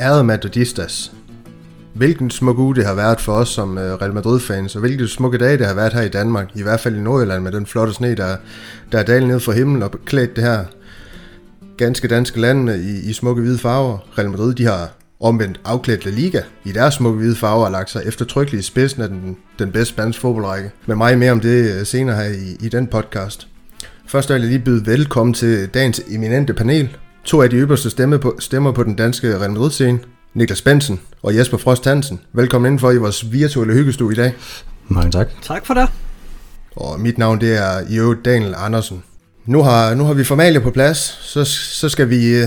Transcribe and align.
Ærede 0.00 0.24
madridistas, 0.24 1.12
hvilken 1.94 2.30
smuk 2.30 2.58
uge 2.58 2.74
det 2.74 2.86
har 2.86 2.94
været 2.94 3.20
for 3.20 3.32
os 3.32 3.48
som 3.48 3.78
øh, 3.78 3.94
Real 3.94 4.12
Madrid-fans, 4.12 4.74
og 4.74 4.80
hvilke 4.80 5.08
smukke 5.08 5.38
dage 5.38 5.58
det 5.58 5.66
har 5.66 5.74
været 5.74 5.92
her 5.92 6.02
i 6.02 6.08
Danmark, 6.08 6.50
i 6.54 6.62
hvert 6.62 6.80
fald 6.80 6.96
i 6.96 7.00
Nordjylland 7.00 7.42
med 7.42 7.52
den 7.52 7.66
flotte 7.66 7.92
sne, 7.92 8.14
der, 8.14 8.36
der 8.92 8.98
er 8.98 9.02
dalet 9.02 9.28
ned 9.28 9.40
fra 9.40 9.52
himlen 9.52 9.82
og 9.82 9.90
klædt 10.04 10.36
det 10.36 10.44
her 10.44 10.64
ganske 11.76 12.08
danske 12.08 12.40
land 12.40 12.70
i, 12.70 13.10
i 13.10 13.12
smukke 13.12 13.42
hvide 13.42 13.58
farver. 13.58 13.98
Real 14.18 14.30
Madrid 14.30 14.54
de 14.54 14.64
har 14.66 14.90
omvendt 15.20 15.60
afklædt 15.64 16.04
La 16.04 16.10
Liga 16.10 16.40
i 16.64 16.72
deres 16.72 16.94
smukke 16.94 17.18
hvide 17.18 17.36
farver 17.36 17.64
og 17.64 17.72
lagt 17.72 17.90
sig 17.90 18.02
eftertrykkeligt 18.06 18.64
i 18.64 18.66
spidsen 18.66 19.02
af 19.02 19.08
den, 19.08 19.36
den 19.58 19.72
bedste 19.72 19.94
spanske 19.94 20.20
fodboldrække. 20.20 20.70
Med 20.86 20.96
mig 20.96 21.18
mere 21.18 21.32
om 21.32 21.40
det 21.40 21.80
øh, 21.80 21.86
senere 21.86 22.16
her 22.16 22.30
i, 22.30 22.56
i 22.60 22.68
den 22.68 22.86
podcast. 22.86 23.46
Først 24.06 24.28
vil 24.28 24.40
jeg 24.40 24.46
lige 24.48 24.58
byde 24.58 24.86
velkommen 24.86 25.34
til 25.34 25.68
dagens 25.68 26.00
eminente 26.10 26.54
panel. 26.54 26.96
To 27.24 27.42
af 27.42 27.50
de 27.50 27.56
ypperste 27.56 27.90
stemme 27.90 28.18
på, 28.18 28.36
stemmer 28.38 28.72
på 28.72 28.82
den 28.82 28.94
danske 28.94 29.38
Real 29.38 29.50
Madrid-scene. 29.50 29.98
Niklas 30.34 30.62
Bensen 30.62 31.00
og 31.22 31.36
Jesper 31.36 31.58
Frost 31.58 31.84
Hansen. 31.84 32.20
Velkommen 32.32 32.66
indenfor 32.68 32.90
i 32.90 32.96
vores 32.96 33.32
virtuelle 33.32 33.74
hyggestue 33.74 34.12
i 34.12 34.16
dag. 34.16 34.34
Mange 34.88 35.10
tak. 35.10 35.28
Tak 35.42 35.66
for 35.66 35.74
det. 35.74 35.88
Og 36.76 37.00
mit 37.00 37.18
navn 37.18 37.40
det 37.40 37.56
er 37.56 37.80
øvrigt 37.90 38.24
Daniel 38.24 38.54
Andersen. 38.56 39.02
Nu 39.46 39.62
har, 39.62 39.94
nu 39.94 40.04
har 40.04 40.14
vi 40.14 40.24
formalia 40.24 40.60
på 40.60 40.70
plads, 40.70 41.18
så, 41.22 41.44
så 41.44 41.88
skal 41.88 42.10
vi... 42.10 42.44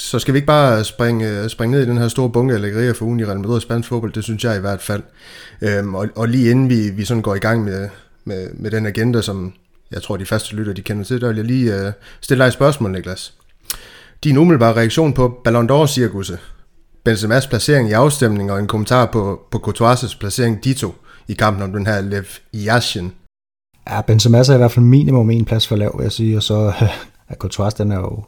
Så 0.00 0.18
skal 0.18 0.34
vi 0.34 0.38
ikke 0.38 0.46
bare 0.46 0.84
springe, 0.84 1.28
øh, 1.28 1.48
springe 1.48 1.76
ned 1.76 1.86
i 1.86 1.88
den 1.88 1.98
her 1.98 2.08
store 2.08 2.30
bunke 2.30 2.54
af 2.54 2.60
lækkerier 2.60 2.92
for 2.92 3.04
ugen 3.04 3.20
i 3.20 3.24
Real 3.24 3.38
Madrid 3.38 3.54
og 3.54 3.62
spansk 3.62 3.88
fodbold, 3.88 4.12
det 4.12 4.24
synes 4.24 4.44
jeg 4.44 4.56
i 4.56 4.60
hvert 4.60 4.80
fald. 4.80 5.02
Øhm, 5.60 5.94
og, 5.94 6.08
og 6.16 6.28
lige 6.28 6.50
inden 6.50 6.68
vi, 6.68 6.90
vi 6.90 7.04
sådan 7.04 7.22
går 7.22 7.34
i 7.34 7.38
gang 7.38 7.64
med, 7.64 7.88
med, 8.24 8.48
med 8.52 8.70
den 8.70 8.86
agenda, 8.86 9.22
som 9.22 9.52
jeg 9.90 10.02
tror 10.02 10.16
de 10.16 10.26
faste 10.26 10.56
lytter 10.56 10.72
de 10.72 10.82
kender 10.82 11.04
til, 11.04 11.20
der 11.20 11.28
vil 11.28 11.36
jeg 11.36 11.44
lige 11.44 11.74
øh, 11.74 11.92
stille 12.20 12.42
dig 12.44 12.48
et 12.48 12.52
spørgsmål, 12.52 12.92
Niklas. 12.92 13.34
Din 14.24 14.36
umiddelbare 14.36 14.76
reaktion 14.76 15.12
på 15.12 15.40
Ballon 15.44 15.70
d'Or-cirkuset, 15.70 16.38
Benzema's 17.08 17.48
placering 17.48 17.88
i 17.88 17.92
afstemning 17.92 18.52
og 18.52 18.58
en 18.58 18.66
kommentar 18.66 19.06
på, 19.06 19.40
på 19.50 19.58
Courtois' 19.58 20.18
placering 20.18 20.64
Dito 20.64 20.94
i 21.28 21.32
kampen 21.34 21.62
om 21.62 21.72
den 21.72 21.86
her 21.86 22.00
Lev 22.00 22.24
Yashin. 22.54 23.12
Ja, 23.90 24.00
Benzema 24.00 24.38
er 24.38 24.54
i 24.54 24.56
hvert 24.56 24.72
fald 24.72 24.84
minimum 24.84 25.30
en 25.30 25.44
plads 25.44 25.68
for 25.68 25.76
lav, 25.76 25.94
vil 25.98 26.04
jeg 26.04 26.12
sige, 26.12 26.36
og 26.36 26.42
så 26.42 26.72
er 27.30 27.34
Courtois, 27.34 27.74
den 27.74 27.92
er 27.92 27.98
jo, 27.98 28.24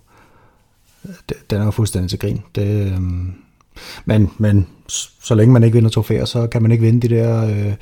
den 1.51 1.61
er 1.61 1.65
jo 1.65 1.71
fuldstændig 1.71 2.11
til 2.11 2.19
grin. 2.19 2.41
Det, 2.55 2.93
øhm, 2.93 3.35
men, 4.05 4.31
men 4.39 4.67
så 5.23 5.35
længe 5.35 5.53
man 5.53 5.65
ikke 5.65 5.75
vinder 5.75 5.91
trofæer, 5.91 6.25
så 6.25 6.47
kan 6.47 6.63
man 6.63 6.73
ikke 6.73 6.85
vinde 6.85 7.09
de 7.09 7.15
der 7.15 7.47
øh, 7.47 7.75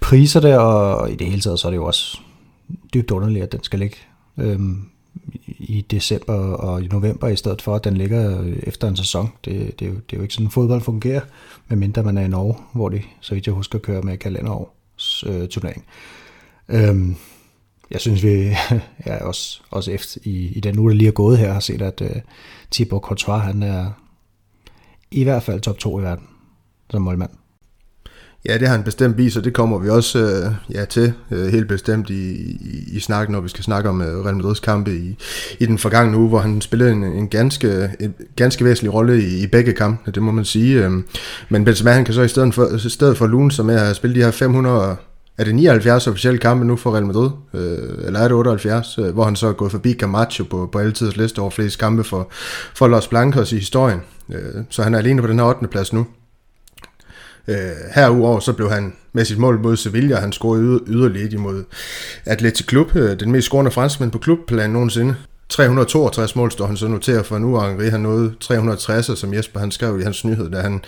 priser 0.00 0.40
der, 0.40 0.58
og 0.58 1.10
i 1.10 1.14
det 1.14 1.26
hele 1.26 1.40
taget, 1.40 1.58
så 1.58 1.68
er 1.68 1.70
det 1.70 1.76
jo 1.76 1.86
også 1.86 2.20
dybt 2.94 3.10
underligt, 3.10 3.42
at 3.42 3.52
den 3.52 3.62
skal 3.62 3.78
ligge 3.78 3.96
øhm, 4.38 4.84
i 5.46 5.86
december 5.90 6.34
og 6.34 6.82
i 6.82 6.86
november, 6.86 7.28
i 7.28 7.36
stedet 7.36 7.62
for, 7.62 7.74
at 7.74 7.84
den 7.84 7.96
ligger 7.96 8.40
øh, 8.40 8.56
efter 8.62 8.88
en 8.88 8.96
sæson. 8.96 9.32
Det, 9.44 9.80
det, 9.80 9.86
er, 9.86 9.90
jo, 9.90 9.96
det 9.96 10.12
er 10.12 10.16
jo 10.16 10.22
ikke 10.22 10.34
sådan, 10.34 10.50
fodbold 10.50 10.80
fungerer, 10.80 11.20
medmindre 11.68 12.02
man 12.02 12.18
er 12.18 12.22
i 12.22 12.28
Norge, 12.28 12.56
hvor 12.72 12.88
de, 12.88 13.02
så 13.20 13.34
vidt 13.34 13.46
jeg 13.46 13.54
husker, 13.54 13.78
kører 13.78 14.02
med 14.02 14.16
kalenderår 14.16 14.76
øh, 15.26 15.48
turnering. 15.48 15.84
Øhm, 16.68 17.16
jeg 17.90 18.00
synes, 18.00 18.22
vi 18.22 18.56
ja, 19.06 19.24
også, 19.28 19.60
også 19.70 19.90
efter, 19.90 20.20
i, 20.24 20.46
i 20.46 20.60
den 20.60 20.78
uge, 20.78 20.90
der 20.90 20.96
lige 20.96 21.08
er 21.08 21.12
gået 21.12 21.38
her, 21.38 21.52
har 21.52 21.60
set, 21.60 21.82
at 21.82 22.00
øh, 22.00 22.16
Thibaut 22.72 23.02
Courtois, 23.02 23.42
han 23.42 23.62
er 23.62 23.90
i 25.10 25.22
hvert 25.22 25.42
fald 25.42 25.60
top 25.60 25.78
2 25.78 25.98
i 25.98 26.02
verden 26.02 26.26
som 26.90 27.02
målmand. 27.02 27.30
Ja, 28.48 28.58
det 28.58 28.68
har 28.68 28.76
han 28.76 28.84
bestemt 28.84 29.18
vist, 29.18 29.36
og 29.36 29.44
det 29.44 29.52
kommer 29.52 29.78
vi 29.78 29.88
også 29.88 30.18
øh, 30.18 30.74
ja, 30.74 30.84
til 30.84 31.12
øh, 31.30 31.46
helt 31.46 31.68
bestemt 31.68 32.10
i, 32.10 32.32
i, 32.50 32.84
i 32.92 33.00
snakken, 33.00 33.32
når 33.32 33.40
vi 33.40 33.48
skal 33.48 33.64
snakke 33.64 33.88
om 33.88 34.02
øh, 34.02 34.24
Real 34.24 34.36
Madrids 34.36 34.60
kampe 34.60 34.96
i, 34.96 35.16
i 35.58 35.66
den 35.66 35.78
forgangne 35.78 36.16
uge, 36.16 36.28
hvor 36.28 36.38
han 36.38 36.60
spillede 36.60 36.92
en, 36.92 37.04
en, 37.04 37.28
ganske, 37.28 37.90
en 38.00 38.14
ganske 38.36 38.64
væsentlig 38.64 38.94
rolle 38.94 39.22
i, 39.22 39.42
i 39.42 39.46
begge 39.46 39.72
kampe, 39.72 40.10
det 40.10 40.22
må 40.22 40.30
man 40.32 40.44
sige. 40.44 40.84
Øh. 40.84 40.90
Men 41.48 41.64
Benzema, 41.64 41.90
han 41.90 42.04
kan 42.04 42.14
så 42.14 42.22
i 42.22 42.28
stedet 42.28 42.54
for, 42.54 42.86
i 42.86 42.90
stedet 42.90 43.16
for 43.18 43.26
lune 43.26 43.52
sig 43.52 43.66
med 43.66 43.74
at 43.74 43.96
spille 43.96 44.16
de 44.16 44.24
her 44.24 44.30
500 44.30 44.96
er 45.40 45.44
det 45.44 45.54
79 45.54 46.06
officielle 46.06 46.38
kampe 46.38 46.64
nu 46.64 46.76
for 46.76 46.92
Real 46.94 47.06
Madrid, 47.06 47.30
øh, 47.54 48.06
eller 48.06 48.20
er 48.20 48.28
det 48.28 48.32
78, 48.32 48.98
øh, 48.98 49.14
hvor 49.14 49.24
han 49.24 49.36
så 49.36 49.46
er 49.46 49.52
gået 49.52 49.70
forbi 49.70 49.94
Camacho 49.94 50.44
på, 50.44 50.68
på 50.72 50.78
alle 50.78 50.92
tiders 50.92 51.16
liste 51.16 51.38
over 51.38 51.50
flest 51.50 51.78
kampe 51.78 52.04
for, 52.04 52.28
for 52.74 52.88
Los 52.88 53.08
Blancos 53.08 53.52
i 53.52 53.56
historien. 53.56 54.00
Øh, 54.32 54.64
så 54.70 54.82
han 54.82 54.94
er 54.94 54.98
alene 54.98 55.22
på 55.22 55.28
den 55.28 55.38
her 55.38 55.46
8. 55.46 55.68
plads 55.68 55.92
nu. 55.92 56.06
Øh, 57.48 57.56
herudover 57.94 58.40
så 58.40 58.52
blev 58.52 58.70
han 58.70 58.92
med 59.12 59.24
sit 59.24 59.38
mål 59.38 59.60
mod 59.60 59.76
Sevilla, 59.76 60.16
han 60.16 60.32
scorede 60.32 60.62
yder, 60.62 60.78
yderligere 60.86 61.32
imod 61.32 61.64
Atletic 62.26 62.66
Klub, 62.66 62.96
øh, 62.96 63.20
den 63.20 63.32
mest 63.32 63.46
scorende 63.46 63.70
franskmand 63.70 64.12
på 64.12 64.18
klubplan 64.18 64.70
nogensinde. 64.70 65.14
362 65.48 66.36
mål 66.36 66.50
står 66.50 66.66
han 66.66 66.76
så 66.76 66.88
noteret 66.88 67.26
for 67.26 67.38
nu, 67.38 67.56
og 67.56 67.68
Henri 67.68 67.88
har 67.88 67.98
nået 67.98 68.34
360, 68.40 69.18
som 69.18 69.34
Jesper 69.34 69.60
han 69.60 69.70
skrev 69.70 70.00
i 70.00 70.02
hans 70.02 70.24
nyhed, 70.24 70.50
da 70.50 70.60
han, 70.60 70.80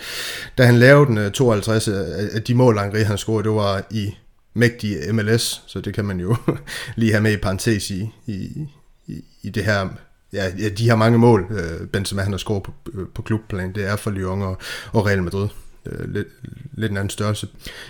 da 0.57 0.65
han 0.65 0.75
lavede 0.75 1.05
den 1.05 1.17
øh, 1.17 1.31
52 1.31 1.87
øh, 1.87 1.95
af 2.33 2.41
de 2.41 2.55
mål, 2.55 2.79
Henri 2.79 3.01
han 3.01 3.17
scorede, 3.17 3.43
det 3.43 3.51
var 3.51 3.83
i 3.91 4.15
mægtige 4.53 5.13
MLS, 5.13 5.63
så 5.67 5.81
det 5.81 5.93
kan 5.93 6.05
man 6.05 6.19
jo 6.19 6.35
lige 6.95 7.11
have 7.11 7.21
med 7.21 7.33
i 7.33 7.37
parentes 7.37 7.89
i, 7.91 8.09
i, 8.25 8.67
i, 9.07 9.23
i 9.41 9.49
det 9.49 9.65
her 9.65 9.89
ja, 10.33 10.45
ja, 10.59 10.69
de 10.69 10.89
har 10.89 10.95
mange 10.95 11.17
mål, 11.17 11.47
øh, 11.49 11.87
Benzema 11.87 12.21
han 12.21 12.31
har 12.31 12.37
scoret 12.37 12.63
på, 12.63 12.73
øh, 12.93 13.05
på 13.15 13.21
klubplan, 13.21 13.73
det 13.73 13.89
er 13.89 13.95
for 13.95 14.11
Lyon 14.11 14.41
og, 14.41 14.57
og 14.91 15.05
Real 15.05 15.23
Madrid. 15.23 15.47
Øh, 15.85 16.13
lidt, 16.13 16.27
lidt 16.73 16.91
en 16.91 16.97
anden 16.97 17.09
størrelse. 17.09 17.47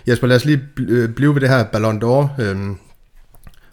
Jesper, 0.07 0.27
lad 0.27 0.35
os 0.35 0.45
lige 0.45 0.61
øh, 0.79 1.09
blive 1.09 1.33
ved 1.33 1.41
det 1.41 1.49
her 1.49 1.63
Ballon 1.63 2.03
d'Or. 2.03 2.41
Øh, 2.41 2.75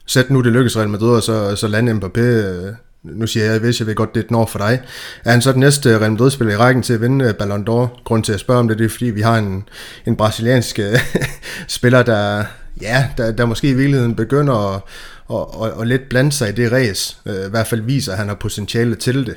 sæt 0.07 0.31
nu 0.31 0.41
det 0.41 0.53
lykkes 0.53 0.77
Real 0.77 0.89
Madrid, 0.89 1.17
og 1.17 1.23
så, 1.23 1.57
så 1.57 1.69
lande 1.69 1.93
Mbappé. 1.93 2.21
Øh, 2.21 2.75
nu 3.03 3.27
siger 3.27 3.51
jeg, 3.51 3.61
hvis 3.61 3.81
jeg 3.81 3.87
ved 3.87 3.95
godt, 3.95 4.15
det 4.15 4.21
er 4.21 4.25
et 4.25 4.37
år 4.37 4.47
for 4.47 4.59
dig. 4.59 4.83
Er 5.25 5.31
han 5.31 5.43
så 5.43 5.53
den 5.53 5.61
næste 5.61 5.91
øh, 5.91 6.01
Real 6.01 6.11
Madrid-spiller 6.13 6.55
i 6.55 6.57
rækken 6.57 6.83
til 6.83 6.93
at 6.93 7.01
vinde 7.01 7.35
Ballon 7.39 7.69
d'Or? 7.69 8.03
Grund 8.05 8.25
til 8.25 8.33
at 8.33 8.41
spørge 8.41 8.61
om 8.61 8.69
det, 8.69 8.79
det 8.79 8.85
er, 8.85 8.89
fordi 8.89 9.07
vi 9.07 9.21
har 9.21 9.39
en, 9.39 9.69
en 10.07 10.17
brasiliansk 10.17 10.81
spiller, 11.69 12.03
der, 12.03 12.45
ja, 12.81 13.09
der, 13.17 13.33
der 13.33 13.47
måske 13.47 13.69
i 13.69 13.75
virkeligheden 13.75 14.15
begynder 14.15 14.75
at, 14.75 14.83
at, 15.31 15.67
at, 15.67 15.81
at 15.81 15.87
lidt 15.87 16.09
blande 16.09 16.33
sig 16.33 16.49
i 16.49 16.53
det 16.53 16.73
ræs. 16.73 17.19
Øh, 17.27 17.47
I 17.47 17.51
hvert 17.51 17.67
fald 17.67 17.81
viser, 17.81 18.13
at 18.13 18.19
han 18.19 18.29
har 18.29 18.35
potentiale 18.35 18.95
til 18.95 19.27
det. 19.27 19.37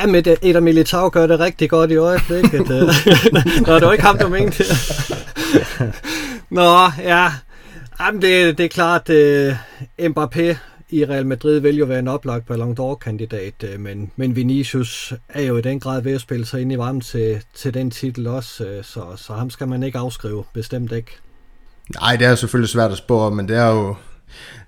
Ja, 0.00 0.06
med 0.06 0.36
Eder 0.42 0.60
Militao 0.60 1.10
gør 1.12 1.26
det 1.26 1.40
rigtig 1.40 1.70
godt 1.70 1.90
i 1.90 1.96
øjeblikket. 1.96 2.70
Øh. 2.70 2.88
Nå, 3.66 3.74
det 3.74 3.86
var 3.86 3.92
ikke 3.92 4.04
ham, 4.04 4.18
der 4.18 4.28
mente. 4.28 4.64
Nå, 6.60 6.90
ja. 6.98 7.28
Jamen, 8.00 8.22
det, 8.22 8.58
det 8.58 8.64
er 8.64 8.68
klart, 8.68 9.08
uh, 9.08 9.56
Mbappé 10.06 10.56
i 10.92 11.04
Real 11.04 11.26
Madrid 11.26 11.58
vil 11.58 11.76
jo 11.76 11.84
være 11.84 11.98
en 11.98 12.08
oplagt 12.08 12.46
Ballon 12.46 12.76
d'Or-kandidat, 12.80 13.64
øh, 13.64 13.80
men, 13.80 14.10
men 14.16 14.36
Vinicius 14.36 15.14
er 15.28 15.42
jo 15.42 15.56
i 15.56 15.62
den 15.62 15.80
grad 15.80 16.02
ved 16.02 16.12
at 16.12 16.20
spille 16.20 16.46
sig 16.46 16.60
ind 16.60 16.72
i 16.72 16.78
varmen 16.78 17.00
til, 17.00 17.42
til 17.54 17.74
den 17.74 17.90
titel 17.90 18.26
også, 18.26 18.64
øh, 18.64 18.84
så, 18.84 19.04
så 19.16 19.32
ham 19.32 19.50
skal 19.50 19.68
man 19.68 19.82
ikke 19.82 19.98
afskrive, 19.98 20.44
bestemt 20.52 20.92
ikke. 20.92 21.10
Nej, 22.00 22.16
det 22.16 22.26
er 22.26 22.34
selvfølgelig 22.34 22.70
svært 22.70 22.90
at 22.90 22.98
spå, 22.98 23.30
men 23.30 23.48
det 23.48 23.56
er 23.56 23.66
jo, 23.66 23.96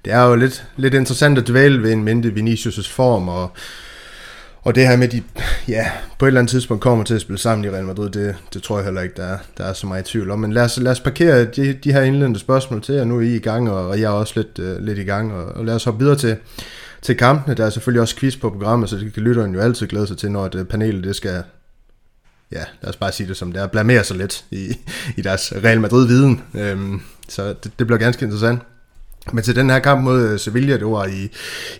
det 0.05 0.13
er 0.13 0.23
jo 0.23 0.35
lidt, 0.35 0.65
lidt 0.77 0.95
interessant 0.95 1.39
at 1.39 1.49
dvæle 1.49 1.83
ved 1.83 1.93
en 1.93 2.05
mente 2.05 2.29
Vinicius' 2.29 2.91
form, 2.91 3.29
og 3.29 3.57
og 4.65 4.75
det 4.75 4.89
her 4.89 4.97
med, 4.97 5.09
de 5.09 5.23
ja, 5.69 5.91
på 6.19 6.25
et 6.25 6.29
eller 6.29 6.41
andet 6.41 6.51
tidspunkt 6.51 6.83
kommer 6.83 7.05
til 7.05 7.15
at 7.15 7.21
spille 7.21 7.39
sammen 7.39 7.65
i 7.65 7.71
Real 7.71 7.85
Madrid, 7.85 8.11
det, 8.11 8.37
det 8.55 8.63
tror 8.63 8.77
jeg 8.79 8.85
heller 8.85 9.01
ikke, 9.01 9.15
der 9.17 9.25
er, 9.25 9.39
der 9.59 9.65
er 9.65 9.73
så 9.73 9.87
meget 9.87 10.05
tvivl 10.05 10.31
om. 10.31 10.39
Men 10.39 10.53
lad 10.53 10.63
os, 10.63 10.79
lad 10.79 10.93
os 10.93 11.01
parkere 11.01 11.45
de, 11.45 11.73
de 11.73 11.93
her 11.93 12.03
indledende 12.03 12.39
spørgsmål 12.39 12.83
til 12.83 12.95
jer. 12.95 13.05
Nu 13.05 13.17
er 13.17 13.21
I 13.21 13.35
i 13.35 13.39
gang, 13.39 13.71
og, 13.71 13.89
og 13.89 14.01
jeg 14.01 14.07
er 14.07 14.11
også 14.11 14.33
lidt, 14.37 14.59
uh, 14.59 14.85
lidt 14.85 14.99
i 14.99 15.03
gang. 15.03 15.33
Og, 15.33 15.45
og 15.45 15.65
lad 15.65 15.75
os 15.75 15.85
hoppe 15.85 16.01
videre 16.01 16.17
til, 16.17 16.37
til 17.03 17.17
kampene. 17.17 17.55
Der 17.55 17.67
er 17.67 17.71
selvfølgelig 17.71 18.01
også 18.01 18.17
quiz 18.17 18.37
på 18.37 18.51
programmet, 18.51 18.91
så 18.91 18.97
det 18.97 19.15
kan 19.15 19.23
lytteren 19.23 19.55
jo 19.55 19.61
altid 19.61 19.87
glæde 19.87 20.07
sig 20.07 20.19
til, 20.19 20.31
når 20.31 20.49
det 20.49 20.59
øh, 20.59 20.65
panelet 20.65 21.05
det 21.05 21.17
skal, 21.17 21.43
ja, 22.53 22.65
lad 22.83 22.91
os 22.91 22.97
bare 22.97 23.13
sige 23.13 23.29
det 23.29 23.37
som 23.37 23.53
det 23.53 23.63
er, 23.63 23.67
blamere 23.67 24.05
sig 24.05 24.17
lidt 24.17 24.45
i, 24.51 24.77
i 25.17 25.23
deres 25.23 25.53
Real 25.65 25.81
Madrid-viden. 25.81 26.43
Øhm, 26.55 27.01
så 27.29 27.49
det, 27.49 27.73
det 27.79 27.87
bliver 27.87 27.99
ganske 27.99 28.25
interessant. 28.25 28.63
Men 29.33 29.45
til 29.45 29.57
den 29.57 29.71
her 29.71 29.79
kamp 29.79 30.05
mod 30.05 30.23
øh, 30.23 30.39
Sevilla, 30.39 30.77
det 30.77 30.87
var 30.87 31.07
i, 31.07 31.31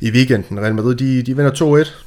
i 0.01 0.11
weekenden, 0.11 0.61
Real 0.61 0.75
Madrid, 0.75 0.95
de, 0.95 1.23
de 1.23 1.37
vinder 1.37 1.85
2-1 1.85 2.05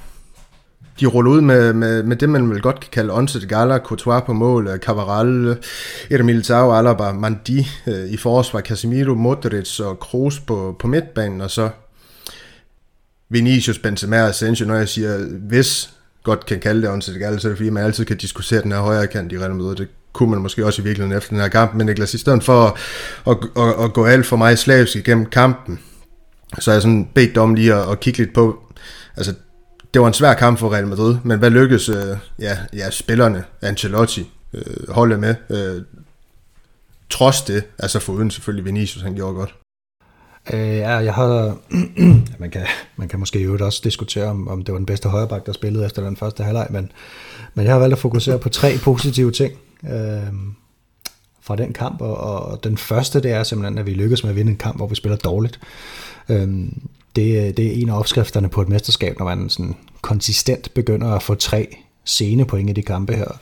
de 1.00 1.06
ruller 1.06 1.32
ud 1.32 1.42
med, 1.42 1.74
med, 1.74 2.04
med 2.04 2.16
det, 2.16 2.30
man 2.30 2.50
vel 2.50 2.62
godt 2.62 2.80
kan 2.80 2.90
kalde 2.92 3.14
Onset 3.14 3.50
Gala, 3.50 3.78
Courtois 3.78 4.24
på 4.26 4.34
mål, 4.34 4.68
øh, 4.68 4.80
Cavaral, 4.80 5.58
Eder 6.10 6.24
Militao, 6.24 6.78
Alaba, 6.78 7.12
Mandi 7.12 7.68
øh, 7.88 8.10
i 8.10 8.18
forsvar, 8.18 8.62
Casemiro, 8.62 9.14
Modric 9.14 9.80
og 9.80 10.00
Kroos 10.00 10.40
på, 10.40 10.76
på 10.80 10.88
midtbanen, 10.88 11.42
og 11.42 11.52
så 11.52 11.70
Vinicius, 13.30 13.80
Benzema 13.80 14.22
og 14.22 14.30
Asensio, 14.30 14.66
når 14.66 14.76
jeg 14.76 14.90
siger, 14.90 15.18
hvis 15.48 15.90
godt 16.24 16.46
kan 16.46 16.60
kalde 16.60 16.82
det 16.82 16.90
Onset 16.90 17.20
Gala, 17.20 17.38
så 17.38 17.48
er 17.48 17.50
det 17.50 17.58
fordi, 17.58 17.70
man 17.70 17.84
altid 17.84 18.06
kan 18.06 18.18
diskutere 18.18 18.62
den 18.62 18.72
her 18.72 18.80
højre 18.80 19.08
kant 19.08 19.32
i 19.32 19.40
Real 19.40 19.56
Madrid. 19.56 19.76
Det 19.76 19.88
kunne 20.18 20.32
man 20.32 20.42
måske 20.42 20.66
også 20.66 20.82
i 20.82 20.86
virkeligheden 20.86 21.18
efter 21.18 21.30
den 21.30 21.40
her 21.40 21.48
kamp, 21.48 21.74
men 21.74 21.86
Niklas, 21.86 22.14
i 22.14 22.18
stedet 22.18 22.44
for 22.44 22.66
at, 22.66 22.74
at, 23.28 23.64
at, 23.64 23.84
at 23.84 23.94
gå 23.94 24.06
alt 24.06 24.26
for 24.26 24.36
meget 24.36 24.60
slavisk 24.60 24.96
igennem 24.96 25.26
kampen, 25.26 25.80
så 26.60 26.72
er 26.72 26.76
jeg 26.76 26.82
sådan 26.82 27.10
bedt 27.14 27.38
om 27.38 27.54
lige 27.54 27.74
at, 27.74 27.92
at 27.92 28.00
kigge 28.00 28.20
lidt 28.20 28.34
på, 28.34 28.60
altså 29.18 29.34
det 29.94 30.02
var 30.02 30.08
en 30.08 30.14
svær 30.14 30.34
kamp 30.34 30.60
for 30.60 30.74
Real 30.74 30.88
Madrid, 30.88 31.18
men 31.24 31.40
hvad 31.40 31.50
lykkedes 31.50 31.90
øh, 31.90 32.18
ja, 32.40 32.58
ja, 32.74 32.90
spillerne, 32.90 33.44
Ancelotti, 33.62 34.32
øh, 34.54 34.90
holde 34.90 35.18
med? 35.18 35.36
Øh, 35.50 35.82
trods 37.10 37.42
det, 37.42 37.64
altså 37.80 38.00
foruden 38.00 38.32
selvfølgelig 38.32 38.66
Vinicius, 38.66 39.04
han 39.04 39.16
gjorde 39.16 39.36
godt. 39.36 39.56
Øh, 40.54 40.78
ja, 40.78 40.90
jeg 40.90 41.14
har... 41.14 41.58
man, 42.40 42.52
kan, 42.52 42.66
man 42.98 43.08
kan 43.08 43.20
måske 43.20 43.40
jo 43.40 43.58
også 43.62 43.82
diskutere, 43.84 44.26
om, 44.26 44.48
om 44.48 44.64
det 44.64 44.72
var 44.72 44.80
den 44.80 44.86
bedste 44.86 45.10
højreback, 45.10 45.46
der 45.46 45.54
spillede 45.54 45.86
efter 45.86 46.04
den 46.04 46.18
første 46.18 46.44
halvleg, 46.44 46.68
men, 46.70 46.92
men 47.54 47.66
jeg 47.66 47.74
har 47.74 47.80
valgt 47.80 47.94
at 47.94 48.00
fokusere 48.00 48.40
på 48.40 48.50
tre 48.50 48.78
positive 48.84 49.32
ting 49.32 49.54
øh, 49.84 50.34
fra 51.42 51.56
den 51.56 51.74
kamp, 51.74 52.02
og, 52.02 52.18
og 52.18 52.64
den 52.64 52.78
første, 52.78 53.22
det 53.22 53.32
er 53.32 53.44
simpelthen, 53.44 53.78
at 53.78 53.86
vi 53.86 53.94
lykkes 53.94 54.24
med 54.24 54.30
at 54.30 54.36
vinde 54.36 54.52
en 54.52 54.58
kamp, 54.58 54.78
hvor 54.78 54.88
vi 54.88 54.96
spiller 54.96 55.18
dårligt. 55.18 55.60
Øh, 56.30 56.48
det, 57.16 57.58
det 57.58 57.68
er 57.68 57.82
en 57.82 57.90
af 57.90 58.00
opskrifterne 58.00 58.50
på 58.50 58.62
et 58.62 58.70
mesterskab, 58.70 59.20
når 59.20 59.26
man 59.26 59.50
sådan 59.50 59.76
konsistent 60.02 60.74
begynder 60.74 61.12
at 61.12 61.24
få 61.24 61.36
tre 61.36 61.78
sene 62.06 62.46
point 62.46 62.70
i 62.70 62.74
de 62.74 62.82
kampe 62.82 63.14
her. 63.14 63.40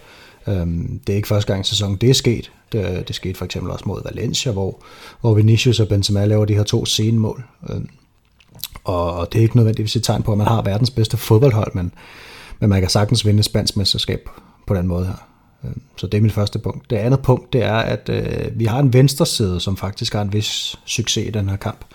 Øhm, 0.48 1.00
det 1.08 1.14
er 1.14 1.18
ikke 1.18 1.28
første 1.28 1.54
gang 1.54 1.66
i 1.66 1.70
sæsonen, 1.70 1.98
det 1.98 2.10
er 2.10 2.14
sket. 2.14 2.52
Det, 2.72 3.08
det 3.08 3.16
skete 3.16 3.38
for 3.38 3.46
eksempel 3.46 3.72
også 3.72 3.84
mod 3.88 4.02
Valencia, 4.06 4.52
hvor, 4.52 4.84
hvor 5.22 5.34
Vinicius 5.34 5.80
og 5.80 5.88
Benzema 5.88 6.26
laver 6.26 6.46
de 6.46 6.54
her 6.54 6.64
to 6.64 6.86
sene 6.86 7.20
mål. 7.20 7.44
Øhm, 7.70 7.90
og, 8.84 9.14
og 9.14 9.34
det 9.34 9.40
er 9.40 9.44
ikke 9.44 9.56
nødvendigvis 9.56 9.96
et 9.96 10.04
tegn 10.04 10.24
på, 10.24 10.32
at 10.32 10.38
man 10.38 10.48
har 10.48 10.62
verdens 10.62 10.92
bedste 10.92 11.18
fodboldhold, 11.18 11.72
men, 11.74 11.92
men 12.60 12.70
man 12.70 12.82
kan 12.82 12.90
sagtens 12.90 13.26
vinde 13.26 13.40
et 13.40 13.46
spansk 13.46 13.78
mesterskab 13.78 14.30
på 14.68 14.76
den 14.76 14.88
måde 14.88 15.06
her. 15.06 15.28
Øhm, 15.66 15.82
så 15.98 16.08
det 16.08 16.18
er 16.18 16.22
mit 16.22 16.34
første 16.34 16.60
punkt. 16.60 16.90
Det 16.90 16.96
andet 16.96 17.22
punkt, 17.22 17.54
det 17.54 17.64
er, 17.64 17.76
at 17.76 18.10
øh, 18.10 18.60
vi 18.60 18.66
har 18.66 18.80
en 18.80 18.94
venstre 18.94 19.26
side, 19.26 19.60
som 19.60 19.78
faktisk 19.78 20.14
har 20.14 20.22
en 20.22 20.34
vis 20.34 20.80
succes 20.86 21.28
i 21.28 21.30
den 21.30 21.50
her 21.50 21.56
kamp. 21.56 21.86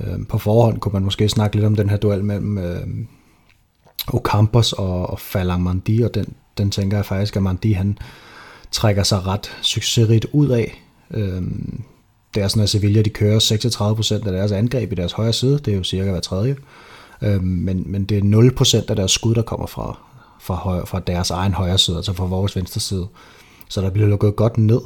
Øh, 0.00 0.26
på 0.28 0.38
forhånd 0.38 0.80
kunne 0.80 0.92
man 0.92 1.02
måske 1.02 1.28
snakke 1.28 1.56
lidt 1.56 1.66
om 1.66 1.76
den 1.76 1.90
her 1.90 1.96
duel 1.96 2.24
mellem 2.24 2.58
øh, 2.58 2.86
Ocampos 4.08 4.72
og, 4.72 5.10
og 5.10 5.20
Falamandi, 5.20 6.02
og 6.02 6.14
den, 6.14 6.34
den 6.58 6.70
tænker 6.70 6.96
jeg 6.96 7.06
faktisk, 7.06 7.36
at 7.36 7.42
Mandi 7.42 7.72
han 7.72 7.98
trækker 8.70 9.02
sig 9.02 9.26
ret 9.26 9.56
succesrigt 9.62 10.26
ud 10.32 10.48
af. 10.48 10.82
Øh, 11.10 11.42
det 12.34 12.42
er 12.42 12.48
sådan, 12.48 12.62
at 12.62 12.70
Sevilla 12.70 13.02
de 13.02 13.10
kører 13.10 13.38
36% 13.40 14.26
af 14.26 14.32
deres 14.32 14.52
angreb 14.52 14.92
i 14.92 14.94
deres 14.94 15.12
højre 15.12 15.32
side, 15.32 15.58
det 15.58 15.72
er 15.72 15.76
jo 15.76 15.84
cirka 15.84 16.10
hver 16.10 16.20
tredje. 16.20 16.56
øh, 17.22 17.42
men, 17.42 17.82
men 17.86 18.04
det 18.04 18.18
er 18.18 18.82
0% 18.82 18.90
af 18.90 18.96
deres 18.96 19.10
skud, 19.10 19.34
der 19.34 19.42
kommer 19.42 19.66
fra, 19.66 19.98
fra, 20.44 20.54
højre, 20.54 20.86
fra 20.86 21.00
deres 21.00 21.30
egen 21.30 21.54
højre 21.54 21.78
side, 21.78 21.96
altså 21.96 22.12
fra 22.12 22.24
vores 22.24 22.56
venstre 22.56 22.80
side. 22.80 23.06
Så 23.68 23.80
der 23.80 23.90
bliver 23.90 24.08
lukket 24.08 24.36
godt 24.36 24.58
ned. 24.58 24.80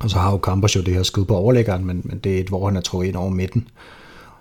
Og 0.00 0.10
så 0.10 0.18
har 0.18 0.30
jo 0.30 0.38
Campos 0.38 0.76
jo 0.76 0.80
det 0.80 0.94
her 0.94 1.02
skud 1.02 1.24
på 1.24 1.36
overlæggeren, 1.36 1.84
men, 1.84 2.00
men 2.04 2.18
det 2.18 2.36
er 2.36 2.40
et, 2.40 2.48
hvor 2.48 2.66
han 2.66 2.76
er 2.76 2.80
trukket 2.80 3.08
ind 3.08 3.16
over 3.16 3.30
midten. 3.30 3.68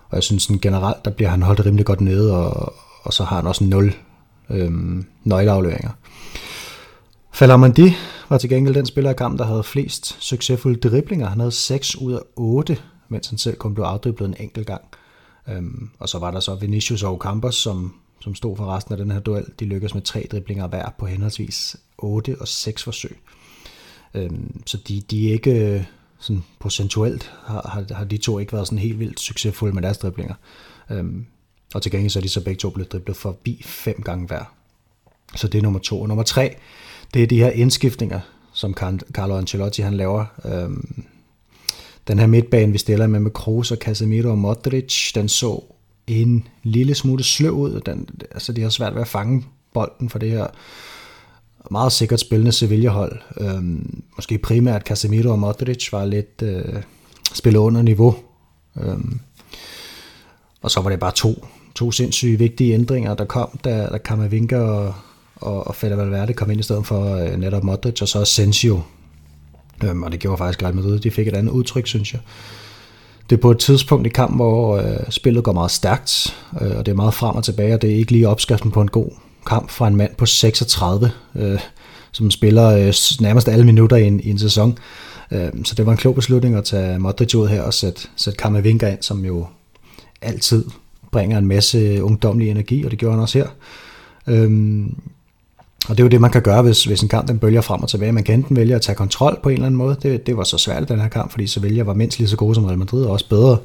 Og 0.09 0.15
jeg 0.15 0.23
synes 0.23 0.43
sådan 0.43 0.59
generelt, 0.59 1.05
der 1.05 1.11
bliver 1.11 1.29
han 1.29 1.41
holdt 1.41 1.65
rimelig 1.65 1.85
godt 1.85 2.01
nede, 2.01 2.37
og, 2.37 2.73
og 3.03 3.13
så 3.13 3.23
har 3.23 3.35
han 3.35 3.47
også 3.47 3.63
0 3.63 3.93
øhm, 4.49 5.05
nøgleafleveringer. 5.23 5.91
Falamandi 7.33 7.93
var 8.29 8.37
til 8.37 8.49
gengæld 8.49 8.75
den 8.75 8.85
spiller 8.85 9.11
i 9.11 9.13
kampen, 9.13 9.39
der 9.39 9.45
havde 9.45 9.63
flest 9.63 10.23
succesfulde 10.23 10.89
driblinger. 10.89 11.27
Han 11.27 11.39
havde 11.39 11.51
6 11.51 11.95
ud 11.95 12.13
af 12.13 12.19
8, 12.35 12.77
mens 13.09 13.27
han 13.27 13.37
selv 13.37 13.57
kom 13.57 13.73
blev 13.73 13.85
afdriblet 13.85 14.27
en 14.27 14.35
enkelt 14.39 14.67
gang. 14.67 14.81
Øhm, 15.49 15.89
og 15.99 16.09
så 16.09 16.19
var 16.19 16.31
der 16.31 16.39
så 16.39 16.55
Vinicius 16.55 17.03
og 17.03 17.17
Campos, 17.17 17.55
som, 17.55 17.93
som 18.19 18.35
stod 18.35 18.57
for 18.57 18.65
resten 18.65 18.93
af 18.93 18.97
den 18.97 19.11
her 19.11 19.19
duel. 19.19 19.45
De 19.59 19.65
lykkedes 19.65 19.93
med 19.93 20.01
tre 20.01 20.27
driblinger 20.31 20.67
hver 20.67 20.89
på 20.99 21.05
henholdsvis 21.05 21.75
8 21.97 22.35
og 22.39 22.47
6 22.47 22.83
forsøg. 22.83 23.17
Øhm, 24.13 24.61
så 24.65 24.77
de, 24.87 25.01
de 25.01 25.29
er 25.29 25.33
ikke 25.33 25.75
øh, 25.75 25.83
sådan 26.19 26.43
procentuelt, 26.59 27.31
har, 27.45 27.69
har, 27.73 27.95
har 27.95 28.05
de 28.05 28.17
to 28.17 28.39
ikke 28.39 28.53
været 28.53 28.67
sådan 28.67 28.79
helt 28.79 28.99
vildt 28.99 29.19
succesfulde 29.19 29.75
med 29.75 29.81
deres 29.81 29.97
driblinger. 29.97 30.35
Øhm, 30.91 31.25
og 31.73 31.81
til 31.81 31.91
gengæld 31.91 32.09
så 32.09 32.19
er 32.19 32.23
de 32.23 32.29
så 32.29 32.43
begge 32.43 32.59
to 32.59 32.69
blevet 32.69 32.91
driblet 32.91 33.17
forbi 33.17 33.61
fem 33.65 34.01
gange 34.01 34.27
hver. 34.27 34.53
Så 35.35 35.47
det 35.47 35.57
er 35.57 35.61
nummer 35.61 35.79
to. 35.79 36.01
Og 36.01 36.07
nummer 36.07 36.23
tre, 36.23 36.55
det 37.13 37.23
er 37.23 37.27
de 37.27 37.37
her 37.37 37.49
indskiftninger, 37.49 38.19
som 38.53 38.73
Carlo 39.11 39.37
Ancelotti 39.37 39.81
han 39.81 39.93
laver. 39.93 40.25
Øhm, 40.45 41.05
den 42.07 42.19
her 42.19 42.27
midtbane, 42.27 42.71
vi 42.71 42.77
stiller 42.77 43.07
med 43.07 43.19
med 43.19 43.31
Kroos 43.31 43.71
og 43.71 43.77
Casemiro 43.77 44.29
og 44.29 44.37
Modric, 44.37 45.11
den 45.15 45.29
så 45.29 45.63
en 46.07 46.47
lille 46.63 46.95
smule 46.95 47.23
sløv 47.23 47.51
ud. 47.51 47.81
Den, 47.81 48.09
altså, 48.31 48.53
de 48.53 48.61
har 48.61 48.69
svært 48.69 48.95
ved 48.95 49.01
at 49.01 49.07
fange 49.07 49.45
bolden 49.73 50.09
for 50.09 50.19
det 50.19 50.29
her 50.29 50.47
meget 51.71 51.91
sikkert 51.91 52.19
spillende 52.19 52.51
Sevilla-hold. 52.51 53.19
Øhm, 53.39 54.03
måske 54.15 54.37
primært 54.37 54.81
Casemiro 54.81 55.31
og 55.31 55.39
Modric 55.39 55.91
var 55.91 56.05
lidt 56.05 56.41
øh, 56.41 56.83
spillet 57.33 57.59
under 57.59 57.81
niveau. 57.81 58.15
Øhm, 58.81 59.19
og 60.61 60.71
så 60.71 60.81
var 60.81 60.89
det 60.89 60.99
bare 60.99 61.11
to, 61.11 61.47
to 61.75 61.91
sindssyge 61.91 62.37
vigtige 62.37 62.73
ændringer, 62.73 63.15
der 63.15 63.25
kom, 63.25 63.59
da, 63.63 63.87
da 63.91 63.97
Kamavinga 63.97 64.57
og, 64.57 64.93
og, 65.35 65.67
og 65.67 65.75
Fede 65.75 65.97
Valverde 65.97 66.33
kom 66.33 66.51
ind 66.51 66.59
i 66.59 66.63
stedet 66.63 66.85
for 66.85 67.15
øh, 67.15 67.39
netop 67.39 67.63
Modric, 67.63 68.01
og 68.01 68.07
så 68.07 68.21
Asensio. 68.21 68.81
Øhm, 69.83 70.03
og 70.03 70.11
det 70.11 70.19
gjorde 70.19 70.37
faktisk 70.37 70.63
Real 70.63 70.75
Madrid. 70.75 70.99
De 70.99 71.11
fik 71.11 71.27
et 71.27 71.35
andet 71.35 71.51
udtryk, 71.51 71.87
synes 71.87 72.13
jeg. 72.13 72.21
Det 73.29 73.35
er 73.35 73.41
på 73.41 73.51
et 73.51 73.59
tidspunkt 73.59 74.07
i 74.07 74.09
kampen, 74.09 74.37
hvor 74.37 74.77
øh, 74.77 74.99
spillet 75.09 75.43
går 75.43 75.53
meget 75.53 75.71
stærkt, 75.71 76.37
øh, 76.61 76.77
og 76.77 76.85
det 76.85 76.91
er 76.91 76.95
meget 76.95 77.13
frem 77.13 77.35
og 77.35 77.43
tilbage, 77.43 77.73
og 77.73 77.81
det 77.81 77.91
er 77.91 77.95
ikke 77.95 78.11
lige 78.11 78.29
opskriften 78.29 78.71
på 78.71 78.81
en 78.81 78.87
god 78.87 79.09
kamp 79.45 79.69
fra 79.69 79.87
en 79.87 79.95
mand 79.95 80.15
på 80.15 80.25
36, 80.25 81.11
øh, 81.35 81.59
som 82.11 82.31
spiller 82.31 82.67
øh, 82.69 82.93
nærmest 83.21 83.47
alle 83.47 83.65
minutter 83.65 83.97
i 83.97 84.07
en, 84.07 84.19
i 84.19 84.29
en 84.29 84.39
sæson. 84.39 84.77
Øh, 85.31 85.49
så 85.63 85.75
det 85.75 85.85
var 85.85 85.91
en 85.91 85.97
klog 85.97 86.15
beslutning 86.15 86.55
at 86.55 86.63
tage 86.63 86.99
Modric 86.99 87.35
ud 87.35 87.47
her 87.47 87.61
og 87.61 87.73
sætte, 87.73 88.01
sætte 88.15 88.37
Kammervinga 88.37 88.91
ind, 88.91 89.01
som 89.01 89.25
jo 89.25 89.47
altid 90.21 90.65
bringer 91.11 91.37
en 91.37 91.47
masse 91.47 92.03
ungdomlig 92.03 92.49
energi, 92.49 92.83
og 92.85 92.91
det 92.91 92.99
gjorde 92.99 93.13
han 93.13 93.21
også 93.21 93.37
her. 93.37 93.47
Øhm, 94.27 94.95
og 95.89 95.97
det 95.97 95.99
er 95.99 96.03
jo 96.03 96.09
det, 96.09 96.21
man 96.21 96.31
kan 96.31 96.41
gøre, 96.41 96.61
hvis, 96.61 96.83
hvis 96.83 97.01
en 97.01 97.09
kamp 97.09 97.27
den 97.27 97.39
bølger 97.39 97.61
frem 97.61 97.83
og 97.83 97.89
tilbage. 97.89 98.11
Man 98.11 98.23
kan 98.23 98.35
enten 98.35 98.55
vælge 98.55 98.75
at 98.75 98.81
tage 98.81 98.95
kontrol 98.95 99.39
på 99.43 99.49
en 99.49 99.53
eller 99.53 99.65
anden 99.65 99.77
måde. 99.77 99.95
Det, 100.03 100.27
det 100.27 100.37
var 100.37 100.43
så 100.43 100.57
svært 100.57 100.83
i 100.83 100.85
den 100.85 100.99
her 100.99 101.07
kamp, 101.07 101.31
fordi 101.31 101.47
Sevilla 101.47 101.83
var 101.83 101.93
mindst 101.93 102.19
lige 102.19 102.29
så 102.29 102.35
gode 102.35 102.55
som 102.55 102.65
Real 102.65 102.77
Madrid, 102.77 103.05
og 103.05 103.11
også 103.11 103.29
bedre. 103.29 103.57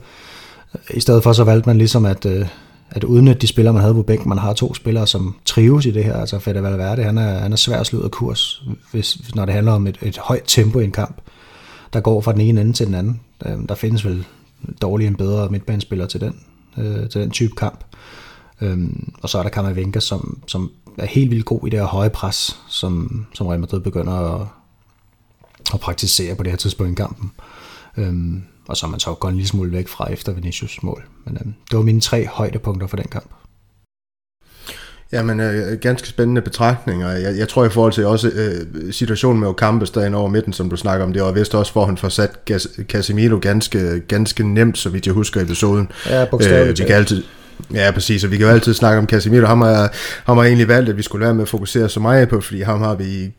Øh, 0.75 0.97
I 0.97 1.01
stedet 1.01 1.23
for 1.23 1.33
så 1.33 1.45
valgte 1.45 1.69
man 1.69 1.79
ligesom 1.79 2.05
at, 2.05 2.27
øh, 2.27 2.47
at 2.91 3.05
udnytte 3.05 3.41
de 3.41 3.47
spillere, 3.47 3.73
man 3.73 3.83
havde 3.83 3.95
på 3.95 4.03
bænken. 4.03 4.29
Man 4.29 4.39
har 4.39 4.53
to 4.53 4.75
spillere, 4.75 5.07
som 5.07 5.37
trives 5.45 5.87
i 5.87 5.91
det 5.91 6.05
her. 6.05 6.17
Altså 6.17 6.39
Fede 6.39 6.63
Valverde, 6.63 7.03
han 7.03 7.19
er, 7.19 7.39
han 7.39 7.53
er 7.53 7.57
svær 7.57 7.81
at 7.81 7.87
slå 7.87 8.09
kurs, 8.09 8.63
hvis, 8.93 9.19
når 9.35 9.45
det 9.45 9.55
handler 9.55 9.73
om 9.73 9.87
et, 9.87 9.99
et 10.03 10.19
højt 10.19 10.45
tempo 10.47 10.79
i 10.79 10.85
en 10.85 10.93
kamp, 10.93 11.17
der 11.93 12.01
går 12.01 12.21
fra 12.21 12.33
den 12.33 12.41
ene 12.41 12.61
ende 12.61 12.73
til 12.73 12.87
den 12.87 12.95
anden. 12.95 13.21
Øh, 13.47 13.53
der 13.69 13.75
findes 13.75 14.05
vel 14.05 14.25
dårligere 14.83 15.09
end 15.09 15.17
bedre 15.17 15.49
midtbanespillere 15.49 16.09
til 16.09 16.21
den, 16.21 16.35
til 17.11 17.21
den 17.21 17.31
type 17.31 17.55
kamp. 17.57 17.85
Øhm, 18.63 19.13
og 19.23 19.29
så 19.29 19.39
er 19.39 19.43
der 19.43 19.51
Kammervenka, 19.51 20.01
som, 20.01 20.43
som 20.47 20.71
er 20.99 21.07
helt 21.07 21.31
vildt 21.31 21.45
god 21.45 21.67
i 21.67 21.71
det 21.71 21.79
her 21.79 21.87
høje 21.87 22.11
pres, 22.11 22.61
som, 22.69 23.27
som 23.35 23.47
Real 23.47 23.61
Madrid 23.61 23.81
begynder 23.81 24.13
at, 24.13 24.47
at 25.75 25.81
praktisere 25.81 26.35
på 26.35 26.43
det 26.43 26.53
her 26.53 26.57
tidspunkt 26.57 26.93
i 26.93 26.95
kampen. 26.95 27.33
Øhm, 27.97 28.43
og 28.69 28.77
så 28.77 28.87
er 28.87 28.91
man 28.91 29.01
så 29.01 29.15
gået 29.15 29.31
en 29.31 29.37
lille 29.37 29.49
smule 29.49 29.73
væk 29.73 29.89
fra 29.89 30.13
efter 30.13 30.33
Vinicius 30.33 30.83
mål. 30.83 31.05
Men 31.25 31.37
øhm, 31.41 31.55
det 31.71 31.77
var 31.77 31.83
mine 31.83 32.01
tre 32.01 32.27
højdepunkter 32.27 32.87
for 32.87 32.97
den 32.97 33.07
kamp. 33.07 33.31
Jamen, 35.13 35.41
øh, 35.41 35.79
ganske 35.79 36.09
spændende 36.09 36.43
betragtninger. 36.43 37.11
Jeg, 37.11 37.39
jeg 37.39 37.49
tror 37.49 37.65
i 37.65 37.69
forhold 37.69 37.93
til 37.93 38.07
også 38.07 38.29
øh, 38.29 38.93
situationen 38.93 39.41
med 39.41 39.49
Ocampos 39.49 39.91
derinde 39.91 40.19
over 40.19 40.29
midten, 40.29 40.53
som 40.53 40.71
du 40.71 40.77
snakker 40.77 41.07
om, 41.07 41.13
det 41.13 41.23
var 41.23 41.33
vist 41.33 41.55
også, 41.55 41.73
hvor 41.73 41.87
han 41.87 41.97
får 41.97 42.09
sat 42.09 42.31
Casemiro 42.89 43.39
ganske, 43.43 44.01
ganske 44.01 44.55
nemt, 44.55 44.79
så 44.79 44.89
vidt 44.89 45.07
jeg 45.07 45.15
husker 45.15 45.41
episoden. 45.41 45.91
Ja, 46.07 46.25
bogstaveligt. 46.25 46.81
Øh, 46.81 46.85
vi 46.85 46.89
kan 46.89 46.97
altid, 46.97 47.23
Ja, 47.75 47.91
præcis, 47.91 48.25
og 48.25 48.31
vi 48.31 48.37
kan 48.37 48.47
jo 48.47 48.53
altid 48.53 48.75
snakke 48.75 48.99
om 48.99 49.07
Casemiro. 49.07 49.47
Ham 49.47 49.61
har, 49.61 49.93
ham 50.27 50.37
har 50.37 50.45
egentlig 50.45 50.69
valgt, 50.69 50.89
at 50.89 50.97
vi 50.97 51.03
skulle 51.03 51.25
være 51.25 51.35
med 51.35 51.43
at 51.43 51.49
fokusere 51.49 51.89
så 51.89 52.01
meget 52.01 52.29
på, 52.29 52.41
fordi 52.41 52.63
ham 52.63 52.81
har 52.81 52.95
vi 52.95 53.33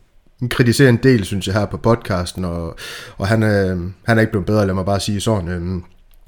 kritiseret 0.50 0.88
en 0.88 1.00
del, 1.02 1.24
synes 1.24 1.46
jeg, 1.46 1.54
her 1.54 1.66
på 1.66 1.76
podcasten, 1.76 2.44
og, 2.44 2.76
og 3.16 3.28
han, 3.28 3.42
øh, 3.42 3.80
han 4.06 4.16
er 4.16 4.20
ikke 4.20 4.30
blevet 4.30 4.46
bedre, 4.46 4.66
lad 4.66 4.74
mig 4.74 4.84
bare 4.84 5.00
sige 5.00 5.20
sådan. 5.20 5.48
Øh, 5.48 5.82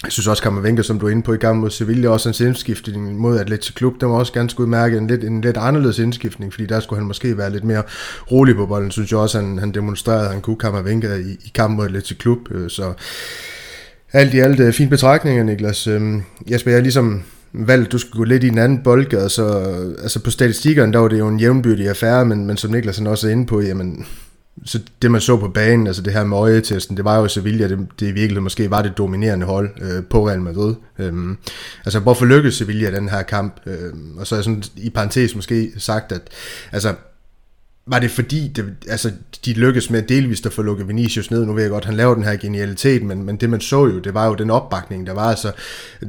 jeg 0.04 0.12
synes 0.12 0.26
også, 0.26 0.42
Kammervenke, 0.42 0.82
som 0.82 0.98
du 0.98 1.06
er 1.06 1.10
inde 1.10 1.22
på 1.22 1.32
i 1.32 1.36
gang 1.36 1.58
mod 1.58 1.70
Sevilla, 1.70 2.08
også 2.08 2.28
hans 2.28 2.40
indskiftning 2.40 3.18
mod 3.18 3.38
Atletico 3.38 3.74
Klub, 3.76 3.94
der 4.00 4.06
var 4.06 4.14
også 4.14 4.32
ganske 4.32 4.60
udmærket. 4.60 4.98
En 4.98 5.06
lidt, 5.06 5.24
en 5.24 5.40
lidt 5.40 5.56
anderledes 5.56 5.98
indskiftning, 5.98 6.52
fordi 6.52 6.66
der 6.66 6.80
skulle 6.80 6.98
han 6.98 7.06
måske 7.06 7.38
være 7.38 7.50
lidt 7.50 7.64
mere 7.64 7.82
rolig 8.32 8.56
på 8.56 8.66
bolden, 8.66 8.90
synes 8.90 9.10
jeg 9.10 9.18
også, 9.18 9.40
han, 9.40 9.58
han 9.58 9.72
demonstrerede, 9.72 10.24
at 10.24 10.32
han 10.32 10.40
kunne 10.40 10.56
Kammervenke 10.56 11.08
i, 11.20 11.32
i 11.32 11.50
kampen 11.54 11.76
mod 11.76 11.84
Atletico 11.84 12.18
Klub. 12.18 12.38
Øh, 12.50 12.70
så 12.70 12.92
alt 14.12 14.34
i 14.34 14.38
alt, 14.38 14.60
øh, 14.60 14.72
fine 14.72 14.90
betragtninger, 14.90 15.44
Niklas. 15.44 15.86
Øh, 15.86 16.20
Jesper, 16.50 16.70
jeg 16.70 16.78
er 16.78 16.82
ligesom 16.82 17.22
valgt, 17.58 17.92
du 17.92 17.98
skulle 17.98 18.18
gå 18.18 18.24
lidt 18.24 18.44
i 18.44 18.48
en 18.48 18.58
anden 18.58 18.82
boldgade, 18.82 19.28
så 19.28 19.44
altså 20.02 20.20
på 20.20 20.30
statistikkerne, 20.30 20.92
der 20.92 20.98
var 20.98 21.08
det 21.08 21.18
jo 21.18 21.28
en 21.28 21.40
jævnbyrdig 21.40 21.88
affære, 21.88 22.24
men, 22.24 22.46
men 22.46 22.56
som 22.56 22.70
Niklas 22.70 23.00
også 23.00 23.28
er 23.28 23.32
inde 23.32 23.46
på, 23.46 23.60
jamen, 23.60 24.06
så 24.64 24.80
det 25.02 25.10
man 25.10 25.20
så 25.20 25.36
på 25.36 25.48
banen, 25.48 25.86
altså 25.86 26.02
det 26.02 26.12
her 26.12 26.24
med 26.24 26.36
øjetesten, 26.36 26.96
det 26.96 27.04
var 27.04 27.16
jo 27.16 27.28
Sevilla, 27.28 27.68
det, 27.68 27.78
det 28.00 28.06
i 28.06 28.12
virkeligheden 28.12 28.42
måske 28.42 28.70
var 28.70 28.82
det 28.82 28.98
dominerende 28.98 29.46
hold 29.46 29.70
øh, 29.80 30.04
på 30.04 30.28
Real 30.28 30.40
Madrid. 30.40 30.74
Øhm, 30.98 31.36
altså 31.84 32.00
hvorfor 32.00 32.24
lykkedes 32.24 32.54
Sevilla 32.54 32.90
den 32.90 33.08
her 33.08 33.22
kamp? 33.22 33.60
Øhm, 33.66 34.18
og 34.18 34.26
så 34.26 34.34
er 34.34 34.38
jeg 34.38 34.44
sådan 34.44 34.62
i 34.76 34.90
parentes 34.90 35.34
måske 35.34 35.72
sagt, 35.78 36.12
at 36.12 36.22
altså 36.72 36.94
var 37.88 37.98
det 37.98 38.10
fordi, 38.10 38.48
det, 38.48 38.74
altså, 38.88 39.12
de 39.44 39.52
lykkedes 39.52 39.90
med 39.90 40.02
delvist 40.02 40.46
at 40.46 40.52
få 40.52 40.62
lukket 40.62 40.88
Vinicius 40.88 41.30
ned? 41.30 41.46
Nu 41.46 41.52
ved 41.52 41.62
jeg 41.62 41.70
godt, 41.70 41.84
han 41.84 41.94
laver 41.94 42.14
den 42.14 42.24
her 42.24 42.36
genialitet, 42.36 43.02
men, 43.02 43.22
men 43.22 43.36
det 43.36 43.50
man 43.50 43.60
så 43.60 43.86
jo, 43.86 43.98
det 43.98 44.14
var 44.14 44.26
jo 44.26 44.34
den 44.34 44.50
opbakning, 44.50 45.06
der 45.06 45.12
var. 45.12 45.30
Altså, 45.30 45.52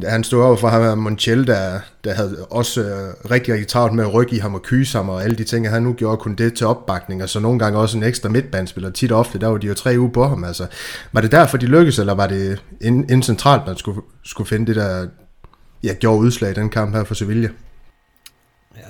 han 0.08 0.24
stod 0.24 0.44
over 0.44 0.58
for 0.58 0.68
ham 0.68 0.98
Montiel, 0.98 1.48
der, 1.48 1.80
der 2.04 2.14
havde 2.14 2.46
også 2.50 2.82
øh, 2.82 3.32
rigtig, 3.32 3.54
rigtig 3.54 3.68
travlt 3.68 3.94
med 3.94 4.04
at 4.04 4.14
rykke 4.14 4.36
i 4.36 4.40
ham 4.40 4.56
og 4.56 4.62
kyse 4.62 4.98
ham, 4.98 5.10
og 5.10 5.24
alle 5.24 5.36
de 5.36 5.44
ting, 5.44 5.70
han 5.70 5.84
nu 5.84 5.94
gjorde 5.94 6.18
kun 6.18 6.36
det 6.36 6.54
til 6.54 6.68
opbakning, 6.68 7.24
og 7.24 7.30
så 7.30 7.40
nogle 7.40 7.60
gange 7.60 7.80
også 7.80 7.98
en 7.98 8.04
ekstra 8.04 8.30
midtbandspiller. 8.30 8.90
Tit 8.90 9.12
ofte, 9.12 9.40
der 9.40 9.48
var 9.48 9.58
de 9.58 9.68
jo 9.68 9.74
tre 9.74 9.96
uger 10.00 10.12
på 10.12 10.28
ham. 10.28 10.44
Altså, 10.44 10.68
var 11.12 11.22
det 11.22 11.32
derfor, 11.32 11.58
de 11.58 11.66
lykkedes, 11.66 12.00
eller 12.00 12.14
var 12.14 12.28
det 12.28 12.62
inden 12.82 13.24
centralt, 13.24 13.68
man 13.68 13.78
skulle, 13.78 14.02
skulle 14.26 14.48
finde 14.48 14.68
det 14.68 14.76
der, 14.76 15.08
ja, 15.84 15.94
gjorde 15.94 16.20
udslag 16.20 16.52
i 16.52 16.54
den 16.54 16.70
kamp 16.70 16.96
her 16.96 17.04
for 17.04 17.14
Sevilla? 17.14 17.50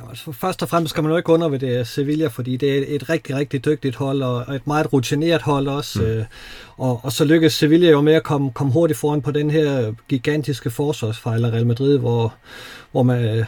Altså 0.09 0.31
først 0.31 0.63
og 0.63 0.69
fremmest 0.69 0.89
skal 0.89 1.03
man 1.03 1.11
jo 1.11 1.17
ikke 1.17 1.29
under 1.29 1.49
ved 1.49 1.59
det 1.59 1.87
Sevilla, 1.87 2.27
fordi 2.27 2.57
det 2.57 2.77
er 2.77 2.95
et 2.95 3.09
rigtig, 3.09 3.35
rigtig 3.35 3.65
dygtigt 3.65 3.95
hold, 3.95 4.21
og 4.21 4.55
et 4.55 4.67
meget 4.67 4.93
rutineret 4.93 5.41
hold 5.41 5.67
også. 5.67 5.99
Mm. 6.01 6.05
Øh, 6.05 6.25
og, 6.77 6.99
og 7.03 7.11
så 7.11 7.25
lykkes 7.25 7.53
Sevilla 7.53 7.89
jo 7.89 8.01
med 8.01 8.13
at 8.13 8.23
komme, 8.23 8.51
komme 8.51 8.73
hurtigt 8.73 8.99
foran 8.99 9.21
på 9.21 9.31
den 9.31 9.51
her 9.51 9.93
gigantiske 10.09 10.69
forsvarsfejl 10.69 11.45
af 11.45 11.51
Real 11.51 11.67
Madrid, 11.67 11.97
hvor, 11.97 12.33
hvor 12.91 13.03
man, 13.03 13.23
øh, 13.23 13.45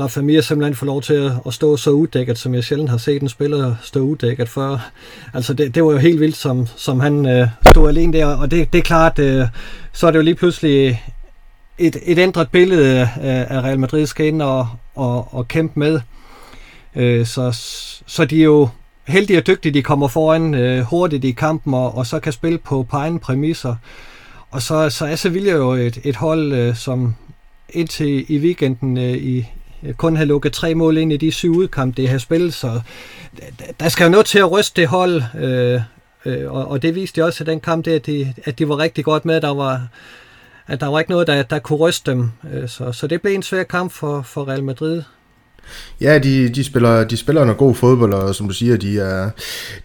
Rafa 0.00 0.20
Mir 0.20 0.40
simpelthen 0.40 0.74
får 0.74 0.86
lov 0.86 1.02
til 1.02 1.14
at, 1.14 1.32
at 1.46 1.54
stå 1.54 1.76
så 1.76 1.90
uddækket, 1.90 2.38
som 2.38 2.54
jeg 2.54 2.64
sjældent 2.64 2.90
har 2.90 2.98
set 2.98 3.22
en 3.22 3.28
spiller 3.28 3.74
stå 3.82 4.00
uddækket 4.00 4.48
før. 4.48 4.90
Altså 5.34 5.54
det, 5.54 5.74
det 5.74 5.84
var 5.84 5.92
jo 5.92 5.98
helt 5.98 6.20
vildt, 6.20 6.36
som, 6.36 6.66
som 6.76 7.00
han 7.00 7.26
øh, 7.26 7.48
stod 7.70 7.88
alene 7.88 8.12
der, 8.12 8.26
og 8.26 8.50
det, 8.50 8.72
det 8.72 8.78
er 8.78 8.82
klart, 8.82 9.18
øh, 9.18 9.46
så 9.92 10.06
er 10.06 10.10
det 10.10 10.18
jo 10.18 10.24
lige 10.24 10.34
pludselig 10.34 11.02
et, 11.80 11.96
et 12.06 12.18
ændret 12.18 12.48
billede 12.50 13.08
af 13.20 13.62
Real 13.62 13.78
Madrid 13.78 14.06
skal 14.06 14.26
ind 14.26 14.42
og, 14.42 14.68
og, 14.94 15.34
og 15.34 15.48
kæmpe 15.48 15.80
med. 15.80 16.00
Øh, 16.96 17.26
så, 17.26 17.50
så 18.06 18.24
de 18.24 18.40
er 18.40 18.44
jo 18.44 18.68
heldige 19.06 19.38
og 19.38 19.46
dygtige, 19.46 19.72
de 19.72 19.82
kommer 19.82 20.08
foran 20.08 20.54
øh, 20.54 20.80
hurtigt 20.80 21.24
i 21.24 21.30
kampen 21.30 21.74
og, 21.74 21.96
og 21.96 22.06
så 22.06 22.20
kan 22.20 22.32
spille 22.32 22.58
på, 22.58 22.82
på 22.82 22.96
egne 22.96 23.18
præmisser. 23.18 23.76
Og 24.50 24.62
så, 24.62 24.90
så 24.90 25.06
er 25.06 25.16
Sevilla 25.16 25.52
jo 25.52 25.70
et, 25.70 25.98
et 26.04 26.16
hold, 26.16 26.52
øh, 26.52 26.76
som 26.76 27.14
indtil 27.70 28.24
i 28.28 28.38
weekenden 28.38 28.98
øh, 28.98 29.12
i, 29.12 29.46
øh, 29.82 29.94
kun 29.94 30.16
have 30.16 30.26
lukket 30.26 30.52
tre 30.52 30.74
mål 30.74 30.96
ind 30.96 31.12
i 31.12 31.16
de 31.16 31.32
syv 31.32 31.56
udkampe, 31.56 32.02
det 32.02 32.08
har 32.08 32.18
spillet, 32.18 32.54
så 32.54 32.80
der 33.80 33.88
skal 33.88 34.04
jo 34.04 34.10
noget 34.10 34.26
til 34.26 34.38
at 34.38 34.52
ryste 34.52 34.80
det 34.80 34.88
hold, 34.88 35.22
øh, 35.38 35.80
øh, 36.24 36.52
og, 36.52 36.68
og 36.68 36.82
det 36.82 36.94
viste 36.94 37.20
de 37.20 37.26
også 37.26 37.44
i 37.44 37.46
den 37.46 37.60
kamp, 37.60 37.84
det, 37.84 37.92
at, 37.92 38.06
de, 38.06 38.34
at 38.44 38.58
de 38.58 38.68
var 38.68 38.78
rigtig 38.78 39.04
godt 39.04 39.24
med, 39.24 39.40
der 39.40 39.54
var 39.54 39.88
at 40.70 40.80
der 40.80 40.86
var 40.86 40.98
ikke 40.98 41.10
noget, 41.10 41.26
der, 41.26 41.42
der 41.42 41.58
kunne 41.58 41.78
ryste 41.78 42.10
dem. 42.10 42.30
Øh, 42.52 42.68
så, 42.68 42.92
så 42.92 43.06
det 43.06 43.22
blev 43.22 43.34
en 43.34 43.42
svær 43.42 43.62
kamp 43.62 43.92
for, 43.92 44.22
for 44.22 44.48
Real 44.48 44.64
Madrid. 44.64 45.02
Ja, 46.00 46.18
de, 46.18 46.48
de, 46.48 46.64
spiller, 46.64 47.04
de 47.04 47.16
spiller 47.16 47.44
noget 47.44 47.58
god 47.58 47.74
fodbold, 47.74 48.14
og 48.14 48.34
som 48.34 48.48
du 48.48 48.54
siger, 48.54 48.76
de 48.76 49.00
er, 49.00 49.30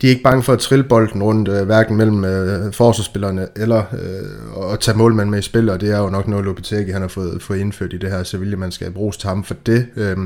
de 0.02 0.08
er 0.08 0.12
ikke 0.12 0.24
bange 0.24 0.44
for 0.44 0.54
at 0.54 0.60
trille 0.60 0.84
bolden 0.84 1.24
rundt, 1.24 1.50
øh, 1.50 1.66
hverken 1.66 1.98
mellem 1.98 2.26
øh, 2.26 2.74
forsvarsspillerne 2.74 3.48
eller 3.56 3.84
øh, 3.94 4.74
at 4.74 4.80
tage 4.80 4.98
målmand 4.98 5.30
med 5.30 5.40
i 5.40 5.42
spil, 5.42 5.70
og 5.70 5.82
det 5.82 5.92
er 5.92 5.98
jo 5.98 6.10
nok 6.10 6.28
noget, 6.28 6.46
Lopetegi 6.46 6.92
han 6.92 7.02
har 7.02 7.08
fået, 7.08 7.42
fået 7.42 7.58
indført 7.58 7.94
i 7.94 7.98
det 7.98 8.12
her 8.12 8.24
Sevilla, 8.24 8.56
man 8.56 8.72
skal 8.72 8.92
bruges 8.92 9.18
til 9.18 9.30
ham 9.30 9.44
for 9.44 9.56
det. 9.66 9.86
Øh, 9.96 10.18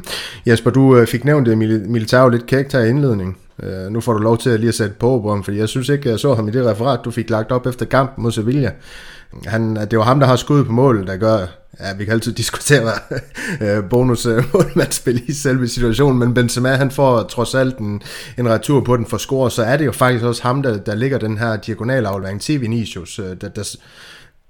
Jesper, 0.48 0.72
du 0.72 0.98
øh, 0.98 1.08
fik 1.08 1.25
nævnt 1.25 1.48
det 1.48 1.58
militær 1.58 2.30
lidt 2.30 2.46
kægt 2.46 2.74
her 2.74 2.80
i 2.80 2.89
indledningen. 2.89 3.36
Øh, 3.63 3.92
nu 3.92 4.01
får 4.01 4.13
du 4.13 4.20
lov 4.20 4.38
til 4.38 4.50
at 4.50 4.60
lige 4.60 4.68
at 4.68 4.75
sætte 4.75 4.96
på 5.00 5.22
for 5.24 5.42
fordi 5.44 5.58
jeg 5.58 5.70
synes 5.70 5.89
ikke, 5.89 6.10
jeg 6.10 6.20
så 6.20 6.34
ham 6.34 6.48
i 6.48 6.51
det 6.51 6.66
referat, 6.66 7.00
du 7.06 7.12
fik 7.12 7.30
lagt 7.30 7.51
op 7.51 7.68
efter 7.68 7.86
kampen 7.86 8.24
mod 8.24 8.32
Sevilla. 8.32 8.72
Han, 9.45 9.75
det 9.75 9.98
var 9.98 10.03
ham, 10.03 10.19
der 10.19 10.27
har 10.27 10.36
skuddet 10.36 10.65
på 10.65 10.71
målet, 10.71 11.07
der 11.07 11.17
gør, 11.17 11.45
ja, 11.79 11.93
vi 11.93 12.05
kan 12.05 12.13
altid 12.13 12.33
diskutere 12.41 12.81
hvad 12.81 13.19
øh, 13.62 13.89
bonus 13.89 14.25
øh, 14.25 14.43
målmandsspil 14.53 15.29
i 15.29 15.33
selve 15.33 15.67
situationen, 15.67 16.19
men 16.19 16.33
Benzema, 16.33 16.75
han 16.75 16.91
får 16.91 17.24
trods 17.24 17.55
alt 17.55 17.77
en, 17.77 18.01
en 18.38 18.50
retur 18.50 18.81
på 18.81 18.98
den 18.98 19.05
for 19.05 19.17
score, 19.17 19.51
så 19.51 19.63
er 19.63 19.77
det 19.77 19.86
jo 19.86 19.91
faktisk 19.91 20.25
også 20.25 20.43
ham, 20.43 20.63
der, 20.63 20.77
der 20.77 20.95
ligger 20.95 21.17
den 21.17 21.38
her 21.38 21.57
diagonalaflevering 21.57 22.41
til 22.41 22.62
Vinicius, 22.62 23.19
øh, 23.19 23.41
der, 23.41 23.50
der, 23.50 23.75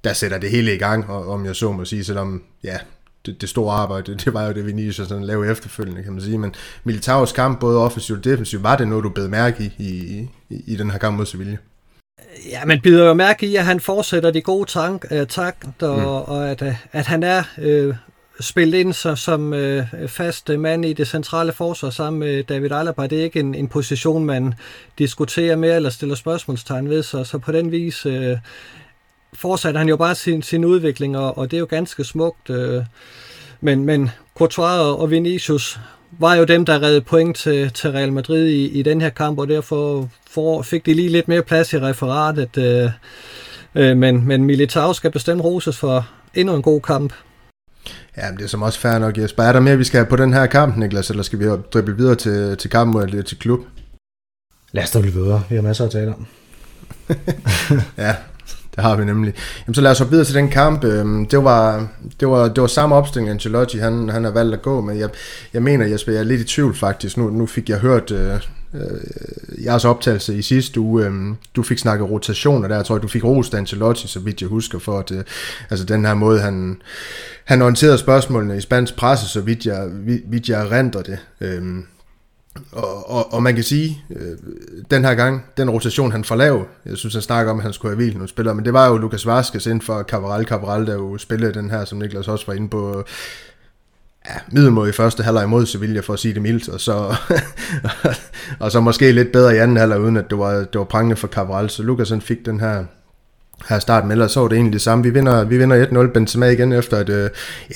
der 0.03 0.13
sætter 0.13 0.37
det 0.37 0.49
hele 0.49 0.75
i 0.75 0.77
gang, 0.77 1.09
om 1.09 1.45
jeg 1.45 1.55
så 1.55 1.71
må 1.71 1.85
sige, 1.85 2.03
selvom, 2.03 2.43
ja, 2.63 2.77
det, 3.25 3.41
det 3.41 3.49
store 3.49 3.75
arbejde, 3.75 4.15
det 4.15 4.33
var 4.33 4.45
jo 4.45 4.53
det 4.53 4.65
Vinicius 4.65 5.07
sådan 5.07 5.23
lavede 5.23 5.51
efterfølgende, 5.51 6.03
kan 6.03 6.13
man 6.13 6.21
sige. 6.21 6.37
Men 6.37 6.55
Militaus 6.83 7.31
kamp, 7.31 7.59
både 7.59 7.77
offensivt 7.77 8.17
og 8.17 8.23
defensivt, 8.23 8.63
var 8.63 8.75
det 8.75 8.87
noget, 8.87 9.03
du 9.03 9.09
bed 9.09 9.27
mærke 9.27 9.73
i, 9.77 9.83
i, 9.83 10.19
i, 10.49 10.63
i 10.67 10.75
den 10.75 10.91
her 10.91 10.97
kamp 10.97 11.17
mod 11.17 11.25
Sevilla? 11.25 11.57
Ja, 12.49 12.65
man 12.65 12.81
bider 12.81 13.05
jo 13.05 13.13
mærke 13.13 13.45
i, 13.47 13.55
at 13.55 13.65
han 13.65 13.79
fortsætter 13.79 14.31
de 14.31 14.41
gode 14.41 14.69
tank, 14.69 15.05
uh, 15.11 15.27
takter, 15.27 15.95
mm. 15.95 16.05
og 16.05 16.49
at, 16.49 16.63
at 16.91 17.05
han 17.05 17.23
er 17.23 17.43
uh, 17.57 17.95
spillet 18.39 18.77
ind 18.77 18.93
så, 18.93 19.15
som 19.15 19.53
uh, 19.53 19.83
fast 20.07 20.49
mand 20.49 20.85
i 20.85 20.93
det 20.93 21.07
centrale 21.07 21.51
forsvar 21.51 21.89
sammen 21.89 22.19
med 22.19 22.43
David 22.43 22.71
Alaba. 22.71 23.07
Det 23.07 23.19
er 23.19 23.23
ikke 23.23 23.39
en, 23.39 23.55
en 23.55 23.67
position, 23.67 24.25
man 24.25 24.53
diskuterer 24.97 25.55
med 25.55 25.75
eller 25.75 25.89
stiller 25.89 26.15
spørgsmålstegn 26.15 26.89
ved, 26.89 27.03
så, 27.03 27.23
så 27.23 27.37
på 27.37 27.51
den 27.51 27.71
vis 27.71 28.05
uh, 28.05 28.13
fortsatte 29.33 29.77
han 29.77 29.89
jo 29.89 29.97
bare 29.97 30.15
sin, 30.15 30.41
sin 30.41 30.65
udvikling, 30.65 31.17
og, 31.17 31.37
og 31.37 31.51
det 31.51 31.57
er 31.57 31.59
jo 31.59 31.67
ganske 31.69 32.03
smukt. 32.03 32.49
Uh, 32.49 32.83
men, 33.61 33.85
men 33.85 34.09
Courtois 34.35 34.79
og 34.79 35.11
Vinicius 35.11 35.79
var 36.11 36.35
jo 36.35 36.43
dem, 36.43 36.65
der 36.65 36.81
redde 36.81 37.01
point 37.01 37.37
til, 37.37 37.69
til 37.73 37.91
Real 37.91 38.13
Madrid 38.13 38.47
i, 38.47 38.79
i 38.79 38.83
den 38.83 39.01
her 39.01 39.09
kamp, 39.09 39.39
og 39.39 39.47
derfor 39.47 40.09
for, 40.29 40.61
fik 40.61 40.85
de 40.85 40.93
lige 40.93 41.09
lidt 41.09 41.27
mere 41.27 41.41
plads 41.41 41.73
i 41.73 41.79
referatet. 41.79 42.57
Øh, 42.57 42.91
øh, 43.75 43.97
men, 43.97 44.27
men 44.27 44.43
Militao 44.43 44.93
skal 44.93 45.11
bestemt 45.11 45.43
roses 45.43 45.77
for 45.77 46.07
endnu 46.33 46.55
en 46.55 46.61
god 46.61 46.81
kamp. 46.81 47.13
Ja, 48.17 48.29
men 48.29 48.37
det 48.37 48.43
er 48.43 48.47
som 48.47 48.61
også 48.61 48.79
fair 48.79 48.99
nok, 48.99 49.17
Jesper. 49.17 49.43
Er 49.43 49.53
der 49.53 49.59
mere, 49.59 49.77
vi 49.77 49.83
skal 49.83 49.97
have 49.97 50.09
på 50.09 50.15
den 50.15 50.33
her 50.33 50.45
kamp, 50.45 50.77
Niklas, 50.77 51.09
eller 51.09 51.23
skal 51.23 51.39
vi 51.39 51.45
drible 51.73 51.97
videre 51.97 52.15
til, 52.15 52.57
til 52.57 52.69
kampen 52.69 52.93
mod 52.93 53.23
til 53.23 53.39
klub? 53.39 53.59
Lad 54.71 54.83
os 54.83 54.91
drible 54.91 55.11
videre. 55.11 55.43
Vi 55.49 55.55
har 55.55 55.61
masser 55.61 55.85
at 55.85 55.91
tale 55.91 56.15
om. 56.15 56.25
ja, 57.97 58.15
det 58.75 58.83
har 58.83 58.95
vi 58.95 59.05
nemlig. 59.05 59.33
Jamen, 59.67 59.75
så 59.75 59.81
lad 59.81 59.91
os 59.91 59.99
hoppe 59.99 60.11
videre 60.11 60.25
til 60.25 60.35
den 60.35 60.49
kamp. 60.49 60.83
Øhm, 60.83 61.25
det 61.25 61.43
var, 61.43 61.87
det 62.19 62.27
var, 62.27 62.47
det 62.47 62.61
var 62.61 62.67
samme 62.67 62.95
opstilling, 62.95 63.29
Ancelotti 63.29 63.77
han, 63.77 64.09
han 64.09 64.23
har 64.23 64.31
valgt 64.31 64.53
at 64.53 64.61
gå 64.61 64.81
med. 64.81 64.95
Jeg, 64.95 65.09
jeg 65.53 65.63
mener, 65.63 65.85
Jesper, 65.85 66.11
jeg 66.11 66.19
er 66.19 66.23
lidt 66.23 66.41
i 66.41 66.43
tvivl 66.43 66.75
faktisk. 66.75 67.17
Nu, 67.17 67.29
nu 67.29 67.45
fik 67.45 67.69
jeg 67.69 67.79
hørt 67.79 68.11
øh, 68.11 68.33
øh, 68.73 69.63
jeres 69.65 69.85
optagelse 69.85 70.37
i 70.37 70.41
sidste 70.41 70.79
uge. 70.79 71.05
Øh, 71.05 71.13
du 71.55 71.63
fik 71.63 71.77
snakket 71.77 72.09
rotationer 72.09 72.67
der. 72.67 72.75
Jeg 72.75 72.85
tror, 72.85 72.97
du 72.97 73.07
fik 73.07 73.23
rost 73.23 73.53
Ancelotti, 73.53 74.07
så 74.07 74.19
vidt 74.19 74.41
jeg 74.41 74.49
husker, 74.49 74.79
for 74.79 74.99
at, 74.99 75.11
øh, 75.11 75.23
altså 75.69 75.85
den 75.85 76.05
her 76.05 76.13
måde, 76.13 76.39
han, 76.39 76.81
han 77.43 77.61
orienterede 77.61 77.97
spørgsmålene 77.97 78.57
i 78.57 78.61
spansk 78.61 78.95
presse, 78.95 79.27
så 79.27 79.41
vidt 79.41 79.65
jeg, 79.65 79.87
vidt 80.25 80.49
jeg 80.49 80.71
renter 80.71 81.01
det. 81.01 81.17
Øh, 81.41 81.63
og, 82.71 83.09
og, 83.09 83.33
og 83.33 83.43
man 83.43 83.55
kan 83.55 83.63
sige, 83.63 84.03
øh, 84.09 84.37
den 84.91 85.05
her 85.05 85.15
gang, 85.15 85.45
den 85.57 85.69
rotation 85.69 86.11
han 86.11 86.23
får 86.23 86.35
lavet, 86.35 86.65
jeg 86.85 86.97
synes 86.97 87.13
han 87.13 87.21
snakker 87.21 87.51
om, 87.51 87.57
at 87.57 87.63
han 87.63 87.73
skulle 87.73 87.89
have 87.89 87.95
hvilet 87.95 88.13
nogle 88.13 88.29
spillere, 88.29 88.55
men 88.55 88.65
det 88.65 88.73
var 88.73 88.87
jo 88.87 88.97
Lukas 88.97 89.25
Vaskes 89.25 89.65
inden 89.65 89.81
for 89.81 90.03
Cabral 90.03 90.45
Cabral, 90.45 90.85
der 90.85 90.93
jo 90.93 91.17
spillede 91.17 91.53
den 91.53 91.69
her, 91.69 91.85
som 91.85 91.97
Niklas 91.97 92.27
også 92.27 92.45
var 92.47 92.53
inde 92.53 92.69
på, 92.69 93.03
ja, 94.29 94.33
middelmåde 94.51 94.89
i 94.89 94.93
første 94.93 95.23
halvleg 95.23 95.43
imod 95.43 95.65
Sevilla, 95.65 95.99
for 95.99 96.13
at 96.13 96.19
sige 96.19 96.33
det 96.33 96.41
mildt, 96.41 96.69
og 96.69 96.79
så, 96.79 97.15
og 98.59 98.71
så 98.71 98.79
måske 98.79 99.11
lidt 99.11 99.31
bedre 99.31 99.55
i 99.55 99.57
anden 99.57 99.77
halvleg, 99.77 99.99
uden 99.99 100.17
at 100.17 100.29
det 100.29 100.37
var, 100.37 100.53
det 100.53 100.75
var 100.75 100.83
prangende 100.83 101.15
for 101.15 101.27
Cabral, 101.27 101.69
så 101.69 101.83
Lukas 101.83 102.09
han 102.09 102.21
fik 102.21 102.45
den 102.45 102.59
her 102.59 102.85
her 103.67 103.79
start 103.79 104.05
med, 104.05 104.11
ellers 104.11 104.31
så 104.31 104.39
var 104.39 104.47
det 104.47 104.55
egentlig 104.55 104.73
det 104.73 104.81
samme. 104.81 105.03
Vi 105.03 105.09
vinder, 105.09 105.43
vi 105.43 105.57
vinder 105.57 105.85
1-0 105.85 106.11
Benzema 106.13 106.45
igen 106.45 106.73
efter 106.73 106.97
et 106.97 107.09
øh, 107.09 107.29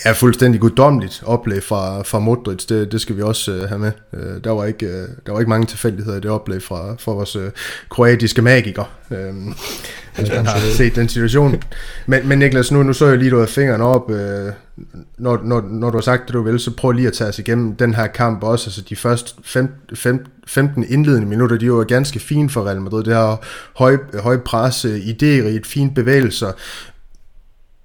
ja, 0.06 0.12
fuldstændig 0.12 0.62
guddommeligt 0.62 1.24
oplæg 1.26 1.64
fra, 1.64 2.02
fra 2.02 2.20
Modric. 2.20 2.66
Det, 2.66 2.92
det 2.92 3.02
skal 3.02 3.18
vi 3.18 3.22
også 3.22 3.52
øh, 3.52 3.70
have 3.70 3.80
med. 3.80 3.92
Øh, 4.14 4.44
der, 4.44 4.52
var 4.52 4.66
ikke, 4.66 4.86
øh, 4.86 5.08
der 5.26 5.32
var 5.32 5.40
ikke 5.40 5.50
mange 5.50 5.66
tilfældigheder 5.66 6.18
i 6.18 6.22
det 6.22 6.32
oplæg 6.32 6.64
fra, 6.64 6.96
fra 7.00 7.12
vores 7.12 7.36
øh, 7.36 7.52
kroatiske 7.90 8.42
magiker. 8.42 8.84
Øh, 9.12 9.34
hvis 10.16 10.30
man 10.30 10.46
har 10.46 10.60
set 10.60 10.96
den 10.96 11.10
situation. 11.10 11.64
Men, 12.06 12.28
men 12.28 12.40
Niklas, 12.40 12.72
nu, 12.72 12.84
nu 12.84 12.94
så 12.94 13.08
jeg 13.08 13.18
lige, 13.18 13.32
du 13.32 13.36
havde 13.36 13.48
fingrene 13.48 13.84
op. 13.84 14.10
Uh, 14.10 14.18
når, 15.18 15.40
når, 15.44 15.62
når 15.62 15.90
du 15.90 15.98
har 15.98 16.02
sagt 16.02 16.28
det, 16.28 16.34
du 16.34 16.42
vil, 16.42 16.60
så 16.60 16.72
prøv 16.76 16.92
lige 16.92 17.08
at 17.08 17.14
tage 17.14 17.28
os 17.30 17.40
igennem 17.40 17.76
den 17.76 17.94
her 17.94 18.08
kamp 18.08 18.44
også. 18.44 18.68
Altså 18.68 18.82
de 18.82 18.96
første 18.96 19.34
15, 19.44 20.20
15 20.48 20.86
indledende 20.90 21.28
minutter, 21.28 21.58
de 21.58 21.72
var 21.72 21.84
ganske 21.84 22.20
fine 22.20 22.50
for 22.50 22.68
Real 22.68 22.82
Madrid. 22.82 23.04
Det 23.04 23.14
her 23.14 23.38
høj, 23.76 23.98
høj 24.20 24.38
pres, 24.38 24.86
idérigt, 24.86 25.64
fine 25.66 25.94
bevægelser. 25.94 26.52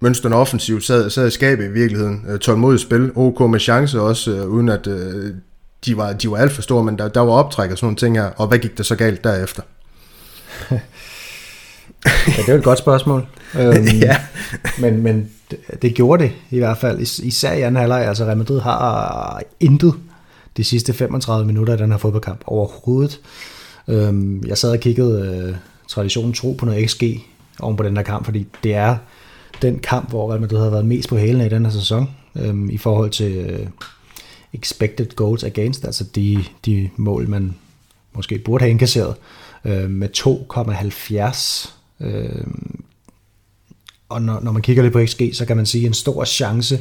Mønsterne 0.00 0.36
offensivt 0.36 0.84
sad, 0.84 1.10
sad 1.10 1.26
i 1.26 1.30
skabet 1.30 1.64
i 1.64 1.72
virkeligheden. 1.72 2.24
Øh, 2.28 2.38
tålmodigt 2.38 2.82
spil, 2.82 3.10
OK 3.14 3.50
med 3.50 3.60
chancer 3.60 4.00
også, 4.00 4.30
øh, 4.30 4.46
uden 4.46 4.68
at 4.68 4.86
øh, 4.86 5.34
de 5.84 5.96
var, 5.96 6.12
de 6.12 6.30
var 6.30 6.36
alt 6.36 6.52
for 6.52 6.62
store, 6.62 6.84
men 6.84 6.98
der, 6.98 7.08
der 7.08 7.20
var 7.20 7.32
optræk 7.32 7.70
og 7.70 7.78
sådan 7.78 7.86
nogle 7.86 7.96
ting 7.96 8.18
her. 8.18 8.30
Og 8.36 8.46
hvad 8.46 8.58
gik 8.58 8.78
der 8.78 8.84
så 8.84 8.96
galt 8.96 9.24
derefter? 9.24 9.62
ja, 12.06 12.32
det 12.36 12.48
er 12.48 12.52
jo 12.52 12.58
et 12.58 12.64
godt 12.64 12.78
spørgsmål. 12.78 13.26
øhm, 13.60 13.86
ja. 13.86 14.16
men, 14.78 15.02
men 15.02 15.30
det, 15.82 15.94
gjorde 15.94 16.22
det 16.22 16.32
i 16.50 16.58
hvert 16.58 16.78
fald, 16.78 17.00
Is, 17.00 17.18
især 17.18 17.52
i 17.52 17.62
anden 17.62 17.76
halvleg. 17.76 18.08
Altså 18.08 18.24
Real 18.24 18.36
Madrid 18.36 18.60
har 18.60 19.42
intet 19.60 19.94
de 20.56 20.64
sidste 20.64 20.92
35 20.92 21.46
minutter 21.46 21.72
af 21.72 21.78
den 21.78 21.90
her 21.90 21.98
fodboldkamp 21.98 22.40
overhovedet. 22.46 23.20
Øhm, 23.88 24.42
jeg 24.46 24.58
sad 24.58 24.70
og 24.70 24.80
kiggede 24.80 25.46
øh, 25.48 25.56
traditionen 25.88 26.32
tro 26.32 26.52
på 26.52 26.66
noget 26.66 26.90
XG 26.90 27.02
oven 27.60 27.76
på 27.76 27.82
den 27.82 27.96
her 27.96 28.04
kamp, 28.04 28.24
fordi 28.24 28.46
det 28.62 28.74
er 28.74 28.96
den 29.62 29.78
kamp, 29.78 30.08
hvor 30.08 30.30
Real 30.30 30.40
Madrid 30.40 30.58
har 30.58 30.70
været 30.70 30.86
mest 30.86 31.08
på 31.08 31.16
hælene 31.16 31.46
i 31.46 31.48
den 31.48 31.64
her 31.64 31.72
sæson, 31.72 32.10
øhm, 32.36 32.70
i 32.70 32.78
forhold 32.78 33.10
til 33.10 33.36
øh, 33.36 33.66
expected 34.52 35.16
goals 35.16 35.44
against, 35.44 35.84
altså 35.84 36.04
de, 36.04 36.44
de 36.66 36.90
mål, 36.96 37.28
man 37.28 37.54
måske 38.14 38.38
burde 38.38 38.62
have 38.62 38.70
indkasseret, 38.70 39.14
øh, 39.64 39.90
med 39.90 40.08
2,70. 40.16 41.77
Øh, 42.00 42.46
og 44.08 44.22
når, 44.22 44.40
når 44.40 44.52
man 44.52 44.62
kigger 44.62 44.82
lidt 44.82 44.92
på 44.92 45.06
XG, 45.06 45.30
så 45.32 45.44
kan 45.46 45.56
man 45.56 45.66
sige, 45.66 45.84
at 45.84 45.88
en 45.88 45.94
stor 45.94 46.24
chance, 46.24 46.80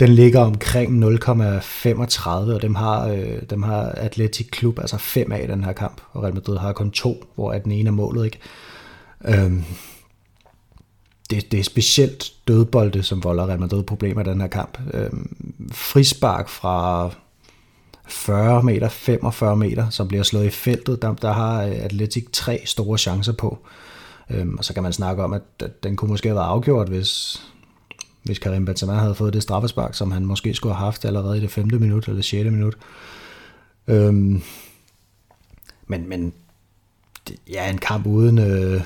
den 0.00 0.08
ligger 0.08 0.40
omkring 0.40 1.04
0,35, 1.04 2.28
og 2.28 2.62
dem 2.62 2.74
har, 2.74 3.08
øh, 3.08 3.42
dem 3.50 3.62
har 3.62 3.82
Atletic 3.82 4.50
Klub 4.50 4.78
altså 4.78 4.98
fem 4.98 5.32
af 5.32 5.44
i 5.44 5.46
den 5.46 5.64
her 5.64 5.72
kamp, 5.72 6.00
og 6.12 6.22
Real 6.22 6.34
Madrid 6.34 6.58
har 6.58 6.72
kun 6.72 6.90
to, 6.90 7.24
hvor 7.34 7.52
at 7.52 7.64
den 7.64 7.72
ene 7.72 7.88
er 7.88 7.92
målet. 7.92 8.24
Ikke? 8.24 8.38
Øhm, 9.24 9.64
det, 11.30 11.52
det 11.52 11.60
er 11.60 11.64
specielt 11.64 12.32
dødbolde, 12.48 13.02
som 13.02 13.24
volder 13.24 13.46
Real 13.46 13.60
Madrid 13.60 13.82
problemer 13.82 14.20
i 14.20 14.30
den 14.30 14.40
her 14.40 14.48
kamp. 14.48 14.78
Øhm, 14.94 15.56
frispark 15.72 16.48
fra 16.48 17.10
40 18.08 18.62
meter, 18.62 18.88
45 18.88 19.56
meter, 19.56 19.90
som 19.90 20.08
bliver 20.08 20.22
slået 20.22 20.46
i 20.46 20.50
feltet, 20.50 21.02
der, 21.02 21.14
der 21.14 21.32
har 21.32 21.62
Atletic 21.62 22.24
tre 22.32 22.62
store 22.64 22.98
chancer 22.98 23.32
på. 23.32 23.58
Øhm, 24.34 24.54
og 24.58 24.64
så 24.64 24.74
kan 24.74 24.82
man 24.82 24.92
snakke 24.92 25.24
om, 25.24 25.32
at, 25.32 25.42
at 25.60 25.82
den 25.82 25.96
kunne 25.96 26.10
måske 26.10 26.28
have 26.28 26.36
været 26.36 26.46
afgjort, 26.46 26.88
hvis, 26.88 27.42
hvis 28.22 28.38
Karim 28.38 28.64
Benzema 28.64 28.92
havde 28.92 29.14
fået 29.14 29.32
det 29.32 29.42
straffespark, 29.42 29.94
som 29.94 30.10
han 30.10 30.24
måske 30.24 30.54
skulle 30.54 30.74
have 30.74 30.84
haft 30.84 31.04
allerede 31.04 31.38
i 31.38 31.40
det 31.40 31.50
femte 31.50 31.78
minut 31.78 32.04
eller 32.04 32.16
det 32.16 32.24
6. 32.24 32.50
minut. 32.50 32.76
Øhm, 33.88 34.42
men, 35.86 36.08
men 36.08 36.32
det, 37.28 37.36
ja, 37.50 37.70
en 37.70 37.78
kamp 37.78 38.06
uden, 38.06 38.38
øh, 38.38 38.80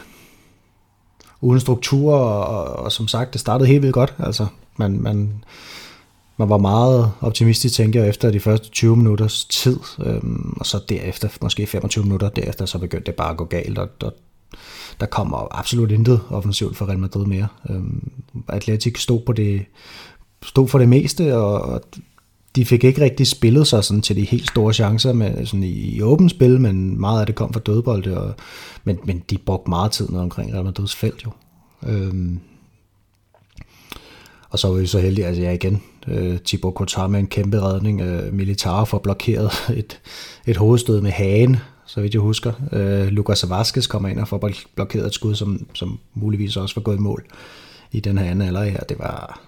uden 1.41 1.61
struktur, 1.61 2.15
og, 2.15 2.47
og, 2.47 2.76
og 2.76 2.93
som 2.93 3.09
sagt, 3.09 3.33
det 3.33 3.41
startede 3.41 3.69
helt 3.69 3.83
vildt 3.83 3.95
godt. 3.95 4.15
Altså, 4.19 4.47
man, 4.76 5.00
man, 5.00 5.45
man 6.37 6.49
var 6.49 6.59
meget 6.59 7.12
optimistisk, 7.21 7.75
tænker 7.75 8.00
jeg, 8.00 8.09
efter 8.09 8.31
de 8.31 8.41
første 8.41 8.71
20 8.71 8.97
minutters 8.97 9.45
tid, 9.45 9.79
øhm, 9.99 10.57
og 10.61 10.67
så 10.67 10.81
derefter, 10.88 11.29
måske 11.43 11.67
25 11.67 12.05
minutter 12.05 12.29
derefter, 12.29 12.67
så 12.67 12.79
begyndte 12.79 13.07
det 13.07 13.15
bare 13.15 13.31
at 13.31 13.37
gå 13.37 13.45
galt, 13.45 13.79
og, 13.79 13.88
og 14.03 14.12
der 15.00 15.07
kommer 15.07 15.59
absolut 15.59 15.91
intet 15.91 16.21
offensivt 16.31 16.76
for 16.76 16.87
Real 16.87 16.99
Madrid 16.99 17.26
mere. 17.26 17.49
Øhm, 17.71 18.11
Atletic 18.49 19.03
stod, 19.03 19.21
på 19.26 19.33
det, 19.33 19.65
stod 20.43 20.69
for 20.69 20.79
det 20.79 20.88
meste, 20.88 21.37
og, 21.37 21.62
og 21.62 21.81
de 22.57 22.65
fik 22.65 22.85
ikke 22.85 23.00
rigtig 23.00 23.26
spillet 23.26 23.67
sig 23.67 23.85
sådan 23.85 24.03
til 24.03 24.17
de 24.17 24.25
helt 24.25 24.49
store 24.49 24.73
chancer 24.73 25.12
med, 25.12 25.47
sådan 25.47 25.62
i, 25.62 25.73
i 25.73 26.03
åbent 26.03 26.31
spil, 26.31 26.61
men 26.61 27.00
meget 27.00 27.21
af 27.21 27.26
det 27.26 27.35
kom 27.35 27.53
fra 27.53 27.61
dødbolde, 27.61 28.21
og, 28.21 28.35
men, 28.85 28.99
men 29.05 29.23
de 29.31 29.38
brugte 29.38 29.71
meget 29.71 29.93
tid 29.93 30.09
ned 30.09 30.21
omkring 30.21 30.55
Real 30.55 30.65
Madrids 30.65 30.95
felt 30.95 31.25
jo. 31.25 31.31
Øhm, 31.87 32.41
og 34.50 34.59
så 34.59 34.69
var 34.69 34.75
vi 34.75 34.87
så 34.87 34.99
heldige, 34.99 35.26
altså 35.26 35.43
ja 35.43 35.53
igen, 35.53 35.83
øh, 36.09 36.38
Thibaut 36.38 36.75
Courtois 36.75 37.11
med 37.11 37.21
en 37.21 37.26
kæmpe 37.26 37.61
redning, 37.61 38.00
øh, 38.00 38.33
Militaro 38.33 38.85
får 38.85 38.99
blokeret 38.99 39.50
et, 39.76 40.00
et 40.47 40.57
hovedstød 40.57 41.00
med 41.00 41.11
hagen, 41.11 41.57
så 41.87 42.00
vidt 42.00 42.14
jeg 42.14 42.21
husker. 42.21 42.52
Øh, 42.73 43.09
Lucas 43.09 43.50
Vazquez 43.50 43.87
kommer 43.87 44.09
ind 44.09 44.19
og 44.19 44.28
får 44.28 44.50
blokeret 44.75 45.07
et 45.07 45.14
skud, 45.14 45.35
som, 45.35 45.66
som 45.75 45.99
muligvis 46.14 46.57
også 46.57 46.75
var 46.75 46.83
gået 46.83 46.97
i 46.97 47.00
mål 47.00 47.25
i 47.93 48.00
den 48.00 48.19
her 48.19 48.25
anden 48.25 48.49
alder 48.49 48.64
her. 48.64 48.81
Det 48.81 48.99
var, 48.99 49.40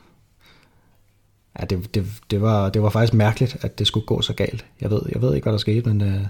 ja, 1.61 1.65
det, 1.65 1.95
det, 1.95 2.07
det, 2.31 2.41
var, 2.41 2.69
det 2.71 2.83
var 2.83 2.91
faktisk 2.91 3.15
mærkeligt, 3.15 3.57
at 3.61 3.79
det 3.79 3.87
skulle 3.87 4.07
gå 4.07 4.23
så 4.23 4.33
galt. 4.33 4.65
Jeg 4.81 4.91
ved, 4.91 5.01
jeg 5.13 5.23
ved 5.23 5.35
ikke, 5.35 5.45
hvad 5.45 5.53
der 5.53 5.59
skete, 5.59 5.89
men, 5.89 6.01
øh, 6.01 6.27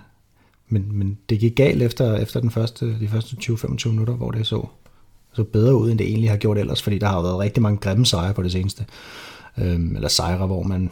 men, 0.68 0.98
men 0.98 1.18
det 1.28 1.40
gik 1.40 1.56
galt 1.56 1.82
efter, 1.82 2.16
efter 2.16 2.40
den 2.40 2.50
første, 2.50 3.00
de 3.00 3.08
første 3.08 3.36
20-25 3.42 3.88
minutter, 3.88 4.14
hvor 4.14 4.30
det 4.30 4.46
så, 4.46 4.66
så 5.32 5.44
bedre 5.44 5.74
ud, 5.74 5.90
end 5.90 5.98
det 5.98 6.06
egentlig 6.06 6.30
har 6.30 6.36
gjort 6.36 6.58
ellers, 6.58 6.82
fordi 6.82 6.98
der 6.98 7.06
har 7.06 7.22
været 7.22 7.38
rigtig 7.38 7.62
mange 7.62 7.78
grimme 7.78 8.06
sejre 8.06 8.34
på 8.34 8.42
det 8.42 8.52
seneste. 8.52 8.86
Øh, 9.58 9.80
eller 9.94 10.08
sejre, 10.08 10.46
hvor 10.46 10.62
man, 10.62 10.90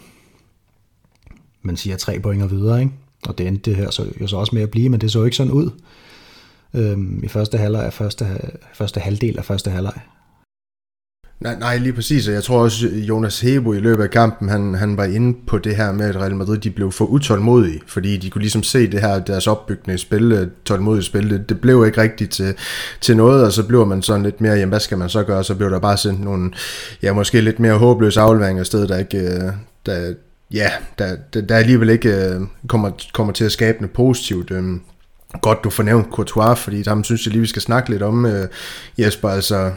man 1.63 1.77
siger 1.77 1.97
tre 1.97 2.21
point 2.21 2.43
og 2.43 2.51
videre, 2.51 2.81
ikke? 2.81 2.93
Og 3.27 3.39
det 3.39 3.47
endte 3.47 3.71
det 3.71 3.77
her 3.77 3.91
så, 3.91 4.05
jo 4.21 4.27
så 4.27 4.37
også 4.37 4.55
med 4.55 4.63
at 4.63 4.71
blive, 4.71 4.89
men 4.89 5.01
det 5.01 5.13
så 5.13 5.25
ikke 5.25 5.37
sådan 5.37 5.53
ud 5.53 5.71
øhm, 6.75 7.21
i 7.25 7.29
første 7.29 7.59
halvleg, 7.59 7.93
første, 7.93 8.27
første 8.75 9.01
halvdel 9.01 9.39
af 9.39 9.45
første 9.45 9.71
halvleg. 9.71 10.01
Nej, 11.41 11.59
nej, 11.59 11.77
lige 11.77 11.93
præcis. 11.93 12.29
Jeg 12.29 12.45
tror 12.45 12.63
også, 12.63 12.87
Jonas 12.89 13.41
Hebo 13.41 13.73
i 13.73 13.81
løbet 13.81 14.03
af 14.03 14.11
kampen, 14.11 14.49
han, 14.49 14.75
han 14.75 14.97
var 14.97 15.05
inde 15.05 15.39
på 15.47 15.59
det 15.59 15.77
her 15.77 15.93
med, 15.93 16.07
at 16.07 16.17
Real 16.17 16.37
Madrid 16.37 16.59
de 16.59 16.71
blev 16.71 16.93
for 16.93 17.05
utålmodige, 17.05 17.81
fordi 17.87 18.17
de 18.17 18.31
kunne 18.31 18.43
ligesom 18.43 18.63
se 18.63 18.91
det 18.91 19.01
her, 19.01 19.19
deres 19.19 19.47
opbyggende 19.47 19.99
spil, 19.99 20.33
øh, 20.33 20.47
tålmodige 20.65 21.05
spil, 21.05 21.31
det, 21.31 21.49
det 21.49 21.61
blev 21.61 21.87
ikke 21.87 22.01
rigtigt 22.01 22.31
til, 22.31 22.55
til 23.01 23.17
noget, 23.17 23.45
og 23.45 23.53
så 23.53 23.67
blev 23.67 23.87
man 23.87 24.03
sådan 24.03 24.23
lidt 24.23 24.41
mere, 24.41 24.55
jamen 24.55 24.69
hvad 24.69 24.81
skal 24.81 24.99
man 24.99 25.09
så 25.09 25.23
gøre? 25.23 25.45
Så 25.45 25.55
blev 25.55 25.71
der 25.71 25.79
bare 25.79 25.97
sendt 25.97 26.21
nogle, 26.21 26.53
ja, 27.03 27.13
måske 27.13 27.41
lidt 27.41 27.61
mere 27.61 27.79
håbløse 27.79 28.21
afleveringer 28.21 28.61
af 28.61 28.67
sted, 28.67 28.89
der 28.89 28.99
ikke, 28.99 29.19
øh, 29.19 29.53
der, 29.87 30.15
ja, 30.53 30.71
der, 30.99 31.17
der, 31.35 31.41
der 31.41 31.57
alligevel 31.57 31.91
ikke 31.91 32.09
øh, 32.09 32.41
kommer, 32.69 32.91
kommer 33.13 33.33
til 33.33 33.45
at 33.45 33.53
skabe 33.53 33.79
noget 33.79 33.93
positivt. 33.93 34.51
Øh, 34.51 34.65
godt, 35.43 35.65
du 35.65 35.71
fornævnt 35.71 36.11
Courtois, 36.13 36.59
fordi 36.59 36.83
ham 36.87 37.05
synes 37.05 37.27
jeg 37.27 37.33
lige, 37.33 37.41
vi 37.41 37.47
skal 37.47 37.63
snakke 37.63 37.91
lidt 37.91 38.03
om, 38.03 38.27
øh, 38.27 38.49
Jesper. 38.99 39.29
Altså, 39.29 39.73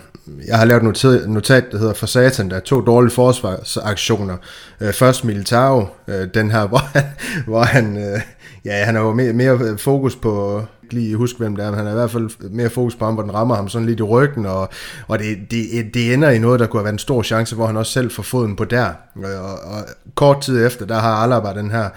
jeg 0.47 0.57
har 0.57 0.65
lavet 0.65 0.83
notat, 0.83 1.29
notat, 1.29 1.65
der 1.71 1.77
hedder 1.77 1.93
For 1.93 2.05
Satan, 2.05 2.49
der 2.49 2.55
er 2.55 2.59
to 2.59 2.81
dårlige 2.81 3.13
forsvarsaktioner. 3.13 4.37
Øh, 4.81 4.93
først 4.93 5.25
Militao, 5.25 5.87
øh, 6.07 6.27
den 6.33 6.51
her, 6.51 6.67
hvor 6.71 6.77
han, 6.77 7.03
hvor 7.45 7.63
han 7.63 7.97
øh, 7.97 8.21
ja, 8.65 8.83
han 8.83 8.95
har 8.95 9.01
jo 9.01 9.13
mere, 9.13 9.33
mere 9.33 9.77
fokus 9.77 10.15
på, 10.15 10.63
lige 10.93 11.15
huske 11.15 11.37
hvem 11.39 11.55
det 11.55 11.65
er, 11.65 11.69
men 11.69 11.77
han 11.77 11.87
er 11.87 11.91
i 11.91 11.95
hvert 11.95 12.11
fald 12.11 12.49
mere 12.49 12.69
fokus 12.69 12.95
på 12.95 13.05
ham, 13.05 13.13
hvor 13.13 13.23
den 13.23 13.33
rammer 13.33 13.55
ham 13.55 13.69
sådan 13.69 13.87
lidt 13.87 13.99
i 13.99 14.03
ryggen, 14.03 14.45
og, 14.45 14.69
og 15.07 15.19
det, 15.19 15.37
det, 15.51 15.93
det 15.93 16.13
ender 16.13 16.29
i 16.29 16.39
noget, 16.39 16.59
der 16.59 16.67
kunne 16.67 16.79
have 16.79 16.85
været 16.85 16.93
en 16.93 16.99
stor 16.99 17.23
chance, 17.23 17.55
hvor 17.55 17.65
han 17.65 17.77
også 17.77 17.91
selv 17.91 18.11
får 18.11 18.23
foden 18.23 18.55
på 18.55 18.65
der. 18.65 18.89
Og, 19.15 19.73
og 19.73 19.85
kort 20.15 20.41
tid 20.41 20.65
efter, 20.65 20.85
der 20.85 20.99
har 20.99 21.13
Alaba 21.15 21.53
den 21.53 21.71
her... 21.71 21.89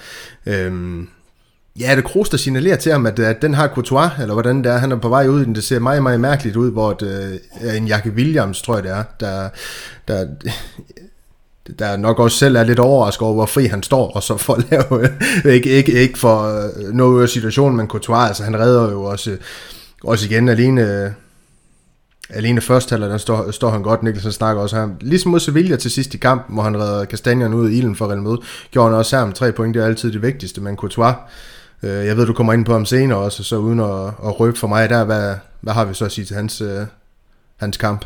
Øhm, 0.47 1.09
Ja, 1.81 1.97
det 1.97 2.05
Kroos, 2.05 2.29
der 2.29 2.37
signalerer 2.37 2.77
til 2.77 2.93
ham, 2.93 3.07
at, 3.07 3.19
at 3.19 3.43
den 3.43 3.55
har 3.55 3.69
Courtois, 3.69 4.11
eller 4.21 4.33
hvordan 4.35 4.65
det 4.65 4.73
er, 4.73 4.79
han 4.79 4.93
er 4.93 4.97
på 4.97 5.09
vej 5.09 5.29
ud, 5.29 5.47
det 5.47 5.65
ser 5.65 5.79
meget, 5.79 6.03
meget 6.03 6.21
mærkeligt 6.21 6.57
ud, 6.57 6.73
hvor 6.73 6.93
det 6.93 7.41
øh, 7.65 7.77
en 7.77 7.87
Jakke 7.87 8.11
Williams, 8.11 8.63
tror 8.63 8.75
jeg 8.75 8.83
det 8.83 8.93
er, 8.93 9.03
der, 9.21 9.49
der 10.09 10.27
der 11.79 11.97
nok 11.97 12.19
også 12.19 12.39
selv 12.39 12.57
er 12.57 12.65
lidt 12.65 12.79
overrasket 12.79 13.23
over, 13.23 13.35
hvor 13.35 13.47
fri 13.47 13.67
han 13.67 13.83
står, 13.83 14.11
og 14.11 14.23
så 14.23 14.37
for 14.37 14.55
at 14.55 14.65
lave, 14.71 15.09
ikke, 15.55 15.71
ikke, 15.71 15.93
ikke 15.93 16.19
for 16.19 16.43
øh, 16.43 16.93
noget 16.93 17.23
af 17.23 17.29
situationen, 17.29 17.77
men 17.77 17.89
Courtois, 17.89 18.29
altså 18.29 18.45
han 18.45 18.61
redder 18.61 18.91
jo 18.91 19.03
også, 19.03 19.37
også 20.05 20.27
igen 20.27 20.49
alene, 20.49 21.15
alene 22.31 22.61
først 22.61 22.91
halvleg, 22.91 23.11
der 23.11 23.19
står, 23.19 23.51
står 23.51 23.71
han 23.71 23.83
godt, 23.83 24.03
Nikkelsen 24.03 24.33
snakker 24.33 24.63
også 24.63 24.77
her, 24.77 24.89
ligesom 25.01 25.31
mod 25.31 25.41
Sevilla 25.41 25.77
til 25.77 25.91
sidst 25.91 26.15
i 26.15 26.19
kampen, 26.19 26.55
hvor 26.55 26.63
han 26.63 26.81
redder 26.81 27.05
kastanjerne 27.05 27.57
ud 27.57 27.71
i 27.71 27.79
ilden 27.79 27.97
for 27.97 28.07
Real 28.07 28.23
Madrid, 28.23 28.39
gjorde 28.71 28.89
han 28.89 28.99
også 28.99 29.17
her 29.17 29.27
med 29.27 29.35
tre 29.35 29.53
point, 29.53 29.75
det 29.75 29.83
er 29.83 29.87
altid 29.87 30.13
det 30.13 30.23
vigtigste, 30.23 30.61
men 30.61 30.77
Courtois, 30.77 31.15
øh, 31.83 32.07
jeg 32.07 32.17
ved, 32.17 32.27
du 32.27 32.33
kommer 32.33 32.53
ind 32.53 32.65
på 32.65 32.73
ham 32.73 32.85
senere 32.85 33.19
også, 33.19 33.45
så 33.45 33.57
uden 33.57 33.81
at, 33.81 34.07
at 34.07 34.41
røbe 34.41 34.59
for 34.59 34.69
mig 34.69 34.91
der, 34.91 35.05
hvad, 35.05 35.35
hvad 35.61 35.73
har 35.73 35.85
vi 35.85 35.95
så 35.95 36.05
at 36.05 36.13
sige 36.13 36.25
til 36.25 36.37
hans, 36.37 36.61
øh, 36.61 36.87
hans 37.57 37.77
kamp? 37.77 38.05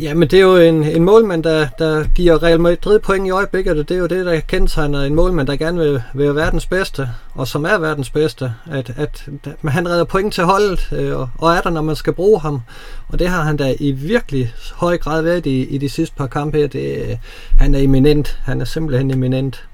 Jamen, 0.00 0.28
det 0.28 0.38
er 0.38 0.42
jo 0.42 0.56
en, 0.56 0.84
en 0.84 1.04
målmand, 1.04 1.42
der, 1.42 1.66
der 1.78 2.04
giver 2.14 2.42
Real 2.42 2.60
Madrid 2.60 2.98
point 2.98 3.26
i 3.26 3.30
øjeblikket, 3.30 3.78
og 3.78 3.88
det 3.88 3.94
er 3.94 3.98
jo 3.98 4.06
det, 4.06 4.26
der 4.26 4.40
kendetegner 4.40 5.02
en 5.02 5.14
målmand, 5.14 5.46
der 5.46 5.56
gerne 5.56 5.78
vil 5.78 6.02
være 6.14 6.34
verdens 6.34 6.66
bedste, 6.66 7.08
og 7.34 7.48
som 7.48 7.64
er 7.64 7.78
verdens 7.78 8.10
bedste, 8.10 8.52
at, 8.70 8.92
at, 8.96 9.28
at 9.44 9.72
han 9.72 9.88
redder 9.88 10.04
point 10.04 10.34
til 10.34 10.44
holdet, 10.44 10.88
øh, 10.92 11.18
og, 11.18 11.28
og 11.38 11.54
er 11.54 11.60
der, 11.60 11.70
når 11.70 11.82
man 11.82 11.96
skal 11.96 12.12
bruge 12.12 12.40
ham. 12.40 12.60
Og 13.08 13.18
det 13.18 13.28
har 13.28 13.42
han 13.42 13.56
da 13.56 13.74
i 13.80 13.90
virkelig 13.90 14.54
høj 14.74 14.98
grad 14.98 15.22
været 15.22 15.46
i, 15.46 15.64
i 15.64 15.78
de 15.78 15.88
sidste 15.88 16.16
par 16.16 16.26
kampe 16.26 16.58
her. 16.58 16.66
Det, 16.66 17.10
øh, 17.10 17.16
han 17.58 17.74
er 17.74 17.78
eminent. 17.78 18.38
Han 18.44 18.60
er 18.60 18.64
simpelthen 18.64 19.10
eminent. 19.10 19.68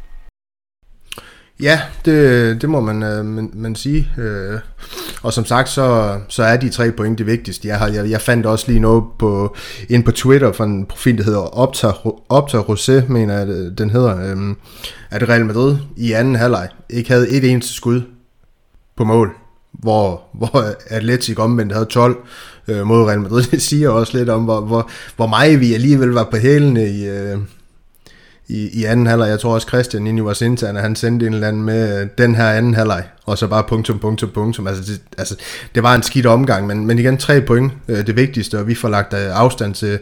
Ja, 1.62 1.80
det, 2.04 2.62
det 2.62 2.70
må 2.70 2.80
man, 2.80 3.02
øh, 3.02 3.24
man, 3.24 3.50
man 3.54 3.74
sige. 3.74 4.12
Øh, 4.18 4.58
og 5.22 5.32
som 5.32 5.44
sagt, 5.44 5.68
så, 5.68 6.18
så 6.28 6.42
er 6.42 6.56
de 6.56 6.68
tre 6.68 6.92
point 6.92 7.18
det 7.18 7.26
vigtigste. 7.26 7.68
Jeg, 7.68 7.78
har, 7.78 7.88
jeg, 7.88 8.10
jeg 8.10 8.20
fandt 8.20 8.46
også 8.46 8.64
lige 8.68 8.80
noget 8.80 9.04
på, 9.18 9.56
ind 9.88 10.04
på 10.04 10.12
Twitter 10.12 10.52
fra 10.52 10.64
en 10.64 10.86
profil, 10.86 11.18
der 11.18 11.24
hedder 11.24 11.58
Opta, 11.58 11.92
Opta 12.28 12.60
Rosé, 12.60 13.12
mener 13.12 13.38
jeg, 13.38 13.46
den 13.78 13.90
hedder, 13.90 14.18
øh, 14.18 14.54
at 15.10 15.28
Real 15.28 15.46
Madrid 15.46 15.76
i 15.96 16.12
anden 16.12 16.36
halvleg 16.36 16.68
ikke 16.90 17.10
havde 17.10 17.30
et 17.30 17.44
eneste 17.50 17.74
skud 17.74 18.02
på 18.96 19.04
mål, 19.04 19.30
hvor, 19.72 20.22
hvor 20.34 20.74
Atletic 20.86 21.38
omvendt 21.38 21.72
havde 21.72 21.86
12 21.86 22.16
øh, 22.68 22.86
mod 22.86 23.04
Real 23.04 23.20
Madrid. 23.20 23.42
Det 23.50 23.62
siger 23.62 23.88
også 23.88 24.18
lidt 24.18 24.28
om, 24.28 24.44
hvor, 24.44 24.60
hvor, 24.60 24.90
hvor 25.16 25.26
meget 25.26 25.60
vi 25.60 25.74
alligevel 25.74 26.08
var 26.08 26.28
på 26.30 26.36
hælene 26.36 26.88
i... 26.88 27.08
Øh, 27.08 27.38
i, 28.48 28.80
i 28.80 28.84
anden 28.84 29.06
halvleg. 29.06 29.28
Jeg 29.28 29.40
tror 29.40 29.54
også 29.54 29.66
Christian 29.66 30.06
inde 30.06 30.18
i 30.18 30.22
vores 30.22 30.42
interne, 30.42 30.80
han 30.80 30.96
sendte 30.96 31.26
en 31.26 31.34
eller 31.34 31.48
anden 31.48 31.62
med 31.62 32.02
øh, 32.02 32.08
den 32.18 32.34
her 32.34 32.50
anden 32.50 32.74
halvleg, 32.74 33.04
og 33.26 33.38
så 33.38 33.46
bare 33.46 33.64
punktum, 33.68 33.98
punktum, 33.98 34.30
punktum. 34.30 34.66
Altså 34.66 34.92
det, 34.92 35.00
altså, 35.18 35.36
det 35.74 35.82
var 35.82 35.94
en 35.94 36.02
skidt 36.02 36.26
omgang, 36.26 36.66
men, 36.66 36.86
men 36.86 36.98
igen 36.98 37.16
tre 37.16 37.40
point, 37.40 37.72
øh, 37.88 38.06
det 38.06 38.16
vigtigste, 38.16 38.58
og 38.58 38.66
vi 38.66 38.74
får 38.74 38.88
lagt 38.88 39.14
øh, 39.14 39.20
afstand 39.20 39.74
til, 39.74 39.98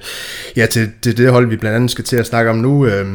ja, 0.57 0.67
til, 0.67 0.91
til 1.03 1.17
det 1.17 1.33
hold, 1.33 1.49
vi 1.49 1.57
blandt 1.57 1.77
andet 1.77 1.91
skal 1.91 2.05
til 2.05 2.17
at 2.17 2.27
snakke 2.27 2.51
om 2.51 2.57
nu. 2.57 2.87
Øh, 2.87 3.07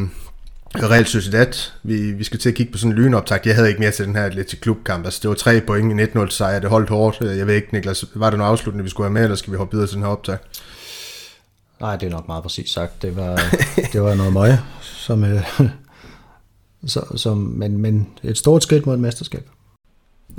Real 0.75 1.05
Sociedad, 1.05 1.53
vi, 1.83 2.11
vi 2.11 2.23
skal 2.23 2.39
til 2.39 2.49
at 2.49 2.55
kigge 2.55 2.71
på 2.71 2.77
sådan 2.77 2.91
en 2.91 2.97
lynoptag. 2.97 3.39
Jeg 3.45 3.55
havde 3.55 3.67
ikke 3.67 3.79
mere 3.79 3.91
til 3.91 4.05
den 4.05 4.15
her 4.15 4.23
Atletic 4.23 4.59
Klubkamp. 4.59 5.05
Altså, 5.05 5.19
det 5.21 5.29
var 5.29 5.35
tre 5.35 5.61
point 5.61 6.01
i 6.01 6.03
1-0 6.03 6.29
sejr. 6.29 6.59
Det 6.59 6.69
holdt 6.69 6.89
hårdt. 6.89 7.17
Øh, 7.21 7.37
jeg 7.37 7.47
ved 7.47 7.55
ikke, 7.55 7.67
Niklas, 7.71 8.05
var 8.13 8.29
det 8.29 8.39
noget 8.39 8.51
afsluttende, 8.51 8.83
vi 8.83 8.89
skulle 8.89 9.05
have 9.05 9.13
med, 9.13 9.23
eller 9.23 9.35
skal 9.35 9.53
vi 9.53 9.57
hoppe 9.57 9.71
videre 9.75 9.87
til 9.87 9.95
den 9.95 10.03
her 10.03 10.11
optag? 10.11 10.37
Nej, 11.81 11.95
det 11.95 12.05
er 12.05 12.11
nok 12.11 12.27
meget 12.27 12.43
præcis 12.43 12.69
sagt. 12.69 13.01
Det 13.01 13.15
var, 13.15 13.41
det 13.93 14.01
var 14.01 14.15
noget 14.15 14.33
møje, 14.33 14.61
som, 15.01 15.23
øh, 15.23 15.59
så, 16.85 17.01
som, 17.15 17.37
men, 17.37 17.77
men 17.77 18.07
et 18.23 18.37
stort 18.37 18.63
skridt 18.63 18.85
mod 18.85 18.93
et 18.93 18.99
mesterskab. 18.99 19.43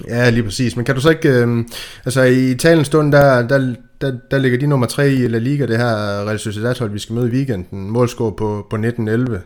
Ja, 0.09 0.31
lige 0.31 0.43
præcis. 0.43 0.77
Men 0.77 0.85
kan 0.85 0.95
du 0.95 1.01
så 1.01 1.11
ikke... 1.11 1.29
Øh, 1.29 1.65
altså 2.05 2.23
i 2.23 2.55
talens 2.55 2.87
stund, 2.87 3.13
der, 3.13 3.49
der, 3.49 3.75
der, 4.01 4.13
der 4.31 4.39
ligger 4.39 4.59
de 4.59 4.67
nummer 4.67 4.87
3 4.87 5.13
i 5.13 5.29
La 5.29 5.39
Liga, 5.39 5.67
det 5.67 5.79
her 5.79 5.95
Real 6.27 6.39
Sociedad-hold, 6.39 6.91
vi 6.91 6.99
skal 6.99 7.15
møde 7.15 7.29
i 7.29 7.31
weekenden. 7.31 7.91
Målscore 7.91 8.33
på, 8.33 8.67
på 8.71 8.77
19-11. 8.77 8.81
Øh, 8.81 9.39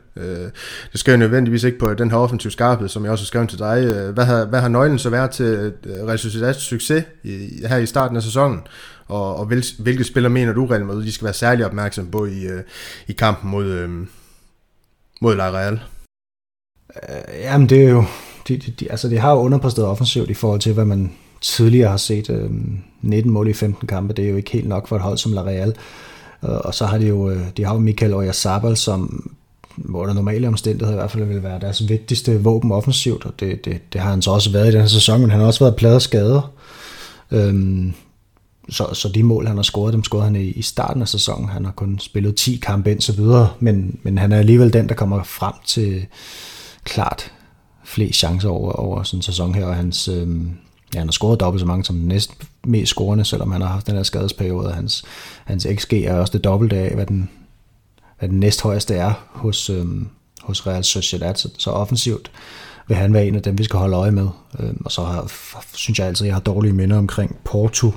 det 0.93 1.01
skal 1.01 1.13
jo 1.13 1.17
nødvendigvis 1.17 1.65
ikke 1.65 1.79
på 1.79 1.95
den 1.95 2.11
her 2.11 2.19
offensiv 2.19 2.51
skarphed, 2.51 2.89
som 2.89 3.05
jeg 3.05 3.13
også 3.13 3.25
har 3.25 3.27
skrevet 3.27 3.49
til 3.49 3.59
dig. 3.59 3.93
Øh, 3.95 4.15
hvad 4.15 4.25
har, 4.25 4.45
hvad 4.45 4.61
har 4.61 4.69
nøglen 4.69 4.99
så 4.99 5.11
været 5.11 5.31
til 5.31 5.73
øh, 5.87 6.07
Real 6.07 6.19
Sociedads 6.19 6.57
succes 6.57 7.05
i, 7.25 7.49
her 7.69 7.77
i 7.77 7.87
starten 7.87 8.17
af 8.17 8.23
sæsonen? 8.23 8.61
Og, 9.07 9.37
og 9.37 9.47
hvil, 9.47 9.65
hvilke 9.79 10.05
spillere 10.05 10.33
mener 10.33 10.53
du, 10.53 10.67
Real 10.67 10.85
Madrid, 10.85 11.03
de 11.03 11.13
skal 11.13 11.25
være 11.25 11.35
særlig 11.35 11.67
opmærksom 11.67 12.07
på 12.07 12.27
i, 12.27 12.45
øh, 12.45 12.63
i 13.07 13.13
kampen 13.13 13.51
mod, 13.51 13.67
øh, 13.67 13.89
mod 15.21 15.37
La 15.37 15.51
Real? 15.51 15.81
Uh, 16.89 17.41
jamen 17.41 17.69
det 17.69 17.85
er 17.85 17.89
jo 17.89 18.05
de, 18.49 18.57
de, 18.57 18.71
de, 18.71 18.91
altså 18.91 19.09
det 19.09 19.21
har 19.21 19.33
jo 19.33 19.39
underpræsteret 19.39 19.89
offensivt 19.89 20.31
i 20.31 20.35
forhold 20.35 20.61
til, 20.61 20.73
hvad 20.73 20.85
man 20.85 21.13
tidligere 21.41 21.91
har 21.91 21.97
set. 21.97 22.31
Øh, 22.31 22.51
19 23.03 23.33
mål 23.33 23.49
i 23.49 23.53
15 23.53 23.89
kampe, 23.89 24.15
det 24.15 24.25
er 24.25 24.29
jo 24.29 24.37
ikke 24.37 24.51
helt 24.51 24.69
nok 24.69 24.89
for 24.89 24.97
et 24.97 25.03
hold 25.03 25.19
som 25.19 25.33
La 25.33 25.43
Real. 25.43 25.75
Øh, 26.45 26.51
og 26.51 26.75
så 26.75 26.87
har 26.87 26.99
de 26.99 27.07
jo, 27.07 27.31
øh, 27.31 27.43
de 27.57 27.65
har 27.65 27.75
jo 27.75 27.81
Michael 27.81 28.15
Oyarzabal, 28.15 28.77
som 28.77 29.31
hvor 29.77 30.07
der 30.07 30.15
normale 30.15 30.49
omstændigheder 30.49 30.93
i 30.93 31.01
hvert 31.01 31.11
fald 31.11 31.25
vil 31.25 31.43
være 31.43 31.61
deres 31.61 31.89
vigtigste 31.89 32.43
våben 32.43 32.73
offensivt, 32.73 33.25
og 33.27 33.41
det, 33.41 33.65
det, 33.65 33.93
det 33.93 34.01
har 34.01 34.11
han 34.11 34.23
så 34.23 34.31
også 34.31 34.53
været 34.53 34.69
i 34.69 34.73
den 34.73 34.81
her 34.81 34.89
sæson, 34.89 35.21
men 35.21 35.31
han 35.31 35.41
har 35.41 35.47
også 35.47 35.65
været 35.65 35.77
pladet 35.77 36.03
skader. 36.03 36.53
Øhm, 37.31 37.95
så, 38.69 38.95
så 38.95 39.09
de 39.09 39.23
mål, 39.23 39.47
han 39.47 39.57
har 39.57 39.63
scoret, 39.63 39.95
dem 39.95 40.05
scorede 40.05 40.25
han 40.25 40.37
i, 40.37 40.45
i 40.45 40.63
starten 40.63 41.03
af 41.03 41.09
sæsonen. 41.09 41.49
Han 41.49 41.65
har 41.65 41.73
kun 41.73 41.99
spillet 41.99 42.37
10 42.37 42.57
kampe 42.57 42.91
ind 42.91 43.01
så 43.01 43.13
videre, 43.13 43.51
men, 43.61 43.99
men 44.03 44.19
han 44.19 44.33
er 44.33 44.39
alligevel 44.39 44.73
den, 44.73 44.89
der 44.89 44.95
kommer 44.95 45.23
frem 45.23 45.55
til 45.65 46.07
klart 46.85 47.33
flere 47.85 48.13
chancer 48.13 48.49
over, 48.49 48.73
over 48.73 49.03
sådan 49.03 49.19
en 49.19 49.23
sæson 49.23 49.55
her, 49.55 49.67
og 49.67 49.75
hans, 49.77 50.09
øh, 50.09 50.29
ja, 50.95 50.99
han 50.99 51.09
har 51.09 51.13
scoret 51.13 51.41
dobbelt 51.41 51.61
så 51.61 51.67
mange 51.67 51.85
som 51.85 51.97
den 51.97 52.09
næst 52.09 52.33
mest 52.67 52.91
scorende, 52.91 53.25
selvom 53.25 53.53
han 53.53 53.61
har 53.61 53.69
haft 53.69 53.87
den 53.87 53.97
her 53.97 54.03
skadesperiode, 54.03 54.67
og 54.67 54.75
hans, 54.75 55.05
hans 55.45 55.67
XG 55.77 55.93
er 55.93 56.15
også 56.15 56.33
det 56.33 56.45
dobbelte 56.45 56.77
af, 56.77 56.95
hvad 56.95 57.07
den, 57.07 57.29
hvad 58.19 58.29
den 58.29 58.41
næsthøjeste 58.41 58.95
er 58.95 59.13
hos, 59.31 59.71
øh, 59.71 59.87
hos 60.43 60.67
Real 60.67 60.85
Sociedad, 60.85 61.35
så, 61.35 61.49
så 61.59 61.71
offensivt 61.71 62.31
vil 62.89 62.97
han 62.97 63.15
være 63.15 63.27
en 63.27 63.35
af 63.35 63.43
dem, 63.43 63.59
vi 63.59 63.65
skal 63.65 63.79
holde 63.79 63.97
øje 63.97 64.11
med. 64.11 64.29
Øh, 64.59 64.75
og 64.85 64.93
så 64.93 65.03
har, 65.03 65.33
synes 65.75 65.99
jeg 65.99 66.07
altid, 66.07 66.27
at 66.27 66.29
jeg 66.29 66.35
har 66.35 66.41
dårlige 66.41 66.73
minder 66.73 66.99
omkring 66.99 67.37
Porto, 67.45 67.93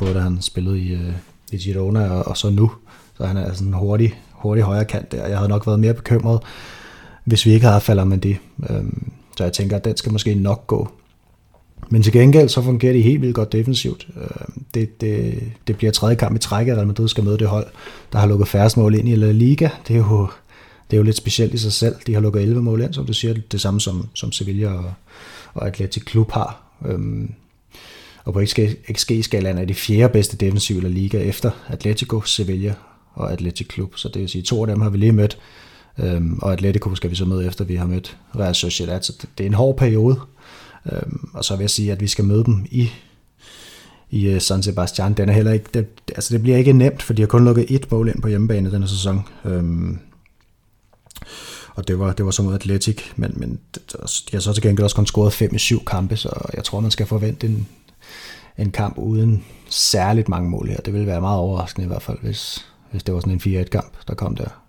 både 0.00 0.14
da 0.14 0.20
han 0.20 0.42
spillede 0.42 0.78
i, 0.80 0.92
øh, 0.92 1.12
i 1.52 1.56
Girona 1.56 2.10
og, 2.10 2.26
og 2.26 2.36
så 2.36 2.50
nu. 2.50 2.70
Så 3.16 3.26
han 3.26 3.36
er 3.36 3.52
sådan 3.52 3.68
en 3.68 3.74
hurtig, 3.74 4.14
hurtig 4.32 4.64
højre 4.64 4.84
kant 4.84 5.12
der. 5.12 5.26
Jeg 5.26 5.36
havde 5.36 5.48
nok 5.48 5.66
været 5.66 5.80
mere 5.80 5.94
bekymret, 5.94 6.40
hvis 7.24 7.46
vi 7.46 7.50
ikke 7.50 7.66
havde 7.66 7.80
faldet 7.80 8.06
med 8.06 8.18
det. 8.18 8.36
Øhm, 8.70 9.10
så 9.36 9.44
jeg 9.44 9.52
tænker, 9.52 9.76
at 9.76 9.84
den 9.84 9.96
skal 9.96 10.12
måske 10.12 10.34
nok 10.34 10.66
gå. 10.66 10.88
Men 11.90 12.02
til 12.02 12.12
gengæld 12.12 12.48
så 12.48 12.62
fungerer 12.62 12.92
de 12.92 13.02
helt 13.02 13.20
vildt 13.20 13.34
godt 13.34 13.52
defensivt. 13.52 14.08
Øhm, 14.16 14.64
det, 14.74 15.00
det, 15.00 15.42
det 15.66 15.76
bliver 15.76 15.92
tredje 15.92 16.14
kamp 16.14 16.36
i 16.36 16.38
træk, 16.38 16.68
at 16.68 16.76
Real 16.76 16.86
Madrid 16.86 17.08
skal 17.08 17.24
møde 17.24 17.38
det 17.38 17.48
hold, 17.48 17.66
der 18.12 18.18
har 18.18 18.26
lukket 18.26 18.48
færrest 18.48 18.76
mål 18.76 18.94
ind 18.94 19.08
i 19.08 19.14
La 19.14 19.30
Liga. 19.30 19.68
Det 19.88 19.96
er 19.96 19.98
jo, 19.98 20.28
det 20.90 20.96
er 20.96 20.98
jo 20.98 21.02
lidt 21.02 21.16
specielt 21.16 21.54
i 21.54 21.58
sig 21.58 21.72
selv. 21.72 21.94
De 22.06 22.14
har 22.14 22.20
lukket 22.20 22.42
11 22.42 22.62
mål 22.62 22.80
ind, 22.80 22.94
som 22.94 23.06
du 23.06 23.12
siger, 23.12 23.34
det 23.52 23.60
samme 23.60 23.80
som, 23.80 24.08
som 24.14 24.32
Sevilla 24.32 24.72
og, 24.72 24.92
og 25.54 25.66
Atletic 25.66 26.04
Klub 26.04 26.30
har. 26.32 26.62
Øhm, 26.86 27.34
og 28.24 28.32
på 28.32 28.42
XG-skalaen 28.92 29.58
er 29.58 29.64
de 29.64 29.74
fjerde 29.74 30.12
bedste 30.12 30.36
defensive 30.36 30.78
i 30.78 30.92
Liga 30.92 31.18
efter 31.18 31.50
Atletico, 31.68 32.20
Sevilla 32.20 32.74
og 33.14 33.32
Atletic 33.32 33.72
Club. 33.72 33.96
Så 33.96 34.08
det 34.08 34.20
vil 34.20 34.28
sige, 34.28 34.42
to 34.42 34.60
af 34.60 34.66
dem 34.66 34.80
har 34.80 34.90
vi 34.90 34.98
lige 34.98 35.12
mødt. 35.12 35.38
Øhm, 35.98 36.38
og 36.42 36.52
Atletico 36.52 36.94
skal 36.94 37.10
vi 37.10 37.14
så 37.14 37.24
møde 37.24 37.46
efter, 37.46 37.64
vi 37.64 37.74
har 37.74 37.86
mødt 37.86 38.16
Real 38.38 38.54
Sociedad. 38.54 39.02
Så 39.02 39.26
det, 39.38 39.44
er 39.44 39.48
en 39.48 39.54
hård 39.54 39.76
periode. 39.76 40.20
Øhm, 40.92 41.28
og 41.34 41.44
så 41.44 41.56
vil 41.56 41.62
jeg 41.62 41.70
sige, 41.70 41.92
at 41.92 42.00
vi 42.00 42.06
skal 42.06 42.24
møde 42.24 42.44
dem 42.44 42.66
i 42.70 42.90
i 44.10 44.26
øh, 44.26 44.40
San 44.40 44.62
Sebastian. 44.62 45.14
Den 45.14 45.28
er 45.28 45.32
heller 45.32 45.52
ikke, 45.52 45.66
det, 45.74 45.86
altså 46.08 46.34
det 46.34 46.42
bliver 46.42 46.58
ikke 46.58 46.72
nemt, 46.72 47.02
for 47.02 47.12
de 47.12 47.22
har 47.22 47.26
kun 47.26 47.44
lukket 47.44 47.66
et 47.68 47.92
mål 47.92 48.08
ind 48.08 48.22
på 48.22 48.28
hjemmebane 48.28 48.70
denne 48.70 48.88
sæson. 48.88 49.20
Øhm, 49.44 49.98
og 51.74 51.88
det 51.88 51.98
var, 51.98 52.12
det 52.12 52.24
var 52.24 52.30
så 52.30 52.42
mod 52.42 52.54
Atletic, 52.54 53.02
men, 53.16 53.32
men 53.36 53.60
de 53.74 54.32
har 54.32 54.40
så 54.40 54.52
til 54.52 54.62
gengæld 54.62 54.84
også 54.84 54.96
kun 54.96 55.06
scoret 55.06 55.32
5 55.32 55.54
i 55.54 55.58
7 55.58 55.84
kampe, 55.84 56.16
så 56.16 56.50
jeg 56.54 56.64
tror, 56.64 56.80
man 56.80 56.90
skal 56.90 57.06
forvente 57.06 57.46
en, 57.46 57.68
en 58.58 58.70
kamp 58.70 58.98
uden 58.98 59.44
særligt 59.68 60.28
mange 60.28 60.50
mål 60.50 60.68
her. 60.68 60.76
Det 60.76 60.92
ville 60.92 61.06
være 61.06 61.20
meget 61.20 61.38
overraskende 61.38 61.84
i 61.84 61.88
hvert 61.88 62.02
fald, 62.02 62.18
hvis, 62.22 62.66
hvis 62.90 63.02
det 63.02 63.14
var 63.14 63.20
sådan 63.20 63.40
en 63.46 63.62
4-1 63.62 63.64
kamp, 63.64 63.92
der 64.08 64.14
kom 64.14 64.36
der. 64.36 64.60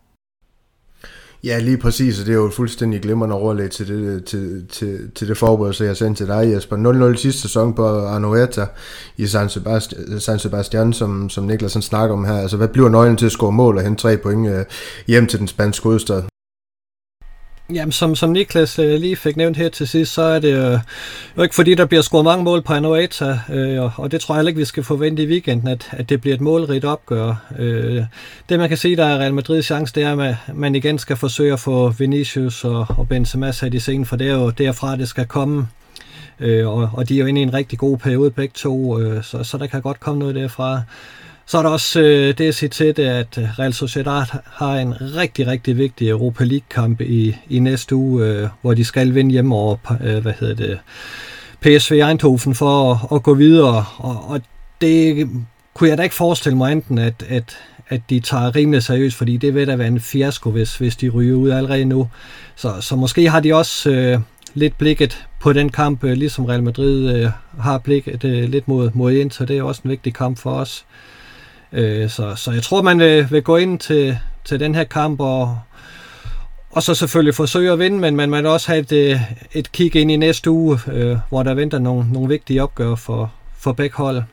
Ja, 1.43 1.59
lige 1.59 1.77
præcis, 1.77 2.19
og 2.19 2.25
det 2.25 2.31
er 2.31 2.35
jo 2.35 2.49
fuldstændig 2.49 3.01
glimrende 3.01 3.35
overlæg 3.35 3.71
til 3.71 3.87
det, 3.87 4.25
til, 4.25 4.65
til, 4.69 5.11
til 5.15 5.27
det 5.27 5.37
forberedelse, 5.37 5.83
jeg 5.83 5.97
sendte 5.97 6.23
til 6.23 6.27
dig, 6.27 6.51
Jesper. 6.53 7.11
0-0 7.13 7.17
sidste 7.17 7.41
sæson 7.41 7.73
på 7.73 8.05
Anoeta 8.05 8.65
i 9.17 9.27
San 9.27 9.49
Sebastian, 9.49 10.19
San 10.19 10.39
Sebastian 10.39 10.93
som, 10.93 11.29
som 11.29 11.43
Niklas 11.43 11.71
snakker 11.71 12.15
om 12.15 12.25
her. 12.25 12.37
Altså, 12.37 12.57
hvad 12.57 12.67
bliver 12.67 12.89
nøglen 12.89 13.17
til 13.17 13.25
at 13.25 13.31
score 13.31 13.51
mål 13.51 13.77
og 13.77 13.83
hente 13.83 14.01
tre 14.01 14.17
point 14.17 14.49
øh, 14.49 14.65
hjem 15.07 15.27
til 15.27 15.39
den 15.39 15.47
spanske 15.47 15.83
hovedstad? 15.83 16.30
Jamen, 17.73 17.91
som, 17.91 18.15
som 18.15 18.29
Niklas 18.29 18.79
øh, 18.79 18.99
lige 18.99 19.15
fik 19.15 19.37
nævnt 19.37 19.57
her 19.57 19.69
til 19.69 19.87
sidst, 19.87 20.13
så 20.13 20.21
er 20.21 20.39
det 20.39 20.53
øh, 20.53 20.79
jo 21.37 21.43
ikke 21.43 21.55
fordi, 21.55 21.75
der 21.75 21.85
bliver 21.85 22.01
scoret 22.01 22.25
mange 22.25 22.43
mål 22.43 22.61
på 22.61 22.73
Anoeta, 22.73 23.39
øh, 23.49 23.99
og 23.99 24.11
det 24.11 24.21
tror 24.21 24.35
jeg 24.35 24.39
heller 24.39 24.49
ikke, 24.49 24.59
vi 24.59 24.65
skal 24.65 24.83
forvente 24.83 25.23
i 25.23 25.27
weekenden, 25.27 25.67
at, 25.67 25.89
at 25.91 26.09
det 26.09 26.21
bliver 26.21 26.35
et 26.35 26.41
målrigt 26.41 26.85
opgør. 26.85 27.35
Øh, 27.59 28.03
det 28.49 28.59
man 28.59 28.69
kan 28.69 28.77
sige, 28.77 28.95
der 28.95 29.05
er 29.05 29.17
Real 29.17 29.33
Madrids 29.33 29.65
chance, 29.65 29.93
det 29.95 30.03
er, 30.03 30.19
at 30.19 30.35
man 30.53 30.75
igen 30.75 30.99
skal 30.99 31.15
forsøge 31.15 31.53
at 31.53 31.59
få 31.59 31.89
Vinicius 31.89 32.63
og, 32.63 32.85
og 32.89 33.07
Benzema 33.07 33.51
sat 33.51 33.73
i 33.73 33.79
scenen, 33.79 34.05
for 34.05 34.15
det 34.15 34.27
er 34.27 34.33
jo 34.33 34.49
derfra, 34.49 34.95
det 34.95 35.07
skal 35.07 35.25
komme. 35.25 35.67
Øh, 36.39 36.67
og, 36.67 36.89
og 36.93 37.09
de 37.09 37.15
er 37.15 37.19
jo 37.19 37.25
inde 37.25 37.41
i 37.41 37.43
en 37.43 37.53
rigtig 37.53 37.79
god 37.79 37.97
periode 37.97 38.31
begge 38.31 38.53
to, 38.55 38.99
øh, 38.99 39.23
så, 39.23 39.43
så 39.43 39.57
der 39.57 39.67
kan 39.67 39.81
godt 39.81 39.99
komme 39.99 40.19
noget 40.19 40.35
derfra. 40.35 40.81
Så 41.51 41.57
er 41.57 41.61
der 41.61 41.69
også 41.69 41.99
øh, 41.99 42.37
det 42.37 42.47
at 42.47 42.55
sige 42.55 42.69
til 42.69 42.97
det, 42.97 43.03
at 43.03 43.37
øh, 43.37 43.59
Real 43.59 43.73
Sociedad 43.73 44.25
har 44.45 44.75
en 44.75 44.93
rigtig, 45.01 45.47
rigtig 45.47 45.77
vigtig 45.77 46.09
Europa 46.09 46.43
League-kamp 46.43 47.01
i, 47.01 47.35
i 47.49 47.59
næste 47.59 47.95
uge, 47.95 48.25
øh, 48.25 48.47
hvor 48.61 48.73
de 48.73 48.85
skal 48.85 49.15
vinde 49.15 49.31
hjemme 49.31 49.55
over, 49.55 49.75
øh, 50.03 50.17
hvad 50.17 50.33
hedder 50.39 50.55
det, 50.55 50.79
PSV 51.61 51.91
Eindhoven 51.91 52.55
for 52.55 52.91
at, 52.91 53.15
at 53.15 53.23
gå 53.23 53.33
videre. 53.33 53.85
Og, 53.97 54.29
og 54.29 54.41
det 54.81 55.29
kunne 55.73 55.89
jeg 55.89 55.97
da 55.97 56.03
ikke 56.03 56.15
forestille 56.15 56.57
mig 56.57 56.71
enten, 56.71 56.97
at, 56.97 57.25
at, 57.29 57.57
at 57.89 58.01
de 58.09 58.19
tager 58.19 58.55
rimelig 58.55 58.83
seriøst, 58.83 59.17
fordi 59.17 59.37
det 59.37 59.55
vil 59.55 59.67
da 59.67 59.75
være 59.75 59.87
en 59.87 59.99
fiasko, 59.99 60.51
hvis, 60.51 60.77
hvis 60.77 60.95
de 60.95 61.09
ryger 61.09 61.35
ud 61.35 61.49
allerede 61.49 61.85
nu. 61.85 62.09
Så, 62.55 62.81
så 62.81 62.95
måske 62.95 63.29
har 63.29 63.39
de 63.39 63.55
også 63.55 63.89
øh, 63.89 64.19
lidt 64.53 64.77
blikket 64.77 65.25
på 65.39 65.53
den 65.53 65.69
kamp, 65.69 66.03
øh, 66.03 66.13
ligesom 66.13 66.45
Real 66.45 66.63
Madrid 66.63 67.15
øh, 67.15 67.29
har 67.59 67.77
blikket 67.77 68.23
øh, 68.23 68.49
lidt 68.49 68.67
mod, 68.67 68.91
mod 68.93 69.11
Inter. 69.11 69.45
Det 69.45 69.57
er 69.57 69.63
også 69.63 69.81
en 69.85 69.89
vigtig 69.89 70.13
kamp 70.13 70.37
for 70.37 70.51
os. 70.51 70.85
Øh, 70.89 71.10
Øh, 71.73 72.09
så, 72.09 72.35
så 72.35 72.51
jeg 72.51 72.63
tror, 72.63 72.81
man 72.81 73.01
øh, 73.01 73.31
vil 73.31 73.43
gå 73.43 73.57
ind 73.57 73.79
til, 73.79 74.17
til 74.43 74.59
den 74.59 74.75
her 74.75 74.83
kamp 74.83 75.19
og, 75.19 75.59
og 76.71 76.83
så 76.83 76.95
selvfølgelig 76.95 77.35
forsøge 77.35 77.71
at 77.71 77.79
vinde, 77.79 77.99
men 77.99 78.15
man 78.15 78.31
vil 78.31 78.45
også 78.45 78.71
have 78.71 78.79
et, 78.79 78.91
øh, 78.91 79.21
et 79.53 79.71
kig 79.71 79.95
ind 79.95 80.11
i 80.11 80.15
næste 80.15 80.51
uge, 80.51 80.79
øh, 80.91 81.17
hvor 81.29 81.43
der 81.43 81.53
venter 81.53 81.79
nogle, 81.79 82.13
nogle 82.13 82.29
vigtige 82.29 82.63
opgaver 82.63 82.95
for, 82.95 83.33
for 83.57 83.71
begge 83.71 83.95
hold. 83.97 84.23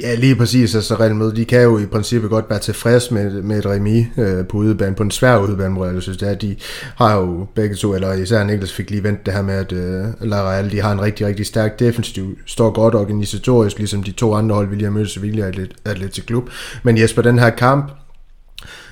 Ja, 0.00 0.14
lige 0.14 0.36
præcis. 0.36 0.74
Altså 0.74 0.94
Real 0.94 1.14
Madrid, 1.14 1.32
de 1.32 1.44
kan 1.44 1.62
jo 1.62 1.78
i 1.78 1.86
princippet 1.86 2.30
godt 2.30 2.44
være 2.50 2.58
tilfreds 2.58 3.10
med, 3.10 3.42
med 3.42 3.58
et 3.58 3.66
remi 3.66 4.06
øh, 4.18 4.46
på 4.46 4.56
udebane, 4.56 4.94
på 4.94 5.02
en 5.02 5.10
svær 5.10 5.38
udebane, 5.38 5.74
hvor 5.74 5.86
jeg 5.86 6.02
synes, 6.02 6.18
det 6.18 6.28
er, 6.28 6.34
de 6.34 6.56
har 6.96 7.16
jo 7.16 7.46
begge 7.54 7.76
to, 7.76 7.94
eller 7.94 8.12
især 8.12 8.44
Niklas 8.44 8.72
fik 8.72 8.90
lige 8.90 9.04
vendt 9.04 9.26
det 9.26 9.34
her 9.34 9.42
med, 9.42 9.54
at 9.54 9.72
øh, 9.72 10.04
La 10.20 10.42
Real, 10.42 10.70
de 10.70 10.80
har 10.80 10.92
en 10.92 11.02
rigtig, 11.02 11.26
rigtig 11.26 11.46
stærk 11.46 11.78
defensiv, 11.78 12.38
står 12.46 12.70
godt 12.70 12.94
organisatorisk, 12.94 13.78
ligesom 13.78 14.02
de 14.02 14.12
to 14.12 14.34
andre 14.34 14.54
hold, 14.54 14.68
vi 14.68 14.74
lige 14.74 14.84
har 14.84 14.92
mødt, 14.92 15.10
Sevilla 15.10 15.46
og 15.46 15.54
Atletic 15.84 16.26
Klub. 16.26 16.50
Men 16.82 16.98
Jesper, 16.98 17.22
den 17.22 17.38
her 17.38 17.50
kamp, 17.50 17.90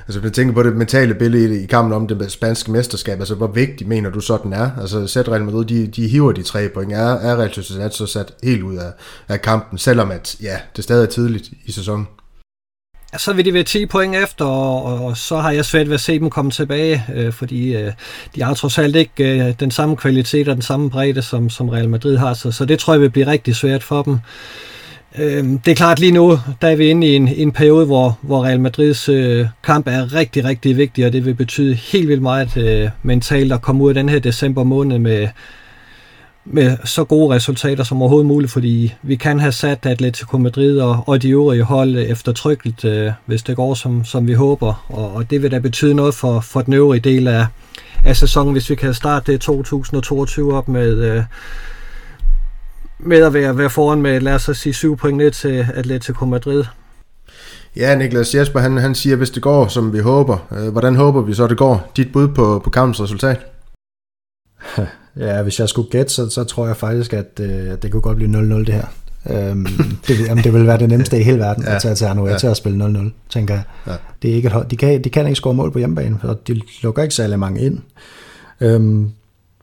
Altså, 0.09 0.21
hvis 0.21 0.33
tænker 0.33 0.55
på 0.55 0.63
det 0.63 0.77
mentale 0.77 1.15
billede 1.15 1.63
i, 1.63 1.67
kampen 1.67 1.93
om 1.93 2.09
det 2.09 2.33
spanske 2.33 2.71
mesterskab, 2.71 3.19
altså 3.19 3.35
hvor 3.35 3.47
vigtig 3.47 3.89
mener 3.89 4.11
du 4.11 4.21
så 4.21 4.39
den 4.43 4.53
er? 4.53 4.71
Altså, 4.81 5.07
sæt 5.07 5.29
Real 5.29 5.45
Madrid, 5.45 5.65
de, 5.65 5.87
de 5.87 6.09
hiver 6.09 6.33
de 6.33 6.43
tre 6.43 6.69
point. 6.69 6.93
Er, 6.93 6.99
er 6.99 7.37
Real 7.37 7.53
Sociedad 7.53 7.91
så 7.91 8.07
sat 8.07 8.33
helt 8.43 8.63
ud 8.63 8.77
af, 8.77 8.93
af 9.29 9.43
kampen, 9.43 9.79
selvom 9.79 10.11
at, 10.11 10.37
ja, 10.43 10.59
det 10.77 10.85
stadig 10.85 11.03
er 11.03 11.11
tidligt 11.11 11.51
i 11.67 11.73
sæsonen? 11.73 12.07
så 13.17 13.33
vil 13.33 13.45
de 13.45 13.55
være 13.55 13.63
10 13.63 13.87
point 13.87 14.17
efter, 14.17 14.45
og, 14.45 15.05
og 15.05 15.17
så 15.17 15.37
har 15.37 15.51
jeg 15.51 15.65
svært 15.65 15.87
ved 15.87 15.95
at 15.95 16.01
se 16.01 16.19
dem 16.19 16.31
komme 16.31 16.51
tilbage, 16.51 17.05
øh, 17.15 17.33
fordi 17.33 17.77
øh, 17.77 17.93
de 18.35 18.43
har 18.43 18.55
trods 18.55 18.79
alt 18.79 18.97
ikke 18.97 19.47
øh, 19.49 19.55
den 19.61 19.71
samme 19.71 19.97
kvalitet 19.97 20.49
og 20.49 20.55
den 20.55 20.63
samme 20.63 20.91
bredde, 20.91 21.23
som, 21.23 21.51
som 21.51 21.69
Real 21.69 21.89
Madrid 21.89 22.17
har, 22.17 22.35
så, 22.35 22.53
så 22.53 22.65
det 22.65 22.79
tror 22.79 22.93
jeg 22.93 23.01
vil 23.01 23.11
blive 23.11 23.27
rigtig 23.27 23.57
svært 23.57 23.83
for 23.83 24.03
dem. 24.03 24.19
Øh, 25.19 25.45
det 25.65 25.69
er 25.69 25.75
klart 25.75 25.99
lige 25.99 26.13
nu, 26.13 26.39
der 26.63 26.69
er 26.69 26.77
vi 26.77 26.91
inde 26.91 27.07
i 27.07 27.17
en, 27.17 27.29
en 27.29 27.53
periode, 27.53 27.87
hvor, 27.87 28.19
hvor 28.23 28.45
Real 28.45 28.61
Madrids 28.61 29.09
øh, 29.09 29.47
kamp 29.65 29.87
er 29.87 30.15
rigtig, 30.15 30.45
rigtig 30.45 30.77
vigtig, 30.77 31.07
og 31.07 31.13
det 31.13 31.25
vil 31.25 31.35
betyde 31.35 31.75
helt 31.75 32.09
vildt 32.09 32.23
meget 32.23 32.57
øh, 32.57 32.91
mentalt 33.03 33.53
at 33.53 33.63
komme 33.63 33.85
ud 33.85 33.89
af 33.89 33.95
den 33.95 34.09
her 34.09 34.19
december 34.19 34.65
måned 34.65 34.99
med, 34.99 35.29
med 36.45 36.77
så 36.85 37.05
gode 37.05 37.35
resultater 37.35 37.85
som 37.85 38.03
overhovedet 38.03 38.27
muligt, 38.27 38.53
fordi 38.53 38.95
vi 39.03 39.17
kan 39.17 39.41
have 39.41 39.53
sat 39.53 39.87
Atletico 39.87 40.39
Madrid 40.39 40.79
og, 40.79 41.05
og 41.07 41.23
de 41.23 41.31
øvrige 41.31 41.63
hold 41.63 41.97
eftertrykkeligt, 41.99 42.85
øh, 42.85 43.13
hvis 43.27 43.43
det 43.43 43.57
går 43.57 43.75
som, 43.75 44.05
som 44.05 44.27
vi 44.27 44.33
håber, 44.33 44.87
og, 44.89 45.15
og 45.15 45.31
det 45.31 45.43
vil 45.43 45.51
da 45.51 45.59
betyde 45.59 45.95
noget 45.95 46.15
for, 46.15 46.41
for 46.41 46.61
den 46.61 46.73
øvrige 46.73 47.01
del 47.01 47.29
af, 47.29 47.47
af 48.05 48.17
sæsonen, 48.17 48.53
hvis 48.53 48.71
vi 48.71 48.75
kan 48.75 48.95
starte 48.95 49.33
det 49.33 49.41
2022 49.41 50.57
op 50.57 50.69
med... 50.69 50.93
Øh, 50.99 51.23
med 52.99 53.23
at 53.23 53.35
være, 53.35 53.59
være 53.59 53.71
foran 53.71 54.03
med, 54.03 54.21
lad 54.21 54.35
os 54.35 54.51
sige, 54.53 54.73
syv 54.73 54.97
point 54.97 55.17
ned 55.17 55.31
til 55.31 55.67
Atletico 55.75 56.25
Madrid. 56.25 56.65
Ja, 57.77 57.95
Niklas 57.95 58.35
Jesper, 58.35 58.61
han, 58.61 58.77
han 58.77 58.95
siger, 58.95 59.17
hvis 59.17 59.31
det 59.31 59.43
går, 59.43 59.69
som 59.69 59.93
vi 59.93 59.99
håber. 59.99 60.39
Øh, 60.53 60.69
hvordan 60.69 60.97
håber 60.97 61.21
vi 61.21 61.35
så, 61.35 61.47
det 61.47 61.59
går? 61.59 61.93
Dit 61.97 62.13
bud 62.13 62.29
på, 62.29 62.61
på 62.65 62.71
kampens 62.71 63.01
resultat? 63.01 63.47
Ja, 65.17 65.43
hvis 65.43 65.61
jeg 65.61 65.69
skulle 65.69 65.91
gætte, 65.91 66.13
så, 66.13 66.31
så 66.31 66.45
tror 66.45 66.67
jeg 66.67 66.77
faktisk, 66.77 67.13
at 67.13 67.41
øh, 67.41 67.49
det 67.83 67.93
kunne 67.93 68.03
godt 68.03 68.17
blive 68.17 68.55
0-0 68.57 68.65
det 68.65 68.75
her. 68.75 68.87
Øhm, 69.31 69.67
det, 70.09 70.27
jamen, 70.27 70.45
det 70.45 70.53
vil 70.53 70.67
være 70.67 70.79
det 70.79 70.89
nemmeste 70.89 71.21
i 71.21 71.23
hele 71.23 71.39
verden 71.39 71.65
ja. 71.65 71.75
at 71.75 71.83
tage 71.83 71.95
til 71.95 72.05
Anoeta 72.05 72.47
ja. 72.47 72.51
og 72.51 72.57
spille 72.57 72.85
0-0, 72.85 73.11
tænker 73.29 73.55
jeg. 73.55 73.63
Ja. 73.87 73.93
Det 74.23 74.31
er 74.31 74.35
ikke 74.35 74.47
et 74.47 74.53
hold. 74.53 74.69
De 74.69 74.77
kan, 74.77 75.05
de 75.05 75.11
kan 75.11 75.27
ikke 75.27 75.37
score 75.37 75.55
mål 75.55 75.73
på 75.73 75.79
hjemmebane, 75.79 76.19
for 76.21 76.39
de 76.49 76.61
lukker 76.83 77.03
ikke 77.03 77.15
særlig 77.15 77.39
mange 77.39 77.61
ind. 77.61 77.79
Øhm, 78.61 79.11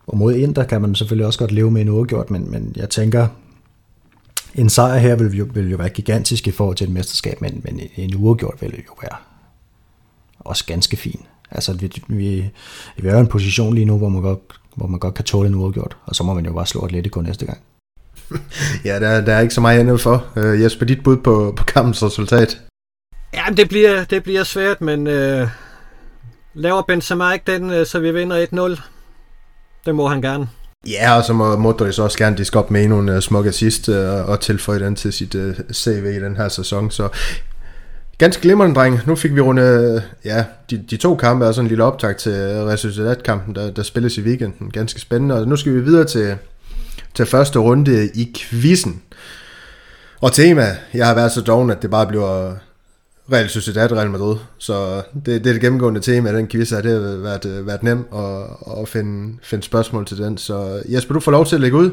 og 0.08 0.18
mod 0.18 0.34
Inter 0.34 0.64
kan 0.64 0.82
man 0.82 0.96
selvfølgelig 0.96 1.28
også 1.28 1.40
godt 1.40 1.52
leve 1.52 1.72
med 1.72 1.82
en 1.82 1.90
uafgjort, 1.90 2.32
men, 2.32 2.52
men 2.52 2.74
jeg 2.76 2.90
tænker, 2.90 3.28
en 4.56 4.70
sejr 4.70 4.98
her 4.98 5.16
vil 5.16 5.38
jo, 5.38 5.48
vil 5.54 5.72
jo 5.72 5.78
være 5.78 5.90
gigantisk 5.90 6.48
i 6.48 6.52
forhold 6.52 6.78
til 6.78 6.88
et 6.88 6.94
mesterskab, 6.94 7.42
men, 7.42 7.62
men 7.64 7.80
en 7.96 8.16
uafgjort 8.16 8.62
vil 8.62 8.84
jo 8.88 8.94
være 9.02 9.18
også 10.40 10.66
ganske 10.66 10.98
fin. 10.98 11.22
Altså, 11.52 11.74
vi, 11.74 11.92
vi, 12.08 12.52
vi 12.98 13.08
er 13.08 13.12
jo 13.12 13.18
i 13.18 13.22
en 13.22 13.28
position 13.28 13.74
lige 13.74 13.86
nu, 13.86 13.98
hvor 13.98 14.10
man 14.10 14.22
godt, 14.22 14.40
hvor 14.76 14.88
man 14.88 15.00
godt 15.00 15.14
kan 15.14 15.26
tåle 15.26 15.50
en 15.50 15.56
uafgjort, 15.56 15.98
og 16.06 16.16
så 16.16 16.24
må 16.24 16.34
man 16.34 16.46
jo 16.46 16.54
bare 16.54 16.66
slå 16.66 16.82
Atletico 16.82 17.22
næste 17.22 17.46
gang. 17.46 17.58
ja, 18.86 19.00
der, 19.00 19.22
der 19.22 19.34
er 19.34 19.40
ikke 19.40 19.54
så 19.54 19.62
meget 19.62 19.80
andet 19.80 20.02
for. 20.02 20.26
Uh, 20.36 20.62
Jesper, 20.62 20.86
dit 20.86 21.04
bud 21.04 21.18
på, 21.18 21.54
på 21.58 21.64
kampens 21.64 22.04
resultat? 22.04 22.62
Ja, 23.34 23.44
det 23.58 23.70
bliver, 23.70 24.04
det 24.04 24.24
bliver 24.24 24.44
svært, 24.44 24.82
men 24.82 25.08
uh, 25.08 25.50
laver 26.54 26.82
Benzema 26.82 27.32
ikke 27.32 27.52
den, 27.52 27.80
uh, 27.80 27.86
så 27.86 28.00
vi 28.00 28.12
vinder 28.12 28.76
1-0. 28.76 28.95
Det 29.86 29.96
må 29.96 30.08
han 30.08 30.22
gerne. 30.22 30.48
Ja, 30.88 31.18
og 31.18 31.24
så 31.24 31.34
må 31.34 31.58
Modric 31.58 32.00
også 32.00 32.18
gerne 32.18 32.38
diske 32.38 32.60
op 32.60 32.72
med 32.72 32.84
endnu 32.84 33.00
en 33.00 33.10
uh, 33.10 33.20
smuk 33.20 33.46
assist 33.46 33.90
uh, 33.90 34.30
og 34.30 34.40
tilføje 34.40 34.80
den 34.80 34.96
til 34.96 35.14
sit 35.14 35.36
øh, 35.36 35.50
uh, 35.50 35.56
CV 35.74 36.14
i 36.18 36.20
den 36.20 36.36
her 36.36 36.50
sæson. 36.50 36.92
Så 36.92 37.10
ganske 38.18 38.42
glimrende, 38.42 38.76
dreng. 38.76 39.00
Nu 39.06 39.16
fik 39.16 39.36
vi 39.36 39.42
rundet 39.42 40.04
ja, 40.26 40.46
de, 40.70 40.78
de 40.90 40.98
to 40.98 41.16
kampe 41.16 41.48
og 41.48 41.54
sådan 41.54 41.66
en 41.66 41.70
lille 41.70 41.84
optag 41.84 42.18
til 42.18 42.32
Real 42.32 43.56
der, 43.56 43.72
der 43.72 43.84
spilles 43.84 44.18
i 44.18 44.22
weekenden. 44.22 44.72
Ganske 44.72 45.00
spændende. 45.00 45.36
Og 45.36 45.48
nu 45.48 45.56
skal 45.56 45.74
vi 45.74 45.80
videre 45.80 46.06
til, 46.06 46.36
til 47.14 47.26
første 47.26 47.60
runde 47.60 48.10
i 48.14 48.34
quizzen. 48.38 49.02
Og 50.22 50.34
tema, 50.34 50.78
jeg 50.94 51.08
har 51.08 51.16
været 51.16 51.32
så 51.32 51.42
doven, 51.42 51.70
at 51.70 51.82
det 51.82 51.90
bare 51.90 52.08
bliver 52.08 52.54
Real 53.32 53.50
Sociedad 53.50 53.92
Real 53.92 54.10
Madrid. 54.12 54.36
Så 54.58 55.04
det, 55.14 55.26
det 55.26 55.48
er 55.48 55.54
det 55.54 55.62
gennemgående 55.62 56.00
tema 56.00 56.30
af 56.30 56.36
den 56.36 56.48
quiz 56.48 56.72
at 56.72 56.84
Det 56.84 56.92
har 56.92 57.18
været, 57.18 57.46
øh, 57.46 57.68
været 57.68 57.84
nemt 57.84 58.08
at, 58.16 58.82
at 58.82 58.88
finde, 58.88 59.38
finde 59.44 59.64
spørgsmål 59.64 60.06
til 60.06 60.18
den. 60.18 60.38
Så 60.38 60.84
Jesper, 60.86 61.14
du 61.14 61.20
får 61.20 61.32
lov 61.32 61.46
til 61.46 61.56
at 61.56 61.62
lægge 61.62 61.78
ud. 61.78 61.92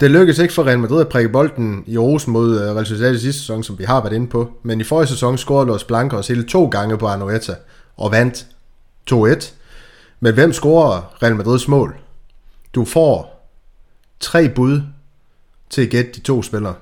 Det 0.00 0.10
lykkedes 0.10 0.38
ikke 0.38 0.54
for 0.54 0.66
Real 0.66 0.78
Madrid 0.78 1.00
at 1.00 1.08
prikke 1.08 1.28
bolden 1.28 1.84
i 1.86 1.98
Rosen 1.98 2.32
mod 2.32 2.60
øh, 2.60 2.74
Real 2.74 2.86
Sociedad 2.86 3.14
i 3.14 3.18
sidste 3.18 3.40
sæson, 3.40 3.64
som 3.64 3.78
vi 3.78 3.84
har 3.84 4.02
været 4.02 4.14
inde 4.14 4.26
på. 4.26 4.52
Men 4.62 4.80
i 4.80 4.84
forrige 4.84 5.08
sæson 5.08 5.38
scorede 5.38 5.66
Los 5.66 5.84
Blancos 5.84 6.28
hele 6.28 6.46
to 6.46 6.66
gange 6.66 6.98
på 6.98 7.06
Anoeta 7.06 7.54
og 7.96 8.12
vandt 8.12 8.46
2-1. 9.12 9.52
Men 10.20 10.34
hvem 10.34 10.52
scorer 10.52 11.22
Real 11.22 11.36
Madrids 11.36 11.68
mål? 11.68 11.96
Du 12.74 12.84
får 12.84 13.46
tre 14.20 14.48
bud 14.48 14.82
til 15.70 15.82
at 15.82 15.90
gætte 15.90 16.12
de 16.12 16.20
to 16.20 16.42
spillere. 16.42 16.74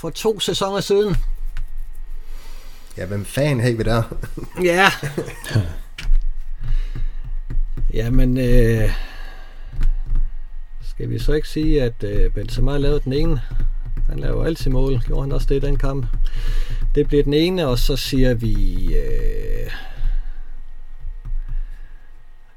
For 0.00 0.10
to 0.10 0.40
sæsoner 0.40 0.80
siden. 0.80 1.16
Ja, 2.96 3.06
hvem 3.06 3.24
fanden 3.24 3.60
har 3.60 3.70
vi 3.72 3.82
der? 3.82 4.02
ja. 4.72 4.90
Jamen, 7.92 8.38
øh, 8.38 8.90
skal 10.82 11.10
vi 11.10 11.18
så 11.18 11.32
ikke 11.32 11.48
sige, 11.48 11.82
at 11.82 12.04
øh, 12.04 12.32
Benzema 12.32 12.76
lavede 12.76 13.00
den 13.04 13.12
ene? 13.12 13.40
Han 14.08 14.18
laver 14.18 14.44
altid 14.44 14.70
mål. 14.70 15.00
Gjorde 15.00 15.22
han 15.22 15.32
også 15.32 15.46
det 15.48 15.56
i 15.56 15.66
den 15.66 15.76
kamp? 15.76 16.06
Det 16.94 17.08
bliver 17.08 17.22
den 17.22 17.34
ene, 17.34 17.66
og 17.66 17.78
så 17.78 17.96
siger 17.96 18.34
vi... 18.34 18.84
Øh, 18.96 19.70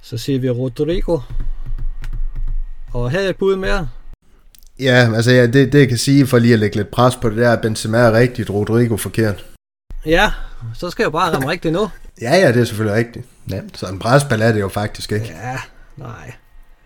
så 0.01 0.17
siger 0.17 0.39
vi 0.39 0.49
Rodrigo. 0.49 1.19
Og 2.93 3.11
havde 3.11 3.29
et 3.29 3.37
bud 3.37 3.55
mere? 3.55 3.89
Ja, 4.83 5.15
altså 5.15 5.31
ja, 5.31 5.47
det, 5.47 5.73
det 5.73 5.79
jeg 5.79 5.87
kan 5.87 5.97
sige, 5.97 6.27
for 6.27 6.39
lige 6.39 6.53
at 6.53 6.59
lægge 6.59 6.75
lidt 6.75 6.91
pres 6.91 7.15
på 7.15 7.29
det 7.29 7.37
der, 7.37 7.55
Benzema 7.55 7.97
er 7.97 8.13
rigtigt, 8.13 8.49
Rodrigo 8.49 8.97
forkert. 8.97 9.45
Ja, 10.05 10.31
så 10.75 10.89
skal 10.89 11.03
jeg 11.03 11.05
jo 11.05 11.11
bare 11.11 11.33
ramme 11.33 11.49
rigtigt 11.49 11.73
nu. 11.73 11.89
ja, 12.21 12.35
ja, 12.35 12.47
det 12.47 12.61
er 12.61 12.65
selvfølgelig 12.65 12.97
rigtigt. 12.97 13.25
Nemt. 13.45 13.77
Så 13.77 13.85
en 13.85 13.99
presball 13.99 14.41
er 14.41 14.51
det 14.51 14.59
jo 14.59 14.67
faktisk 14.67 15.11
ikke. 15.11 15.25
Ja, 15.25 15.57
nej. 15.97 16.33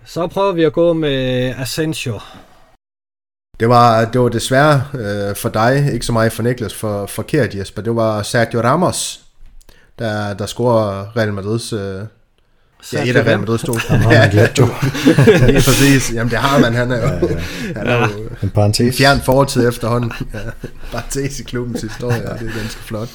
Så 0.05 0.27
prøver 0.27 0.53
vi 0.53 0.63
at 0.63 0.73
gå 0.73 0.93
med 0.93 1.53
Asensio. 1.57 2.19
Det 3.59 3.69
var, 3.69 4.05
det 4.05 4.21
var 4.21 4.29
desværre 4.29 4.83
øh, 4.93 5.35
for 5.35 5.49
dig, 5.49 5.89
ikke 5.93 6.05
så 6.05 6.11
meget 6.11 6.33
for 6.33 6.43
Niklas, 6.43 6.73
for 6.73 7.05
forkert 7.05 7.55
Jesper. 7.55 7.81
Det 7.81 7.95
var 7.95 8.23
Sergio 8.23 8.61
Ramos, 8.61 9.21
der, 9.99 10.33
der 10.33 10.45
scorer 10.45 11.17
Real 11.17 11.33
Madrids 11.33 11.73
øh, 11.73 12.01
Ja, 12.93 13.05
et 13.05 13.15
af 13.15 13.25
Real 13.25 13.39
Madrid 13.39 13.57
stod. 13.57 13.79
ja. 13.89 14.29
Lige 15.45 15.61
præcis. 15.61 16.13
Jamen 16.13 16.31
det 16.31 16.37
har 16.39 16.59
man, 16.59 16.73
han 16.73 16.91
er 16.91 16.97
jo, 16.97 17.27
ja, 17.27 17.33
ja. 17.33 17.39
Han 17.75 17.87
er 17.87 17.99
jo 17.99 18.29
en 18.43 18.49
parentes. 18.49 18.97
fjern 18.97 19.21
fortid 19.21 19.67
efterhånden. 19.67 20.11
Ja, 20.33 20.39
parentes 20.91 21.39
i 21.39 21.43
klubbens 21.43 21.81
historie, 21.81 22.17
ja. 22.17 22.33
det 22.33 22.49
er 22.49 22.59
ganske 22.59 22.83
flot. 22.83 23.09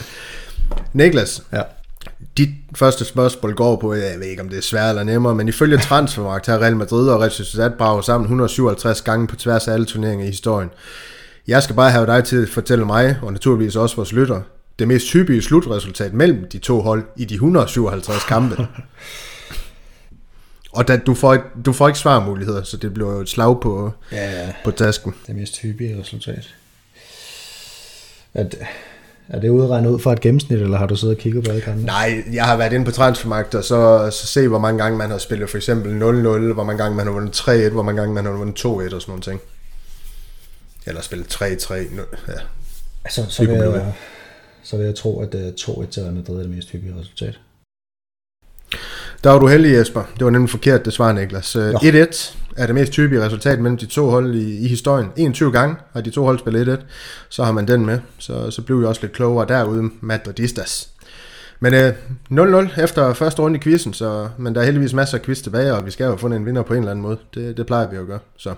Niklas, 0.93 1.43
ja. 1.53 1.63
dit 2.37 2.49
første 2.77 3.05
spørgsmål 3.05 3.55
går 3.55 3.77
på, 3.77 3.95
jeg 3.95 4.15
ved 4.19 4.27
ikke 4.27 4.43
om 4.43 4.49
det 4.49 4.59
er 4.59 4.63
svært 4.63 4.89
eller 4.89 5.05
nemmere, 5.05 5.35
men 5.35 5.49
ifølge 5.49 5.79
Transfermarkt 5.79 6.47
har 6.47 6.59
Real 6.59 6.77
Madrid 6.77 7.09
og 7.09 7.21
Real 7.21 7.31
Sociedad 7.31 7.71
braget 7.79 8.05
sammen 8.05 8.25
157 8.25 9.03
gange 9.03 9.27
på 9.27 9.37
tværs 9.37 9.69
af 9.69 9.73
alle 9.73 9.87
turneringer 9.87 10.25
i 10.25 10.29
historien. 10.29 10.71
Jeg 11.49 11.63
skal 11.63 11.77
bare 11.77 11.91
have 11.91 12.07
dig 12.07 12.25
til 12.25 12.43
at 12.43 12.49
fortælle 12.49 12.85
mig, 12.85 13.17
og 13.23 13.33
naturligvis 13.33 13.77
også 13.77 13.97
vores 13.97 14.13
lytter, 14.13 14.41
det 14.79 14.89
mest 14.89 15.13
hyppige 15.13 15.43
slutresultat 15.43 16.13
mellem 16.15 16.47
de 16.53 16.59
to 16.59 16.81
hold 16.81 17.05
i 17.17 17.25
de 17.25 17.35
157 17.35 18.25
kampe. 18.25 18.57
Og 20.73 20.89
da, 20.89 20.97
du, 20.97 21.15
får, 21.15 21.39
du 21.67 21.73
får 21.73 21.89
ikke 21.89 21.99
svarmuligheder, 21.99 22.63
så 22.63 22.77
det 22.77 22.95
bliver 22.95 23.13
jo 23.13 23.21
et 23.21 23.29
slag 23.29 23.61
på, 23.61 23.93
ja, 24.13 24.31
ja. 24.31 24.53
på 24.65 24.71
tasken. 24.71 25.15
Det 25.27 25.37
mest 25.37 25.59
hyppige 25.59 26.01
resultat. 26.01 26.55
Er 28.35 28.43
det, 28.43 28.59
er 29.29 29.41
det 29.41 29.49
udregnet 29.49 29.91
ud 29.91 29.99
fra 29.99 30.13
et 30.13 30.21
gennemsnit, 30.21 30.61
eller 30.61 30.79
har 30.79 30.87
du 30.87 30.97
siddet 30.97 31.17
og 31.17 31.23
kigget 31.23 31.45
på 31.45 31.51
alle 31.51 31.63
kampene? 31.63 31.87
Nej, 31.87 32.25
jeg 32.33 32.45
har 32.45 32.57
været 32.57 32.73
inde 32.73 32.85
på 32.85 32.91
transfermarkt, 32.91 33.55
og 33.55 33.65
så, 33.65 34.11
så 34.13 34.27
se, 34.27 34.49
hvor 34.49 34.59
mange 34.59 34.83
gange 34.83 34.99
man 34.99 35.11
har 35.11 35.19
spillet 35.19 35.51
for 35.51 35.57
eksempel 35.57 35.91
0-0, 35.91 36.53
hvor 36.53 36.65
mange 36.65 36.83
gange 36.83 36.97
man 36.97 37.07
har 37.07 37.13
vundet 37.13 37.41
3-1, 37.41 37.73
hvor 37.73 37.83
mange 37.83 38.01
gange 38.01 38.15
man 38.15 38.25
har 38.25 38.33
vundet 38.33 38.59
2-1 38.59 38.67
og 38.67 38.81
sådan 38.81 39.03
nogle 39.07 39.23
ting. 39.23 39.41
Eller 40.87 41.01
spillet 41.01 41.35
3-3. 41.35 41.75
Ja. 41.75 41.83
Altså, 43.05 43.27
så, 43.29 43.45
vil 43.45 43.55
jeg, 43.55 43.93
så 44.63 44.77
vil 44.77 44.87
jeg 44.87 44.95
tro, 44.95 45.21
at 45.21 45.35
2-1 45.35 45.39
øh, 45.39 45.89
til 45.89 46.03
Real 46.03 46.15
Madrid 46.15 46.37
er 46.37 46.43
det 46.43 46.51
mest 46.51 46.71
hyppige 46.71 46.95
resultat. 47.01 47.39
Der 49.25 49.31
var 49.31 49.39
du 49.39 49.47
heldig, 49.47 49.73
Jesper. 49.73 50.03
Det 50.19 50.25
var 50.25 50.31
nemlig 50.31 50.51
forkert, 50.51 50.85
det 50.85 50.93
svar, 50.93 51.13
Niklas. 51.13 51.57
1-1 51.57 51.59
øh, 51.59 52.07
er 52.57 52.67
det 52.67 52.75
mest 52.75 52.93
typiske 52.93 53.25
resultat 53.25 53.59
mellem 53.61 53.77
de 53.79 53.87
to 53.87 54.11
hold 54.11 54.35
i, 54.35 54.59
i 54.65 54.69
historien. 54.69 55.09
21 55.17 55.53
gange 55.53 55.77
har 55.93 56.01
de 56.01 56.11
to 56.11 56.25
hold 56.25 56.39
spillet 56.39 56.79
1-1. 56.79 56.81
Så 57.29 57.45
har 57.45 57.53
man 57.53 57.69
den 57.69 57.87
med. 57.87 57.99
Så, 58.19 58.51
så 58.51 58.63
blev 58.63 58.81
vi 58.81 58.85
også 58.85 59.01
lidt 59.03 59.13
klogere 59.13 59.49
derude, 59.49 59.91
Madridistas. 60.01 60.89
Men 61.61 61.75
øh, 61.75 61.93
0-0 62.31 62.83
efter 62.83 63.15
første 63.15 63.43
runde 63.43 63.59
i 63.59 63.61
quizzen, 63.61 63.93
så, 63.93 64.29
men 64.39 64.55
der 64.55 64.61
er 64.61 64.65
heldigvis 64.65 64.93
masser 64.93 65.19
af 65.19 65.25
quiz 65.25 65.43
tilbage, 65.43 65.75
og 65.75 65.87
vi 65.87 65.91
skal 65.91 66.05
jo 66.05 66.17
få 66.17 66.27
en 66.27 66.47
vinder 66.47 66.63
på 66.63 66.75
en 66.75 66.79
eller 66.79 66.91
anden 66.91 67.03
måde. 67.03 67.19
Det, 67.35 67.57
det 67.57 67.67
plejer 67.67 67.91
vi 67.91 67.97
jo 67.97 68.03
at 68.03 68.09
gøre. 68.09 68.19
Så. 68.37 68.55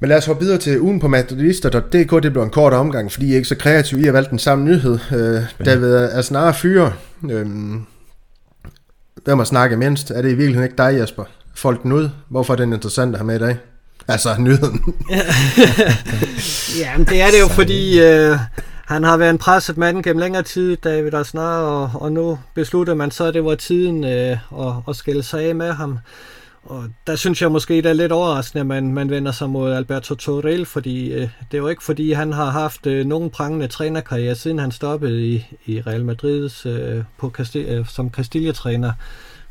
Men 0.00 0.08
lad 0.08 0.16
os 0.16 0.26
hoppe 0.26 0.44
videre 0.44 0.58
til 0.58 0.80
ugen 0.80 1.00
på 1.00 1.08
madridister.dk. 1.08 2.22
Det 2.22 2.32
blev 2.32 2.42
en 2.42 2.50
kort 2.50 2.72
omgang, 2.72 3.12
fordi 3.12 3.26
I 3.26 3.32
er 3.32 3.36
ikke 3.36 3.48
så 3.48 3.56
kreative. 3.56 4.00
I 4.00 4.04
har 4.04 4.12
valgt 4.12 4.30
den 4.30 4.38
samme 4.38 4.64
nyhed. 4.64 4.98
Øh, 5.12 5.66
David 5.66 5.94
Asnar 5.94 6.52
fyre. 6.52 6.92
Øh, 7.30 7.46
Hvem 9.28 9.38
har 9.38 9.44
snakket 9.44 9.78
mindst? 9.78 10.10
Er 10.10 10.22
det 10.22 10.30
i 10.30 10.34
virkeligheden 10.34 10.64
ikke 10.64 10.76
dig, 10.76 10.98
Jesper? 11.00 11.24
Folk 11.54 11.84
ud. 11.84 12.10
Hvorfor 12.28 12.52
er 12.52 12.56
den 12.56 12.72
interessant 12.72 13.14
at 13.14 13.18
have 13.18 13.26
med 13.26 13.36
i 13.36 13.38
dag? 13.38 13.56
Altså, 14.08 14.28
nyheden. 14.38 14.94
ja, 16.80 16.96
men 16.96 17.06
det 17.06 17.20
er 17.20 17.30
det 17.30 17.40
jo, 17.40 17.48
fordi 17.48 18.00
øh, 18.00 18.38
han 18.86 19.04
har 19.04 19.16
været 19.16 19.30
en 19.30 19.38
presset 19.38 19.76
mand 19.76 20.02
gennem 20.02 20.20
længere 20.20 20.42
tid, 20.42 20.76
David 20.76 21.14
Asnar, 21.14 21.58
og, 21.60 21.90
og 21.94 22.12
nu 22.12 22.38
besluttede 22.54 22.96
man 22.96 23.10
så, 23.10 23.24
at 23.24 23.34
det 23.34 23.44
var 23.44 23.54
tiden 23.54 24.04
øh, 24.04 24.30
at, 24.60 24.72
at 24.88 24.96
skille 24.96 25.22
sig 25.22 25.42
af 25.42 25.54
med 25.54 25.72
ham. 25.72 25.98
Og 26.68 26.84
der 27.06 27.16
synes 27.16 27.42
jeg 27.42 27.52
måske, 27.52 27.74
det 27.74 27.86
er 27.86 27.92
lidt 27.92 28.12
overraskende, 28.12 28.60
at 28.60 28.66
man, 28.66 28.92
man 28.92 29.10
vender 29.10 29.32
sig 29.32 29.50
mod 29.50 29.72
Alberto 29.72 30.14
Torrell, 30.14 30.66
fordi 30.66 31.12
øh, 31.12 31.20
det 31.20 31.54
er 31.54 31.58
jo 31.58 31.68
ikke 31.68 31.84
fordi, 31.84 32.12
han 32.12 32.32
har 32.32 32.50
haft 32.50 32.86
øh, 32.86 33.06
nogen 33.06 33.30
prangende 33.30 33.66
trænerkarriere, 33.66 34.34
siden 34.34 34.58
han 34.58 34.72
stoppede 34.72 35.26
i, 35.26 35.46
i 35.66 35.80
Real 35.80 36.04
Madrid 36.04 36.66
øh, 36.66 37.04
på 37.18 37.32
øh, 37.54 37.86
som 37.86 38.10
Castilla-træner 38.10 38.92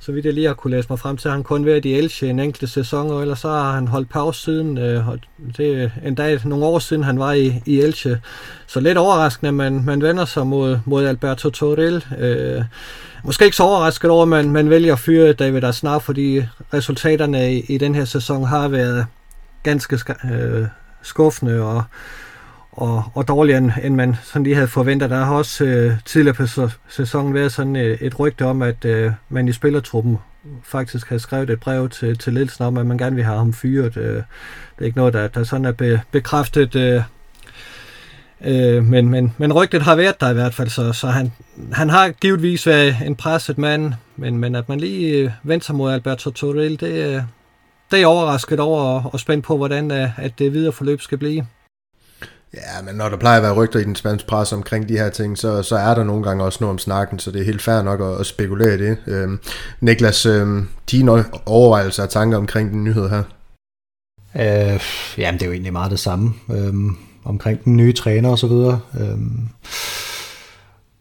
så 0.08 0.14
vidt 0.14 0.26
jeg 0.26 0.34
lige 0.34 0.48
har 0.48 0.54
kunne 0.54 0.76
læse 0.76 0.90
mig 0.90 1.00
frem 1.00 1.18
til, 1.18 1.30
har 1.30 1.36
han 1.36 1.44
kun 1.44 1.66
været 1.66 1.86
i 1.86 1.94
Elche 1.94 2.30
en 2.30 2.40
enkelt 2.40 2.72
sæson, 2.72 3.12
og 3.12 3.22
ellers 3.22 3.40
så 3.40 3.50
har 3.50 3.72
han 3.72 3.88
holdt 3.88 4.10
pause 4.10 4.42
siden, 4.42 4.78
øh, 4.78 5.08
og 5.08 5.20
det 5.58 5.84
er 5.84 5.90
endda 6.06 6.40
nogle 6.46 6.66
år 6.66 6.80
siden, 6.80 7.04
han 7.04 7.20
var 7.20 7.32
i, 7.32 7.62
i 7.66 7.80
Elche. 7.80 8.22
Så 8.68 8.80
lidt 8.80 8.98
overraskende, 8.98 9.48
at 9.48 9.54
man, 9.54 9.86
man 9.86 10.02
vender 10.02 10.26
sig 10.26 10.48
mod, 10.48 10.80
mod 10.86 11.06
Alberto 11.06 11.50
Toril. 11.50 12.06
Øh, 12.20 12.64
måske 13.24 13.46
ikke 13.46 13.58
så 13.58 13.64
overrasket 13.64 14.10
over, 14.10 14.22
at 14.22 14.28
man, 14.28 14.52
man 14.52 14.70
vælger 14.70 14.94
at 14.94 15.00
fyre 15.00 15.34
David 15.34 15.64
Asnar, 15.64 16.00
fordi 16.00 16.42
resultaterne 16.74 17.54
i, 17.54 17.66
i 17.70 17.78
den 17.78 17.96
her 17.96 18.06
sæson 18.06 18.44
har 18.44 18.68
været 18.68 19.06
ganske 19.64 20.00
øh, 20.32 20.66
skuffende, 21.02 21.62
og 21.62 21.84
og, 22.78 23.04
og 23.14 23.28
dårligere, 23.28 23.58
end, 23.58 23.72
end 23.84 23.96
man 23.96 24.16
sådan 24.24 24.44
lige 24.44 24.56
havde 24.56 24.68
forventet. 24.68 25.10
Der 25.10 25.26
har 25.26 25.36
også 25.36 25.66
øh, 25.66 25.94
tidligere 26.06 26.36
på 26.36 26.70
sæsonen 26.90 27.34
været 27.34 27.52
sådan 27.52 27.76
et, 27.76 27.86
øh, 27.86 27.98
et 28.02 28.20
rygte 28.20 28.46
om, 28.46 28.62
at 28.62 28.86
øh, 28.86 29.12
man 29.30 29.48
i 29.48 29.54
spillertruppen 29.54 30.18
faktisk 30.64 31.10
har 31.10 31.18
skrevet 31.18 31.50
et 31.50 31.60
brev 31.60 31.90
til, 31.90 32.18
til 32.18 32.34
ledelsen 32.34 32.66
om, 32.66 32.78
at 32.78 32.86
man 32.86 32.98
gerne 32.98 33.16
vil 33.16 33.26
have 33.26 33.38
ham 33.38 33.54
fyret. 33.54 33.98
Øh, 33.98 34.16
det 34.16 34.24
er 34.80 34.86
ikke 34.86 34.98
noget, 34.98 35.14
der, 35.14 35.28
der 35.28 35.44
sådan 35.44 35.66
er 35.66 35.72
be, 35.72 36.02
bekræftet, 36.12 36.76
øh, 36.76 37.02
øh, 38.42 38.84
men, 38.84 39.10
men, 39.10 39.34
men 39.38 39.54
rygtet 39.54 39.82
har 39.82 39.96
været 39.96 40.22
der 40.22 40.30
i 40.30 40.34
hvert 40.34 40.54
fald, 40.54 40.70
så, 40.70 40.94
så 40.94 41.08
han, 41.08 41.32
han 41.72 41.90
har 41.90 42.10
givetvis 42.10 42.68
været 42.68 42.96
en 43.06 43.16
presset 43.16 43.58
mand, 43.58 43.94
men, 44.16 44.38
men 44.38 44.56
at 44.56 44.70
man 44.70 44.80
lige 44.80 45.18
øh, 45.18 45.32
vendte 45.44 45.66
sig 45.66 45.76
mod 45.76 45.92
Alberto 45.92 46.32
Torrell, 46.32 46.80
det, 46.80 47.16
øh, 47.16 47.22
det 47.92 48.02
er 48.02 48.08
overrasket 48.08 48.60
over 48.60 48.82
og, 48.82 49.14
og 49.14 49.20
spændt 49.20 49.46
på, 49.46 49.58
hvordan 49.58 49.92
øh, 49.92 50.20
at 50.20 50.40
det 50.40 50.54
videre 50.54 50.72
forløb 50.72 51.02
skal 51.02 51.18
blive. 51.18 51.46
Ja, 52.54 52.82
men 52.86 52.96
når 52.96 53.10
der 53.10 53.18
plejer 53.18 53.38
at 53.38 53.44
være 53.44 53.54
rygter 53.54 53.80
i 53.80 53.84
den 53.84 53.96
spanske 53.96 54.28
presse 54.28 54.56
omkring 54.56 54.90
de 54.90 54.98
her 54.98 55.10
ting, 55.10 55.38
så, 55.38 55.64
så 55.64 55.76
er 55.76 55.94
der 55.94 56.04
nogle 56.04 56.24
gange 56.24 56.44
også 56.44 56.58
noget 56.62 56.72
om 56.72 56.80
snakken, 56.80 57.20
så 57.20 57.32
det 57.32 57.42
er 57.42 57.46
helt 57.46 57.62
fair 57.62 57.82
nok 57.82 58.02
at, 58.02 58.20
at 58.20 58.26
spekulere 58.26 58.74
i 58.74 58.78
det. 58.78 58.98
Øhm, 59.08 59.40
Niklas, 59.82 60.26
øhm, 60.26 60.68
dine 60.92 61.26
overvejelser 61.46 62.04
og 62.04 62.10
tanker 62.10 62.38
omkring 62.38 62.72
den 62.72 62.84
nyhed 62.84 63.10
her? 63.10 63.24
Øh, 64.36 64.82
jamen, 65.18 65.40
det 65.40 65.42
er 65.42 65.46
jo 65.46 65.52
egentlig 65.52 65.74
meget 65.74 65.92
det 65.92 66.00
samme. 66.00 66.34
Øhm, 66.52 66.98
omkring 67.26 67.64
den 67.64 67.78
nye 67.78 67.94
træner 67.94 68.30
og 68.30 68.40
så 68.40 68.48
videre. 68.48 68.80
Øhm, 69.00 69.50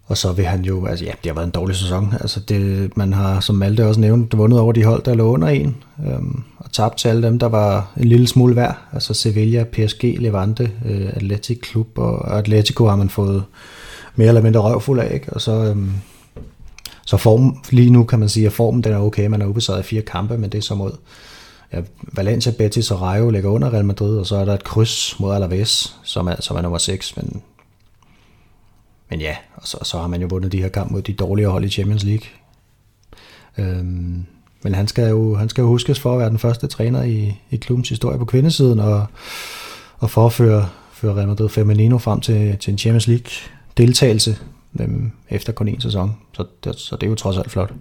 og 0.07 0.17
så 0.17 0.33
vil 0.33 0.45
han 0.45 0.65
jo, 0.65 0.87
altså 0.87 1.05
ja, 1.05 1.11
det 1.11 1.31
har 1.31 1.35
været 1.35 1.47
en 1.47 1.51
dårlig 1.51 1.77
sæson. 1.77 2.15
Altså 2.21 2.41
det, 2.41 2.97
man 2.97 3.13
har, 3.13 3.41
som 3.41 3.55
Malte 3.55 3.87
også 3.87 4.01
nævnte, 4.01 4.37
vundet 4.37 4.61
over 4.61 4.73
de 4.73 4.85
hold, 4.85 5.03
der 5.03 5.15
lå 5.15 5.25
under 5.25 5.49
en, 5.49 5.77
øhm, 6.07 6.43
og 6.59 6.73
tabt 6.73 6.99
til 6.99 7.09
alle 7.09 7.23
dem, 7.23 7.39
der 7.39 7.47
var 7.47 7.93
en 7.97 8.05
lille 8.05 8.27
smule 8.27 8.57
værd. 8.57 8.79
Altså 8.93 9.15
Sevilla, 9.15 9.65
PSG, 9.65 10.05
Levante, 10.19 10.71
øh, 10.85 11.09
Atletic 11.13 11.61
Klub 11.61 11.99
og 11.99 12.39
Atletico 12.39 12.87
har 12.87 12.97
man 12.97 13.11
fået 13.11 13.45
mere 14.17 14.29
eller 14.29 14.43
mindre 14.43 14.61
røvfuld 14.61 15.01
af, 15.01 15.15
ikke? 15.15 15.33
Og 15.33 15.41
så, 15.41 15.53
øhm, 15.53 15.91
så 17.07 17.17
form, 17.17 17.59
lige 17.71 17.91
nu 17.91 18.05
kan 18.05 18.19
man 18.19 18.29
sige, 18.29 18.47
at 18.47 18.53
formen 18.53 18.83
den 18.83 18.93
er 18.93 18.99
okay. 18.99 19.27
Man 19.27 19.43
er 19.43 19.47
ubesejret 19.47 19.81
i 19.81 19.83
fire 19.83 20.03
kampe, 20.03 20.39
men 20.39 20.51
det 20.51 20.59
er 20.59 20.63
så 20.63 20.75
mod 20.75 20.93
ja, 21.73 21.81
Valencia, 22.03 22.53
Betis 22.59 22.91
og 22.91 23.01
Rayo 23.01 23.31
ligger 23.31 23.51
under 23.51 23.73
Real 23.73 23.85
Madrid, 23.85 24.19
og 24.19 24.27
så 24.27 24.37
er 24.37 24.45
der 24.45 24.55
et 24.55 24.65
kryds 24.65 25.21
mod 25.21 25.35
Alaves, 25.35 25.97
som 26.05 26.27
er, 26.27 26.35
som 26.41 26.57
er 26.57 26.61
nummer 26.61 26.79
6, 26.79 27.17
men 27.17 27.43
men 29.11 29.21
ja, 29.21 29.37
og 29.55 29.67
så, 29.67 29.79
så 29.83 29.99
har 29.99 30.07
man 30.07 30.21
jo 30.21 30.27
vundet 30.31 30.53
de 30.53 30.63
her 30.63 30.69
kampe 30.69 30.93
mod 30.93 31.03
de 31.03 31.13
dårlige 31.13 31.49
hold 31.49 31.65
i 31.65 31.69
Champions 31.69 32.05
League. 32.05 32.27
Øhm, 33.59 34.27
men 34.63 34.75
han 34.75 34.89
skal, 34.89 35.09
jo, 35.09 35.35
han 35.35 35.49
skal 35.49 35.63
jo 35.63 35.69
huskes 35.69 36.01
for 36.01 36.13
at 36.13 36.19
være 36.19 36.31
den 36.31 36.39
første 36.39 36.67
træner 36.67 37.03
i, 37.03 37.41
i 37.51 37.57
klubbens 37.57 37.89
historie 37.89 38.19
på 38.19 38.25
kvindesiden, 38.25 38.79
og, 38.79 39.07
og 39.99 40.11
for 40.11 40.27
at 40.27 40.33
føre, 40.33 40.69
føre 40.93 41.15
Real 41.15 41.29
Madrid 41.29 41.49
Femenino 41.49 41.99
frem 41.99 42.21
til, 42.21 42.59
til 42.59 42.73
en 42.73 42.79
Champions 42.79 43.07
League 43.07 43.31
deltagelse 43.77 44.39
øhm, 44.81 45.13
efter 45.29 45.53
kun 45.53 45.69
en 45.69 45.81
sæson. 45.81 46.17
Så 46.33 46.45
det, 46.65 46.79
så 46.79 46.97
det 46.97 47.03
er 47.03 47.11
jo 47.11 47.15
trods 47.15 47.39
alt 47.39 47.51
flot. 47.51 47.73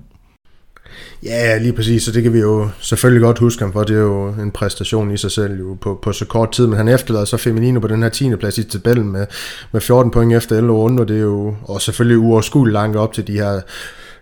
Ja, 1.23 1.58
lige 1.58 1.73
præcis, 1.73 2.03
så 2.03 2.12
det 2.12 2.23
kan 2.23 2.34
vi 2.34 2.39
jo 2.39 2.69
selvfølgelig 2.79 3.21
godt 3.21 3.39
huske 3.39 3.63
ham 3.63 3.73
for. 3.73 3.84
Det 3.84 3.95
er 3.95 4.01
jo 4.01 4.27
en 4.27 4.51
præstation 4.51 5.12
i 5.12 5.17
sig 5.17 5.31
selv 5.31 5.60
jo 5.60 5.77
på, 5.81 5.99
på 6.01 6.12
så 6.12 6.25
kort 6.25 6.51
tid, 6.51 6.67
men 6.67 6.77
han 6.77 6.88
efterlader 6.88 7.25
så 7.25 7.38
Feminino 7.38 7.79
på 7.79 7.88
den 7.88 8.03
her 8.03 8.10
10. 8.10 8.36
plads 8.36 8.58
i 8.58 8.63
tabellen 8.63 9.12
med, 9.12 9.25
med 9.71 9.81
14 9.81 10.12
point 10.12 10.34
efter 10.34 10.58
11 10.58 10.73
runder. 10.73 11.03
Det 11.03 11.17
er 11.17 11.21
jo 11.21 11.55
og 11.63 11.81
selvfølgelig 11.81 12.17
uoverskueligt 12.17 12.73
langt 12.73 12.97
op 12.97 13.13
til 13.13 13.27
de 13.27 13.34
her 13.34 13.62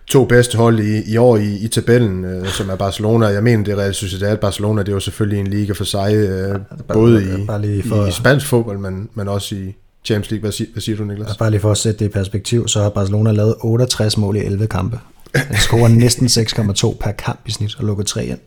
to 0.06 0.24
bedste 0.24 0.58
hold 0.58 0.80
i, 0.80 1.12
i 1.12 1.16
år 1.16 1.36
i, 1.36 1.56
i 1.56 1.68
tabellen, 1.68 2.24
øh, 2.24 2.46
som 2.46 2.70
er 2.70 2.76
Barcelona. 2.76 3.26
Jeg 3.26 3.42
mener, 3.42 3.64
det 3.64 3.72
er 3.72 3.78
Real 3.78 3.94
Sociedad. 3.94 4.36
Barcelona, 4.36 4.82
det 4.82 4.88
er 4.88 4.92
jo 4.92 5.00
selvfølgelig 5.00 5.40
en 5.40 5.46
liga 5.46 5.72
for 5.72 5.84
sig, 5.84 6.14
øh, 6.14 6.58
både 6.92 7.22
i, 7.22 7.46
bare 7.46 7.60
lige 7.60 7.82
for... 7.82 8.06
i 8.06 8.10
spansk 8.10 8.46
fodbold, 8.46 8.78
men, 8.78 9.08
men 9.14 9.28
også 9.28 9.54
i 9.54 9.74
Champions 10.04 10.30
League. 10.30 10.40
Hvad, 10.40 10.52
sig, 10.52 10.66
hvad 10.72 10.80
siger 10.80 10.96
du, 10.96 11.04
Niklas? 11.04 11.36
Bare 11.36 11.50
lige 11.50 11.60
for 11.60 11.70
at 11.70 11.78
sætte 11.78 11.98
det 11.98 12.04
i 12.04 12.08
perspektiv, 12.08 12.68
så 12.68 12.82
har 12.82 12.88
Barcelona 12.88 13.32
lavet 13.32 13.54
68 13.60 14.16
mål 14.16 14.36
i 14.36 14.40
11 14.40 14.66
kampe. 14.66 14.98
Han 15.34 15.56
scorer 15.56 15.88
næsten 15.88 16.26
6,2 16.26 16.96
per 17.00 17.12
kamp 17.12 17.40
i 17.46 17.50
snit 17.50 17.78
og 17.78 17.84
lukker 17.84 18.04
3 18.04 18.26
ind. 18.26 18.38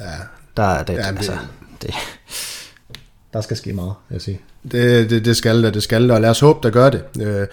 Ja. 0.00 0.04
Der 0.56 0.62
er 0.62 0.84
det, 0.84 0.92
ja, 0.92 0.98
det, 0.98 1.06
altså, 1.06 1.32
det, 1.82 1.94
der 3.32 3.40
skal 3.40 3.56
ske 3.56 3.72
meget, 3.72 3.94
jeg 4.10 4.20
sige. 4.20 4.40
Det, 4.72 5.10
det, 5.10 5.24
det 5.24 5.36
skal 5.36 5.62
der, 5.62 5.70
det 5.70 5.82
skal 5.82 6.08
der, 6.08 6.14
og 6.14 6.20
lad 6.20 6.30
os 6.30 6.40
håbe, 6.40 6.58
der 6.62 6.70
gør 6.70 6.90
det. 6.90 7.02
Øh, 7.20 7.46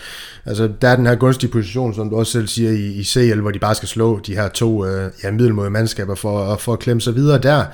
altså, 0.45 0.69
der 0.81 0.89
er 0.89 0.95
den 0.95 1.05
her 1.05 1.15
gunstige 1.15 1.51
position, 1.51 1.93
som 1.93 2.09
du 2.09 2.15
også 2.15 2.31
selv 2.31 2.47
siger 2.47 2.71
i, 2.71 2.93
i 2.93 3.03
CL, 3.03 3.39
hvor 3.39 3.51
de 3.51 3.59
bare 3.59 3.75
skal 3.75 3.87
slå 3.87 4.19
de 4.19 4.35
her 4.35 4.47
to 4.47 4.85
øh, 4.85 5.11
ja, 5.23 5.31
middelmåde 5.31 5.69
mandskaber 5.69 6.15
for, 6.15 6.55
for 6.55 6.73
at 6.73 6.79
klemme 6.79 7.01
sig 7.01 7.15
videre 7.15 7.37
der. 7.37 7.65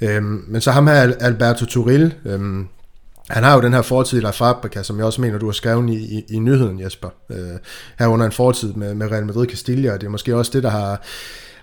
Øh, 0.00 0.22
men 0.22 0.60
så 0.60 0.70
ham 0.70 0.86
her, 0.86 1.12
Alberto 1.20 1.66
Turil, 1.66 2.14
øh, 2.24 2.40
han 3.32 3.44
har 3.44 3.54
jo 3.54 3.60
den 3.60 3.72
her 3.72 3.82
fortid 3.82 4.18
i 4.18 4.20
La 4.20 4.30
Fabrica, 4.30 4.82
som 4.82 4.96
jeg 4.96 5.06
også 5.06 5.20
mener, 5.20 5.38
du 5.38 5.46
har 5.46 5.52
skrevet 5.52 5.90
i, 5.90 6.18
i, 6.18 6.24
i 6.30 6.38
nyheden, 6.38 6.80
Jesper. 6.80 7.08
Øh, 7.30 7.58
herunder 7.98 8.26
en 8.26 8.32
fortid 8.32 8.72
med, 8.72 8.94
med 8.94 9.10
Real 9.10 9.26
Madrid 9.26 9.46
Castilla, 9.46 9.92
og 9.92 10.00
det 10.00 10.06
er 10.06 10.10
måske 10.10 10.36
også 10.36 10.50
det, 10.54 10.62
der 10.62 10.70
har, 10.70 11.02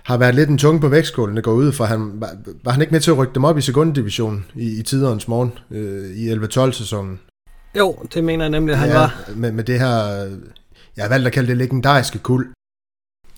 har 0.02 0.16
været 0.16 0.34
lidt 0.34 0.48
en 0.48 0.58
tunge 0.58 0.80
på 0.80 0.88
vægtskålen, 0.88 1.36
der 1.36 1.42
går 1.42 1.52
ud, 1.52 1.72
for 1.72 1.84
han, 1.84 2.10
var, 2.14 2.30
var 2.64 2.72
han 2.72 2.80
ikke 2.80 2.92
med 2.92 3.00
til 3.00 3.10
at 3.10 3.18
rykke 3.18 3.34
dem 3.34 3.44
op 3.44 3.58
i 3.58 3.60
sekundedivision 3.60 4.44
i, 4.54 4.78
i 4.78 4.82
tiderens 4.82 5.28
morgen 5.28 5.52
øh, 5.70 6.10
i 6.10 6.32
11-12 6.32 6.72
sæsonen? 6.72 7.20
Jo, 7.78 7.96
det 8.14 8.24
mener 8.24 8.44
jeg 8.44 8.50
nemlig, 8.50 8.72
at 8.72 8.78
han 8.78 8.88
ja, 8.88 8.98
var. 8.98 9.30
Med, 9.36 9.52
med 9.52 9.64
det 9.64 9.80
her, 9.80 9.96
jeg 10.96 11.04
har 11.04 11.08
valgt 11.08 11.26
at 11.26 11.32
kalde 11.32 11.48
det 11.48 11.56
legendariske 11.56 12.18
kul, 12.18 12.46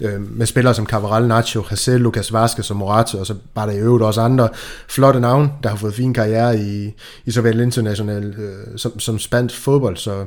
øh, 0.03 0.37
med 0.39 0.47
spillere 0.47 0.75
som 0.75 0.87
Cavaral, 0.87 1.29
Nacho, 1.29 1.65
Jose, 1.71 1.99
Lucas 1.99 2.33
Vazquez 2.33 2.71
og 2.71 2.77
Morata, 2.77 3.19
og 3.19 3.27
så 3.27 3.35
bare 3.55 3.67
der 3.67 3.73
i 3.73 3.79
øvrigt 3.79 4.05
også 4.05 4.21
andre 4.21 4.49
flotte 4.89 5.21
navne, 5.21 5.51
der 5.63 5.69
har 5.69 5.77
fået 5.77 5.95
fin 5.95 6.15
karriere 6.15 6.59
i, 6.59 6.95
i 7.25 7.31
såvel 7.31 7.61
international 7.61 8.35
øh, 8.39 8.79
som, 8.79 9.01
som 9.01 9.19
spansk 9.19 9.59
fodbold, 9.59 9.97
så 9.97 10.25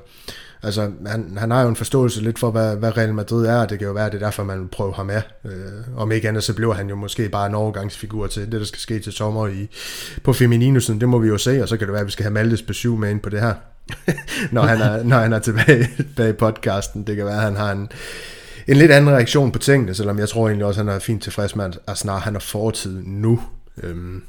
altså, 0.63 0.91
han, 1.07 1.37
han 1.37 1.51
har 1.51 1.61
jo 1.61 1.69
en 1.69 1.75
forståelse 1.75 2.21
lidt 2.21 2.39
for, 2.39 2.51
hvad, 2.51 2.75
hvad 2.75 2.97
Real 2.97 3.13
Madrid 3.13 3.45
er, 3.45 3.57
og 3.57 3.69
det 3.69 3.79
kan 3.79 3.87
jo 3.87 3.93
være, 3.93 4.05
det 4.05 4.15
er 4.15 4.25
derfor, 4.25 4.43
man 4.43 4.67
prøver 4.67 4.93
ham 4.93 5.09
af. 5.09 5.21
Øh, 5.45 5.51
om 5.97 6.11
ikke 6.11 6.27
andet, 6.27 6.43
så 6.43 6.53
bliver 6.53 6.73
han 6.73 6.89
jo 6.89 6.95
måske 6.95 7.29
bare 7.29 7.47
en 7.47 7.55
overgangsfigur 7.55 8.27
til 8.27 8.51
det, 8.51 8.59
der 8.59 8.65
skal 8.65 8.79
ske 8.79 8.99
til 8.99 9.13
sommer 9.13 9.47
i, 9.47 9.69
på 10.23 10.33
Femininusen, 10.33 10.99
det 10.99 11.09
må 11.09 11.19
vi 11.19 11.27
jo 11.27 11.37
se, 11.37 11.61
og 11.61 11.69
så 11.69 11.77
kan 11.77 11.87
det 11.87 11.93
være, 11.93 12.01
at 12.01 12.07
vi 12.07 12.11
skal 12.11 12.23
have 12.23 12.33
Maltes 12.33 12.61
besøg 12.61 12.91
med 12.91 13.09
ind 13.09 13.19
på 13.19 13.29
det 13.29 13.41
her, 13.41 13.53
når, 14.51 14.61
han 14.61 14.81
er, 14.81 15.03
når 15.03 15.17
han 15.17 15.33
er 15.33 15.39
tilbage, 15.39 15.89
tilbage 15.97 16.29
i 16.29 16.33
podcasten. 16.33 17.07
Det 17.07 17.15
kan 17.15 17.25
være, 17.25 17.35
at 17.35 17.41
han 17.41 17.55
har 17.55 17.71
en, 17.71 17.89
en 18.67 18.77
lidt 18.77 18.91
anden 18.91 19.15
reaktion 19.15 19.51
på 19.51 19.59
tingene, 19.59 19.93
selvom 19.93 20.19
jeg 20.19 20.29
tror 20.29 20.47
egentlig 20.47 20.65
også, 20.65 20.81
at 20.81 20.85
han 20.85 20.95
er 20.95 20.99
fint 20.99 21.23
tilfreds 21.23 21.55
med, 21.55 21.71
at 21.87 21.97
snart 21.97 22.21
han 22.21 22.35
er 22.35 22.39
fortid 22.39 23.01
nu. 23.05 23.41
Øhm, 23.83 24.23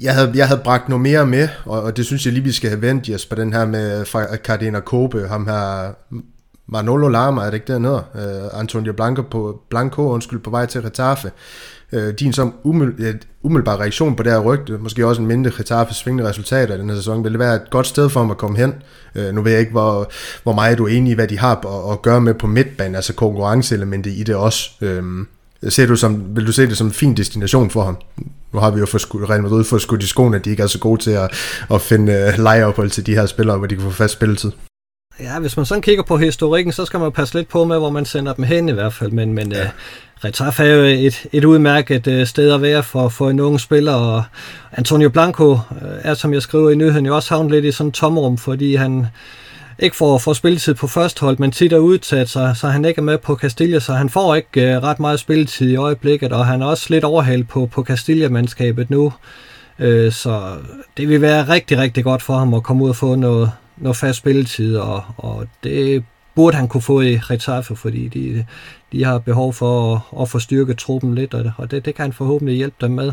jeg 0.00 0.14
havde, 0.14 0.32
jeg 0.34 0.48
havde 0.48 0.60
bragt 0.64 0.88
noget 0.88 1.02
mere 1.02 1.26
med, 1.26 1.48
og, 1.64 1.82
og 1.82 1.96
det 1.96 2.06
synes 2.06 2.24
jeg 2.24 2.32
lige, 2.32 2.44
vi 2.44 2.52
skal 2.52 2.70
have 2.70 2.82
vendt, 2.82 3.08
Jesper, 3.08 3.36
den 3.36 3.52
her 3.52 3.66
med 3.66 4.04
fra 4.04 4.80
Kobe, 4.80 5.28
ham 5.28 5.46
her, 5.46 5.94
Manolo 6.68 7.08
Lama, 7.08 7.40
er 7.42 7.46
det 7.46 7.54
ikke 7.54 7.72
dernede? 7.72 8.04
Uh, 8.14 8.60
Antonio 8.60 8.92
Blanco, 8.92 9.22
på, 9.22 9.60
Blanco 9.70 10.08
undskyld, 10.08 10.38
på 10.38 10.50
vej 10.50 10.66
til 10.66 10.82
Retafe. 10.82 11.30
Uh, 11.92 12.08
din 12.08 12.32
som 12.32 12.54
umiddelbar, 12.64 13.18
umiddelbar 13.42 13.80
reaktion 13.80 14.16
på 14.16 14.22
det 14.22 14.32
her 14.32 14.38
rygte, 14.38 14.72
måske 14.72 15.06
også 15.06 15.22
en 15.22 15.28
mindre 15.28 15.50
Getafe 15.56 15.94
svingende 15.94 16.28
resultater 16.28 16.74
i 16.74 16.78
den 16.78 16.88
her 16.88 16.96
sæson, 16.96 17.24
vil 17.24 17.32
det 17.32 17.38
være 17.38 17.54
et 17.54 17.70
godt 17.70 17.86
sted 17.86 18.08
for 18.08 18.20
ham 18.20 18.30
at 18.30 18.36
komme 18.36 18.58
hen? 18.58 18.74
Uh, 19.16 19.34
nu 19.34 19.42
ved 19.42 19.52
jeg 19.52 19.60
ikke, 19.60 19.72
hvor, 19.72 20.10
hvor 20.42 20.52
meget 20.52 20.78
du 20.78 20.84
er 20.84 20.88
enig 20.88 21.10
i, 21.10 21.14
hvad 21.14 21.28
de 21.28 21.38
har 21.38 21.56
at, 21.56 21.92
at 21.92 22.02
gøre 22.02 22.20
med 22.20 22.34
på 22.34 22.46
midtbanen, 22.46 22.94
altså 22.94 23.14
konkurrenceelementet 23.14 24.10
i 24.10 24.22
det 24.22 24.34
også. 24.34 24.70
Uh, 24.80 25.24
Ser 25.68 25.86
du 25.86 25.96
som, 25.96 26.36
vil 26.36 26.46
du 26.46 26.52
se 26.52 26.66
det 26.66 26.76
som 26.76 26.86
en 26.86 26.92
fin 26.92 27.16
destination 27.16 27.70
for 27.70 27.82
ham? 27.82 27.96
Nu 28.52 28.58
har 28.58 28.70
vi 28.70 28.80
jo 28.80 28.86
for 28.86 29.28
Real 29.30 29.42
Madrid 29.42 29.64
fået 29.64 29.82
skudt 29.82 30.02
i 30.02 30.06
skoene, 30.06 30.36
at 30.36 30.44
de 30.44 30.50
ikke 30.50 30.62
er 30.62 30.66
så 30.66 30.78
gode 30.78 31.02
til 31.02 31.10
at, 31.10 31.30
at 31.70 31.80
finde 31.80 32.32
uh, 32.38 32.42
lejeophold 32.42 32.90
til 32.90 33.06
de 33.06 33.14
her 33.14 33.26
spillere, 33.26 33.58
hvor 33.58 33.66
de 33.66 33.74
kan 33.74 33.84
få 33.84 33.90
fast 33.90 34.12
spilletid. 34.12 34.50
Ja, 35.20 35.38
hvis 35.38 35.56
man 35.56 35.66
sådan 35.66 35.82
kigger 35.82 36.02
på 36.02 36.16
historikken, 36.16 36.72
så 36.72 36.84
skal 36.84 37.00
man 37.00 37.12
passe 37.12 37.34
lidt 37.34 37.48
på 37.48 37.64
med, 37.64 37.78
hvor 37.78 37.90
man 37.90 38.04
sender 38.04 38.32
dem 38.32 38.44
hen 38.44 38.68
i 38.68 38.72
hvert 38.72 38.92
fald. 38.92 39.10
Men, 39.10 39.32
men 39.32 39.52
ja. 39.52 39.64
uh, 39.64 39.68
Retaf 40.24 40.60
er 40.60 40.64
jo 40.64 40.82
et, 40.82 41.26
et 41.32 41.44
udmærket 41.44 42.06
uh, 42.06 42.26
sted 42.26 42.52
at 42.52 42.62
være 42.62 42.82
for, 42.82 43.08
for 43.08 43.30
en 43.30 43.40
ung 43.40 43.60
spiller, 43.60 43.92
og 43.92 44.22
Antonio 44.72 45.08
Blanco 45.08 45.52
uh, 45.52 45.58
er, 45.80 46.14
som 46.14 46.34
jeg 46.34 46.42
skriver 46.42 46.70
i 46.70 46.74
nyheden, 46.74 47.06
jo 47.06 47.16
også 47.16 47.34
havnet 47.34 47.52
lidt 47.52 47.64
i 47.64 47.72
sådan 47.72 47.88
en 47.88 47.92
tomrum, 47.92 48.38
fordi 48.38 48.74
han 48.74 49.06
ikke 49.78 49.96
får, 49.96 50.18
får 50.18 50.32
spilletid 50.32 50.74
på 50.74 50.86
første 50.86 51.20
hold, 51.20 51.38
men 51.38 51.50
tit 51.50 51.72
er 51.72 51.78
udtaget, 51.78 52.28
så, 52.28 52.54
så 52.56 52.68
han 52.68 52.84
ikke 52.84 52.98
er 52.98 53.04
med 53.04 53.18
på 53.18 53.34
Castilla, 53.36 53.80
så 53.80 53.92
han 53.92 54.08
får 54.08 54.34
ikke 54.34 54.76
uh, 54.76 54.82
ret 54.82 55.00
meget 55.00 55.20
spilletid 55.20 55.70
i 55.70 55.76
øjeblikket, 55.76 56.32
og 56.32 56.46
han 56.46 56.62
er 56.62 56.66
også 56.66 56.86
lidt 56.90 57.04
overhældt 57.04 57.48
på, 57.48 57.66
på 57.66 57.84
Castilla-mandskabet 57.84 58.90
nu. 58.90 59.12
Uh, 59.78 60.12
så 60.12 60.42
det 60.96 61.08
vil 61.08 61.20
være 61.20 61.48
rigtig, 61.48 61.78
rigtig 61.78 62.04
godt 62.04 62.22
for 62.22 62.36
ham 62.36 62.54
at 62.54 62.62
komme 62.62 62.84
ud 62.84 62.88
og 62.88 62.96
få 62.96 63.14
noget, 63.14 63.50
noget 63.80 63.96
fast 63.96 64.18
spilletid, 64.18 64.76
og, 64.76 65.04
og 65.16 65.46
det 65.64 66.04
burde 66.34 66.56
han 66.56 66.68
kunne 66.68 66.82
få 66.82 67.00
i 67.00 67.18
Retaffe, 67.18 67.76
fordi 67.76 68.08
de, 68.08 68.46
de 68.92 69.04
har 69.04 69.18
behov 69.18 69.52
for 69.52 69.94
at, 69.94 70.22
at 70.22 70.28
få 70.28 70.38
styrket 70.38 70.78
truppen 70.78 71.14
lidt, 71.14 71.34
og 71.34 71.70
det, 71.70 71.84
det 71.84 71.94
kan 71.94 72.02
han 72.02 72.12
forhåbentlig 72.12 72.56
hjælpe 72.56 72.76
dem 72.80 72.90
med. 72.90 73.12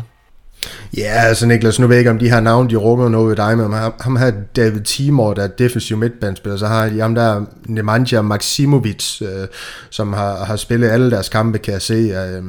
Ja, 0.96 1.12
altså 1.12 1.46
Niklas, 1.46 1.78
nu 1.78 1.86
ved 1.86 1.96
jeg 1.96 2.00
ikke, 2.00 2.10
om 2.10 2.18
de 2.18 2.28
her 2.28 2.40
navne, 2.40 2.70
de 2.70 2.76
råber 2.76 3.08
noget 3.08 3.28
ved 3.28 3.36
dig, 3.36 3.58
men 3.58 3.72
ham, 3.72 3.92
ham 4.00 4.16
her 4.16 4.32
David 4.56 4.80
Timor, 4.80 5.34
der 5.34 5.42
er 5.42 5.48
defensiv 5.48 5.96
midtbandspiller, 5.96 6.56
så 6.56 6.66
har 6.66 6.88
de 6.88 7.00
ham 7.00 7.14
der 7.14 7.44
Nemanja 7.66 8.22
Maksimovic, 8.22 9.22
øh, 9.22 9.48
som 9.90 10.12
har, 10.12 10.44
har 10.44 10.56
spillet 10.56 10.88
alle 10.88 11.10
deres 11.10 11.28
kampe, 11.28 11.58
kan 11.58 11.72
jeg 11.72 11.82
se. 11.82 11.94
Øh, 11.94 12.42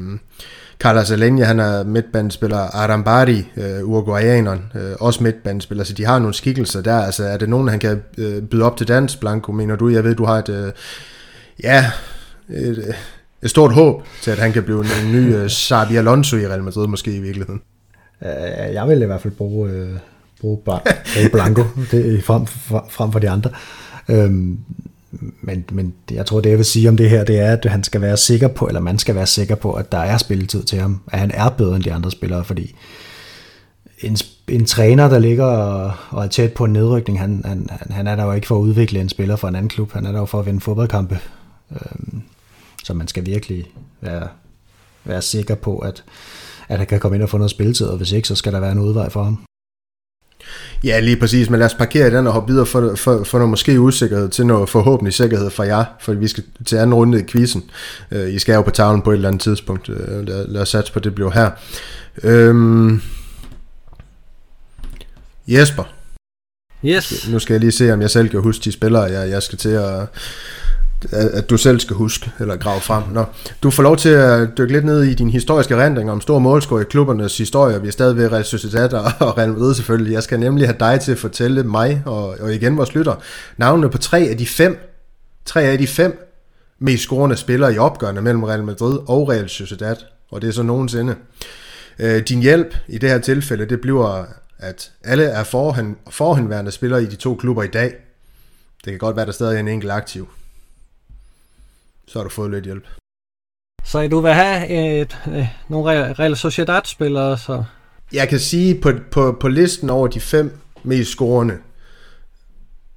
Carlos 0.78 1.10
Alenia, 1.10 1.44
han 1.44 1.60
er 1.60 1.84
midtbandspiller. 1.84 2.58
Arambari, 2.58 3.52
øh, 3.56 3.88
uruguayaneren, 3.88 4.62
øh, 4.74 4.92
også 5.00 5.22
midtbandspiller. 5.22 5.84
Så 5.84 5.92
de 5.92 6.04
har 6.04 6.18
nogle 6.18 6.34
skikkelser 6.34 6.80
der. 6.80 7.00
Altså, 7.00 7.24
er 7.24 7.36
det 7.36 7.48
nogen, 7.48 7.68
han 7.68 7.78
kan 7.78 8.02
øh, 8.18 8.42
byde 8.42 8.64
op 8.64 8.76
til 8.76 8.88
dans, 8.88 9.16
Blanco, 9.16 9.52
mener 9.52 9.76
du? 9.76 9.88
Jeg 9.88 10.04
ved, 10.04 10.14
du 10.14 10.24
har 10.24 10.38
et... 10.38 10.48
Øh, 10.48 10.72
ja, 11.62 11.90
et, 12.48 12.94
et 13.42 13.50
stort 13.50 13.72
håb 13.72 14.02
til, 14.22 14.30
at 14.30 14.38
han 14.38 14.52
kan 14.52 14.62
blive 14.62 14.84
en, 14.84 15.06
en 15.06 15.12
ny 15.12 15.34
øh, 15.34 15.48
Xabi 15.48 15.96
Alonso 15.96 16.36
i 16.36 16.46
Real 16.46 16.62
Madrid, 16.62 16.86
måske 16.86 17.16
i 17.16 17.20
virkeligheden. 17.20 17.62
Uh, 18.20 18.74
jeg 18.74 18.88
vil 18.88 19.02
i 19.02 19.04
hvert 19.04 19.20
fald 19.20 19.32
bruge, 19.34 19.70
uh, 19.70 19.98
bruge, 20.40 20.60
Blanco 21.32 21.62
det, 21.90 22.24
frem, 22.24 22.46
frem 22.90 23.12
for 23.12 23.18
de 23.18 23.30
andre. 23.30 23.50
Um, 24.08 24.58
men, 25.40 25.64
men 25.72 25.94
jeg 26.10 26.26
tror, 26.26 26.40
det 26.40 26.50
jeg 26.50 26.58
vil 26.58 26.64
sige 26.64 26.88
om 26.88 26.96
det 26.96 27.10
her, 27.10 27.24
det 27.24 27.38
er, 27.38 27.52
at 27.52 27.64
han 27.64 27.84
skal 27.84 28.00
være 28.00 28.16
sikker 28.16 28.48
på, 28.48 28.66
eller 28.66 28.80
man 28.80 28.98
skal 28.98 29.14
være 29.14 29.26
sikker 29.26 29.54
på, 29.54 29.72
at 29.72 29.92
der 29.92 29.98
er 29.98 30.18
spilletid 30.18 30.62
til 30.62 30.80
ham. 30.80 31.00
At 31.12 31.18
han 31.18 31.30
er 31.34 31.48
bedre 31.48 31.76
end 31.76 31.84
de 31.84 31.92
andre 31.92 32.10
spillere, 32.10 32.44
fordi 32.44 32.74
en, 34.00 34.16
en 34.48 34.64
træner, 34.64 35.08
der 35.08 35.18
ligger 35.18 35.44
og, 35.44 35.92
og 36.10 36.24
er 36.24 36.28
tæt 36.28 36.52
på 36.52 36.64
en 36.64 36.72
nedrykning, 36.72 37.20
han, 37.20 37.42
han, 37.44 37.68
han 37.90 38.06
er 38.06 38.16
der 38.16 38.24
jo 38.24 38.32
ikke 38.32 38.46
for 38.46 38.56
at 38.56 38.60
udvikle 38.60 39.00
en 39.00 39.08
spiller 39.08 39.36
for 39.36 39.48
en 39.48 39.54
anden 39.54 39.68
klub. 39.68 39.92
Han 39.92 40.06
er 40.06 40.12
der 40.12 40.18
jo 40.18 40.26
for 40.26 40.40
at 40.40 40.46
vinde 40.46 40.60
fodboldkampe. 40.60 41.18
Øhm, 41.72 42.22
så 42.84 42.94
man 42.94 43.08
skal 43.08 43.26
virkelig 43.26 43.64
være, 44.00 44.28
være 45.04 45.22
sikker 45.22 45.54
på, 45.54 45.78
at, 45.78 46.04
at 46.68 46.78
han 46.78 46.86
kan 46.86 47.00
komme 47.00 47.16
ind 47.16 47.22
og 47.22 47.28
få 47.28 47.38
noget 47.38 47.50
spilletid, 47.50 47.86
og 47.86 47.96
hvis 47.96 48.12
ikke, 48.12 48.28
så 48.28 48.34
skal 48.34 48.52
der 48.52 48.60
være 48.60 48.72
en 48.72 48.78
udvej 48.78 49.08
for 49.08 49.22
ham. 49.22 49.47
Ja, 50.84 51.00
lige 51.00 51.16
præcis, 51.16 51.50
men 51.50 51.58
lad 51.58 51.66
os 51.66 51.74
parkere 51.74 52.10
den 52.10 52.26
og 52.26 52.32
hoppe 52.32 52.52
videre 52.52 52.66
for, 52.66 52.94
for, 52.94 53.24
for 53.24 53.38
noget 53.38 53.50
måske 53.50 53.80
usikkerhed 53.80 54.28
til 54.28 54.46
noget 54.46 54.68
forhåbentlig 54.68 55.14
sikkerhed 55.14 55.50
for 55.50 55.64
jer, 55.64 55.84
for 56.00 56.12
vi 56.12 56.28
skal 56.28 56.44
til 56.66 56.76
anden 56.76 56.94
runde 56.94 57.20
i 57.20 57.24
quizzen. 57.24 57.70
Uh, 58.10 58.28
I 58.28 58.38
skal 58.38 58.54
jo 58.54 58.62
på 58.62 58.70
tavlen 58.70 59.02
på 59.02 59.10
et 59.10 59.14
eller 59.14 59.28
andet 59.28 59.42
tidspunkt. 59.42 59.88
Uh, 59.88 59.96
lad, 60.26 60.48
lad 60.48 60.62
os 60.62 60.68
satse 60.68 60.92
på, 60.92 60.98
at 60.98 61.04
det 61.04 61.14
bliver 61.14 61.30
her. 61.30 61.50
Um, 62.50 63.02
Jesper. 65.48 65.84
Yes. 66.84 67.28
Nu 67.30 67.38
skal 67.38 67.54
jeg 67.54 67.60
lige 67.60 67.72
se, 67.72 67.92
om 67.92 68.00
jeg 68.00 68.10
selv 68.10 68.28
kan 68.28 68.40
huske 68.40 68.64
de 68.64 68.72
spillere, 68.72 69.02
jeg, 69.02 69.30
jeg 69.30 69.42
skal 69.42 69.58
til 69.58 69.68
at 69.68 70.08
at 71.12 71.50
du 71.50 71.56
selv 71.56 71.80
skal 71.80 71.96
huske, 71.96 72.30
eller 72.40 72.56
grave 72.56 72.80
frem. 72.80 73.02
Nå, 73.12 73.24
du 73.62 73.70
får 73.70 73.82
lov 73.82 73.96
til 73.96 74.08
at 74.08 74.48
dykke 74.58 74.72
lidt 74.72 74.84
ned 74.84 75.02
i 75.02 75.14
din 75.14 75.30
historiske 75.30 75.84
rendring 75.84 76.10
om 76.10 76.20
store 76.20 76.40
målscore 76.40 76.82
i 76.82 76.84
klubbernes 76.84 77.38
historie. 77.38 77.82
Vi 77.82 77.88
er 77.88 77.92
stadig 77.92 78.16
ved 78.16 78.32
Real 78.32 78.44
Sociedad 78.44 78.92
og 79.20 79.38
Real 79.38 79.52
Madrid 79.52 79.74
selvfølgelig. 79.74 80.12
Jeg 80.12 80.22
skal 80.22 80.40
nemlig 80.40 80.66
have 80.66 80.76
dig 80.80 81.00
til 81.00 81.12
at 81.12 81.18
fortælle 81.18 81.62
mig, 81.62 82.02
og, 82.06 82.36
og 82.40 82.54
igen 82.54 82.76
vores 82.76 82.94
lytter, 82.94 83.14
navnene 83.56 83.90
på 83.90 83.98
tre 83.98 84.18
af 84.18 84.38
de 84.38 84.46
fem, 84.46 84.78
tre 85.44 85.62
af 85.62 85.78
de 85.78 85.86
fem 85.86 86.24
mest 86.78 87.02
scorende 87.02 87.36
spillere 87.36 87.74
i 87.74 87.78
opgørende 87.78 88.22
mellem 88.22 88.42
Real 88.42 88.64
Madrid 88.64 88.98
og 89.06 89.28
Real 89.28 89.48
Sociedad. 89.48 89.96
Og 90.30 90.42
det 90.42 90.48
er 90.48 90.52
så 90.52 90.62
nogensinde. 90.62 91.14
Øh, 91.98 92.22
din 92.22 92.40
hjælp 92.40 92.76
i 92.88 92.98
det 92.98 93.10
her 93.10 93.18
tilfælde, 93.18 93.66
det 93.66 93.80
bliver, 93.80 94.24
at 94.58 94.90
alle 95.04 95.24
er 95.24 95.44
forhen, 95.44 95.96
forhenværende 96.10 96.70
spillere 96.70 97.02
i 97.02 97.06
de 97.06 97.16
to 97.16 97.34
klubber 97.34 97.62
i 97.62 97.66
dag. 97.66 97.94
Det 98.84 98.92
kan 98.92 98.98
godt 98.98 99.16
være, 99.16 99.26
der 99.26 99.32
stadig 99.32 99.56
er 99.56 99.60
en 99.60 99.68
enkelt 99.68 99.92
aktiv 99.92 100.28
så 102.08 102.18
har 102.18 102.24
du 102.24 102.30
fået 102.30 102.50
lidt 102.50 102.64
hjælp. 102.64 102.86
Så 103.84 104.08
du 104.08 104.20
vil 104.20 104.32
have 104.32 104.68
et, 104.68 105.18
et, 105.26 105.48
nogle 105.68 106.12
Real 106.12 106.36
Sociedad-spillere? 106.36 107.38
Så... 107.38 107.64
Jeg 108.12 108.28
kan 108.28 108.40
sige, 108.40 108.80
på, 108.80 108.92
på, 109.10 109.36
på 109.40 109.48
listen 109.48 109.90
over 109.90 110.08
de 110.08 110.20
fem 110.20 110.58
mest 110.82 111.10
scorende 111.10 111.58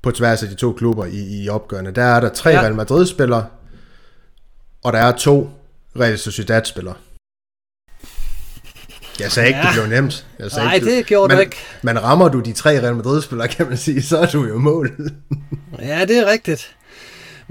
på 0.01 0.11
tværs 0.11 0.43
af 0.43 0.49
de 0.49 0.55
to 0.55 0.73
klubber 0.73 1.05
i, 1.05 1.43
i 1.43 1.49
opgørende, 1.49 1.91
der 1.91 2.03
er 2.03 2.19
der 2.19 2.29
tre 2.29 2.49
ja. 2.49 2.61
Real 2.61 2.75
Madrid-spillere, 2.75 3.45
og 4.83 4.93
der 4.93 4.99
er 4.99 5.17
to 5.17 5.49
Real 5.99 6.17
Sociedad-spillere. 6.17 6.95
Jeg 9.19 9.31
sagde 9.31 9.47
ikke, 9.47 9.59
ja. 9.59 9.65
det 9.65 9.73
blev 9.73 9.87
nemt. 9.87 10.27
Jeg 10.39 10.51
sagde 10.51 10.65
Nej, 10.65 10.75
ikke, 10.75 10.95
det 10.95 11.05
gjorde 11.05 11.27
men, 11.27 11.37
du 11.37 11.41
ikke. 11.41 11.57
Men 11.81 12.03
rammer 12.03 12.29
du 12.29 12.39
de 12.39 12.53
tre 12.53 12.69
Real 12.69 12.95
Madrid-spillere, 12.95 13.47
kan 13.47 13.67
man 13.67 13.77
sige, 13.77 14.01
så 14.01 14.17
er 14.17 14.25
du 14.25 14.45
jo 14.45 14.57
mål. 14.57 14.91
ja, 15.79 16.05
det 16.05 16.17
er 16.17 16.31
rigtigt. 16.31 16.75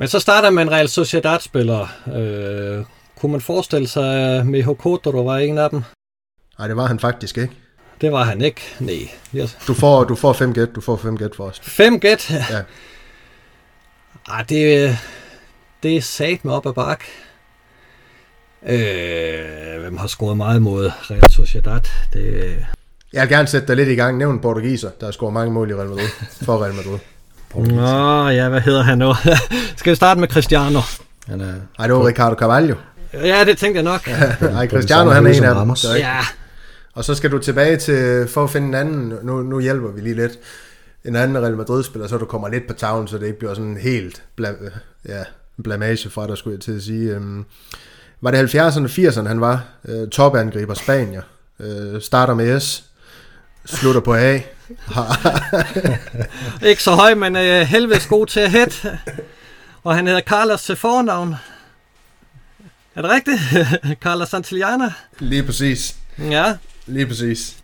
Men 0.00 0.08
så 0.08 0.20
starter 0.20 0.50
man 0.50 0.70
Real 0.70 0.88
Sociedad-spiller. 0.88 1.88
Øh, 2.06 2.84
kunne 3.20 3.32
man 3.32 3.40
forestille 3.40 3.88
sig, 3.88 4.38
at 4.38 4.46
Miho 4.46 4.74
Kodoro 4.74 5.22
var 5.22 5.38
en 5.38 5.58
af 5.58 5.70
dem? 5.70 5.82
Nej, 6.58 6.68
det 6.68 6.76
var 6.76 6.86
han 6.86 6.98
faktisk 6.98 7.38
ikke. 7.38 7.54
Det 8.00 8.12
var 8.12 8.24
han 8.24 8.40
ikke, 8.40 8.60
nej. 8.78 9.10
Yes. 9.34 9.58
Du 9.66 9.74
får, 9.74 10.04
du 10.04 10.14
får 10.14 10.32
fem 10.32 10.54
gæt, 10.54 10.68
du 10.74 10.80
får 10.80 10.96
fem 10.96 11.18
gæt 11.18 11.30
for 11.36 11.44
os. 11.44 11.60
Fem 11.62 12.00
gæt? 12.00 12.30
Ja. 12.30 12.62
Ej, 14.28 14.42
det, 14.48 14.98
det 15.82 15.96
er 15.96 16.00
sat 16.00 16.44
med 16.44 16.54
op 16.54 16.66
ad 16.66 16.72
bak. 16.72 17.04
Øh, 18.62 19.80
hvem 19.80 19.96
har 19.96 20.06
scoret 20.06 20.36
meget 20.36 20.62
mod 20.62 20.90
Real 21.10 21.30
Sociedad? 21.30 21.80
Det... 22.12 22.56
Jeg 23.12 23.22
vil 23.22 23.28
gerne 23.28 23.48
sætte 23.48 23.68
dig 23.68 23.76
lidt 23.76 23.88
i 23.88 23.94
gang. 23.94 24.18
Nævn 24.18 24.40
portugiser, 24.40 24.90
der 25.00 25.06
har 25.06 25.12
scoret 25.12 25.32
mange 25.32 25.52
mål 25.52 25.70
i 25.70 25.74
Real 25.74 25.88
Madrid, 25.88 26.08
for 26.46 26.62
Real 26.62 26.74
Madrid. 26.74 26.98
Nå, 27.54 28.28
ja, 28.28 28.48
hvad 28.48 28.60
hedder 28.60 28.82
han 28.82 28.98
nu? 28.98 29.14
Skal 29.76 29.90
vi 29.90 29.96
starte 29.96 30.20
med 30.20 30.28
Cristiano? 30.28 30.80
Han 31.26 31.40
er... 31.40 31.54
Ej, 31.78 31.86
det 31.86 31.96
var 31.96 32.06
Ricardo 32.06 32.36
Carvalho. 32.36 32.74
Ja, 33.12 33.44
det 33.44 33.58
tænkte 33.58 33.76
jeg 33.76 33.84
nok. 33.84 34.08
Nej, 34.40 34.68
Cristiano, 34.72 35.10
han 35.10 35.26
er 35.26 35.30
en 35.30 35.44
af 35.44 35.54
dem. 35.54 35.74
Ja. 35.96 36.18
Og 36.94 37.04
så 37.04 37.14
skal 37.14 37.30
du 37.30 37.38
tilbage 37.38 37.76
til, 37.76 38.28
for 38.28 38.44
at 38.44 38.50
finde 38.50 38.68
en 38.68 38.74
anden, 38.74 39.14
nu, 39.22 39.42
nu 39.42 39.60
hjælper 39.60 39.88
vi 39.90 40.00
lige 40.00 40.14
lidt, 40.14 40.32
en 41.04 41.16
anden 41.16 41.38
Real 41.42 41.56
Madrid-spiller, 41.56 42.08
så 42.08 42.16
du 42.16 42.24
kommer 42.24 42.48
lidt 42.48 42.66
på 42.66 42.74
tavlen, 42.74 43.08
så 43.08 43.18
det 43.18 43.26
ikke 43.26 43.38
bliver 43.38 43.54
sådan 43.54 43.76
helt 43.76 44.22
bla, 44.36 44.52
ja, 45.08 45.22
blamage 45.62 46.10
fra 46.10 46.26
dig, 46.26 46.38
skulle 46.38 46.54
jeg 46.54 46.60
til 46.60 46.76
at 46.76 46.82
sige. 46.82 47.16
Um, 47.16 47.46
var 48.20 48.30
det 48.30 48.54
70'erne, 48.54 48.86
80'erne, 48.86 49.28
han 49.28 49.40
var 49.40 49.64
uh, 49.88 50.08
topangriber 50.08 50.74
Spanier. 50.74 51.22
Uh, 51.58 52.00
starter 52.00 52.34
med 52.34 52.60
S, 52.60 52.84
slutter 53.64 54.00
på 54.00 54.14
A. 54.14 54.38
ikke 56.70 56.82
så 56.82 56.94
høj, 56.94 57.14
men 57.14 57.36
uh, 57.36 57.42
helvedes 57.42 58.06
god 58.06 58.26
til 58.26 58.40
at 58.40 58.50
hætte. 58.50 58.98
Og 59.84 59.96
han 59.96 60.06
hedder 60.06 60.20
Carlos 60.20 60.62
til 60.62 60.76
fornavn. 60.76 61.34
Er 62.94 63.02
det 63.02 63.10
rigtigt? 63.10 63.40
Carlos 64.04 64.28
Santillana? 64.28 64.92
Lige 65.18 65.42
præcis. 65.42 65.96
Ja. 66.18 66.56
Lige 66.86 67.06
præcis. 67.06 67.56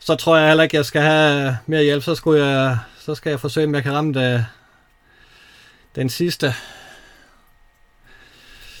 Så 0.00 0.14
tror 0.14 0.36
jeg 0.36 0.48
heller 0.48 0.64
ikke, 0.64 0.76
jeg 0.76 0.84
skal 0.84 1.02
have 1.02 1.56
mere 1.66 1.82
hjælp. 1.82 2.02
Så, 2.02 2.14
skulle 2.14 2.46
jeg, 2.46 2.78
så 2.98 3.14
skal 3.14 3.30
jeg 3.30 3.40
forsøge, 3.40 3.66
om 3.66 3.74
jeg 3.74 3.82
kan 3.82 3.92
ramme 3.92 4.14
det, 4.14 4.46
den 5.94 6.08
sidste. 6.08 6.54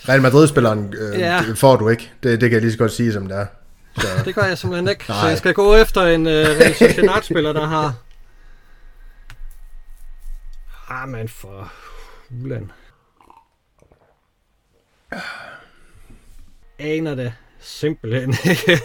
Real 0.08 0.22
Madrid-spilleren 0.22 0.94
øh, 0.98 1.18
ja. 1.18 1.42
får 1.54 1.76
du 1.76 1.88
ikke. 1.88 2.12
Det, 2.22 2.40
det 2.40 2.50
kan 2.50 2.52
jeg 2.52 2.60
lige 2.60 2.72
så 2.72 2.78
godt 2.78 2.92
sige, 2.92 3.12
som 3.12 3.26
det 3.26 3.36
er. 3.36 3.46
Så. 4.00 4.08
Det 4.24 4.34
gør 4.34 4.44
jeg 4.44 4.58
simpelthen 4.58 4.88
ikke. 4.88 5.04
Nej. 5.08 5.20
Så 5.20 5.28
jeg 5.28 5.38
skal 5.38 5.54
gå 5.54 5.74
efter 5.74 6.02
en 6.02 6.28
Real 6.28 6.74
Sociedad-spiller, 6.74 7.52
der 7.52 7.66
har... 7.66 7.94
Ah, 10.90 11.08
men 11.08 11.28
for 11.28 11.72
hulen. 12.30 12.72
Aner 16.78 17.14
det 17.14 17.32
simpelthen 17.60 18.34
ikke. 18.50 18.80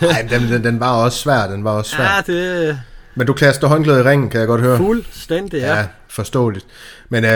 Nej, 0.00 0.22
den, 0.30 0.42
den, 0.42 0.64
den 0.64 0.80
var 0.80 0.92
også 1.04 1.18
svær, 1.18 1.46
den 1.46 1.64
var 1.64 1.70
også 1.70 1.96
svær. 1.96 2.04
Ja, 2.04 2.20
det... 2.26 2.82
Men 3.14 3.26
du 3.26 3.32
kaster 3.32 3.66
håndklædet 3.68 4.00
i 4.00 4.02
ringen, 4.02 4.30
kan 4.30 4.40
jeg 4.40 4.48
godt 4.48 4.60
høre. 4.60 4.76
Fuldstændig, 4.76 5.60
ja. 5.60 5.76
Ja, 5.76 5.86
forståeligt. 6.08 6.66
Men 7.08 7.24
øh, 7.24 7.30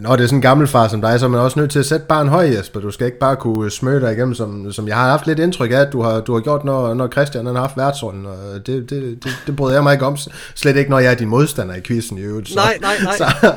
når 0.00 0.16
det 0.16 0.22
er 0.22 0.26
sådan 0.26 0.38
en 0.38 0.42
gammel 0.42 0.66
far 0.66 0.88
som 0.88 1.00
dig, 1.00 1.20
så 1.20 1.26
er 1.26 1.30
man 1.30 1.40
også 1.40 1.58
nødt 1.58 1.70
til 1.70 1.78
at 1.78 1.86
sætte 1.86 2.06
bare 2.06 2.22
en 2.22 2.28
høj, 2.28 2.44
Jesper. 2.44 2.80
Du 2.80 2.90
skal 2.90 3.06
ikke 3.06 3.18
bare 3.18 3.36
kunne 3.36 3.70
smøre 3.70 4.00
dig 4.00 4.12
igennem, 4.12 4.34
som, 4.34 4.72
som 4.72 4.88
jeg 4.88 4.96
har 4.96 5.10
haft 5.10 5.26
lidt 5.26 5.38
indtryk 5.38 5.70
af, 5.70 5.76
at 5.76 5.92
du 5.92 6.02
har, 6.02 6.20
du 6.20 6.34
har 6.34 6.40
gjort, 6.40 6.64
når, 6.64 6.94
når 6.94 7.08
Christian 7.08 7.46
har 7.46 7.54
haft 7.54 7.76
værtsrollen. 7.76 8.26
Og 8.26 8.36
det, 8.66 8.66
det, 8.66 8.90
det, 9.24 9.38
det 9.46 9.56
bryder 9.56 9.74
jeg 9.74 9.82
mig 9.82 9.92
ikke 9.92 10.06
om. 10.06 10.16
Slet 10.54 10.76
ikke, 10.76 10.90
når 10.90 10.98
jeg 10.98 11.10
er 11.10 11.16
din 11.16 11.28
modstander 11.28 11.74
i 11.74 11.80
quizzen 11.80 12.18
i 12.18 12.22
øvrigt. 12.22 12.48
Så, 12.48 12.54
nej, 12.54 12.78
nej, 12.80 12.94
nej. 13.02 13.16
Så, 13.18 13.52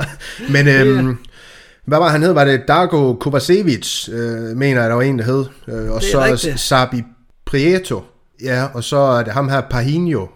men 0.50 0.68
øhm, 0.68 1.18
hvad 1.86 1.98
var 1.98 2.10
han 2.10 2.24
hed? 2.24 2.32
Var 2.32 2.46
det 2.46 2.68
Darko 2.68 3.14
Kovacevic, 3.14 4.10
øh, 4.10 4.58
mener 4.58 4.82
jeg, 4.82 4.90
der 4.90 4.96
var 4.96 5.04
en, 5.04 5.20
der 5.20 5.26
hed. 5.26 5.46
Øh, 5.68 5.92
og 5.92 6.04
så 6.04 6.24
rigtigt. 6.24 6.60
Sabi 6.60 7.04
Prieto. 7.46 8.04
Ja, 8.44 8.68
og 8.74 8.84
så 8.84 8.98
er 8.98 9.24
det 9.24 9.34
ham 9.34 9.50
her 9.50 9.62
Pahinho, 9.62 10.28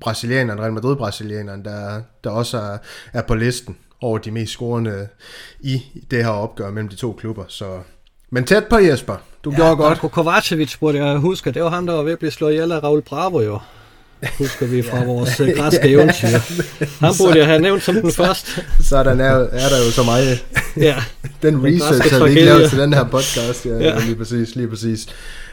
brasilianeren, 0.00 0.60
Real 0.60 0.72
Madrid-brasilianeren, 0.72 1.64
der, 1.64 2.00
der 2.24 2.30
også 2.30 2.58
er, 2.58 2.78
er 3.12 3.22
på 3.22 3.34
listen 3.34 3.76
over 4.00 4.18
de 4.18 4.30
mest 4.30 4.52
scorende 4.52 5.08
i 5.60 5.82
det 6.10 6.24
her 6.24 6.30
opgør 6.30 6.70
mellem 6.70 6.88
de 6.88 6.96
to 6.96 7.12
klubber. 7.12 7.44
Så, 7.48 7.78
men 8.30 8.44
tæt 8.44 8.64
på 8.64 8.78
Jesper. 8.78 9.16
Du 9.44 9.50
ja, 9.50 9.56
gjorde 9.56 9.76
godt. 9.76 9.88
Marko 9.88 10.08
Kovacevic 10.08 10.78
burde 10.78 11.04
jeg 11.04 11.16
huske. 11.16 11.50
Det 11.50 11.62
var 11.62 11.70
ham, 11.70 11.86
der 11.86 11.94
var 11.94 12.02
ved 12.02 12.12
at 12.12 12.18
blive 12.18 12.30
slået 12.30 12.52
ihjel 12.52 12.72
af 12.72 12.82
Raul 12.82 13.02
Bravo 13.02 13.40
jo. 13.40 13.58
Husker 14.38 14.66
vi 14.66 14.82
fra 14.82 14.98
ja. 15.02 15.04
vores 15.04 15.40
græske 15.56 15.88
eventyr. 15.94 16.26
Han 17.00 17.12
burde 17.18 17.38
jeg 17.38 17.46
have 17.46 17.58
nævnt 17.58 17.82
som 17.82 17.94
den 17.94 18.12
første. 18.12 18.64
Sådan 18.80 19.20
er, 19.20 19.34
er 19.34 19.68
der 19.68 19.84
jo 19.86 19.90
så 19.90 20.02
meget 20.02 20.44
ja. 20.76 20.96
den 21.42 21.64
research 21.64 22.12
har 22.12 22.24
vi 22.24 22.30
ikke 22.30 22.44
lavet 22.44 22.70
til 22.70 22.78
den 22.78 22.92
her 22.92 23.04
podcast. 23.04 23.66
Ja, 23.66 23.78
ja. 23.78 23.98
lige 23.98 24.16
præcis, 24.16 24.56
lige 24.56 24.68
præcis. 24.68 25.06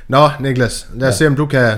Nå, 0.07 0.29
Niklas, 0.39 0.87
lad 0.95 1.07
os 1.07 1.11
ja. 1.13 1.17
se, 1.17 1.27
om 1.27 1.35
du 1.35 1.45
kan, 1.45 1.77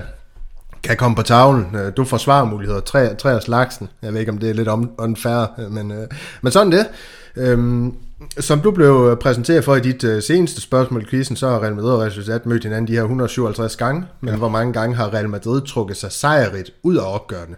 kan 0.85 0.97
komme 0.97 1.15
på 1.15 1.21
tavlen. 1.21 1.75
Øh, 1.75 1.91
du 1.97 2.03
får 2.03 2.17
svarmuligheder, 2.17 2.79
tre, 2.79 3.15
tre 3.15 3.33
af 3.33 3.41
slagsen. 3.41 3.89
Jeg 4.01 4.13
ved 4.13 4.19
ikke, 4.19 4.31
om 4.31 4.37
det 4.37 4.49
er 4.49 4.53
lidt 4.53 4.67
unfair, 4.97 5.69
men, 5.69 5.91
øh, 5.91 6.07
men 6.41 6.51
sådan 6.51 6.71
det. 6.71 6.87
Øhm, 7.35 7.93
som 8.39 8.61
du 8.61 8.71
blev 8.71 9.17
præsenteret 9.21 9.63
for 9.63 9.75
i 9.75 9.79
dit 9.79 10.23
seneste 10.23 10.61
spørgsmål 10.61 11.01
i 11.01 11.05
quizzen, 11.05 11.35
så 11.35 11.49
har 11.49 11.63
Real 11.63 11.75
Madrid 11.75 11.91
og 11.91 11.99
Real 11.99 12.11
Sociedad 12.11 12.39
mødt 12.45 12.63
hinanden 12.63 12.87
de 12.87 12.93
her 12.93 13.01
157 13.01 13.75
gange, 13.75 14.05
men 14.21 14.29
ja. 14.29 14.37
hvor 14.37 14.49
mange 14.49 14.73
gange 14.73 14.95
har 14.95 15.13
Real 15.13 15.29
Madrid 15.29 15.61
trukket 15.61 15.97
sig 15.97 16.11
sejrigt 16.11 16.71
ud 16.83 16.95
af 16.97 17.13
opgørende? 17.13 17.55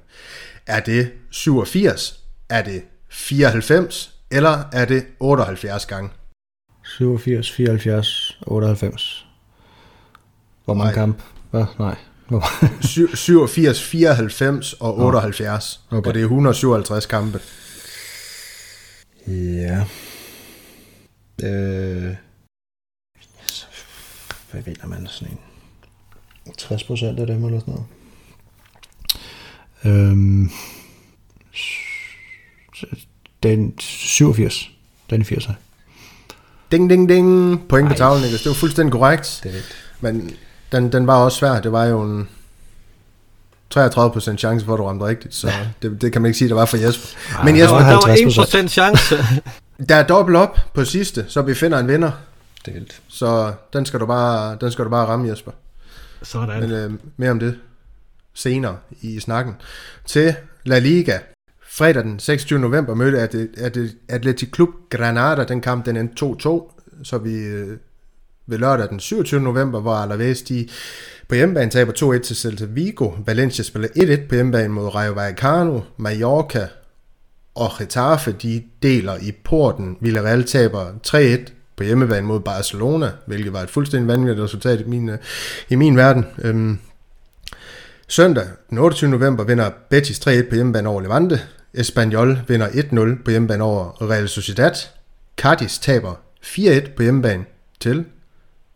Er 0.67 0.79
det 0.79 1.09
87? 1.29 2.19
Er 2.49 2.63
det 2.63 2.81
94? 3.09 4.13
Eller 4.31 4.63
er 4.71 4.85
det 4.85 5.05
78 5.19 5.85
gange? 5.85 6.09
87, 6.83 7.51
74, 7.51 8.37
98. 8.47 9.25
Hvor 10.65 10.73
mange 10.73 10.93
kampe? 10.93 11.23
Hvad? 11.51 11.65
Nej. 11.79 11.95
87, 12.81 13.83
94 13.83 14.73
og 14.79 14.97
78. 14.99 15.79
Okay. 15.89 16.07
Og 16.07 16.13
det 16.13 16.19
er 16.19 16.23
157 16.23 17.05
kampe. 17.05 17.41
Ja. 19.27 19.85
Øh, 21.43 22.15
hvad 24.51 24.61
vinder 24.61 24.87
man 24.87 25.07
sådan 25.07 25.33
en? 25.33 25.39
60 26.57 26.83
procent 26.83 27.19
af 27.19 27.27
dem 27.27 27.45
eller 27.45 27.59
sådan 27.59 27.73
noget. 27.73 27.87
Øhm, 29.85 30.49
den 33.43 33.73
87. 33.79 34.71
Den 35.09 35.21
er 35.21 35.25
80. 35.25 35.47
Ding, 36.71 36.89
ding, 36.89 37.09
ding. 37.09 37.67
Point 37.67 37.89
på 37.89 37.93
tavlen? 37.93 38.23
Det 38.23 38.45
var 38.45 38.53
fuldstændig 38.53 38.91
korrekt. 38.91 39.39
Det 39.43 39.49
er 39.49 39.53
det. 39.53 39.63
Men 40.01 40.35
den, 40.71 40.91
den 40.91 41.07
var 41.07 41.15
også 41.23 41.37
svær. 41.37 41.59
Det 41.61 41.71
var 41.71 41.85
jo 41.85 42.01
en 42.01 42.29
33% 43.75 44.37
chance 44.37 44.65
for, 44.65 44.73
at 44.73 44.77
du 44.77 44.83
ramte 44.83 45.05
rigtigt, 45.05 45.35
så 45.35 45.51
det, 45.81 46.01
det 46.01 46.13
kan 46.13 46.21
man 46.21 46.29
ikke 46.29 46.37
sige, 46.37 46.49
der 46.49 46.55
var 46.55 46.65
for 46.65 46.77
Jesper. 46.77 47.07
Ej, 47.37 47.45
Men 47.45 47.57
Jesper, 47.57 47.77
der 47.77 47.85
var 47.85 48.63
1% 48.63 48.67
chance. 48.67 49.15
der 49.89 49.95
er 49.95 50.07
dobbelt 50.07 50.37
op 50.37 50.57
på 50.73 50.85
sidste, 50.85 51.25
så 51.27 51.41
vi 51.41 51.53
finder 51.53 51.79
en 51.79 51.87
vinder. 51.87 52.11
Det 52.65 52.71
er 52.71 52.79
vildt. 52.79 53.01
Så 53.07 53.53
den 53.73 53.85
skal 53.85 53.99
du 53.99 54.05
bare, 54.05 54.57
den 54.61 54.71
skal 54.71 54.85
du 54.85 54.89
bare 54.89 55.05
ramme, 55.05 55.29
Jesper. 55.29 55.51
Sådan. 56.23 56.59
Men 56.61 56.71
øh, 56.71 56.91
mere 57.17 57.31
om 57.31 57.39
det 57.39 57.59
senere 58.33 58.77
i 59.01 59.19
snakken. 59.19 59.55
Til 60.05 60.35
La 60.63 60.79
Liga. 60.79 61.19
Fredag 61.69 62.03
den 62.03 62.19
26. 62.19 62.59
november 62.59 62.93
mødte 62.93 63.19
at 63.57 63.77
Atletic 64.09 64.49
Club 64.55 64.69
Granada. 64.89 65.43
Den 65.43 65.61
kamp 65.61 65.85
den 65.85 65.97
endte 65.97 66.25
2-2, 66.25 67.03
så 67.03 67.17
vi 67.17 67.33
øh, 67.33 67.77
ved 68.47 68.57
lørdag 68.57 68.89
den 68.89 68.99
27. 68.99 69.41
november, 69.41 69.79
hvor 69.79 69.93
Alaves 69.93 70.41
de 70.41 70.67
på 71.27 71.35
hjemmebane 71.35 71.71
taber 71.71 71.93
2-1 71.93 72.23
til 72.23 72.35
Celta 72.35 72.65
Vigo. 72.65 73.11
Valencia 73.25 73.63
spiller 73.63 73.87
1-1 73.87 74.27
på 74.29 74.35
hjemmebane 74.35 74.67
mod 74.67 74.95
Rayo 74.95 75.13
Vallecano. 75.13 75.81
Mallorca 75.97 76.67
og 77.55 77.71
Getafe, 77.79 78.31
de 78.31 78.63
deler 78.83 79.17
i 79.21 79.31
porten. 79.43 79.97
Villarreal 80.01 80.43
taber 80.43 80.85
3-1 81.07 81.51
på 81.77 81.83
hjemmebane 81.83 82.27
mod 82.27 82.39
Barcelona, 82.39 83.11
hvilket 83.25 83.53
var 83.53 83.61
et 83.61 83.69
fuldstændig 83.69 84.07
vanvittigt 84.07 84.43
resultat 84.43 84.81
i 84.81 84.83
min, 84.83 85.11
i 85.69 85.75
min 85.75 85.97
verden. 85.97 86.25
Øhm, 86.39 86.79
søndag 88.07 88.45
den 88.69 88.77
28. 88.77 89.09
november 89.09 89.43
vinder 89.43 89.69
Betis 89.89 90.19
3-1 90.19 90.49
på 90.49 90.55
hjemmebane 90.55 90.89
over 90.89 91.01
Levante. 91.01 91.41
Espanyol 91.73 92.39
vinder 92.47 92.67
1-0 92.67 93.23
på 93.23 93.31
hjemmebane 93.31 93.63
over 93.63 94.09
Real 94.09 94.29
Sociedad. 94.29 94.73
Cardis 95.37 95.79
taber 95.79 96.13
4-1 96.43 96.89
på 96.95 97.03
hjemmebane 97.03 97.45
til 97.79 98.05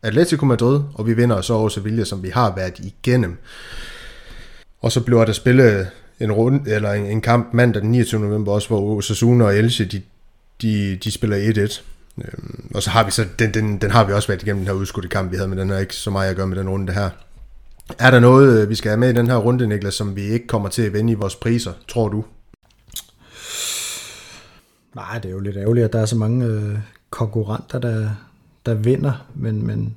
Atletico 0.04 0.46
Madrid, 0.46 0.82
og 0.94 1.08
vi 1.08 1.14
vinder 1.14 1.42
så 1.42 1.54
over 1.54 1.70
Sevilla, 1.70 2.04
som 2.04 2.24
vi 2.24 2.30
har 2.30 2.56
været 2.56 2.80
igennem. 2.80 3.38
Og 4.82 4.92
så 4.92 5.02
bliver 5.02 5.26
der 5.26 5.34
spillet 5.34 5.88
en, 6.20 6.32
rund, 6.32 6.68
eller 6.68 6.92
en, 6.92 7.06
en 7.06 7.22
kamp 7.22 7.54
mandag 7.54 7.82
den 7.82 7.92
29. 7.92 8.22
november 8.22 8.52
også, 8.52 8.68
hvor 8.68 8.98
Osasuna 8.98 9.46
og 9.46 9.58
Elche, 9.58 9.86
de, 9.86 10.02
de, 10.62 10.96
de 11.04 11.12
spiller 11.12 11.68
1-1. 11.68 11.82
Øhm, 12.18 12.72
og 12.76 12.84
så 12.84 12.90
har 12.90 13.04
vi 13.06 13.12
så, 13.12 13.26
den, 13.40 13.54
den, 13.54 13.78
den 13.78 13.92
har 13.92 14.04
vi 14.04 14.14
også 14.14 14.28
været 14.28 14.44
igennem 14.44 14.60
den 14.60 14.68
her 14.68 14.74
udskudte 14.74 15.10
kamp, 15.10 15.32
vi 15.32 15.36
havde, 15.36 15.50
men 15.50 15.58
den 15.58 15.70
har 15.70 15.78
ikke 15.78 15.96
så 15.96 16.10
meget 16.10 16.30
at 16.30 16.36
gøre 16.36 16.48
med 16.48 16.58
den 16.58 16.70
runde 16.70 16.94
her. 16.94 17.10
Er 18.00 18.12
der 18.12 18.20
noget, 18.20 18.62
øh, 18.62 18.70
vi 18.70 18.76
skal 18.76 18.90
have 18.90 19.00
med 19.00 19.10
i 19.10 19.14
den 19.14 19.28
her 19.28 19.36
runde, 19.36 19.68
Niklas, 19.68 19.94
som 19.94 20.16
vi 20.16 20.22
ikke 20.22 20.48
kommer 20.48 20.70
til 20.70 20.82
at 20.82 20.94
vende 20.94 21.12
i 21.12 21.16
vores 21.16 21.36
priser, 21.36 21.74
tror 21.88 22.10
du? 22.10 22.26
Nej, 24.96 25.20
det 25.20 25.30
er 25.30 25.34
jo 25.34 25.40
lidt 25.40 25.58
ærgerligt, 25.58 25.86
at 25.86 25.94
der 25.94 26.00
er 26.00 26.06
så 26.06 26.16
mange 26.16 26.46
øh, 26.46 26.78
konkurrenter, 27.10 27.80
der, 27.80 28.10
der 28.66 28.74
vinder, 28.74 29.28
men, 29.36 29.68
men, 29.68 29.96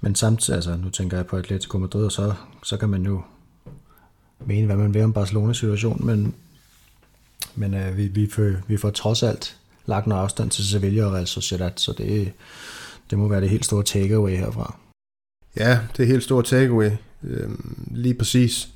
men 0.00 0.14
samtidig, 0.14 0.56
altså 0.56 0.76
nu 0.76 0.90
tænker 0.90 1.16
jeg 1.16 1.26
på 1.26 1.36
Atletico 1.36 1.78
Madrid, 1.78 2.04
og 2.04 2.12
så, 2.12 2.34
så 2.62 2.76
kan 2.76 2.88
man 2.88 3.02
jo 3.02 3.22
mene, 4.40 4.66
hvad 4.66 4.76
man 4.76 4.94
vil 4.94 5.04
om 5.04 5.12
Barcelonas 5.12 5.56
situation, 5.56 6.06
men, 6.06 6.34
men 7.54 7.74
øh, 7.74 7.96
vi, 7.96 8.06
vi, 8.06 8.30
får, 8.30 8.52
vi 8.66 8.76
får 8.76 8.90
trods 8.90 9.22
alt 9.22 9.56
lagt 9.86 10.06
noget 10.06 10.22
afstand 10.22 10.50
til 10.50 10.68
Sevilla 10.68 11.04
og 11.04 11.12
Real 11.12 11.26
Sociedad, 11.26 11.72
så 11.76 11.92
det, 11.98 12.32
det 13.10 13.18
må 13.18 13.28
være 13.28 13.40
det 13.40 13.50
helt 13.50 13.64
store 13.64 13.82
takeaway 13.82 14.36
herfra. 14.36 14.76
Ja, 15.56 15.78
det 15.96 16.02
er 16.02 16.06
helt 16.06 16.22
store 16.22 16.42
takeaway, 16.42 16.90
Øhm, 17.24 17.88
lige 17.90 18.14
præcis. 18.14 18.68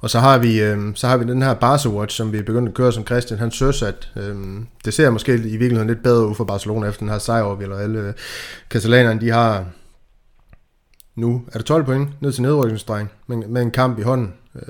Og 0.00 0.10
så 0.10 0.18
har 0.18 0.38
vi, 0.38 0.60
øh, 0.62 0.78
så 0.94 1.08
har 1.08 1.16
vi 1.16 1.24
den 1.24 1.42
her 1.42 1.54
Barca 1.54 1.88
Watch, 1.88 2.16
som 2.16 2.32
vi 2.32 2.38
er 2.38 2.42
begyndt 2.42 2.68
at 2.68 2.74
køre, 2.74 2.92
som 2.92 3.06
Christian 3.06 3.38
han 3.38 3.50
synes, 3.50 3.82
at 3.82 4.08
øh, 4.16 4.36
det 4.84 4.94
ser 4.94 5.10
måske 5.10 5.34
i 5.34 5.56
virkeligheden 5.56 5.88
lidt 5.88 6.02
bedre 6.02 6.28
ud 6.28 6.34
for 6.34 6.44
Barcelona 6.44 6.88
efter 6.88 7.00
den 7.00 7.08
her 7.08 7.18
sejr 7.18 7.42
over 7.42 7.56
Villarreal. 7.56 8.14
Katalanerne, 8.70 9.20
de 9.20 9.30
har 9.30 9.64
nu, 11.16 11.42
er 11.52 11.58
det 11.58 11.66
12 11.66 11.84
point 11.84 12.22
ned 12.22 12.32
til 12.32 12.42
nedrykningsdreng, 12.42 13.10
med, 13.26 13.36
med 13.36 13.62
en 13.62 13.70
kamp 13.70 13.98
i 13.98 14.02
hånden. 14.02 14.32
Øh, 14.54 14.62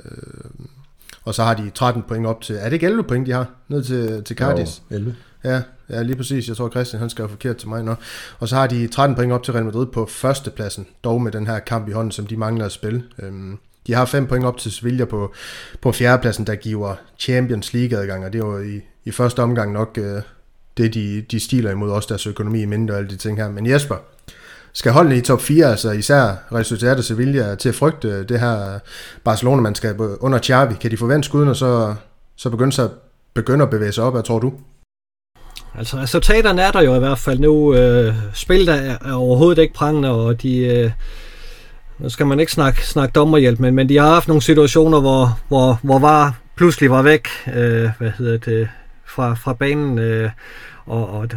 og 1.23 1.35
så 1.35 1.43
har 1.43 1.53
de 1.53 1.69
13 1.69 2.03
point 2.07 2.25
op 2.25 2.41
til, 2.41 2.55
er 2.55 2.63
det 2.63 2.73
ikke 2.73 2.85
11 2.85 3.03
point, 3.03 3.27
de 3.27 3.31
har, 3.31 3.47
ned 3.67 3.83
til, 3.83 4.23
til 4.23 4.35
Cardis? 4.35 4.81
Jo, 4.91 4.95
11. 4.95 5.15
Ja, 5.43 5.61
ja, 5.89 6.01
lige 6.01 6.15
præcis. 6.15 6.47
Jeg 6.47 6.57
tror, 6.57 6.69
Christian 6.69 6.99
han 6.99 7.09
skrev 7.09 7.29
forkert 7.29 7.57
til 7.57 7.69
mig 7.69 7.83
nu. 7.83 7.95
Og 8.39 8.47
så 8.47 8.55
har 8.55 8.67
de 8.67 8.87
13 8.87 9.15
point 9.15 9.31
op 9.33 9.43
til 9.43 9.53
Real 9.53 9.65
Madrid 9.65 9.85
på 9.85 10.05
førstepladsen, 10.05 10.87
dog 11.03 11.21
med 11.21 11.31
den 11.31 11.47
her 11.47 11.59
kamp 11.59 11.89
i 11.89 11.91
hånden, 11.91 12.11
som 12.11 12.27
de 12.27 12.37
mangler 12.37 12.65
at 12.65 12.71
spille. 12.71 13.03
Øhm, 13.19 13.57
de 13.89 13.93
har 13.93 14.05
fem 14.05 14.27
point 14.27 14.45
op 14.45 14.57
til 14.57 14.71
Sevilla 14.71 15.05
på, 15.05 15.33
på 15.81 15.91
fjerdepladsen, 15.91 16.47
der 16.47 16.55
giver 16.55 16.95
Champions 17.19 17.73
League-adgang, 17.73 18.25
og 18.25 18.33
det 18.33 18.43
var 18.43 18.59
i, 18.59 18.81
i 19.05 19.11
første 19.11 19.39
omgang 19.39 19.73
nok 19.73 19.97
øh, 19.97 20.21
det, 20.77 20.93
de, 20.93 21.21
de 21.31 21.39
stiler 21.39 21.71
imod 21.71 21.91
også 21.91 22.07
deres 22.09 22.27
økonomi 22.27 22.61
i 22.61 22.65
mindre 22.65 22.93
og 22.93 22.97
alle 22.97 23.09
de 23.09 23.15
ting 23.15 23.37
her. 23.37 23.49
Men 23.49 23.69
Jesper, 23.69 23.95
skal 24.73 24.91
holdene 24.91 25.17
i 25.17 25.21
top 25.21 25.41
4, 25.41 25.65
altså 25.65 25.91
især 25.91 26.47
Real 26.51 26.97
og 26.97 27.03
Sevilla, 27.03 27.55
til 27.55 27.69
at 27.69 27.75
frygte 27.75 28.07
øh, 28.07 28.29
det 28.29 28.39
her 28.39 28.79
Barcelona-mandskab 29.23 29.99
under 29.99 30.39
Xavi? 30.39 30.73
Kan 30.81 30.91
de 30.91 30.97
forvente 30.97 31.25
skuden, 31.25 31.49
og 31.49 31.55
så, 31.55 31.95
så 32.35 32.49
begynde, 32.49 32.71
sig, 32.71 32.89
begynde 33.33 33.63
at 33.63 33.69
bevæge 33.69 33.91
sig 33.91 34.03
op, 34.03 34.13
hvad 34.13 34.23
tror 34.23 34.39
du? 34.39 34.53
Altså 35.77 35.97
resultaterne 35.97 36.61
er 36.61 36.71
der 36.71 36.81
jo 36.81 36.95
i 36.95 36.99
hvert 36.99 37.19
fald 37.19 37.39
nu. 37.39 37.73
Øh, 37.73 38.15
spillet 38.33 38.69
er, 38.69 38.97
er 39.05 39.13
overhovedet 39.13 39.61
ikke 39.61 39.73
prangende, 39.73 40.09
og 40.09 40.41
de... 40.41 40.57
Øh, 40.57 40.91
nu 41.99 42.09
skal 42.09 42.27
man 42.27 42.39
ikke 42.39 42.51
snakke, 42.51 42.87
snakke 42.87 43.13
dommerhjælp, 43.13 43.59
men, 43.59 43.75
men 43.75 43.89
de 43.89 43.97
har 43.97 44.07
haft 44.07 44.27
nogle 44.27 44.41
situationer, 44.41 44.99
hvor, 44.99 45.39
hvor, 45.47 45.79
hvor 45.83 45.99
var 45.99 46.39
pludselig 46.55 46.91
var 46.91 47.01
væk 47.01 47.27
øh, 47.47 47.89
hvad 47.97 48.11
hedder 48.17 48.37
det, 48.37 48.69
fra, 49.05 49.33
fra 49.33 49.53
banen. 49.53 49.99
Øh, 49.99 50.29
og, 50.85 51.09
og 51.09 51.29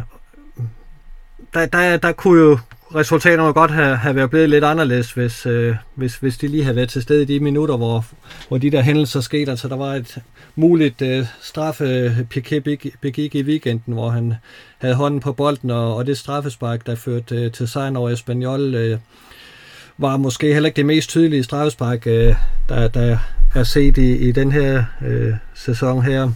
der, 1.53 1.65
der, 1.65 1.97
der 1.97 2.11
kunne 2.11 2.41
jo 2.41 2.57
resultaterne 2.95 3.53
godt 3.53 3.71
have, 3.71 3.95
have 3.95 4.15
været 4.15 4.29
blevet 4.29 4.49
lidt 4.49 4.63
anderledes, 4.63 5.11
hvis, 5.11 5.45
øh, 5.45 5.75
hvis, 5.95 6.15
hvis 6.15 6.37
de 6.37 6.47
lige 6.47 6.63
havde 6.63 6.75
været 6.75 6.89
til 6.89 7.01
stede 7.01 7.21
i 7.21 7.25
de 7.25 7.39
minutter, 7.39 7.77
hvor, 7.77 8.05
hvor 8.47 8.57
de 8.57 8.71
der 8.71 8.81
hændelser 8.81 9.21
skete. 9.21 9.51
Altså, 9.51 9.67
der 9.67 9.75
var 9.75 9.93
et 9.93 10.17
muligt 10.55 11.01
øh, 11.01 11.25
straffe 11.41 11.83
øh, 11.83 12.23
Piquet 12.23 12.63
begik 13.01 13.35
i 13.35 13.43
weekenden, 13.43 13.93
hvor 13.93 14.09
han 14.09 14.33
havde 14.77 14.95
hånden 14.95 15.19
på 15.19 15.33
bolden, 15.33 15.69
og, 15.69 15.95
og 15.95 16.07
det 16.07 16.17
straffespark, 16.17 16.85
der 16.85 16.95
førte 16.95 17.35
øh, 17.35 17.51
til 17.51 17.67
sejren 17.67 17.95
over 17.95 18.09
Espanyol, 18.09 18.75
øh, 18.75 18.97
var 19.97 20.17
måske 20.17 20.53
heller 20.53 20.67
ikke 20.67 20.77
det 20.77 20.85
mest 20.85 21.09
tydelige 21.09 21.43
straffespark, 21.43 22.07
øh, 22.07 22.35
der, 22.69 22.87
der 22.87 23.17
er 23.55 23.63
set 23.63 23.97
i, 23.97 24.15
i 24.17 24.31
den 24.31 24.51
her 24.51 24.83
øh, 25.05 25.33
sæson 25.53 26.03
her 26.03 26.29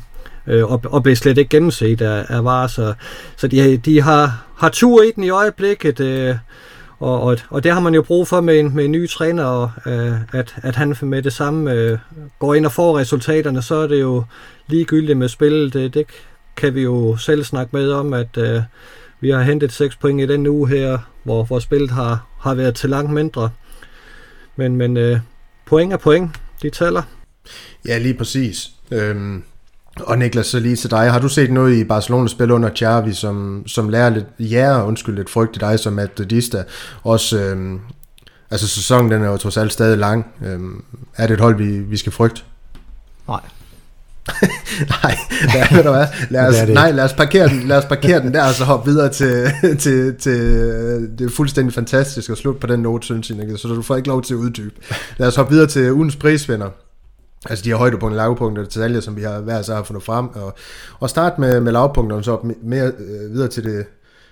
øh, 0.47 0.72
og, 0.72 0.82
og 0.86 1.03
blev 1.03 1.16
slet 1.16 1.38
ikke 1.38 1.49
gennemset 1.49 2.01
af, 2.01 2.26
af 2.30 2.43
VAR. 2.43 2.68
Så, 2.68 2.93
så 3.38 3.47
de, 3.47 3.78
de 3.78 4.01
har, 4.01 4.45
har 4.58 4.70
tur 4.70 5.03
i 5.03 5.12
den 5.16 5.24
i 5.24 5.30
øjeblikket, 5.30 5.99
øh, 5.99 6.36
og, 6.99 7.22
og, 7.22 7.38
og 7.49 7.64
det 7.64 7.72
har 7.72 7.80
man 7.80 7.93
jo 7.93 8.01
brug 8.01 8.28
for 8.28 8.41
med 8.41 8.60
en, 8.60 8.76
med 8.76 8.86
en 8.86 8.91
ny 8.91 9.10
træner, 9.10 9.43
og, 9.43 9.72
øh, 9.86 10.14
at, 10.34 10.55
at 10.55 10.76
han 10.76 10.95
med 11.01 11.22
det 11.22 11.34
samme 11.34 11.72
øh, 11.72 11.97
går 12.39 12.53
ind 12.53 12.66
og 12.66 12.72
får 12.72 12.97
resultaterne, 12.97 13.62
så 13.62 13.76
er 13.76 13.88
det 13.88 14.01
jo 14.01 14.24
ligegyldigt 14.68 15.18
med 15.18 15.28
spillet. 15.28 15.74
Det, 15.74 15.93
det 15.93 16.05
kan 16.55 16.76
vi 16.76 16.82
jo 16.82 17.18
selv 17.18 17.43
snakke 17.43 17.76
med 17.76 17.91
om, 17.91 18.14
at 18.14 18.38
øh, 18.38 18.62
vi 19.20 19.30
har 19.30 19.41
hentet 19.41 19.72
6 19.72 19.95
point 19.95 20.22
i 20.22 20.34
den 20.34 20.47
uge 20.47 20.70
her, 20.70 20.97
hvor, 21.28 21.43
hvor 21.43 21.59
spillet 21.59 21.91
har, 21.91 22.28
har 22.39 22.53
været 22.53 22.75
til 22.75 22.89
langt 22.89 23.11
mindre. 23.11 23.49
Men, 24.55 24.75
men 24.75 24.97
øh, 24.97 25.19
point 25.65 25.93
er 25.93 25.97
point, 25.97 26.32
de 26.61 26.69
tæller. 26.69 27.01
Ja, 27.88 27.97
lige 27.97 28.13
præcis. 28.13 28.69
Øhm, 28.91 29.43
Og 29.99 30.17
Niklas, 30.17 30.47
så 30.47 30.59
lige 30.59 30.75
til 30.75 30.91
dig. 30.91 31.11
Har 31.11 31.19
du 31.19 31.30
set 31.30 31.51
noget 31.51 31.75
i 31.75 31.84
Barcelona 31.84 32.28
spil 32.28 32.51
under 32.51 32.69
Xavi, 32.75 33.13
som, 33.13 33.63
som 33.67 33.89
lærer 33.89 34.09
lidt, 34.09 34.25
ja, 34.39 34.86
undskyld, 34.88 35.15
lidt 35.15 35.30
frygt 35.30 35.55
i 35.55 35.59
dig 35.59 35.80
som 35.80 35.93
Madridista? 35.93 36.63
Også, 37.03 37.39
øhm, 37.39 37.80
altså 38.51 38.67
sæsonen 38.67 39.11
den 39.11 39.23
er 39.23 39.30
jo 39.30 39.38
trods 39.38 39.57
alt 39.57 39.73
stadig 39.73 39.97
lang. 39.97 40.25
Øhm, 40.45 40.84
er 41.15 41.28
det 41.28 41.34
et 41.34 41.39
hold, 41.39 41.55
vi, 41.55 41.80
vi 41.80 41.97
skal 41.97 42.11
frygte? 42.11 42.41
Nej. 43.28 43.41
nej, 45.03 45.17
lad, 45.53 45.75
ved 45.75 45.84
du 45.84 45.89
hvad? 45.89 46.07
Lad 46.30 46.47
os, 46.47 46.55
det 46.55 46.67
det. 46.67 46.73
nej, 46.73 46.91
lad 46.91 47.03
os, 47.03 47.13
parkere 47.13 47.47
den, 47.47 47.67
lad 47.67 47.78
os 47.78 47.86
parkere 47.86 48.19
den 48.19 48.34
der, 48.34 48.43
og 48.43 48.53
så 48.53 48.63
hoppe 48.63 48.91
videre 48.91 49.09
til, 49.09 49.51
til, 49.80 50.15
til 50.15 50.39
det 51.19 51.25
er 51.25 51.30
fuldstændig 51.30 51.73
fantastisk 51.73 52.30
at 52.30 52.38
slutte 52.38 52.59
på 52.59 52.67
den 52.67 52.80
note, 52.80 53.05
synes 53.05 53.30
jeg, 53.30 53.38
så 53.55 53.67
du 53.67 53.82
får 53.82 53.95
ikke 53.95 54.07
lov 54.07 54.21
til 54.21 54.34
at 54.34 54.38
uddybe. 54.38 54.75
Lad 55.17 55.28
os 55.28 55.36
hoppe 55.36 55.51
videre 55.53 55.67
til 55.67 55.91
ugens 55.91 56.15
prisvinder. 56.15 56.69
Altså 57.49 57.63
de 57.63 57.69
her 57.69 57.75
højdepunkter, 57.75 58.17
lavpunkter 58.17 58.63
og 58.63 58.69
detaljer, 58.69 58.99
som 58.99 59.15
vi 59.15 59.21
har 59.21 59.39
hver 59.39 59.61
så 59.61 59.75
har 59.75 59.84
fundet 59.84 60.03
frem. 60.03 60.28
Og, 60.28 60.55
og 60.99 61.09
starte 61.09 61.41
med, 61.41 61.59
med 61.61 61.71
lavpunkterne, 61.71 62.23
så 62.23 62.53
mere, 62.63 62.91
øh, 62.99 63.34
videre 63.34 63.47
til 63.47 63.63
det 63.63 63.86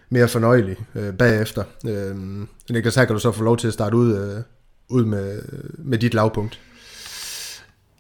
mere 0.09 0.27
fornøjelige 0.27 0.77
øh, 0.95 1.13
bagefter. 1.13 1.63
Øh, 1.87 2.15
Niklas, 2.69 2.95
her 2.95 3.05
kan 3.05 3.15
du 3.15 3.19
så 3.19 3.31
få 3.31 3.43
lov 3.43 3.57
til 3.57 3.67
at 3.67 3.73
starte 3.73 3.95
ud, 3.95 4.17
øh, 4.17 4.41
ud 4.89 5.05
med, 5.05 5.41
med 5.77 5.97
dit 5.97 6.13
lavpunkt. 6.13 6.59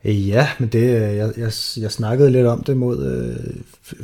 Øh, 0.05 0.27
ja, 0.27 0.47
men 0.59 0.69
det, 0.69 0.79
øh, 0.79 1.15
jeg, 1.17 1.31
jeg, 1.37 1.51
jeg 1.77 1.91
snakkede 1.91 2.31
lidt 2.31 2.47
om 2.47 2.63
det 2.63 2.77
mod, 2.77 3.05
øh, 3.05 3.55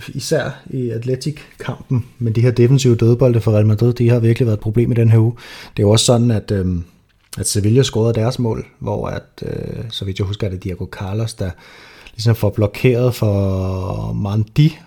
især 0.07 0.61
i 0.69 0.89
Atletic-kampen, 0.89 2.05
men 2.19 2.35
de 2.35 2.41
her 2.41 2.51
defensive 2.51 2.95
dødbolde 2.95 3.41
for 3.41 3.51
Real 3.51 3.65
Madrid, 3.65 3.93
de 3.93 4.09
har 4.09 4.19
virkelig 4.19 4.45
været 4.45 4.57
et 4.57 4.63
problem 4.63 4.91
i 4.91 4.95
den 4.95 5.09
her 5.09 5.19
uge. 5.19 5.33
Det 5.77 5.83
er 5.83 5.87
jo 5.87 5.89
også 5.89 6.05
sådan, 6.05 6.31
at, 6.31 6.51
øh, 6.51 6.65
at 7.37 7.47
Sevilla 7.47 7.83
scorede 7.83 8.13
deres 8.13 8.39
mål, 8.39 8.65
hvor 8.79 9.07
at, 9.07 9.43
øh, 9.45 9.83
så 9.89 10.05
vidt 10.05 10.19
jeg 10.19 10.27
husker, 10.27 10.47
at 10.47 10.53
det 10.53 10.63
Diego 10.63 10.85
Carlos, 10.85 11.33
der 11.33 11.51
ligesom 12.13 12.35
får 12.35 12.49
blokeret 12.49 13.15
for 13.15 14.13
Mandi 14.13 14.77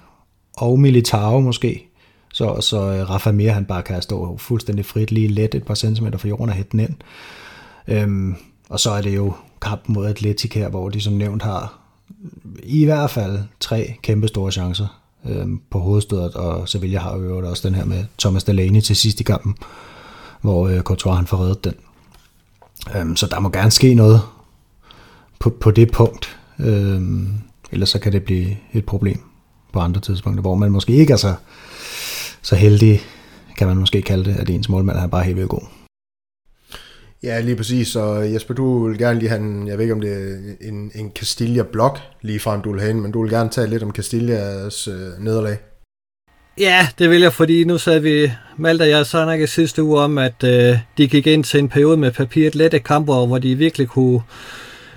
og 0.57 0.81
Militao 0.81 1.41
måske, 1.41 1.89
så, 2.33 2.61
så 2.61 2.77
øh, 2.77 3.11
Rafa 3.11 3.33
Mir, 3.33 3.53
han 3.53 3.65
bare 3.65 3.83
kan 3.83 4.03
stå 4.03 4.37
fuldstændig 4.37 4.87
frit, 4.87 5.13
lige 5.13 5.29
let 5.29 5.55
et 5.55 5.65
par 5.65 5.75
centimeter 5.75 6.19
fra 6.19 6.29
jorden 6.29 6.49
og 6.49 6.55
hætte 6.55 6.73
den 6.73 6.81
ind. 6.81 6.95
Øhm, 7.89 8.35
og 8.69 8.81
så 8.81 8.91
er 8.91 9.03
det 9.03 9.17
jo 9.17 9.33
kampen 9.65 9.95
mod 9.95 10.07
Atletic 10.07 10.53
her, 10.53 10.69
hvor 10.69 10.89
de 10.89 11.01
som 11.01 11.13
nævnt 11.13 11.43
har 11.43 11.79
i 12.63 12.85
hvert 12.85 13.11
fald 13.11 13.39
tre 13.61 13.95
kæmpe 14.03 14.29
store 14.29 14.53
chancer 14.53 15.01
øh, 15.27 15.47
på 15.71 15.79
hovedstødet, 15.79 16.35
og 16.35 16.69
Sevilla 16.69 16.99
har 16.99 17.17
jo 17.17 17.49
også 17.49 17.69
den 17.69 17.75
her 17.75 17.85
med 17.85 18.05
Thomas 18.19 18.45
Delaney 18.45 18.81
til 18.81 18.97
sidst 18.97 19.21
i 19.21 19.25
kampen, 19.25 19.55
hvor 20.41 20.69
øh, 20.69 20.81
Courtois 20.81 21.17
han 21.17 21.27
får 21.27 21.37
reddet 21.37 21.65
den. 21.65 21.75
Øh, 22.97 23.17
så 23.17 23.27
der 23.27 23.41
må 23.41 23.49
gerne 23.49 23.71
ske 23.71 23.95
noget 23.95 24.21
på, 25.39 25.51
på 25.51 25.71
det 25.71 25.93
punkt, 25.93 26.39
øh, 26.59 27.03
ellers 27.73 27.89
så 27.89 27.99
kan 27.99 28.13
det 28.13 28.23
blive 28.23 28.57
et 28.73 28.87
problem 28.87 29.21
på 29.73 29.81
andre 29.81 30.01
tidspunkter, 30.01 30.41
hvor 30.41 30.55
man 30.55 30.71
måske 30.71 30.93
ikke 30.93 31.13
er 31.13 31.17
så, 31.17 31.35
så 32.43 32.57
heldig, 32.57 33.01
kan 33.59 33.67
man 33.67 33.77
måske 33.77 34.03
kalde 34.03 34.25
det, 34.25 34.37
at 34.37 34.51
ens 34.51 34.69
målmand 34.69 34.99
er 34.99 35.07
bare 35.07 35.25
helt 35.25 35.37
vildt 35.37 35.51
god. 35.51 35.84
Ja, 37.25 37.41
lige 37.41 37.57
præcis. 37.57 37.89
Så 37.89 38.15
Jesper, 38.15 38.55
du 38.55 38.89
vil 38.89 38.99
gerne 38.99 39.19
lige 39.19 39.29
have 39.29 39.41
en, 39.41 39.69
jeg 39.69 39.79
ved 39.79 39.85
ikke 39.85 39.95
om 39.95 40.01
det 40.01 40.13
er 40.13 40.69
en, 40.69 40.91
en 40.95 41.13
Castilla-blok 41.19 41.99
lige 42.23 42.41
frem, 42.41 42.63
du 42.63 42.73
vil 42.73 42.81
have 42.81 42.95
men 42.95 43.13
du 43.13 43.23
vil 43.23 43.31
gerne 43.31 43.51
tale 43.51 43.71
lidt 43.71 43.83
om 43.83 43.93
Castillas 43.93 44.89
øh, 44.89 45.25
nederlag. 45.25 45.57
Ja, 46.59 46.89
det 46.99 47.11
vil 47.11 47.21
jeg, 47.21 47.33
fordi 47.33 47.65
nu 47.65 47.79
sagde 47.79 48.03
vi, 48.03 48.31
Malte 48.57 48.83
og 48.83 48.89
jeg 48.89 49.07
snakkede 49.07 49.49
sidste 49.49 49.83
uge 49.83 50.01
om, 50.01 50.19
at 50.19 50.45
øh, 50.45 50.79
de 50.99 51.09
gik 51.09 51.27
ind 51.27 51.45
til 51.45 51.61
en 51.61 51.69
periode 51.69 51.97
med 51.97 52.13
papiret 52.13 52.55
lette 52.55 52.79
kamper, 52.79 53.27
hvor 53.27 53.39
de 53.39 53.55
virkelig 53.55 53.89
kunne, 53.89 54.21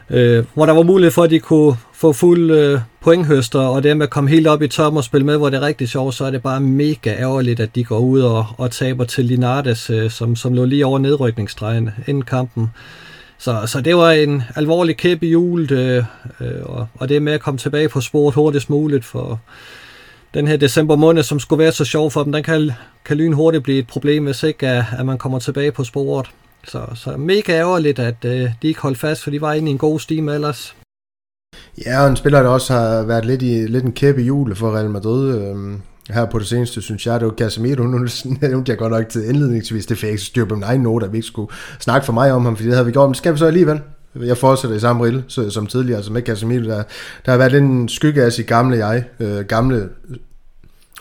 øh, 0.09 0.45
hvor 0.53 0.65
der 0.65 0.73
var 0.73 0.83
mulighed 0.83 1.11
for, 1.11 1.23
at 1.23 1.29
de 1.29 1.39
kunne 1.39 1.75
få 1.97 2.13
fuld 2.13 2.51
øh, 2.51 2.79
pointhøster, 3.01 3.59
og 3.59 3.83
det 3.83 3.97
med 3.97 4.05
at 4.05 4.09
komme 4.09 4.29
helt 4.29 4.47
op 4.47 4.61
i 4.61 4.67
toppen 4.67 4.97
og 4.97 5.03
spille 5.03 5.25
med, 5.25 5.37
hvor 5.37 5.49
det 5.49 5.57
er 5.57 5.61
rigtig 5.61 5.89
sjovt, 5.89 6.15
så 6.15 6.25
er 6.25 6.31
det 6.31 6.43
bare 6.43 6.59
mega 6.59 7.15
ærgerligt, 7.19 7.59
at 7.59 7.75
de 7.75 7.83
går 7.83 7.99
ud 7.99 8.21
og, 8.21 8.45
og 8.57 8.71
taber 8.71 9.03
til 9.03 9.25
Linardes, 9.25 9.89
øh, 9.89 10.11
som, 10.11 10.35
som 10.35 10.53
lå 10.53 10.65
lige 10.65 10.85
over 10.85 10.99
nedrykningsstregen 10.99 11.89
inden 12.07 12.23
kampen. 12.23 12.71
Så, 13.37 13.63
så 13.65 13.81
det 13.81 13.95
var 13.95 14.11
en 14.11 14.43
alvorlig 14.55 14.97
kæp 14.97 15.23
i 15.23 15.27
hjulet, 15.27 15.71
øh, 15.71 16.03
øh, 16.41 16.63
og, 16.63 16.87
og 16.93 17.09
det 17.09 17.21
med 17.21 17.33
at 17.33 17.41
komme 17.41 17.57
tilbage 17.57 17.89
på 17.89 18.01
sport 18.01 18.33
hurtigst 18.33 18.69
muligt 18.69 19.05
for 19.05 19.39
den 20.33 20.47
her 20.47 20.57
december 20.57 20.95
måned, 20.95 21.23
som 21.23 21.39
skulle 21.39 21.63
være 21.63 21.71
så 21.71 21.85
sjov 21.85 22.11
for 22.11 22.23
dem, 22.23 22.31
den 22.31 22.43
kan, 22.43 22.71
kan 23.05 23.17
lynhurtigt 23.17 23.63
blive 23.63 23.79
et 23.79 23.87
problem, 23.87 24.23
hvis 24.23 24.43
ikke 24.43 24.67
at, 24.67 24.85
at 24.99 25.05
man 25.05 25.17
kommer 25.17 25.39
tilbage 25.39 25.71
på 25.71 25.83
sporet. 25.83 26.27
Så, 26.67 26.81
så 26.95 27.17
mega 27.17 27.51
ærgerligt, 27.51 27.99
at 27.99 28.25
øh, 28.25 28.49
de 28.61 28.67
ikke 28.67 28.81
holdt 28.81 28.97
fast, 28.97 29.23
for 29.23 29.31
de 29.31 29.41
var 29.41 29.53
inde 29.53 29.67
i 29.67 29.71
en 29.71 29.77
god 29.77 29.99
stime 29.99 30.33
ellers. 30.33 30.76
Ja, 31.85 32.01
og 32.03 32.09
en 32.09 32.15
spiller, 32.15 32.41
der 32.41 32.49
også 32.49 32.73
har 32.73 33.03
været 33.03 33.25
lidt, 33.25 33.41
i, 33.41 33.67
lidt 33.67 33.83
en 33.83 33.91
kæppe 33.91 34.21
jule 34.21 34.55
for 34.55 34.75
Real 34.75 34.89
Madrid. 34.89 35.41
Øhm, 35.41 35.81
her 36.09 36.25
på 36.25 36.39
det 36.39 36.47
seneste, 36.47 36.81
synes 36.81 37.07
jeg, 37.07 37.19
det 37.19 37.27
var 37.27 37.33
Casemiro, 37.33 37.83
nu 37.87 38.07
nævnte 38.41 38.69
jeg 38.69 38.77
godt 38.77 38.91
nok 38.91 39.09
til 39.09 39.29
indledningsvis, 39.29 39.85
det 39.85 39.97
fik 39.97 40.09
ikke 40.09 40.21
styr 40.21 40.45
på 40.45 40.55
min 40.55 40.63
egen 40.63 40.81
note, 40.81 41.05
at 41.05 41.11
vi 41.11 41.17
ikke 41.17 41.27
skulle 41.27 41.51
snakke 41.79 42.05
for 42.05 42.13
mig 42.13 42.31
om 42.31 42.45
ham, 42.45 42.55
fordi 42.55 42.67
det 42.67 42.75
havde 42.75 42.85
vi 42.85 42.91
gjort, 42.91 43.09
men 43.09 43.15
skal 43.15 43.33
vi 43.33 43.37
så 43.37 43.45
alligevel? 43.45 43.79
Jeg 44.15 44.37
fortsætter 44.37 44.77
i 44.77 44.79
samme 44.79 45.05
rille 45.05 45.23
som 45.27 45.67
tidligere, 45.67 45.97
altså 45.97 46.13
med 46.13 46.21
Casemiro, 46.21 46.63
der, 46.63 46.83
der 47.25 47.31
har 47.31 47.37
været 47.37 47.53
en 47.53 47.89
skygge 47.89 48.23
af 48.23 48.33
sit 48.33 48.47
gamle 48.47 48.87
jeg, 48.87 49.03
øh, 49.19 49.39
gamle 49.39 49.89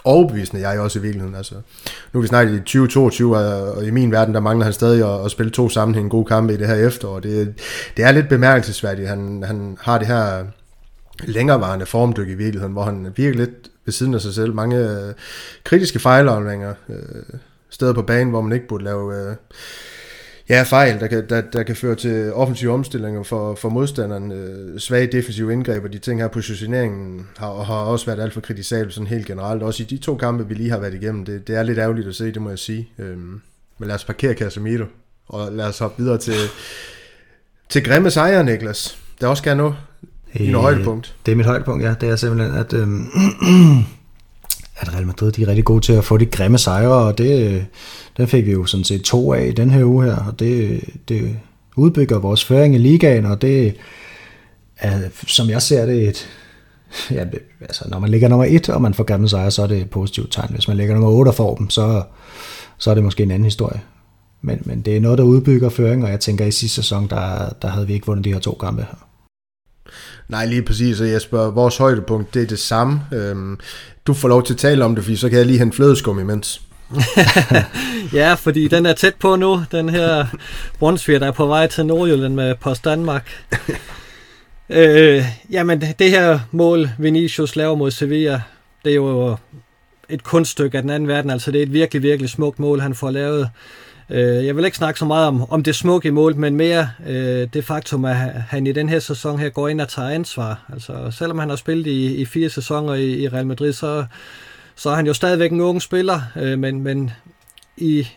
overbevisende 0.06 0.68
jeg 0.68 0.80
også 0.80 0.98
i 0.98 1.02
virkeligheden. 1.02 1.34
Altså, 1.34 1.54
nu 2.12 2.20
er 2.20 2.22
vi 2.22 2.28
snakker 2.28 2.54
i 2.54 2.58
2022, 2.58 3.36
og 3.36 3.84
i 3.84 3.90
min 3.90 4.12
verden, 4.12 4.34
der 4.34 4.40
mangler 4.40 4.64
han 4.64 4.72
stadig 4.72 5.14
at, 5.14 5.24
at 5.24 5.30
spille 5.30 5.52
to 5.52 5.68
sammenhængende 5.68 6.10
gode 6.10 6.24
kampe 6.24 6.54
i 6.54 6.56
det 6.56 6.66
her 6.66 6.86
efterår. 6.86 7.20
Det, 7.20 7.54
det 7.96 8.04
er 8.04 8.12
lidt 8.12 8.28
bemærkelsesværdigt. 8.28 9.08
Han, 9.08 9.42
han 9.46 9.78
har 9.80 9.98
det 9.98 10.06
her 10.06 10.44
længerevarende 11.24 11.86
formdyk 11.86 12.28
i 12.28 12.34
virkeligheden, 12.34 12.72
hvor 12.72 12.82
han 12.82 13.12
virker 13.16 13.38
lidt 13.38 13.70
ved 13.84 13.92
siden 13.92 14.14
af 14.14 14.20
sig 14.20 14.34
selv. 14.34 14.54
Mange 14.54 14.76
øh, 14.76 15.14
kritiske 15.64 15.98
fejlaflænger, 15.98 16.74
øh, 16.88 17.38
steder 17.70 17.92
på 17.92 18.02
banen, 18.02 18.30
hvor 18.30 18.40
man 18.40 18.52
ikke 18.52 18.68
burde 18.68 18.84
lave... 18.84 19.30
Øh, 19.30 19.36
ja, 20.48 20.62
fejl, 20.62 21.00
der 21.00 21.06
kan, 21.06 21.28
der, 21.28 21.40
der 21.40 21.62
kan 21.62 21.76
føre 21.76 21.94
til 21.94 22.32
offensive 22.32 22.72
omstillinger 22.72 23.22
for, 23.22 23.54
for 23.54 23.68
modstanderen, 23.68 24.32
øh, 24.32 24.78
svage 24.78 25.06
defensive 25.06 25.52
indgreb, 25.52 25.84
og 25.84 25.92
de 25.92 25.98
ting 25.98 26.20
her, 26.20 26.28
positioneringen 26.28 27.26
har, 27.36 27.62
har 27.62 27.74
også 27.74 28.06
været 28.06 28.20
alt 28.20 28.32
for 28.32 28.40
kritisabel 28.40 28.92
sådan 28.92 29.06
helt 29.06 29.26
generelt. 29.26 29.62
Også 29.62 29.82
i 29.82 29.86
de 29.86 29.98
to 29.98 30.16
kampe, 30.16 30.48
vi 30.48 30.54
lige 30.54 30.70
har 30.70 30.78
været 30.78 30.94
igennem, 30.94 31.24
det, 31.24 31.48
det 31.48 31.56
er 31.56 31.62
lidt 31.62 31.78
ærgerligt 31.78 32.08
at 32.08 32.14
se, 32.14 32.32
det 32.32 32.42
må 32.42 32.48
jeg 32.48 32.58
sige. 32.58 32.88
Øh, 32.98 33.16
men 33.78 33.88
lad 33.88 33.94
os 33.94 34.04
parkere 34.04 34.34
Casemiro, 34.34 34.84
og 35.28 35.52
lad 35.52 35.66
os 35.66 35.78
hoppe 35.78 36.02
videre 36.02 36.18
til, 36.18 36.34
til 37.68 37.84
grimme 37.84 38.10
sejre, 38.10 38.44
Niklas. 38.44 38.98
Der 39.20 39.26
også 39.26 39.42
gerne 39.42 39.62
nå 39.62 39.74
i 40.34 40.48
øh, 40.48 40.54
højdepunkt. 40.54 41.14
Det 41.26 41.32
er 41.32 41.36
mit 41.36 41.46
højdepunkt, 41.46 41.84
ja. 41.84 41.94
Det 42.00 42.08
er 42.08 42.16
simpelthen, 42.16 42.54
at, 42.58 42.72
øh, 42.72 42.88
at 44.76 44.94
Real 44.94 45.06
Madrid 45.06 45.32
de 45.32 45.42
er 45.42 45.48
rigtig 45.48 45.64
gode 45.64 45.80
til 45.80 45.92
at 45.92 46.04
få 46.04 46.16
de 46.16 46.26
grimme 46.26 46.58
sejre, 46.58 46.94
og 46.94 47.18
det, 47.18 47.66
den 48.16 48.28
fik 48.28 48.46
vi 48.46 48.52
jo 48.52 48.66
sådan 48.66 48.84
set 48.84 49.02
to 49.02 49.32
af 49.32 49.46
i 49.46 49.52
den 49.52 49.70
her 49.70 49.84
uge 49.84 50.04
her, 50.04 50.16
og 50.16 50.38
det, 50.38 50.80
det 51.08 51.36
udbygger 51.76 52.18
vores 52.18 52.44
føring 52.44 52.74
i 52.74 52.78
ligaen, 52.78 53.26
og 53.26 53.42
det 53.42 53.76
er, 54.76 55.00
som 55.26 55.50
jeg 55.50 55.62
ser 55.62 55.86
det, 55.86 56.08
et, 56.08 56.28
ja, 57.10 57.24
altså, 57.60 57.88
når 57.88 57.98
man 57.98 58.10
ligger 58.10 58.28
nummer 58.28 58.46
et, 58.48 58.68
og 58.68 58.82
man 58.82 58.94
får 58.94 59.04
grimme 59.04 59.28
sejre, 59.28 59.50
så 59.50 59.62
er 59.62 59.66
det 59.66 59.78
et 59.78 59.90
positivt 59.90 60.32
tegn. 60.32 60.50
Hvis 60.50 60.68
man 60.68 60.76
ligger 60.76 60.94
nummer 60.94 61.10
8 61.10 61.28
og 61.28 61.34
får 61.34 61.54
dem, 61.54 61.70
så, 61.70 62.02
så 62.78 62.90
er 62.90 62.94
det 62.94 63.04
måske 63.04 63.22
en 63.22 63.30
anden 63.30 63.44
historie. 63.44 63.80
Men, 64.42 64.62
men 64.64 64.80
det 64.80 64.96
er 64.96 65.00
noget, 65.00 65.18
der 65.18 65.24
udbygger 65.24 65.68
føring, 65.68 66.04
og 66.04 66.10
jeg 66.10 66.20
tænker, 66.20 66.44
at 66.44 66.48
i 66.48 66.52
sidste 66.52 66.74
sæson, 66.74 67.08
der, 67.10 67.48
der 67.62 67.68
havde 67.68 67.86
vi 67.86 67.92
ikke 67.92 68.06
vundet 68.06 68.24
de 68.24 68.32
her 68.32 68.40
to 68.40 68.58
kampe 68.60 68.82
her. 68.82 69.06
Nej, 70.28 70.46
lige 70.46 70.62
præcis, 70.62 71.00
og 71.00 71.10
Jesper, 71.10 71.38
vores 71.38 71.76
højdepunkt, 71.76 72.34
det 72.34 72.42
er 72.42 72.46
det 72.46 72.58
samme. 72.58 73.00
Øhm, 73.12 73.58
du 74.06 74.14
får 74.14 74.28
lov 74.28 74.42
til 74.42 74.52
at 74.52 74.58
tale 74.58 74.84
om 74.84 74.94
det, 74.94 75.04
fordi 75.04 75.16
så 75.16 75.28
kan 75.28 75.38
jeg 75.38 75.46
lige 75.46 75.58
hente 75.58 75.76
flødeskum 75.76 76.18
imens. 76.18 76.62
ja, 78.12 78.34
fordi 78.34 78.68
den 78.68 78.86
er 78.86 78.92
tæt 78.92 79.14
på 79.14 79.36
nu, 79.36 79.62
den 79.72 79.88
her 79.88 80.26
Brunsviger, 80.78 81.18
der 81.18 81.26
er 81.26 81.32
på 81.32 81.46
vej 81.46 81.66
til 81.66 81.86
Nordjylland 81.86 82.34
med 82.34 82.54
Post 82.54 82.84
Danmark. 82.84 83.44
øh, 84.68 85.24
jamen, 85.50 85.82
det 85.98 86.10
her 86.10 86.38
mål, 86.50 86.88
Vinicius 86.98 87.56
laver 87.56 87.74
mod 87.74 87.90
Sevilla, 87.90 88.40
det 88.84 88.90
er 88.90 88.94
jo 88.94 89.36
et 90.08 90.24
kunststykke 90.24 90.76
af 90.76 90.82
den 90.82 90.90
anden 90.90 91.08
verden. 91.08 91.30
Altså, 91.30 91.50
det 91.50 91.58
er 91.58 91.62
et 91.62 91.72
virkelig, 91.72 92.02
virkelig 92.02 92.30
smukt 92.30 92.58
mål, 92.58 92.80
han 92.80 92.94
får 92.94 93.10
lavet. 93.10 93.50
Øh, 94.10 94.46
jeg 94.46 94.56
vil 94.56 94.64
ikke 94.64 94.76
snakke 94.76 94.98
så 94.98 95.04
meget 95.04 95.28
om, 95.28 95.50
om 95.50 95.62
det 95.62 95.74
smukke 95.74 96.10
mål, 96.10 96.36
men 96.36 96.56
mere 96.56 96.90
øh, 97.06 97.48
det 97.52 97.64
faktum, 97.64 98.04
at 98.04 98.16
han 98.48 98.66
i 98.66 98.72
den 98.72 98.88
her 98.88 98.98
sæson 98.98 99.38
her 99.38 99.48
går 99.48 99.68
ind 99.68 99.80
og 99.80 99.88
tager 99.88 100.08
ansvar. 100.08 100.64
Altså, 100.72 101.10
selvom 101.10 101.38
han 101.38 101.48
har 101.48 101.56
spillet 101.56 101.86
i, 101.86 102.14
i 102.14 102.24
fire 102.24 102.50
sæsoner 102.50 102.94
i, 102.94 103.22
i 103.22 103.28
Real 103.28 103.46
Madrid, 103.46 103.72
så, 103.72 104.04
så 104.76 104.90
er 104.90 104.94
han 104.94 105.06
jo 105.06 105.14
stadigvæk 105.14 105.52
en 105.52 105.60
ung 105.60 105.82
spiller, 105.82 106.20
øh, 106.36 106.58
men, 106.58 106.82
men 106.82 107.10
i 107.76 108.08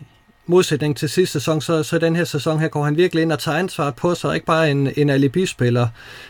modsætning 0.45 0.97
til 0.97 1.09
sidste 1.09 1.33
sæson, 1.33 1.61
så, 1.61 1.83
så 1.83 1.97
den 1.99 2.15
her 2.15 2.23
sæson 2.23 2.59
her 2.59 2.67
går 2.67 2.83
han 2.83 2.97
virkelig 2.97 3.21
ind 3.21 3.31
og 3.31 3.39
tager 3.39 3.57
ansvar 3.57 3.91
på 3.91 4.15
sig, 4.15 4.33
ikke 4.33 4.45
bare 4.45 4.71
en, 4.71 4.89
en 4.97 5.09
alibi-spiller. 5.09 5.87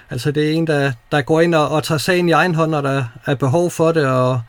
Altså 0.10 0.32
det 0.32 0.50
er 0.50 0.54
en, 0.54 0.68
der, 0.68 0.92
der 1.12 1.22
går 1.22 1.42
ind 1.42 1.56
og, 1.56 1.70
og 1.70 1.84
tager 1.84 2.00
sagen 2.00 2.30
i 2.30 2.32
egen 2.32 2.56
hånd, 2.56 2.72
når 2.72 2.82
der 2.82 3.04
er 3.26 3.36
behov 3.36 3.72
for 3.72 3.92
det, 3.92 4.06
og, 4.06 4.42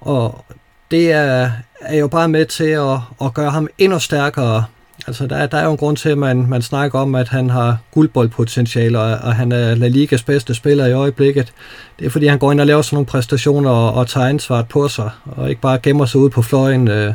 og 0.00 0.44
det 0.90 1.12
er, 1.12 1.50
er 1.80 1.98
jo 1.98 2.08
bare 2.08 2.28
med 2.28 2.46
til 2.46 2.64
at, 2.64 2.98
at 3.22 3.34
gøre 3.34 3.50
ham 3.50 3.68
endnu 3.78 3.98
stærkere. 3.98 4.64
Altså, 5.06 5.26
der, 5.26 5.46
der 5.46 5.58
er 5.58 5.64
jo 5.64 5.70
en 5.70 5.76
grund 5.76 5.96
til, 5.96 6.08
at 6.08 6.18
man, 6.18 6.46
man 6.48 6.62
snakker 6.62 6.98
om, 6.98 7.14
at 7.14 7.28
han 7.28 7.50
har 7.50 7.78
guldboldpotentiale, 7.90 8.98
og, 8.98 9.18
og 9.22 9.34
han 9.34 9.52
er 9.52 9.74
La 9.74 9.88
Ligas 9.88 10.22
bedste 10.22 10.54
spiller 10.54 10.86
i 10.86 10.92
øjeblikket. 10.92 11.52
Det 11.98 12.06
er, 12.06 12.10
fordi 12.10 12.26
han 12.26 12.38
går 12.38 12.52
ind 12.52 12.60
og 12.60 12.66
laver 12.66 12.82
sådan 12.82 12.96
nogle 12.96 13.06
præstationer 13.06 13.70
og, 13.70 13.94
og 13.94 14.06
tager 14.06 14.26
ansvaret 14.26 14.68
på 14.68 14.88
sig, 14.88 15.10
og 15.24 15.48
ikke 15.48 15.60
bare 15.60 15.78
gemmer 15.78 16.06
sig 16.06 16.20
ud 16.20 16.30
på 16.30 16.42
fløjen. 16.42 16.88
Øh, 16.88 17.14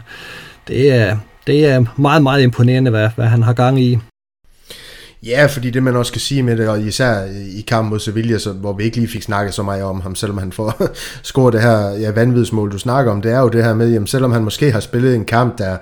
det 0.68 0.92
er, 0.92 1.18
det 1.48 1.66
er 1.66 1.86
meget, 1.96 2.24
meget 2.24 2.44
imponerende, 2.44 2.92
hvad, 2.92 3.10
hvad 3.16 3.26
han 3.26 3.44
har 3.44 3.54
gang 3.54 3.82
i. 3.82 4.00
Ja, 5.26 5.46
fordi 5.46 5.70
det 5.70 5.84
man 5.84 5.96
også 5.96 6.12
kan 6.12 6.22
sige 6.22 6.44
med 6.44 6.58
det, 6.58 6.70
og 6.70 6.82
især 6.82 7.24
i 7.58 7.62
kampen 7.68 7.90
mod 7.90 8.00
Sevilla, 8.00 8.38
så, 8.38 8.52
hvor 8.52 8.74
vi 8.74 8.84
ikke 8.84 8.98
lige 8.98 9.08
fik 9.08 9.22
snakket 9.22 9.54
så 9.54 9.64
meget 9.64 9.84
om 9.84 10.02
ham, 10.02 10.16
selvom 10.16 10.38
han 10.38 10.52
får 10.52 10.88
scoret 11.24 11.54
det 11.54 11.62
her 11.62 11.90
ja, 11.90 12.12
vanvidsmål, 12.12 12.72
du 12.72 12.78
snakker 12.78 13.12
om, 13.12 13.22
det 13.22 13.32
er 13.32 13.40
jo 13.40 13.50
det 13.50 13.64
her 13.64 13.74
med, 13.74 13.92
jamen, 13.92 14.08
selvom 14.08 14.32
han 14.32 14.44
måske 14.44 14.72
har 14.72 14.80
spillet 14.80 15.16
en 15.16 15.26
kamp, 15.26 15.58
der 15.58 15.78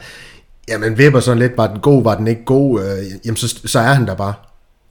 jamen 0.69 0.97
vipper 0.97 1.19
sådan 1.19 1.39
lidt, 1.39 1.57
var 1.57 1.67
den 1.67 1.79
god, 1.79 2.03
var 2.03 2.15
den 2.15 2.27
ikke 2.27 2.45
god, 2.45 2.81
øh, 2.81 3.05
jamen 3.25 3.37
så, 3.37 3.59
så 3.65 3.79
er 3.79 3.93
han 3.93 4.07
der 4.07 4.15
bare 4.15 4.33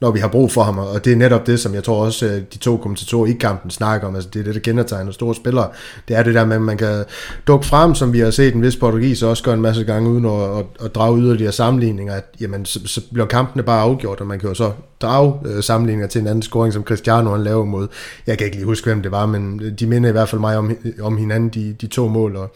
når 0.01 0.11
vi 0.11 0.19
har 0.19 0.27
brug 0.27 0.51
for 0.51 0.63
ham, 0.63 0.77
og 0.77 1.05
det 1.05 1.13
er 1.13 1.17
netop 1.17 1.47
det, 1.47 1.59
som 1.59 1.73
jeg 1.73 1.83
tror 1.83 2.05
også, 2.05 2.25
øh, 2.25 2.41
de 2.53 2.57
to 2.57 2.77
kommentatorer 2.77 3.27
i 3.27 3.31
kampen 3.31 3.71
snakker 3.71 4.07
om, 4.07 4.15
altså 4.15 4.29
det 4.33 4.39
er 4.39 4.43
det, 4.43 4.55
der 4.55 4.61
kendetegner 4.61 5.11
store 5.11 5.35
spillere, 5.35 5.69
det 6.07 6.17
er 6.17 6.23
det 6.23 6.35
der 6.35 6.45
med, 6.45 6.55
at 6.55 6.61
man 6.61 6.77
kan 6.77 7.05
dukke 7.47 7.65
frem, 7.65 7.95
som 7.95 8.13
vi 8.13 8.19
har 8.19 8.31
set 8.31 8.55
en 8.55 8.61
vis 8.61 8.75
portugis 8.75 9.23
også 9.23 9.43
gøre 9.43 9.53
en 9.53 9.61
masse 9.61 9.83
gange, 9.83 10.09
uden 10.09 10.25
at, 10.25 10.57
at, 10.59 10.85
at 10.85 10.95
drage 10.95 11.19
yderligere 11.19 11.51
sammenligninger, 11.51 12.13
at 12.13 12.25
jamen, 12.41 12.65
så, 12.65 12.79
så 12.85 13.01
bliver 13.13 13.27
kampene 13.27 13.63
bare 13.63 13.81
afgjort, 13.81 14.21
og 14.21 14.27
man 14.27 14.39
kan 14.39 14.49
jo 14.49 14.55
så 14.55 14.71
drage 15.01 15.33
øh, 15.45 15.63
sammenligninger 15.63 16.07
til 16.07 16.21
en 16.21 16.27
anden 16.27 16.41
scoring, 16.41 16.73
som 16.73 16.83
Cristiano 16.83 17.31
han 17.31 17.43
laver 17.43 17.65
mod, 17.65 17.87
jeg 18.27 18.37
kan 18.37 18.45
ikke 18.45 18.57
lige 18.57 18.65
huske, 18.65 18.85
hvem 18.85 19.01
det 19.01 19.11
var, 19.11 19.25
men 19.25 19.75
de 19.79 19.87
minder 19.87 20.09
i 20.09 20.11
hvert 20.11 20.29
fald 20.29 20.41
mig 20.41 20.57
om, 20.57 20.77
om 21.01 21.17
hinanden, 21.17 21.49
de, 21.49 21.75
de 21.81 21.87
to 21.87 22.07
mål, 22.07 22.35
og 22.35 22.55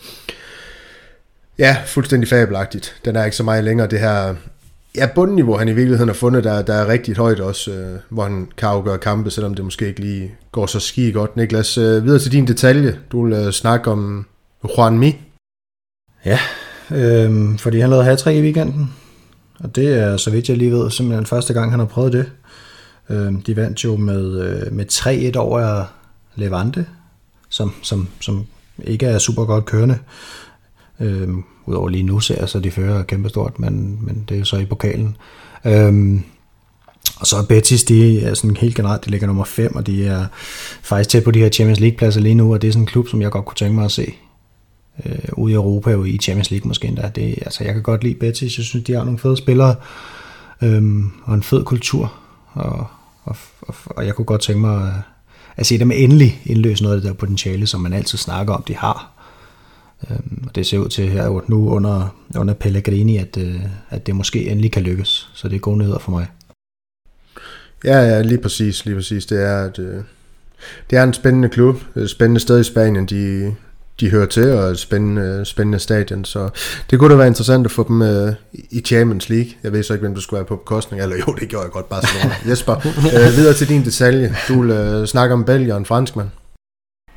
ja, 1.60 1.78
fuldstændig 1.86 2.30
fabelagtigt. 2.30 2.96
Den 3.06 3.16
er 3.16 3.26
ikke 3.26 3.38
så 3.38 3.44
meget 3.44 3.64
længere, 3.64 3.88
det 3.88 4.00
her 4.00 4.36
ja, 4.98 5.10
bundniveau, 5.16 5.58
han 5.58 5.68
i 5.68 5.74
virkeligheden 5.74 6.10
har 6.10 6.14
fundet, 6.14 6.44
der, 6.44 6.62
der 6.62 6.74
er 6.74 6.88
rigtig 6.88 7.16
højt 7.16 7.40
også, 7.40 7.72
øh, 7.72 8.00
hvor 8.10 8.24
han 8.24 8.48
kan 8.58 8.70
afgøre 8.70 8.98
kampe, 8.98 9.32
selvom 9.32 9.54
det 9.54 9.66
måske 9.66 9.88
ikke 9.88 10.00
lige 10.00 10.36
går 10.52 10.66
så 10.66 10.80
ski 10.80 11.12
godt. 11.12 11.38
Niklas, 11.38 11.78
øh, 11.78 12.04
videre 12.04 12.20
til 12.20 12.32
din 12.32 12.48
detalje. 12.48 13.00
Du 13.12 13.26
vil 13.26 13.34
øh, 13.34 13.52
snakke 13.52 13.92
om 13.92 14.26
Juan 14.78 15.00
Mi. 15.00 15.16
Ja, 16.26 16.40
øh, 16.92 17.60
fordi 17.60 17.80
han 17.80 17.90
lavede 17.90 18.06
hat 18.06 18.26
i 18.26 18.42
weekenden, 18.42 18.94
og 19.60 19.76
det 19.76 20.00
er, 20.00 20.18
så 20.18 20.32
vidt 20.32 20.50
jeg 20.50 20.58
lige 20.58 20.72
ved, 20.72 20.92
simpelthen 20.92 21.26
første 21.26 21.54
gang, 21.54 21.72
han 21.72 21.80
har 21.80 21.88
prøvet 21.88 22.14
det. 22.14 22.32
Øh, 23.10 23.34
de 23.46 23.56
vandt 23.56 23.84
jo 23.84 23.96
med, 23.96 24.42
øh, 24.42 24.74
med 24.74 24.86
3-1 24.92 25.38
over 25.38 25.86
Levante, 26.36 26.86
som, 27.50 27.74
som, 27.82 28.08
som 28.22 28.46
ikke 28.84 29.06
er 29.06 29.18
super 29.18 29.46
godt 29.46 29.66
kørende. 29.66 29.98
Øh, 31.00 31.30
Udover 31.68 31.90
lige 31.90 32.04
nu 32.04 32.20
ser 32.20 32.40
jeg 32.40 32.50
så, 32.50 32.60
de 32.60 32.72
fører 32.72 33.04
kæmpestort, 33.04 33.60
men, 33.60 34.00
men 34.02 34.26
det 34.30 34.36
er 34.36 34.40
jo 34.40 34.46
så 34.46 34.58
i 34.58 34.66
pokalen. 34.66 35.18
Øhm, 35.66 36.24
og 37.20 37.28
så 37.28 37.38
er 37.38 37.44
Betis, 37.44 37.84
de 37.84 38.22
er 38.22 38.34
sådan 38.34 38.58
helt 38.58 38.76
generelt, 38.76 39.06
de 39.06 39.10
ligger 39.10 39.28
nummer 39.28 39.44
5, 39.44 39.76
og 39.76 39.88
de 39.88 40.06
er 40.06 40.26
faktisk 40.82 41.10
tæt 41.10 41.24
på 41.24 41.32
de 41.32 41.40
her 41.40 41.50
Champions 41.50 41.80
League-pladser 41.80 42.22
lige 42.22 42.36
nu, 42.36 42.54
og 42.54 42.62
det 42.62 42.68
er 42.68 42.72
sådan 42.72 42.84
en 42.84 42.88
klub, 42.88 43.08
som 43.08 43.22
jeg 43.22 43.32
godt 43.32 43.46
kunne 43.46 43.56
tænke 43.56 43.76
mig 43.76 43.86
at 43.86 43.92
se 43.92 44.14
øh, 45.06 45.20
ude 45.34 45.52
i 45.52 45.56
Europa, 45.56 45.96
og 45.96 46.08
i 46.08 46.18
Champions 46.18 46.52
League 46.52 46.68
måske 46.68 46.88
endda. 46.88 47.12
Det, 47.16 47.36
altså, 47.42 47.64
jeg 47.64 47.74
kan 47.74 47.84
godt 47.84 48.04
lide 48.04 48.16
Betis, 48.16 48.58
jeg 48.58 48.66
synes, 48.66 48.86
de 48.86 48.94
har 48.94 49.04
nogle 49.04 49.20
fede 49.20 49.38
spillere, 49.38 49.76
øhm, 50.62 51.12
og 51.24 51.36
en 51.36 51.44
fed 51.44 51.64
kultur, 51.64 52.14
og, 52.54 52.88
og, 53.24 53.36
og, 53.62 53.76
og 53.86 54.06
jeg 54.06 54.16
kunne 54.16 54.26
godt 54.26 54.42
tænke 54.42 54.62
mig 54.62 54.88
at, 54.88 54.94
at 55.58 55.66
se 55.66 55.80
dem 55.80 55.92
endelig 55.92 56.42
indløse 56.46 56.84
noget 56.84 56.96
af 56.96 57.02
det 57.02 57.10
der 57.10 57.16
potentiale, 57.16 57.68
som 57.68 57.82
man 57.82 57.94
altid 57.94 58.18
snakker 58.18 58.54
om, 58.54 58.64
de 58.68 58.76
har. 58.76 59.17
Øhm, 60.10 60.44
og 60.48 60.56
det 60.56 60.66
ser 60.66 60.78
ud 60.78 60.90
til 60.90 61.10
her 61.10 61.42
nu 61.48 61.70
under, 61.70 62.16
under 62.36 62.54
Pellegrini, 62.54 63.18
at, 63.18 63.38
øh, 63.38 63.62
at 63.90 64.08
det 64.08 64.16
måske 64.16 64.50
endelig 64.50 64.72
kan 64.72 64.84
lykkes. 64.84 65.30
Så 65.34 65.48
det 65.48 65.56
er 65.56 65.60
gode 65.60 65.78
nyheder 65.78 66.00
for 66.00 66.12
mig. 66.12 66.28
Ja, 67.84 68.00
ja, 68.00 68.22
lige 68.22 68.42
præcis, 68.42 68.86
lige 68.86 68.96
præcis. 68.96 69.26
Det 69.26 69.44
er, 69.44 69.64
at, 69.64 69.80
øh, 69.80 70.04
det 70.90 70.98
er 70.98 71.04
en 71.04 71.14
spændende 71.14 71.50
klub, 71.50 71.76
et 71.96 72.10
spændende 72.10 72.40
sted 72.40 72.60
i 72.60 72.64
Spanien, 72.64 73.06
de, 73.06 73.56
de 74.00 74.10
hører 74.10 74.26
til, 74.26 74.52
og 74.52 74.70
et 74.70 74.80
spændende, 74.80 75.46
spændende 75.46 75.80
stadion, 75.80 76.26
så 76.26 76.50
det 76.92 77.00
kunne 77.00 77.12
da 77.12 77.16
være 77.16 77.28
interessant 77.28 77.66
at 77.66 77.72
få 77.72 77.88
dem 77.88 78.02
øh, 78.02 78.34
i 78.54 78.82
Champions 78.82 79.30
League. 79.30 79.52
Jeg 79.64 79.72
ved 79.72 79.84
så 79.84 79.94
ikke, 79.94 80.02
hvem 80.02 80.16
du 80.16 80.22
skulle 80.22 80.38
være 80.38 80.46
på 80.46 80.56
bekostning, 80.56 81.04
eller 81.04 81.16
jo, 81.28 81.34
det 81.40 81.50
gjorde 81.50 81.64
jeg 81.64 81.72
godt, 81.72 81.90
Barcelona. 81.90 82.36
Jesper, 82.50 82.76
øh, 82.88 83.38
videre 83.38 83.54
til 83.54 83.70
din 83.70 83.86
detalje. 83.86 84.36
Du 84.48 84.62
vil 84.62 84.72
øh, 84.72 85.08
snakke 85.08 85.34
om 85.34 85.46
Belgier 85.46 85.74
og 85.74 85.80
en 85.80 85.86
franskmand. 85.86 86.30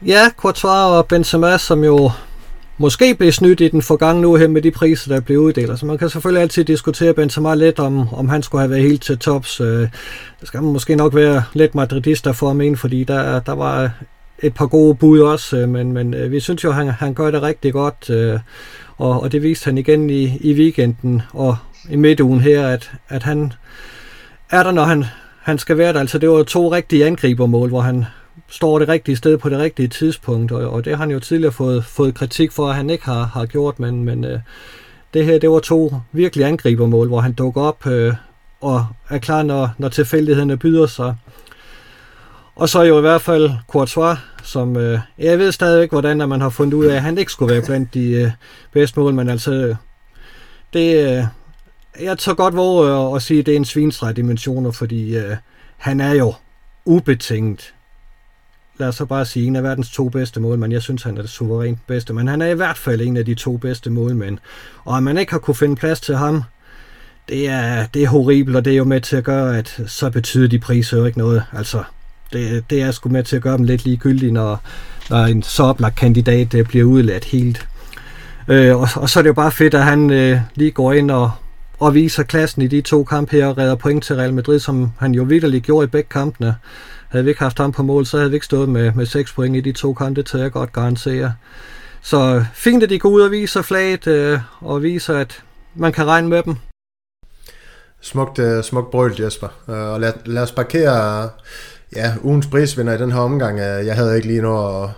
Ja, 0.06 0.30
Courtois 0.36 0.96
og 0.98 1.06
Benzema, 1.06 1.58
som 1.58 1.84
jo 1.84 2.10
måske 2.80 3.14
blev 3.14 3.32
snydt 3.32 3.60
i 3.60 3.68
den 3.68 3.82
forgangne 3.82 4.28
uge 4.28 4.38
her 4.38 4.48
med 4.48 4.62
de 4.62 4.70
priser, 4.70 5.14
der 5.14 5.20
blev 5.20 5.38
uddelt. 5.38 5.78
Så 5.78 5.86
man 5.86 5.98
kan 5.98 6.10
selvfølgelig 6.10 6.42
altid 6.42 6.64
diskutere 6.64 7.14
Benzema 7.14 7.54
lidt 7.54 7.78
om, 7.78 8.14
om 8.14 8.28
han 8.28 8.42
skulle 8.42 8.60
have 8.60 8.70
været 8.70 8.82
helt 8.82 9.02
til 9.02 9.18
tops. 9.18 9.60
Øh, 9.60 9.80
det 10.40 10.48
skal 10.48 10.62
man 10.62 10.72
måske 10.72 10.96
nok 10.96 11.14
være 11.14 11.42
lidt 11.52 11.74
madridister 11.74 12.32
for 12.32 12.50
at 12.50 12.56
mene, 12.56 12.76
fordi 12.76 13.04
der, 13.04 13.40
der 13.40 13.52
var 13.52 13.90
et 14.42 14.54
par 14.54 14.66
gode 14.66 14.94
bud 14.94 15.20
også, 15.20 15.56
øh, 15.56 15.68
men, 15.68 15.92
men 15.92 16.14
øh, 16.14 16.32
vi 16.32 16.40
synes 16.40 16.64
jo, 16.64 16.72
han, 16.72 16.88
han 16.88 17.14
gør 17.14 17.30
det 17.30 17.42
rigtig 17.42 17.72
godt, 17.72 18.10
øh, 18.10 18.38
og, 18.98 19.22
og 19.22 19.32
det 19.32 19.42
viste 19.42 19.64
han 19.64 19.78
igen 19.78 20.10
i, 20.10 20.38
i 20.40 20.54
weekenden 20.54 21.22
og 21.32 21.56
i 21.90 21.96
midtugen 21.96 22.40
her, 22.40 22.68
at, 22.68 22.90
at 23.08 23.22
han 23.22 23.52
er 24.50 24.62
der, 24.62 24.70
når 24.70 24.84
han, 24.84 25.04
han 25.42 25.58
skal 25.58 25.78
være 25.78 25.92
der. 25.92 26.00
Altså 26.00 26.18
det 26.18 26.30
var 26.30 26.42
to 26.42 26.72
rigtige 26.72 27.06
angribermål, 27.06 27.68
hvor 27.68 27.80
han, 27.80 28.04
står 28.48 28.78
det 28.78 28.88
rigtige 28.88 29.16
sted 29.16 29.38
på 29.38 29.48
det 29.48 29.58
rigtige 29.58 29.88
tidspunkt, 29.88 30.52
og, 30.52 30.70
og 30.70 30.84
det 30.84 30.92
har 30.92 31.04
han 31.04 31.10
jo 31.10 31.20
tidligere 31.20 31.52
fået, 31.52 31.84
fået 31.84 32.14
kritik 32.14 32.52
for, 32.52 32.68
at 32.68 32.76
han 32.76 32.90
ikke 32.90 33.04
har, 33.04 33.24
har 33.24 33.46
gjort, 33.46 33.80
men, 33.80 34.04
men 34.04 34.24
øh, 34.24 34.40
det 35.14 35.24
her, 35.24 35.38
det 35.38 35.50
var 35.50 35.58
to 35.58 35.94
virkelig 36.12 36.46
angribermål, 36.46 37.08
hvor 37.08 37.20
han 37.20 37.32
dukker 37.32 37.62
op 37.62 37.86
øh, 37.86 38.14
og 38.60 38.86
er 39.08 39.18
klar, 39.18 39.42
når, 39.42 39.70
når 39.78 39.88
tilfældighederne 39.88 40.56
byder 40.56 40.86
sig. 40.86 41.16
Og 42.56 42.68
så 42.68 42.82
jo 42.82 42.98
i 42.98 43.00
hvert 43.00 43.22
fald 43.22 43.50
Courtois, 43.68 44.18
som 44.42 44.76
øh, 44.76 44.98
jeg 45.18 45.38
ved 45.38 45.52
stadigvæk, 45.52 45.90
hvordan 45.90 46.28
man 46.28 46.40
har 46.40 46.48
fundet 46.48 46.74
ud 46.74 46.86
af, 46.86 46.94
at 46.94 47.02
han 47.02 47.18
ikke 47.18 47.32
skulle 47.32 47.54
være 47.54 47.62
blandt 47.66 47.94
de 47.94 48.10
øh, 48.10 48.30
bedste 48.72 49.00
mål, 49.00 49.14
men 49.14 49.28
altså, 49.28 49.52
øh, 49.52 49.76
det, 50.72 51.04
øh, 51.04 51.24
jeg 52.00 52.18
tager 52.18 52.36
godt 52.36 52.56
våge 52.56 52.92
at, 52.92 53.16
at 53.16 53.22
sige, 53.22 53.40
at 53.40 53.46
det 53.46 53.52
er 53.52 53.56
en 53.56 53.64
svinstreg 53.64 54.16
dimensioner, 54.16 54.70
fordi 54.70 55.16
øh, 55.16 55.36
han 55.76 56.00
er 56.00 56.12
jo 56.12 56.34
ubetinget 56.84 57.74
lad 58.80 58.88
os 58.88 58.94
så 58.94 59.04
bare 59.04 59.24
sige, 59.24 59.46
en 59.46 59.56
af 59.56 59.62
verdens 59.62 59.90
to 59.90 60.08
bedste 60.08 60.40
målmænd. 60.40 60.72
Jeg 60.72 60.82
synes, 60.82 61.02
han 61.02 61.18
er 61.18 61.22
det 61.22 61.30
suverænt 61.30 61.78
bedste, 61.86 62.12
men 62.12 62.28
han 62.28 62.42
er 62.42 62.46
i 62.46 62.54
hvert 62.54 62.78
fald 62.78 63.00
en 63.00 63.16
af 63.16 63.24
de 63.24 63.34
to 63.34 63.56
bedste 63.56 63.90
målmænd. 63.90 64.38
Og 64.84 64.96
at 64.96 65.02
man 65.02 65.18
ikke 65.18 65.32
har 65.32 65.38
kunne 65.38 65.54
finde 65.54 65.76
plads 65.76 66.00
til 66.00 66.16
ham, 66.16 66.42
det 67.28 67.48
er, 67.48 67.86
det 67.94 68.02
er 68.02 68.08
horribelt, 68.08 68.56
og 68.56 68.64
det 68.64 68.72
er 68.72 68.76
jo 68.76 68.84
med 68.84 69.00
til 69.00 69.16
at 69.16 69.24
gøre, 69.24 69.58
at 69.58 69.80
så 69.86 70.10
betyder 70.10 70.48
de 70.48 70.58
priser 70.58 70.98
jo 70.98 71.04
ikke 71.04 71.18
noget. 71.18 71.42
Altså, 71.52 71.82
det, 72.32 72.70
det 72.70 72.82
er 72.82 72.90
sgu 72.90 73.08
med 73.08 73.24
til 73.24 73.36
at 73.36 73.42
gøre 73.42 73.56
dem 73.56 73.64
lidt 73.64 73.84
ligegyldige, 73.84 74.32
når, 74.32 74.62
når 75.10 75.24
en 75.24 75.42
så 75.42 75.62
oplagt 75.62 75.96
kandidat 75.96 76.52
det 76.52 76.68
bliver 76.68 76.84
udladt 76.84 77.24
helt. 77.24 77.68
Øh, 78.48 78.76
og, 78.76 78.88
og 78.96 79.10
så 79.10 79.18
er 79.18 79.22
det 79.22 79.28
jo 79.28 79.34
bare 79.34 79.52
fedt, 79.52 79.74
at 79.74 79.84
han 79.84 80.10
øh, 80.10 80.40
lige 80.54 80.70
går 80.70 80.92
ind 80.92 81.10
og, 81.10 81.30
og 81.78 81.94
viser 81.94 82.22
klassen 82.22 82.62
i 82.62 82.66
de 82.66 82.80
to 82.80 83.04
kampe 83.04 83.36
her 83.36 83.46
og 83.46 83.58
redder 83.58 83.74
point 83.74 84.04
til 84.04 84.16
Real 84.16 84.34
Madrid, 84.34 84.58
som 84.58 84.92
han 84.98 85.12
jo 85.12 85.22
vidderligt 85.22 85.64
gjorde 85.64 85.84
i 85.84 85.88
begge 85.88 86.08
kampene. 86.08 86.54
Havde 87.10 87.24
vi 87.24 87.30
ikke 87.30 87.42
haft 87.42 87.58
ham 87.58 87.72
på 87.72 87.82
mål, 87.82 88.06
så 88.06 88.16
havde 88.16 88.30
vi 88.30 88.36
ikke 88.36 88.46
stået 88.46 88.68
med, 88.68 88.92
med 88.92 89.06
6 89.06 89.32
point 89.32 89.56
i 89.56 89.60
de 89.60 89.72
to 89.72 89.94
kampe, 89.94 90.20
det 90.20 90.26
tør 90.26 90.38
jeg 90.38 90.52
godt 90.52 90.72
garantere. 90.72 91.34
Så 92.02 92.44
fint, 92.54 92.82
at 92.82 92.90
de 92.90 92.98
går 92.98 93.08
ud 93.08 93.20
og 93.20 93.30
viser 93.30 93.62
flaget, 93.62 94.06
øh, 94.06 94.38
og 94.60 94.82
viser, 94.82 95.18
at 95.18 95.42
man 95.74 95.92
kan 95.92 96.06
regne 96.06 96.28
med 96.28 96.42
dem. 96.42 96.56
Smukt, 98.00 98.38
øh, 98.38 98.64
smukt 98.64 98.90
brølt, 98.90 99.20
Jesper. 99.20 99.48
Øh, 99.68 99.92
og 99.92 100.00
lad, 100.00 100.12
lad 100.24 100.42
os 100.42 100.52
parkere 100.52 101.28
ja, 101.96 102.14
ugens 102.22 102.46
prisvinder 102.46 102.92
i 102.92 102.98
den 102.98 103.12
her 103.12 103.20
omgang. 103.20 103.58
Øh, 103.58 103.86
jeg 103.86 103.94
havde 103.94 104.16
ikke 104.16 104.28
lige 104.28 104.42
noget 104.42 104.90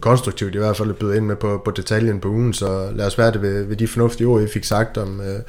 konstruktivt 0.00 0.54
i 0.54 0.58
hvert 0.58 0.76
fald 0.76 0.92
byde 0.92 1.16
ind 1.16 1.24
med 1.24 1.36
på, 1.36 1.62
på 1.64 1.70
detaljen 1.70 2.20
på 2.20 2.28
ugen, 2.28 2.52
så 2.52 2.90
lad 2.94 3.06
os 3.06 3.18
være 3.18 3.32
det 3.32 3.42
ved, 3.42 3.64
ved 3.64 3.76
de 3.76 3.88
fornuftige 3.88 4.26
ord, 4.26 4.42
I 4.42 4.48
fik 4.48 4.64
sagt 4.64 4.98
om, 4.98 5.20
øh, 5.20 5.40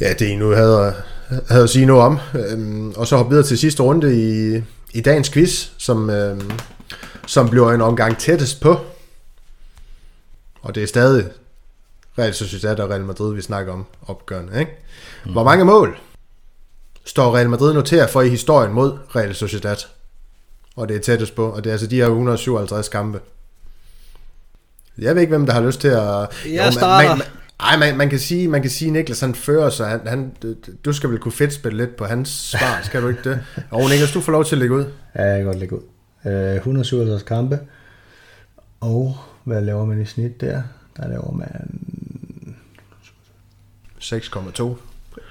ja, 0.00 0.12
det 0.12 0.26
I 0.26 0.36
nu 0.36 0.50
havde, 0.50 0.94
havde 1.48 1.62
at 1.62 1.70
sige 1.70 1.86
noget 1.86 2.02
om. 2.02 2.18
Øhm, 2.34 2.90
og 2.96 3.06
så 3.06 3.16
hoppe 3.16 3.30
videre 3.30 3.46
til 3.46 3.58
sidste 3.58 3.82
runde 3.82 4.20
i, 4.20 4.62
i 4.92 5.00
dagens 5.00 5.30
quiz, 5.30 5.68
som, 5.78 6.10
øh, 6.10 6.40
som 7.26 7.50
bliver 7.50 7.72
en 7.72 7.80
omgang 7.80 8.18
tættest 8.18 8.60
på. 8.60 8.80
Og 10.62 10.74
det 10.74 10.82
er 10.82 10.86
stadig 10.86 11.30
Real 12.18 12.34
Sociedad 12.34 12.80
og 12.80 12.90
Real 12.90 13.04
Madrid, 13.04 13.34
vi 13.34 13.42
snakker 13.42 13.72
om 13.72 13.86
opgørende. 14.06 14.60
Ikke? 14.60 14.72
Mm. 15.24 15.32
Hvor 15.32 15.44
mange 15.44 15.64
mål 15.64 15.98
står 17.04 17.36
Real 17.36 17.48
Madrid 17.50 17.74
noteret 17.74 18.10
for 18.10 18.22
i 18.22 18.28
historien 18.28 18.72
mod 18.72 18.98
Real 19.16 19.34
Sociedad? 19.34 19.76
Og 20.76 20.88
det 20.88 20.96
er 20.96 21.00
tættest 21.00 21.34
på, 21.34 21.50
og 21.50 21.64
det 21.64 21.70
er 21.70 21.74
altså 21.74 21.86
de 21.86 21.96
her 21.96 22.06
157 22.06 22.88
kampe. 22.88 23.20
Jeg 24.98 25.14
ved 25.14 25.22
ikke, 25.22 25.30
hvem 25.30 25.46
der 25.46 25.52
har 25.52 25.60
lyst 25.60 25.80
til 25.80 25.88
at... 25.88 26.28
Jeg 26.46 26.66
jo, 26.66 26.70
starter. 26.70 27.08
Man, 27.08 27.18
man, 27.18 27.26
ej, 27.60 27.76
man, 27.76 27.96
man, 27.96 28.10
kan 28.10 28.18
sige, 28.18 28.48
man 28.48 28.62
kan 28.62 28.70
sige, 28.70 28.90
Niklas 28.90 29.20
han 29.20 29.34
fører 29.34 29.70
sig. 29.70 29.88
Han, 29.88 30.00
han, 30.06 30.32
du 30.84 30.92
skal 30.92 31.10
vel 31.10 31.18
kunne 31.18 31.32
fedtspille 31.32 31.78
lidt 31.78 31.96
på 31.96 32.04
hans 32.04 32.28
svar, 32.28 32.80
skal 32.84 33.02
du 33.02 33.08
ikke 33.08 33.30
det? 33.30 33.44
Og 33.70 33.88
Niklas, 33.90 34.12
du 34.12 34.20
får 34.20 34.32
lov 34.32 34.44
til 34.44 34.54
at 34.54 34.58
lægge 34.58 34.74
ud. 34.74 34.84
Ja, 35.14 35.24
jeg 35.24 35.36
kan 35.36 35.46
godt 35.46 35.58
lægge 35.58 35.76
ud. 35.76 35.82
Uh, 36.24 36.54
157 36.56 37.22
kampe. 37.22 37.58
Og 38.80 39.16
hvad 39.44 39.62
laver 39.62 39.84
man 39.84 40.00
i 40.00 40.04
snit 40.04 40.40
der? 40.40 40.62
Der 40.96 41.08
laver 41.08 41.32
man... 41.32 41.80
6,2. 44.00 44.76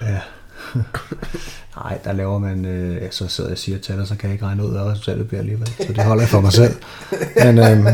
Ja. 0.02 0.22
Nej, 1.76 2.00
der 2.04 2.14
laver 2.14 2.40
man, 2.40 2.66
øh, 2.66 3.12
så 3.12 3.28
sidder 3.28 3.50
jeg 3.50 3.54
og 3.54 3.58
siger 3.58 3.78
tal, 3.78 4.00
og 4.00 4.08
så 4.08 4.16
kan 4.16 4.30
jeg 4.30 4.34
ikke 4.34 4.46
regne 4.46 4.66
ud, 4.66 4.72
hvad 4.72 4.82
resultatet 4.82 5.28
bliver 5.28 5.40
alligevel. 5.40 5.68
Så 5.68 5.94
det 5.94 6.04
holder 6.04 6.24
jeg 6.24 6.30
for 6.30 6.42
mig 6.42 6.54
selv. 6.54 6.76
Men, 7.46 7.58
øh, 7.58 7.94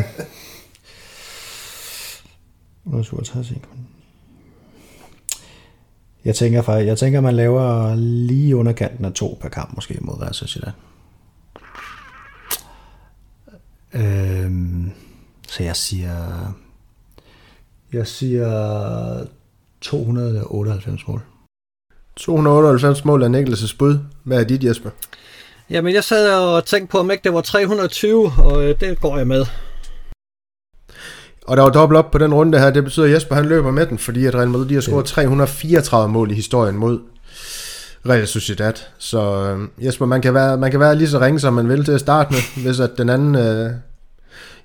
167, 2.86 3.52
jeg 6.26 6.36
tænker 6.36 6.62
faktisk, 6.62 6.88
jeg 6.88 6.98
tænker, 6.98 7.22
man 7.22 7.36
laver 7.36 7.96
lige 7.96 8.56
underkanten 8.56 9.06
af 9.06 9.14
to 9.14 9.38
per 9.42 9.50
kamp, 9.50 9.76
måske 9.76 9.98
mod 10.02 10.22
Real 10.22 10.34
Sociedad. 10.34 10.72
Øhm, 13.94 14.92
så 15.48 15.64
jeg 15.64 15.76
siger, 15.76 16.16
jeg 17.94 18.08
siger 18.08 19.26
298 19.82 21.08
mål. 21.08 21.22
298 22.16 23.06
mål 23.06 23.24
af 23.24 23.30
Niklas' 23.30 23.76
bud. 23.78 24.00
Hvad 24.24 24.40
er 24.40 24.44
dit, 24.44 24.64
Jesper? 24.64 24.90
Jamen, 25.70 25.94
jeg 25.94 26.04
sad 26.04 26.34
og 26.34 26.66
tænkte 26.66 26.92
på, 26.92 27.00
om 27.00 27.12
ikke 27.12 27.24
det 27.24 27.34
var 27.34 27.42
320, 27.42 28.32
og 28.38 28.64
øh, 28.64 28.80
det 28.80 29.02
går 29.02 29.18
jeg 29.18 29.28
med. 29.28 29.46
Og 31.48 31.58
der 31.58 31.64
var 31.64 31.70
dobbelt 31.70 31.98
op 31.98 32.12
på 32.12 32.18
den 32.18 32.34
runde 32.34 32.60
her. 32.60 32.70
Det 32.70 32.84
betyder, 32.84 33.06
at 33.06 33.12
Jesper 33.12 33.36
han 33.36 33.46
løber 33.46 33.72
med 33.72 33.86
den, 33.86 33.98
fordi 33.98 34.26
at 34.26 34.36
Real 34.36 34.48
Madrid 34.48 34.66
de 34.66 34.74
har 34.74 34.82
scoret 34.82 35.06
334 35.06 36.10
mål 36.10 36.32
i 36.32 36.34
historien 36.34 36.76
mod 36.76 37.00
Real 38.10 38.28
Sociedad. 38.28 38.74
Så 38.98 39.20
øh, 39.20 39.86
Jesper, 39.86 40.06
man 40.06 40.22
kan, 40.22 40.34
være, 40.34 40.58
man 40.58 40.72
kan 40.72 40.80
være 40.80 40.96
lige 40.96 41.10
så 41.10 41.20
ringe, 41.20 41.40
som 41.40 41.54
man 41.54 41.70
vil 41.70 41.86
til 41.86 41.92
at 41.92 42.00
starte 42.00 42.34
med, 42.34 42.40
hvis 42.66 42.80
at 42.80 42.92
den 42.98 43.10
anden 43.10 43.36
øh, 43.36 43.72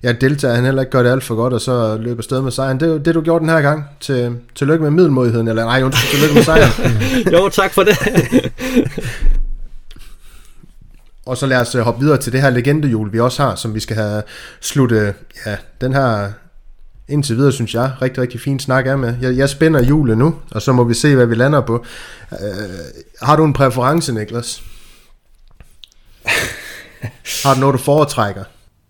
ja, 0.03 0.11
deltager, 0.11 0.55
han 0.55 0.65
heller 0.65 0.81
ikke 0.81 0.91
gør 0.91 1.03
det 1.03 1.09
alt 1.09 1.23
for 1.23 1.35
godt, 1.35 1.53
og 1.53 1.61
så 1.61 1.97
løber 1.97 2.21
sted 2.21 2.41
med 2.41 2.51
sejren. 2.51 2.79
Det 2.79 2.89
er 2.89 2.97
det, 2.97 3.15
du 3.15 3.21
gjorde 3.21 3.39
den 3.39 3.49
her 3.49 3.61
gang. 3.61 3.85
Til, 3.99 4.37
tillykke 4.55 4.83
med 4.83 4.91
middelmodigheden, 4.91 5.47
eller 5.47 5.63
nej, 5.63 5.83
undskyld, 5.83 6.11
tillykke 6.11 6.35
med 6.35 6.43
sejren. 6.43 7.33
jo, 7.33 7.49
tak 7.49 7.73
for 7.73 7.83
det. 7.83 7.97
og 11.25 11.37
så 11.37 11.45
lad 11.45 11.57
os 11.57 11.75
øh, 11.75 11.81
hoppe 11.81 12.01
videre 12.01 12.17
til 12.17 12.33
det 12.33 12.41
her 12.41 12.49
legendehjul, 12.49 13.13
vi 13.13 13.19
også 13.19 13.43
har, 13.43 13.55
som 13.55 13.75
vi 13.75 13.79
skal 13.79 13.95
have 13.95 14.23
sluttet 14.61 15.13
ja, 15.45 15.55
den 15.81 15.93
her 15.93 16.31
indtil 17.09 17.37
videre, 17.37 17.51
synes 17.51 17.73
jeg, 17.73 17.91
rigtig, 18.01 18.23
rigtig 18.23 18.39
fint 18.41 18.61
snak 18.61 18.85
af 18.85 18.97
med. 18.97 19.15
Jeg, 19.21 19.37
jeg 19.37 19.49
spænder 19.49 19.83
hjulet 19.83 20.17
nu, 20.17 20.35
og 20.51 20.61
så 20.61 20.73
må 20.73 20.83
vi 20.83 20.93
se, 20.93 21.15
hvad 21.15 21.25
vi 21.25 21.35
lander 21.35 21.61
på. 21.61 21.85
Uh, 22.31 22.37
har 23.21 23.35
du 23.35 23.45
en 23.45 23.53
præference, 23.53 24.13
Niklas? 24.13 24.63
har 27.43 27.53
du 27.53 27.59
noget, 27.59 27.73
du 27.73 27.79
foretrækker? 27.79 28.43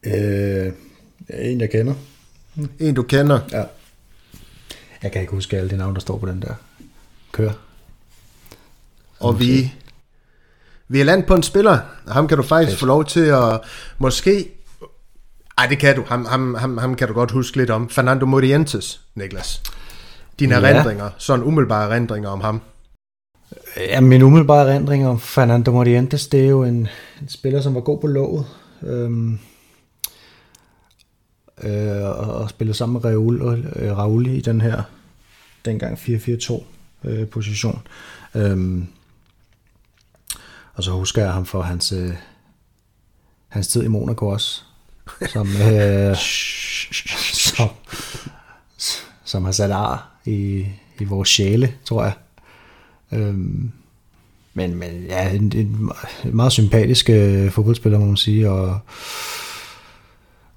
Øh, 0.04 0.74
en, 1.30 1.62
jeg 1.62 1.70
kender. 1.70 1.94
En, 2.80 2.94
du 2.96 3.04
kender? 3.04 3.40
Ja. 3.52 3.64
Jeg 5.04 5.12
kan 5.12 5.22
ikke 5.22 5.34
huske 5.34 5.58
alle 5.58 5.70
de 5.70 5.78
navne, 5.78 5.94
der 5.94 6.02
står 6.02 6.18
på 6.18 6.26
den 6.26 6.42
der. 6.42 6.54
Kør. 7.32 7.52
Og 9.20 9.40
vi, 9.40 9.74
vi 10.88 11.00
er 11.00 11.06
landet 11.06 11.28
på 11.28 11.36
en 11.36 11.44
spiller. 11.44 11.80
Ham 12.08 12.28
kan 12.28 12.38
du 12.38 12.44
faktisk 12.44 12.72
Fedt. 12.72 12.80
få 12.80 12.86
lov 12.86 13.06
til 13.06 13.26
at 13.26 13.60
måske 13.98 14.50
ej, 15.60 15.68
det 15.68 15.80
kan 15.80 15.96
du. 15.96 16.04
Ham, 16.08 16.26
ham, 16.26 16.56
ham, 16.56 16.78
ham 16.78 16.96
kan 16.96 17.08
du 17.08 17.14
godt 17.14 17.32
huske 17.32 17.58
lidt 17.58 17.70
om. 17.70 17.90
Fernando 17.90 18.26
Morientes, 18.26 19.02
Niklas. 19.16 19.62
Dine 20.40 20.56
ja. 20.56 20.62
erindringer, 20.62 21.10
sådan 21.18 21.46
umiddelbare 21.46 21.92
erindringer 21.92 22.30
om 22.30 22.42
ham. 22.42 22.62
Ja, 23.78 24.02
min 24.02 24.22
umiddelbare 24.22 24.70
erindring 24.70 25.08
om 25.08 25.20
Fernando 25.20 25.72
Morientes, 25.72 26.28
det 26.28 26.40
er 26.40 26.50
jo 26.50 26.64
en, 26.64 26.88
en 27.22 27.30
spiller, 27.30 27.62
som 27.62 27.76
var 27.76 27.82
god 27.82 28.02
på 28.02 28.08
låget. 28.08 28.46
Øhm, 28.84 29.40
øh, 31.64 32.04
og, 32.04 32.34
og 32.34 32.50
spillede 32.50 32.78
sammen 32.78 33.02
med 33.02 33.12
Raul, 33.12 33.42
øh, 33.76 33.98
Raul 33.98 34.28
i 34.28 34.42
den 34.42 34.62
her 34.62 34.82
dengang 35.66 35.98
4-4-2 35.98 36.64
øh, 37.04 37.28
position. 37.28 37.82
Øhm, 38.36 38.88
og 40.74 40.84
så 40.84 40.92
husker 40.92 41.22
jeg 41.22 41.34
ham 41.34 41.46
for 41.46 41.62
hans, 41.62 41.92
øh, 41.92 42.14
hans 43.48 43.68
tid 43.68 43.84
i 43.84 43.88
Monaco 43.88 44.28
også, 44.28 44.64
som, 45.28 45.48
øh, 45.62 46.16
som, 47.34 47.70
som 49.24 49.46
har 49.46 49.52
sat 49.52 49.72
ar 49.72 50.12
i, 50.26 50.66
i 51.00 51.04
vores 51.04 51.30
sjæle, 51.30 51.74
tror 51.86 52.04
jeg. 52.04 52.14
Øhm, 53.12 53.72
men, 54.54 54.76
men 54.76 55.06
ja, 55.10 55.30
en, 55.30 55.52
en, 55.56 55.92
meget 56.24 56.52
sympatisk 56.52 57.10
øh, 57.10 57.52
fodboldspiller, 57.52 58.00
må 58.00 58.06
man 58.06 58.18
sige, 58.18 58.50
og 58.50 58.80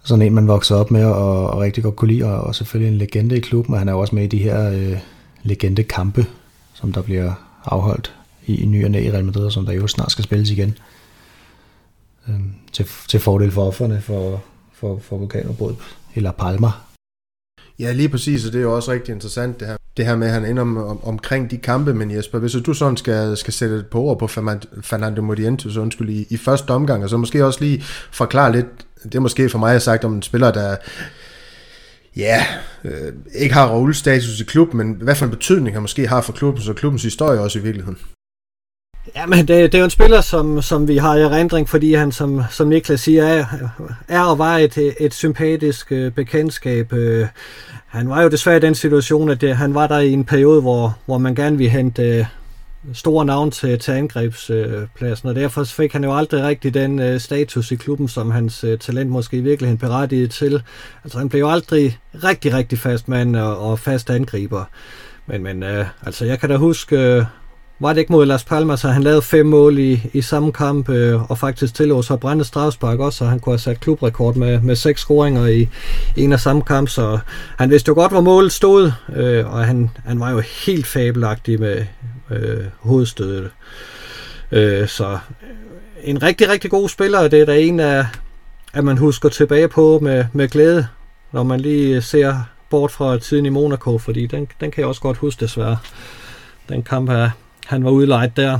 sådan 0.02 0.22
en, 0.22 0.34
man 0.34 0.48
vokser 0.48 0.76
op 0.76 0.90
med 0.90 1.04
og, 1.04 1.50
og 1.50 1.60
rigtig 1.60 1.84
godt 1.84 1.96
kunne 1.96 2.12
lide, 2.12 2.24
og, 2.24 2.40
og 2.40 2.54
selvfølgelig 2.54 2.92
en 2.92 2.98
legende 2.98 3.36
i 3.36 3.40
klubben, 3.40 3.74
og 3.74 3.80
han 3.80 3.88
er 3.88 3.92
jo 3.92 4.00
også 4.00 4.14
med 4.14 4.24
i 4.24 4.26
de 4.26 4.38
her 4.38 4.70
øh, 4.70 4.98
legende-kampe, 5.42 6.26
som 6.74 6.92
der 6.92 7.02
bliver 7.02 7.32
afholdt 7.64 8.14
i, 8.46 8.62
i 8.62 8.66
ny 8.66 8.84
og 8.84 8.90
næ 8.90 9.02
i 9.02 9.10
Real 9.10 9.24
Madrid, 9.24 9.50
som 9.50 9.66
der 9.66 9.72
jo 9.72 9.86
snart 9.86 10.12
skal 10.12 10.24
spilles 10.24 10.50
igen 10.50 10.78
øh, 12.28 12.40
til, 12.72 12.86
til 13.08 13.20
fordel 13.20 13.50
for 13.50 13.66
offerne 13.66 14.00
for, 14.00 14.42
for, 14.72 14.98
for 14.98 15.16
vulkanudbrud 15.16 15.74
eller 16.14 16.32
Palma. 16.32 16.68
Ja, 17.78 17.92
lige 17.92 18.08
præcis, 18.08 18.46
og 18.46 18.52
det 18.52 18.58
er 18.58 18.62
jo 18.62 18.74
også 18.74 18.92
rigtig 18.92 19.12
interessant 19.12 19.60
det 19.60 19.68
her, 19.68 19.76
det 19.96 20.06
her 20.06 20.16
med, 20.16 20.26
at 20.26 20.32
han 20.32 20.44
ender 20.44 20.62
om, 20.62 20.76
om, 20.76 21.04
omkring 21.04 21.50
de 21.50 21.58
kampe, 21.58 21.94
men 21.94 22.10
Jesper, 22.10 22.38
hvis 22.38 22.52
du 22.52 22.74
sådan 22.74 22.96
skal, 22.96 23.36
skal 23.36 23.52
sætte 23.52 23.76
et 23.76 23.86
på 23.86 24.00
ord 24.00 24.18
på 24.18 24.26
Fernando 24.26 25.22
Morientes, 25.22 25.76
undskyld, 25.76 26.10
i, 26.10 26.26
i 26.30 26.36
første 26.36 26.70
omgang, 26.70 27.04
og 27.04 27.10
så 27.10 27.16
måske 27.16 27.46
også 27.46 27.60
lige 27.60 27.82
forklare 28.10 28.52
lidt, 28.52 28.66
det 29.02 29.14
er 29.14 29.20
måske 29.20 29.48
for 29.48 29.58
mig 29.58 29.72
har 29.72 29.78
sagt 29.78 30.04
om 30.04 30.14
en 30.14 30.22
spiller, 30.22 30.52
der 30.52 30.76
ja, 32.16 32.46
øh, 32.84 33.12
ikke 33.34 33.54
har 33.54 33.66
Raul 33.66 33.94
status 33.94 34.40
i 34.40 34.44
klubben, 34.44 34.78
men 34.78 34.96
hvad 35.02 35.14
for 35.14 35.24
en 35.24 35.30
betydning 35.30 35.76
han 35.76 35.82
måske 35.82 36.08
har 36.08 36.20
for 36.20 36.32
klubben, 36.32 36.62
så 36.62 36.72
klubbens 36.72 37.02
historie 37.02 37.40
også 37.40 37.58
i 37.58 37.62
virkeligheden. 37.62 37.98
Ja, 39.16 39.26
men 39.26 39.38
det, 39.38 39.48
det 39.48 39.74
er 39.74 39.78
jo 39.78 39.84
en 39.84 39.90
spiller, 39.90 40.20
som, 40.20 40.62
som 40.62 40.88
vi 40.88 40.96
har 40.96 41.16
i 41.16 41.20
erindring, 41.20 41.68
fordi 41.68 41.94
han, 41.94 42.12
som, 42.12 42.42
som 42.50 42.68
Niklas 42.68 43.00
siger, 43.00 43.24
er, 43.24 43.44
er 44.08 44.20
og 44.20 44.38
var 44.38 44.58
et, 44.58 44.94
et 45.00 45.14
sympatisk 45.14 45.92
øh, 45.92 46.12
bekendtskab. 46.12 46.92
Øh, 46.92 47.26
han 47.86 48.08
var 48.08 48.22
jo 48.22 48.28
desværre 48.28 48.56
i 48.56 48.60
den 48.60 48.74
situation, 48.74 49.28
at 49.28 49.40
det, 49.40 49.56
han 49.56 49.74
var 49.74 49.86
der 49.86 49.98
i 49.98 50.12
en 50.12 50.24
periode, 50.24 50.60
hvor, 50.60 50.98
hvor 51.06 51.18
man 51.18 51.34
gerne 51.34 51.58
ville 51.58 51.70
hente 51.70 52.02
øh, 52.02 52.24
store 52.94 53.24
navn 53.24 53.50
til, 53.50 53.78
til 53.78 53.92
angrebspladsen, 53.92 55.28
og 55.28 55.34
derfor 55.34 55.64
fik 55.64 55.92
han 55.92 56.04
jo 56.04 56.16
aldrig 56.16 56.44
rigtig 56.44 56.74
den 56.74 56.98
øh, 56.98 57.20
status 57.20 57.70
i 57.70 57.76
klubben, 57.76 58.08
som 58.08 58.30
hans 58.30 58.64
øh, 58.64 58.78
talent 58.78 59.10
måske 59.10 59.36
i 59.36 59.40
virkeligheden 59.40 59.78
berettigede 59.78 60.28
til. 60.28 60.62
Altså 61.04 61.18
han 61.18 61.28
blev 61.28 61.40
jo 61.40 61.50
aldrig 61.50 61.98
rigtig, 62.24 62.54
rigtig 62.54 62.78
fast 62.78 63.08
mand 63.08 63.36
og, 63.36 63.58
og 63.58 63.78
fast 63.78 64.10
angriber. 64.10 64.64
Men, 65.26 65.42
men 65.42 65.62
øh, 65.62 65.86
altså 66.06 66.24
jeg 66.24 66.40
kan 66.40 66.48
da 66.48 66.56
huske... 66.56 66.98
Øh, 66.98 67.24
var 67.78 67.92
det 67.92 68.00
ikke 68.00 68.12
mod 68.12 68.26
Las 68.26 68.44
Palmas, 68.44 68.80
så 68.80 68.88
han 68.88 69.02
lavede 69.02 69.22
fem 69.22 69.46
mål 69.46 69.78
i, 69.78 70.10
i 70.12 70.22
samme 70.22 70.52
kamp, 70.52 70.88
øh, 70.88 71.30
og 71.30 71.38
faktisk 71.38 71.74
tillod 71.74 72.02
sig 72.02 72.20
brænde 72.20 72.44
strafspark 72.44 72.98
også, 72.98 73.18
så 73.18 73.24
han 73.24 73.40
kunne 73.40 73.52
have 73.52 73.58
sat 73.58 73.80
klubrekord 73.80 74.36
med, 74.36 74.60
med 74.60 74.76
seks 74.76 75.00
scoringer 75.00 75.46
i, 75.46 75.68
i 76.16 76.22
en 76.22 76.32
af 76.32 76.40
samme 76.40 76.62
kamp, 76.62 76.88
så 76.88 77.18
han 77.58 77.70
vidste 77.70 77.88
jo 77.88 77.94
godt, 77.94 78.12
hvor 78.12 78.20
målet 78.20 78.52
stod, 78.52 78.92
øh, 79.16 79.54
og 79.54 79.64
han, 79.64 79.90
han 80.04 80.20
var 80.20 80.30
jo 80.30 80.42
helt 80.66 80.86
fabelagtig 80.86 81.60
med 81.60 81.84
øh, 82.30 82.64
hovedstødet. 82.80 83.50
Øh, 84.52 84.88
så 84.88 85.12
øh, 85.12 85.18
en 86.04 86.22
rigtig, 86.22 86.48
rigtig 86.48 86.70
god 86.70 86.88
spiller, 86.88 87.28
det 87.28 87.40
er 87.40 87.44
der 87.44 87.54
en 87.54 87.80
af, 87.80 88.06
at 88.72 88.84
man 88.84 88.98
husker 88.98 89.28
tilbage 89.28 89.68
på 89.68 89.98
med, 90.02 90.24
med 90.32 90.48
glæde, 90.48 90.86
når 91.32 91.42
man 91.42 91.60
lige 91.60 92.02
ser 92.02 92.42
bort 92.70 92.90
fra 92.90 93.18
tiden 93.18 93.46
i 93.46 93.48
Monaco, 93.48 93.98
fordi 93.98 94.26
den, 94.26 94.48
den 94.60 94.70
kan 94.70 94.80
jeg 94.80 94.86
også 94.86 95.00
godt 95.00 95.16
huske 95.16 95.40
desværre. 95.40 95.76
Den 96.68 96.82
kamp 96.82 97.10
her, 97.10 97.30
han 97.66 97.84
var 97.84 97.90
udlejet 97.90 98.36
der. 98.36 98.58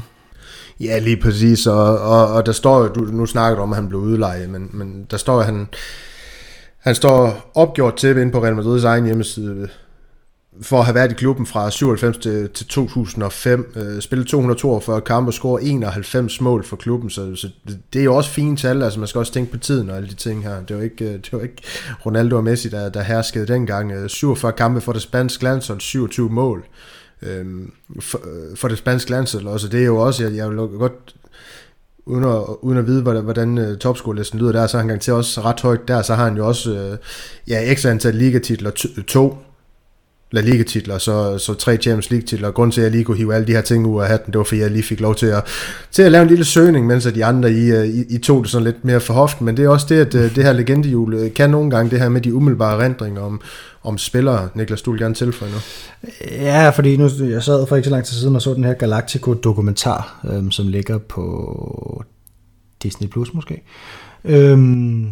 Ja, 0.80 0.98
lige 0.98 1.16
præcis, 1.16 1.66
og, 1.66 1.98
og, 1.98 2.32
og 2.32 2.46
der 2.46 2.53
står 2.53 2.78
jo, 2.82 2.88
du, 2.88 3.00
nu 3.00 3.26
snakker 3.26 3.57
du 3.57 3.62
om, 3.62 3.72
at 3.72 3.76
han 3.76 3.88
blev 3.88 4.00
udlejet, 4.00 4.50
men, 4.50 4.70
men 4.72 5.07
der 5.11 5.16
står, 5.16 5.42
han, 5.42 5.68
han 6.78 6.94
står 6.94 7.50
opgjort 7.55 7.96
til 7.96 8.16
ind 8.16 8.32
på 8.32 8.42
Real 8.42 8.57
Madrids 8.57 8.84
egen 8.84 9.05
hjemmeside, 9.05 9.68
for 10.62 10.78
at 10.78 10.84
have 10.84 10.94
været 10.94 11.12
i 11.12 11.14
klubben 11.14 11.46
fra 11.46 11.70
97 11.70 12.18
til, 12.18 12.50
til 12.50 12.66
2005, 12.66 13.72
øh, 13.76 14.00
spillet 14.00 14.26
242 14.26 15.00
kampe 15.00 15.28
og 15.28 15.34
scoret 15.34 15.70
91 15.70 16.40
mål 16.40 16.64
for 16.64 16.76
klubben, 16.76 17.11
så, 17.11 17.36
så 17.36 17.48
det 17.92 18.00
er 18.00 18.05
jo 18.05 18.16
også 18.16 18.30
fint 18.30 18.59
tal, 18.59 18.82
altså 18.82 18.98
man 18.98 19.09
skal 19.09 19.18
også 19.18 19.32
tænke 19.32 19.53
på 19.53 19.59
tiden 19.59 19.90
og 19.90 19.96
alle 19.96 20.09
de 20.09 20.14
ting 20.14 20.42
her. 20.42 20.61
Det 20.61 20.76
er 20.76 20.82
ikke, 20.82 21.05
øh, 21.05 21.12
det 21.12 21.32
er 21.32 21.40
ikke 21.40 21.62
Ronaldo 22.07 22.36
og 22.36 22.44
Messi, 22.44 22.68
der, 22.68 22.88
der 22.88 23.03
herskede 23.03 23.46
dengang. 23.46 23.92
Øh, 23.92 24.09
47 24.09 24.53
kampe 24.53 24.80
for 24.80 24.92
det 24.92 25.03
spanske 25.03 25.44
landshold, 25.44 25.80
27 25.80 26.30
mål 26.30 26.59
øh, 26.59 26.64
Øhm, 27.23 27.73
for, 28.01 28.20
øh, 28.25 28.57
for 28.57 28.68
det 28.68 28.79
spanske 28.79 29.11
landshold 29.11 29.47
også. 29.47 29.68
Det 29.68 29.81
er 29.81 29.87
jo 29.87 29.97
også, 29.97 30.25
jeg, 30.25 30.37
jeg 30.37 30.51
vil 30.51 30.57
godt 30.57 31.14
uden 32.07 32.25
at, 32.25 32.43
uden 32.61 32.79
at 32.79 32.87
vide, 32.87 33.03
hvordan, 33.03 33.18
øh, 33.18 33.25
hvordan 33.25 33.59
uh, 33.59 33.79
topskolelisten 33.79 34.39
lyder 34.39 34.53
der, 34.53 34.66
så 34.66 34.77
er 34.77 34.81
han 34.81 34.89
garanteret 34.89 35.05
til 35.05 35.12
også 35.12 35.41
ret 35.41 35.61
højt 35.61 35.89
der, 35.89 36.03
så 36.03 36.14
har 36.14 36.25
han 36.25 36.37
jo 36.37 36.47
også 36.47 36.70
uh, 36.70 36.99
ja, 37.49 37.70
ekstra 37.70 37.89
antal 37.91 38.14
ligatitler, 38.14 38.70
to, 39.07 39.37
La 40.33 40.41
Liga-titler, 40.41 40.99
så, 40.99 41.39
så 41.39 41.55
tre 41.55 41.76
Champions 41.76 42.11
League-titler. 42.11 42.51
Grunden 42.51 42.72
til, 42.72 42.80
at 42.80 42.85
jeg 42.85 42.93
lige 42.93 43.05
kunne 43.05 43.16
hive 43.16 43.35
alle 43.35 43.47
de 43.47 43.53
her 43.53 43.61
ting 43.61 43.87
ud 43.87 44.01
af 44.01 44.09
hatten, 44.09 44.33
det 44.33 44.39
var, 44.39 44.45
fordi 44.45 44.61
jeg 44.61 44.70
lige 44.70 44.83
fik 44.83 45.01
lov 45.01 45.14
til 45.14 45.26
at, 45.26 45.45
til 45.91 46.03
at 46.03 46.12
lave 46.12 46.22
en 46.22 46.28
lille 46.28 46.45
søgning, 46.45 46.87
mens 46.87 47.05
de 47.14 47.24
andre 47.24 47.53
I, 47.53 47.70
øh, 47.70 47.87
I, 47.87 48.05
I 48.11 48.18
tog 48.18 48.43
det 48.43 48.51
sådan 48.51 48.64
lidt 48.64 48.85
mere 48.85 49.01
for 49.01 49.14
hoften. 49.14 49.47
Men 49.47 49.57
det 49.57 49.64
er 49.64 49.68
også 49.68 49.87
det, 49.89 50.01
at 50.01 50.14
øh, 50.14 50.35
det 50.35 50.45
her 50.45 50.53
legendehjul 50.53 51.14
øh, 51.14 51.35
kan 51.35 51.51
nogle 51.51 51.70
gange 51.70 51.91
det 51.91 52.01
her 52.01 52.09
med 52.09 52.20
de 52.20 52.35
umiddelbare 52.35 52.85
rendringer 52.85 53.20
om, 53.20 53.41
om 53.83 53.99
spillere. 53.99 54.49
Niklas, 54.55 54.83
du 54.83 54.91
vil 54.91 55.01
gerne 55.01 55.14
tilføje 55.14 55.51
nu. 55.51 55.59
Ja, 56.30 56.70
fordi 56.70 56.97
nu, 56.97 57.09
jeg 57.20 57.43
sad 57.43 57.66
for 57.66 57.76
ikke 57.76 57.87
så 57.87 57.91
lang 57.91 58.05
tid 58.05 58.16
siden 58.16 58.37
og 58.37 58.43
så 58.43 58.55
den 58.55 58.64
her 58.64 58.74
Galactico-dokumentar, 58.74 60.26
øhm, 60.33 60.51
som 60.51 60.68
ligger 60.68 60.99
på 60.99 62.05
Disney 62.83 63.09
Plus 63.09 63.35
måske. 63.35 63.62
Øhm, 64.24 65.07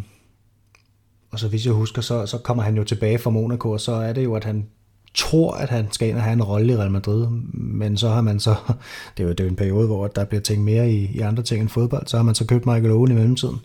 og 1.32 1.38
så 1.38 1.48
hvis 1.48 1.66
jeg 1.66 1.72
husker, 1.72 2.02
så, 2.02 2.26
så 2.26 2.38
kommer 2.38 2.62
han 2.62 2.76
jo 2.76 2.84
tilbage 2.84 3.18
fra 3.18 3.30
Monaco, 3.30 3.70
og 3.70 3.80
så 3.80 3.92
er 3.92 4.12
det 4.12 4.24
jo, 4.24 4.34
at 4.34 4.44
han 4.44 4.66
tror, 5.14 5.54
at 5.54 5.68
han 5.68 5.86
skal 5.90 6.08
ind 6.08 6.16
og 6.16 6.22
have 6.22 6.32
en 6.32 6.42
rolle 6.42 6.72
i 6.72 6.76
Real 6.76 6.90
Madrid, 6.90 7.26
men 7.52 7.96
så 7.96 8.08
har 8.08 8.20
man 8.20 8.40
så, 8.40 8.54
det 9.16 9.22
er 9.22 9.26
jo, 9.26 9.30
det 9.30 9.40
er 9.40 9.44
jo 9.44 9.50
en 9.50 9.56
periode, 9.56 9.86
hvor 9.86 10.06
der 10.06 10.24
bliver 10.24 10.40
tænkt 10.40 10.64
mere 10.64 10.92
i, 10.92 11.10
i 11.14 11.20
andre 11.20 11.42
ting 11.42 11.60
end 11.60 11.68
fodbold, 11.68 12.06
så 12.06 12.16
har 12.16 12.24
man 12.24 12.34
så 12.34 12.44
købt 12.44 12.66
Michael 12.66 12.92
Owen 12.92 13.10
i 13.10 13.14
mellemtiden, 13.14 13.56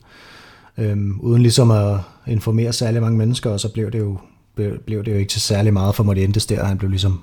øhm, 0.77 1.19
uden 1.19 1.41
ligesom 1.41 1.71
at 1.71 1.99
informere 2.27 2.73
særlig 2.73 3.01
mange 3.01 3.17
mennesker, 3.17 3.49
og 3.49 3.59
så 3.59 3.73
blev 3.73 3.91
det 3.91 3.99
jo, 3.99 4.17
blev, 4.55 4.79
blev 4.79 5.05
det 5.05 5.11
jo 5.11 5.17
ikke 5.17 5.29
til 5.29 5.41
særlig 5.41 5.73
meget 5.73 5.95
for 5.95 6.03
Morientes 6.03 6.45
der, 6.45 6.63
han 6.63 6.77
blev 6.77 6.89
ligesom, 6.89 7.21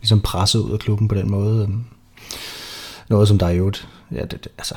ligesom 0.00 0.20
presset 0.20 0.60
ud 0.60 0.72
af 0.72 0.78
klubben 0.78 1.08
på 1.08 1.14
den 1.14 1.30
måde. 1.30 1.62
Øhm, 1.62 1.84
noget 3.08 3.28
som 3.28 3.38
der 3.38 3.46
er 3.46 3.50
jo 3.50 3.72
ja, 4.12 4.22
det, 4.22 4.30
det, 4.30 4.48
altså, 4.58 4.74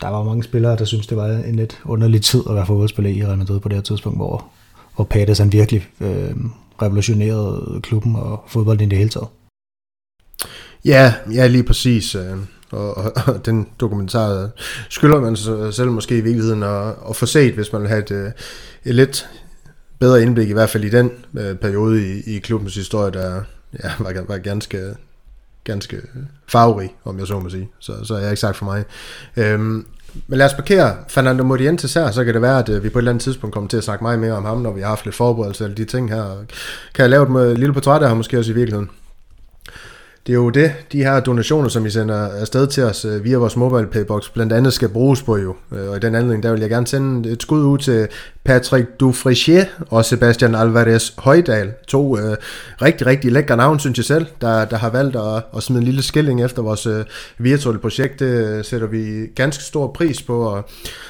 der 0.00 0.08
var 0.08 0.24
mange 0.24 0.42
spillere, 0.42 0.76
der 0.76 0.84
synes 0.84 1.06
det 1.06 1.16
var 1.16 1.26
en 1.26 1.56
lidt 1.56 1.80
underlig 1.84 2.22
tid 2.22 2.42
at 2.48 2.54
være 2.54 2.66
fodboldspiller 2.66 3.10
i 3.10 3.26
Real 3.26 3.38
Madrid 3.38 3.60
på 3.60 3.68
det 3.68 3.76
her 3.76 3.82
tidspunkt, 3.82 4.18
hvor, 4.18 4.44
hvor 4.94 5.04
Pates 5.04 5.38
han 5.38 5.52
virkelig 5.52 5.86
øh, 6.00 6.34
revolutionerede 6.82 7.80
klubben 7.82 8.16
og 8.16 8.44
fodbolden 8.48 8.86
i 8.86 8.88
det 8.88 8.98
hele 8.98 9.10
taget. 9.10 9.28
Ja, 10.84 11.14
ja 11.32 11.46
lige 11.46 11.64
præcis. 11.64 12.14
Øh, 12.14 12.36
og, 12.70 12.96
og, 12.96 13.12
og 13.26 13.46
den 13.46 13.68
dokumentar 13.80 14.50
skylder 14.88 15.20
man 15.20 15.36
sig 15.36 15.74
selv 15.74 15.90
måske 15.90 16.18
i 16.18 16.20
virkeligheden 16.20 16.62
at, 16.62 16.94
at 17.08 17.16
få 17.16 17.26
set, 17.26 17.54
hvis 17.54 17.72
man 17.72 17.82
vil 17.82 17.88
have 17.88 18.02
et, 18.02 18.10
øh, 18.10 18.32
et 18.84 18.94
lidt 18.94 19.28
bedre 19.98 20.22
indblik, 20.22 20.48
i 20.48 20.52
hvert 20.52 20.70
fald 20.70 20.84
i 20.84 20.88
den 20.88 21.10
øh, 21.38 21.56
periode 21.56 22.08
i, 22.08 22.36
i 22.36 22.38
klubbens 22.38 22.74
historie, 22.74 23.12
der 23.12 23.42
ja, 23.84 23.90
var, 23.98 24.24
var 24.28 24.38
ganske, 24.38 24.94
ganske 25.64 25.96
farverig, 26.48 26.94
om 27.04 27.18
jeg 27.18 27.26
så 27.26 27.38
må 27.38 27.48
sige. 27.48 27.68
Så, 27.78 28.04
så 28.04 28.14
er 28.14 28.18
jeg 28.18 28.30
ikke 28.30 28.40
sagt 28.40 28.56
for 28.56 28.64
mig. 28.64 28.84
Øhm, 29.36 29.86
men 30.26 30.38
lad 30.38 30.46
os 30.46 30.54
parkere 30.54 30.96
Fernando 31.08 31.44
Morientes 31.44 31.94
her, 31.94 32.10
så 32.10 32.24
kan 32.24 32.34
det 32.34 32.42
være, 32.42 32.58
at 32.58 32.68
øh, 32.68 32.84
vi 32.84 32.88
på 32.88 32.98
et 32.98 33.00
eller 33.00 33.10
andet 33.10 33.22
tidspunkt 33.22 33.54
kommer 33.54 33.68
til 33.68 33.76
at 33.76 33.84
snakke 33.84 34.04
meget 34.04 34.18
mere 34.18 34.32
om 34.32 34.44
ham, 34.44 34.58
når 34.58 34.72
vi 34.72 34.80
har 34.80 34.88
haft 34.88 35.04
lidt 35.04 35.16
forberedelse 35.16 35.64
eller 35.64 35.74
de 35.74 35.84
ting 35.84 36.10
her. 36.10 36.24
Kan 36.94 37.02
jeg 37.02 37.10
lave 37.10 37.40
et 37.40 37.50
øh, 37.50 37.56
lille 37.56 37.72
portræt 37.72 38.02
af 38.02 38.08
ham 38.08 38.16
måske 38.16 38.38
også 38.38 38.50
i 38.50 38.54
virkeligheden? 38.54 38.90
Det 40.26 40.32
er 40.32 40.36
jo 40.36 40.50
det, 40.50 40.72
de 40.92 40.98
her 40.98 41.20
donationer, 41.20 41.68
som 41.68 41.86
I 41.86 41.90
sender 41.90 42.28
afsted 42.28 42.66
til 42.66 42.82
os 42.82 43.04
øh, 43.04 43.24
via 43.24 43.36
vores 43.36 43.56
mobile 43.56 43.86
paybox, 43.86 44.30
blandt 44.30 44.52
andet 44.52 44.72
skal 44.72 44.88
bruges 44.88 45.22
på 45.22 45.36
jo. 45.36 45.54
Øh, 45.72 45.90
og 45.90 45.96
i 45.96 46.00
den 46.00 46.14
anledning, 46.14 46.42
der 46.42 46.50
vil 46.50 46.60
jeg 46.60 46.70
gerne 46.70 46.86
sende 46.86 47.30
et 47.30 47.42
skud 47.42 47.64
ud 47.64 47.78
til 47.78 48.08
Patrick 48.44 49.00
Dufreshier 49.00 49.64
og 49.90 50.04
Sebastian 50.04 50.54
Alvarez 50.54 51.12
Højdal. 51.18 51.72
To 51.88 52.18
øh, 52.18 52.36
rigtig, 52.82 53.06
rigtig 53.06 53.32
lækre 53.32 53.56
navn, 53.56 53.78
synes 53.78 53.98
jeg 53.98 54.04
selv, 54.04 54.26
der, 54.40 54.64
der 54.64 54.76
har 54.76 54.90
valgt 54.90 55.16
at, 55.16 55.42
at 55.56 55.62
smide 55.62 55.78
en 55.80 55.84
lille 55.84 56.02
skilling 56.02 56.44
efter 56.44 56.62
vores 56.62 56.86
øh, 56.86 57.04
virtuelle 57.38 57.80
projekt. 57.80 58.20
Det 58.20 58.26
øh, 58.26 58.64
sætter 58.64 58.86
vi 58.86 59.26
ganske 59.34 59.64
stor 59.64 59.86
pris 59.92 60.22
på, 60.22 60.42
og 60.42 60.68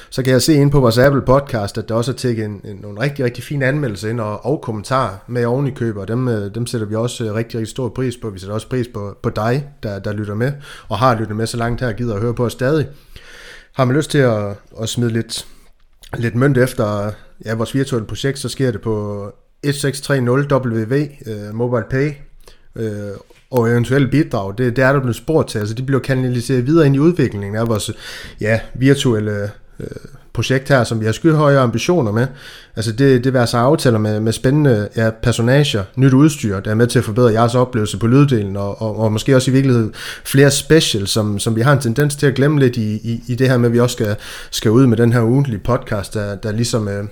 så 0.09 0.23
kan 0.23 0.33
jeg 0.33 0.41
se 0.41 0.53
ind 0.53 0.71
på 0.71 0.79
vores 0.79 0.97
Apple 0.97 1.21
podcast, 1.21 1.77
at 1.77 1.89
der 1.89 1.95
også 1.95 2.11
er 2.11 2.15
tækket 2.15 2.45
en, 2.45 2.61
en, 2.63 2.79
nogle 2.81 3.01
rigtig, 3.01 3.25
rigtig 3.25 3.43
fine 3.43 3.65
anmeldelser 3.65 4.09
ind 4.09 4.19
og, 4.19 4.45
og 4.45 4.61
kommentarer 4.61 5.17
med 5.27 5.45
oven 5.45 5.67
i 5.67 5.71
køber. 5.71 6.05
Dem, 6.05 6.27
øh, 6.27 6.55
dem 6.55 6.67
sætter 6.67 6.87
vi 6.87 6.95
også 6.95 7.23
rigtig, 7.23 7.59
rigtig 7.59 7.67
stor 7.67 7.89
pris 7.89 8.17
på. 8.17 8.29
Vi 8.29 8.39
sætter 8.39 8.53
også 8.53 8.69
pris 8.69 8.87
på, 8.93 9.10
på 9.23 9.29
dig, 9.29 9.67
der, 9.83 9.99
der 9.99 10.13
lytter 10.13 10.35
med, 10.35 10.51
og 10.87 10.97
har 10.99 11.19
lyttet 11.19 11.35
med 11.35 11.47
så 11.47 11.57
langt 11.57 11.81
her, 11.81 11.91
gider 11.91 12.15
at 12.15 12.21
høre 12.21 12.33
på 12.33 12.45
os 12.45 12.51
stadig. 12.51 12.87
Har 13.73 13.85
man 13.85 13.95
lyst 13.95 14.11
til 14.11 14.17
at, 14.17 14.55
at 14.81 14.89
smide 14.89 15.11
lidt, 15.11 15.45
lidt 16.17 16.35
mønt 16.35 16.57
efter 16.57 17.11
ja, 17.45 17.55
vores 17.55 17.75
virtuelle 17.75 18.07
projekt, 18.07 18.39
så 18.39 18.49
sker 18.49 18.71
det 18.71 18.81
på 18.81 19.25
1630WV 19.67 20.93
uh, 20.93 21.47
øh, 21.47 21.53
Mobile 21.53 21.85
Pay, 21.89 22.11
uh, 22.75 23.17
og 23.51 23.69
eventuelle 23.69 24.07
bidrag, 24.07 24.53
det, 24.57 24.75
det 24.75 24.83
er 24.83 24.93
der 24.93 24.99
blevet 24.99 25.15
spurgt 25.15 25.49
til, 25.49 25.59
altså 25.59 25.75
de 25.75 25.83
bliver 25.83 26.01
kanaliseret 26.01 26.65
videre 26.65 26.85
ind 26.85 26.95
i 26.95 26.99
udviklingen 26.99 27.55
af 27.55 27.67
vores 27.67 27.91
ja, 28.41 28.59
virtuelle 28.73 29.51
uh, 29.79 29.85
projekt 30.41 30.69
her, 30.69 30.83
som 30.83 30.99
vi 30.99 31.05
har 31.05 31.11
skyhøje 31.11 31.59
ambitioner 31.59 32.11
med. 32.11 32.27
Altså 32.75 32.91
det, 32.91 33.23
det 33.23 33.33
vil 33.33 33.39
altså 33.39 33.57
aftaler 33.57 33.97
med, 33.97 34.19
med 34.19 34.33
spændende 34.33 34.89
ja, 34.95 35.09
personager, 35.23 35.83
nyt 35.95 36.13
udstyr, 36.13 36.59
der 36.59 36.71
er 36.71 36.75
med 36.75 36.87
til 36.87 36.99
at 36.99 37.05
forbedre 37.05 37.31
jeres 37.31 37.55
oplevelse 37.55 37.97
på 37.97 38.07
lyddelen, 38.07 38.55
og, 38.55 38.81
og, 38.81 38.99
og 38.99 39.11
måske 39.11 39.35
også 39.35 39.51
i 39.51 39.53
virkeligheden 39.53 39.93
flere 40.23 40.51
special, 40.51 41.07
som, 41.07 41.39
som 41.39 41.55
vi 41.55 41.61
har 41.61 41.73
en 41.73 41.79
tendens 41.79 42.15
til 42.15 42.25
at 42.25 42.35
glemme 42.35 42.59
lidt 42.59 42.77
i, 42.77 42.93
i, 42.93 43.23
i 43.27 43.35
det 43.35 43.49
her 43.49 43.57
med, 43.57 43.69
at 43.69 43.73
vi 43.73 43.79
også 43.79 43.93
skal, 43.93 44.15
skal 44.51 44.71
ud 44.71 44.87
med 44.87 44.97
den 44.97 45.13
her 45.13 45.21
ugentlige 45.21 45.59
podcast, 45.59 46.13
der, 46.13 46.35
der 46.35 46.51
ligesom 46.51 46.87
øh, 46.87 47.03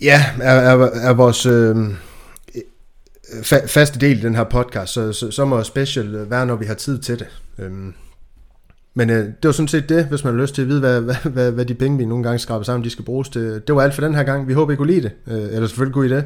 ja, 0.00 0.24
er, 0.40 0.54
er, 0.54 0.88
er 0.94 1.12
vores... 1.12 1.46
Øh, 1.46 1.76
fa- 3.32 3.66
faste 3.66 3.98
del 3.98 4.18
i 4.18 4.22
den 4.22 4.34
her 4.34 4.44
podcast, 4.44 4.92
så, 4.92 5.12
så, 5.12 5.30
så 5.30 5.44
må 5.44 5.62
special 5.62 6.30
være, 6.30 6.46
når 6.46 6.56
vi 6.56 6.66
har 6.66 6.74
tid 6.74 6.98
til 6.98 7.18
det. 7.18 7.26
Øhm, 7.58 7.94
men 8.94 9.10
øh, 9.10 9.16
det 9.16 9.44
var 9.44 9.52
sådan 9.52 9.68
set 9.68 9.88
det, 9.88 10.04
hvis 10.04 10.24
man 10.24 10.34
har 10.34 10.40
lyst 10.40 10.54
til 10.54 10.62
at 10.62 10.68
vide, 10.68 10.80
hvad, 10.80 11.00
hvad, 11.00 11.14
hvad, 11.24 11.52
hvad 11.52 11.64
de 11.64 11.74
penge, 11.74 11.98
vi 11.98 12.04
nogle 12.04 12.24
gange 12.24 12.38
skraber 12.38 12.64
sammen, 12.64 12.84
de 12.84 12.90
skal 12.90 13.04
bruges 13.04 13.28
til. 13.28 13.62
Det 13.66 13.74
var 13.74 13.82
alt 13.82 13.94
for 13.94 14.02
den 14.02 14.14
her 14.14 14.22
gang. 14.22 14.48
Vi 14.48 14.52
håber, 14.52 14.72
I 14.72 14.76
kunne 14.76 14.92
lide 14.92 15.02
det. 15.02 15.12
Øh, 15.26 15.54
eller 15.54 15.66
selvfølgelig 15.66 15.94
kunne 15.94 16.06
I 16.06 16.08
det. 16.08 16.24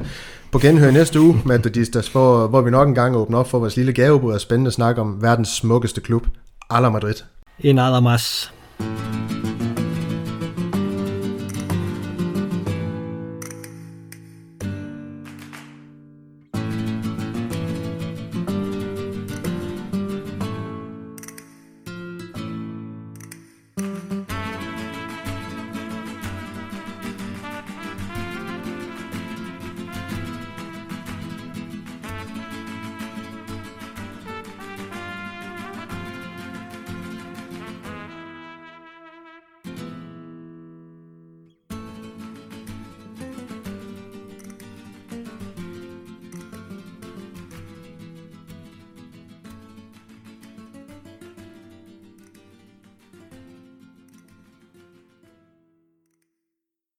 På 0.51 0.59
genhør 0.59 0.91
næste 0.91 1.19
uge, 1.19 1.41
Madridistas, 1.45 2.07
hvor, 2.07 2.47
hvor 2.47 2.61
vi 2.61 2.71
nok 2.71 2.87
en 2.87 2.95
gang 2.95 3.15
åbner 3.15 3.37
op 3.37 3.49
for 3.49 3.59
vores 3.59 3.77
lille 3.77 3.93
gavebud 3.93 4.33
og 4.33 4.41
spændende 4.41 4.71
snak 4.71 4.97
om 4.97 5.21
verdens 5.21 5.49
smukkeste 5.49 6.01
klub, 6.01 6.27
Ala 6.69 6.89
Madrid. 6.89 7.15
En 7.59 7.75
nada 7.75 7.99
más. 7.99 8.51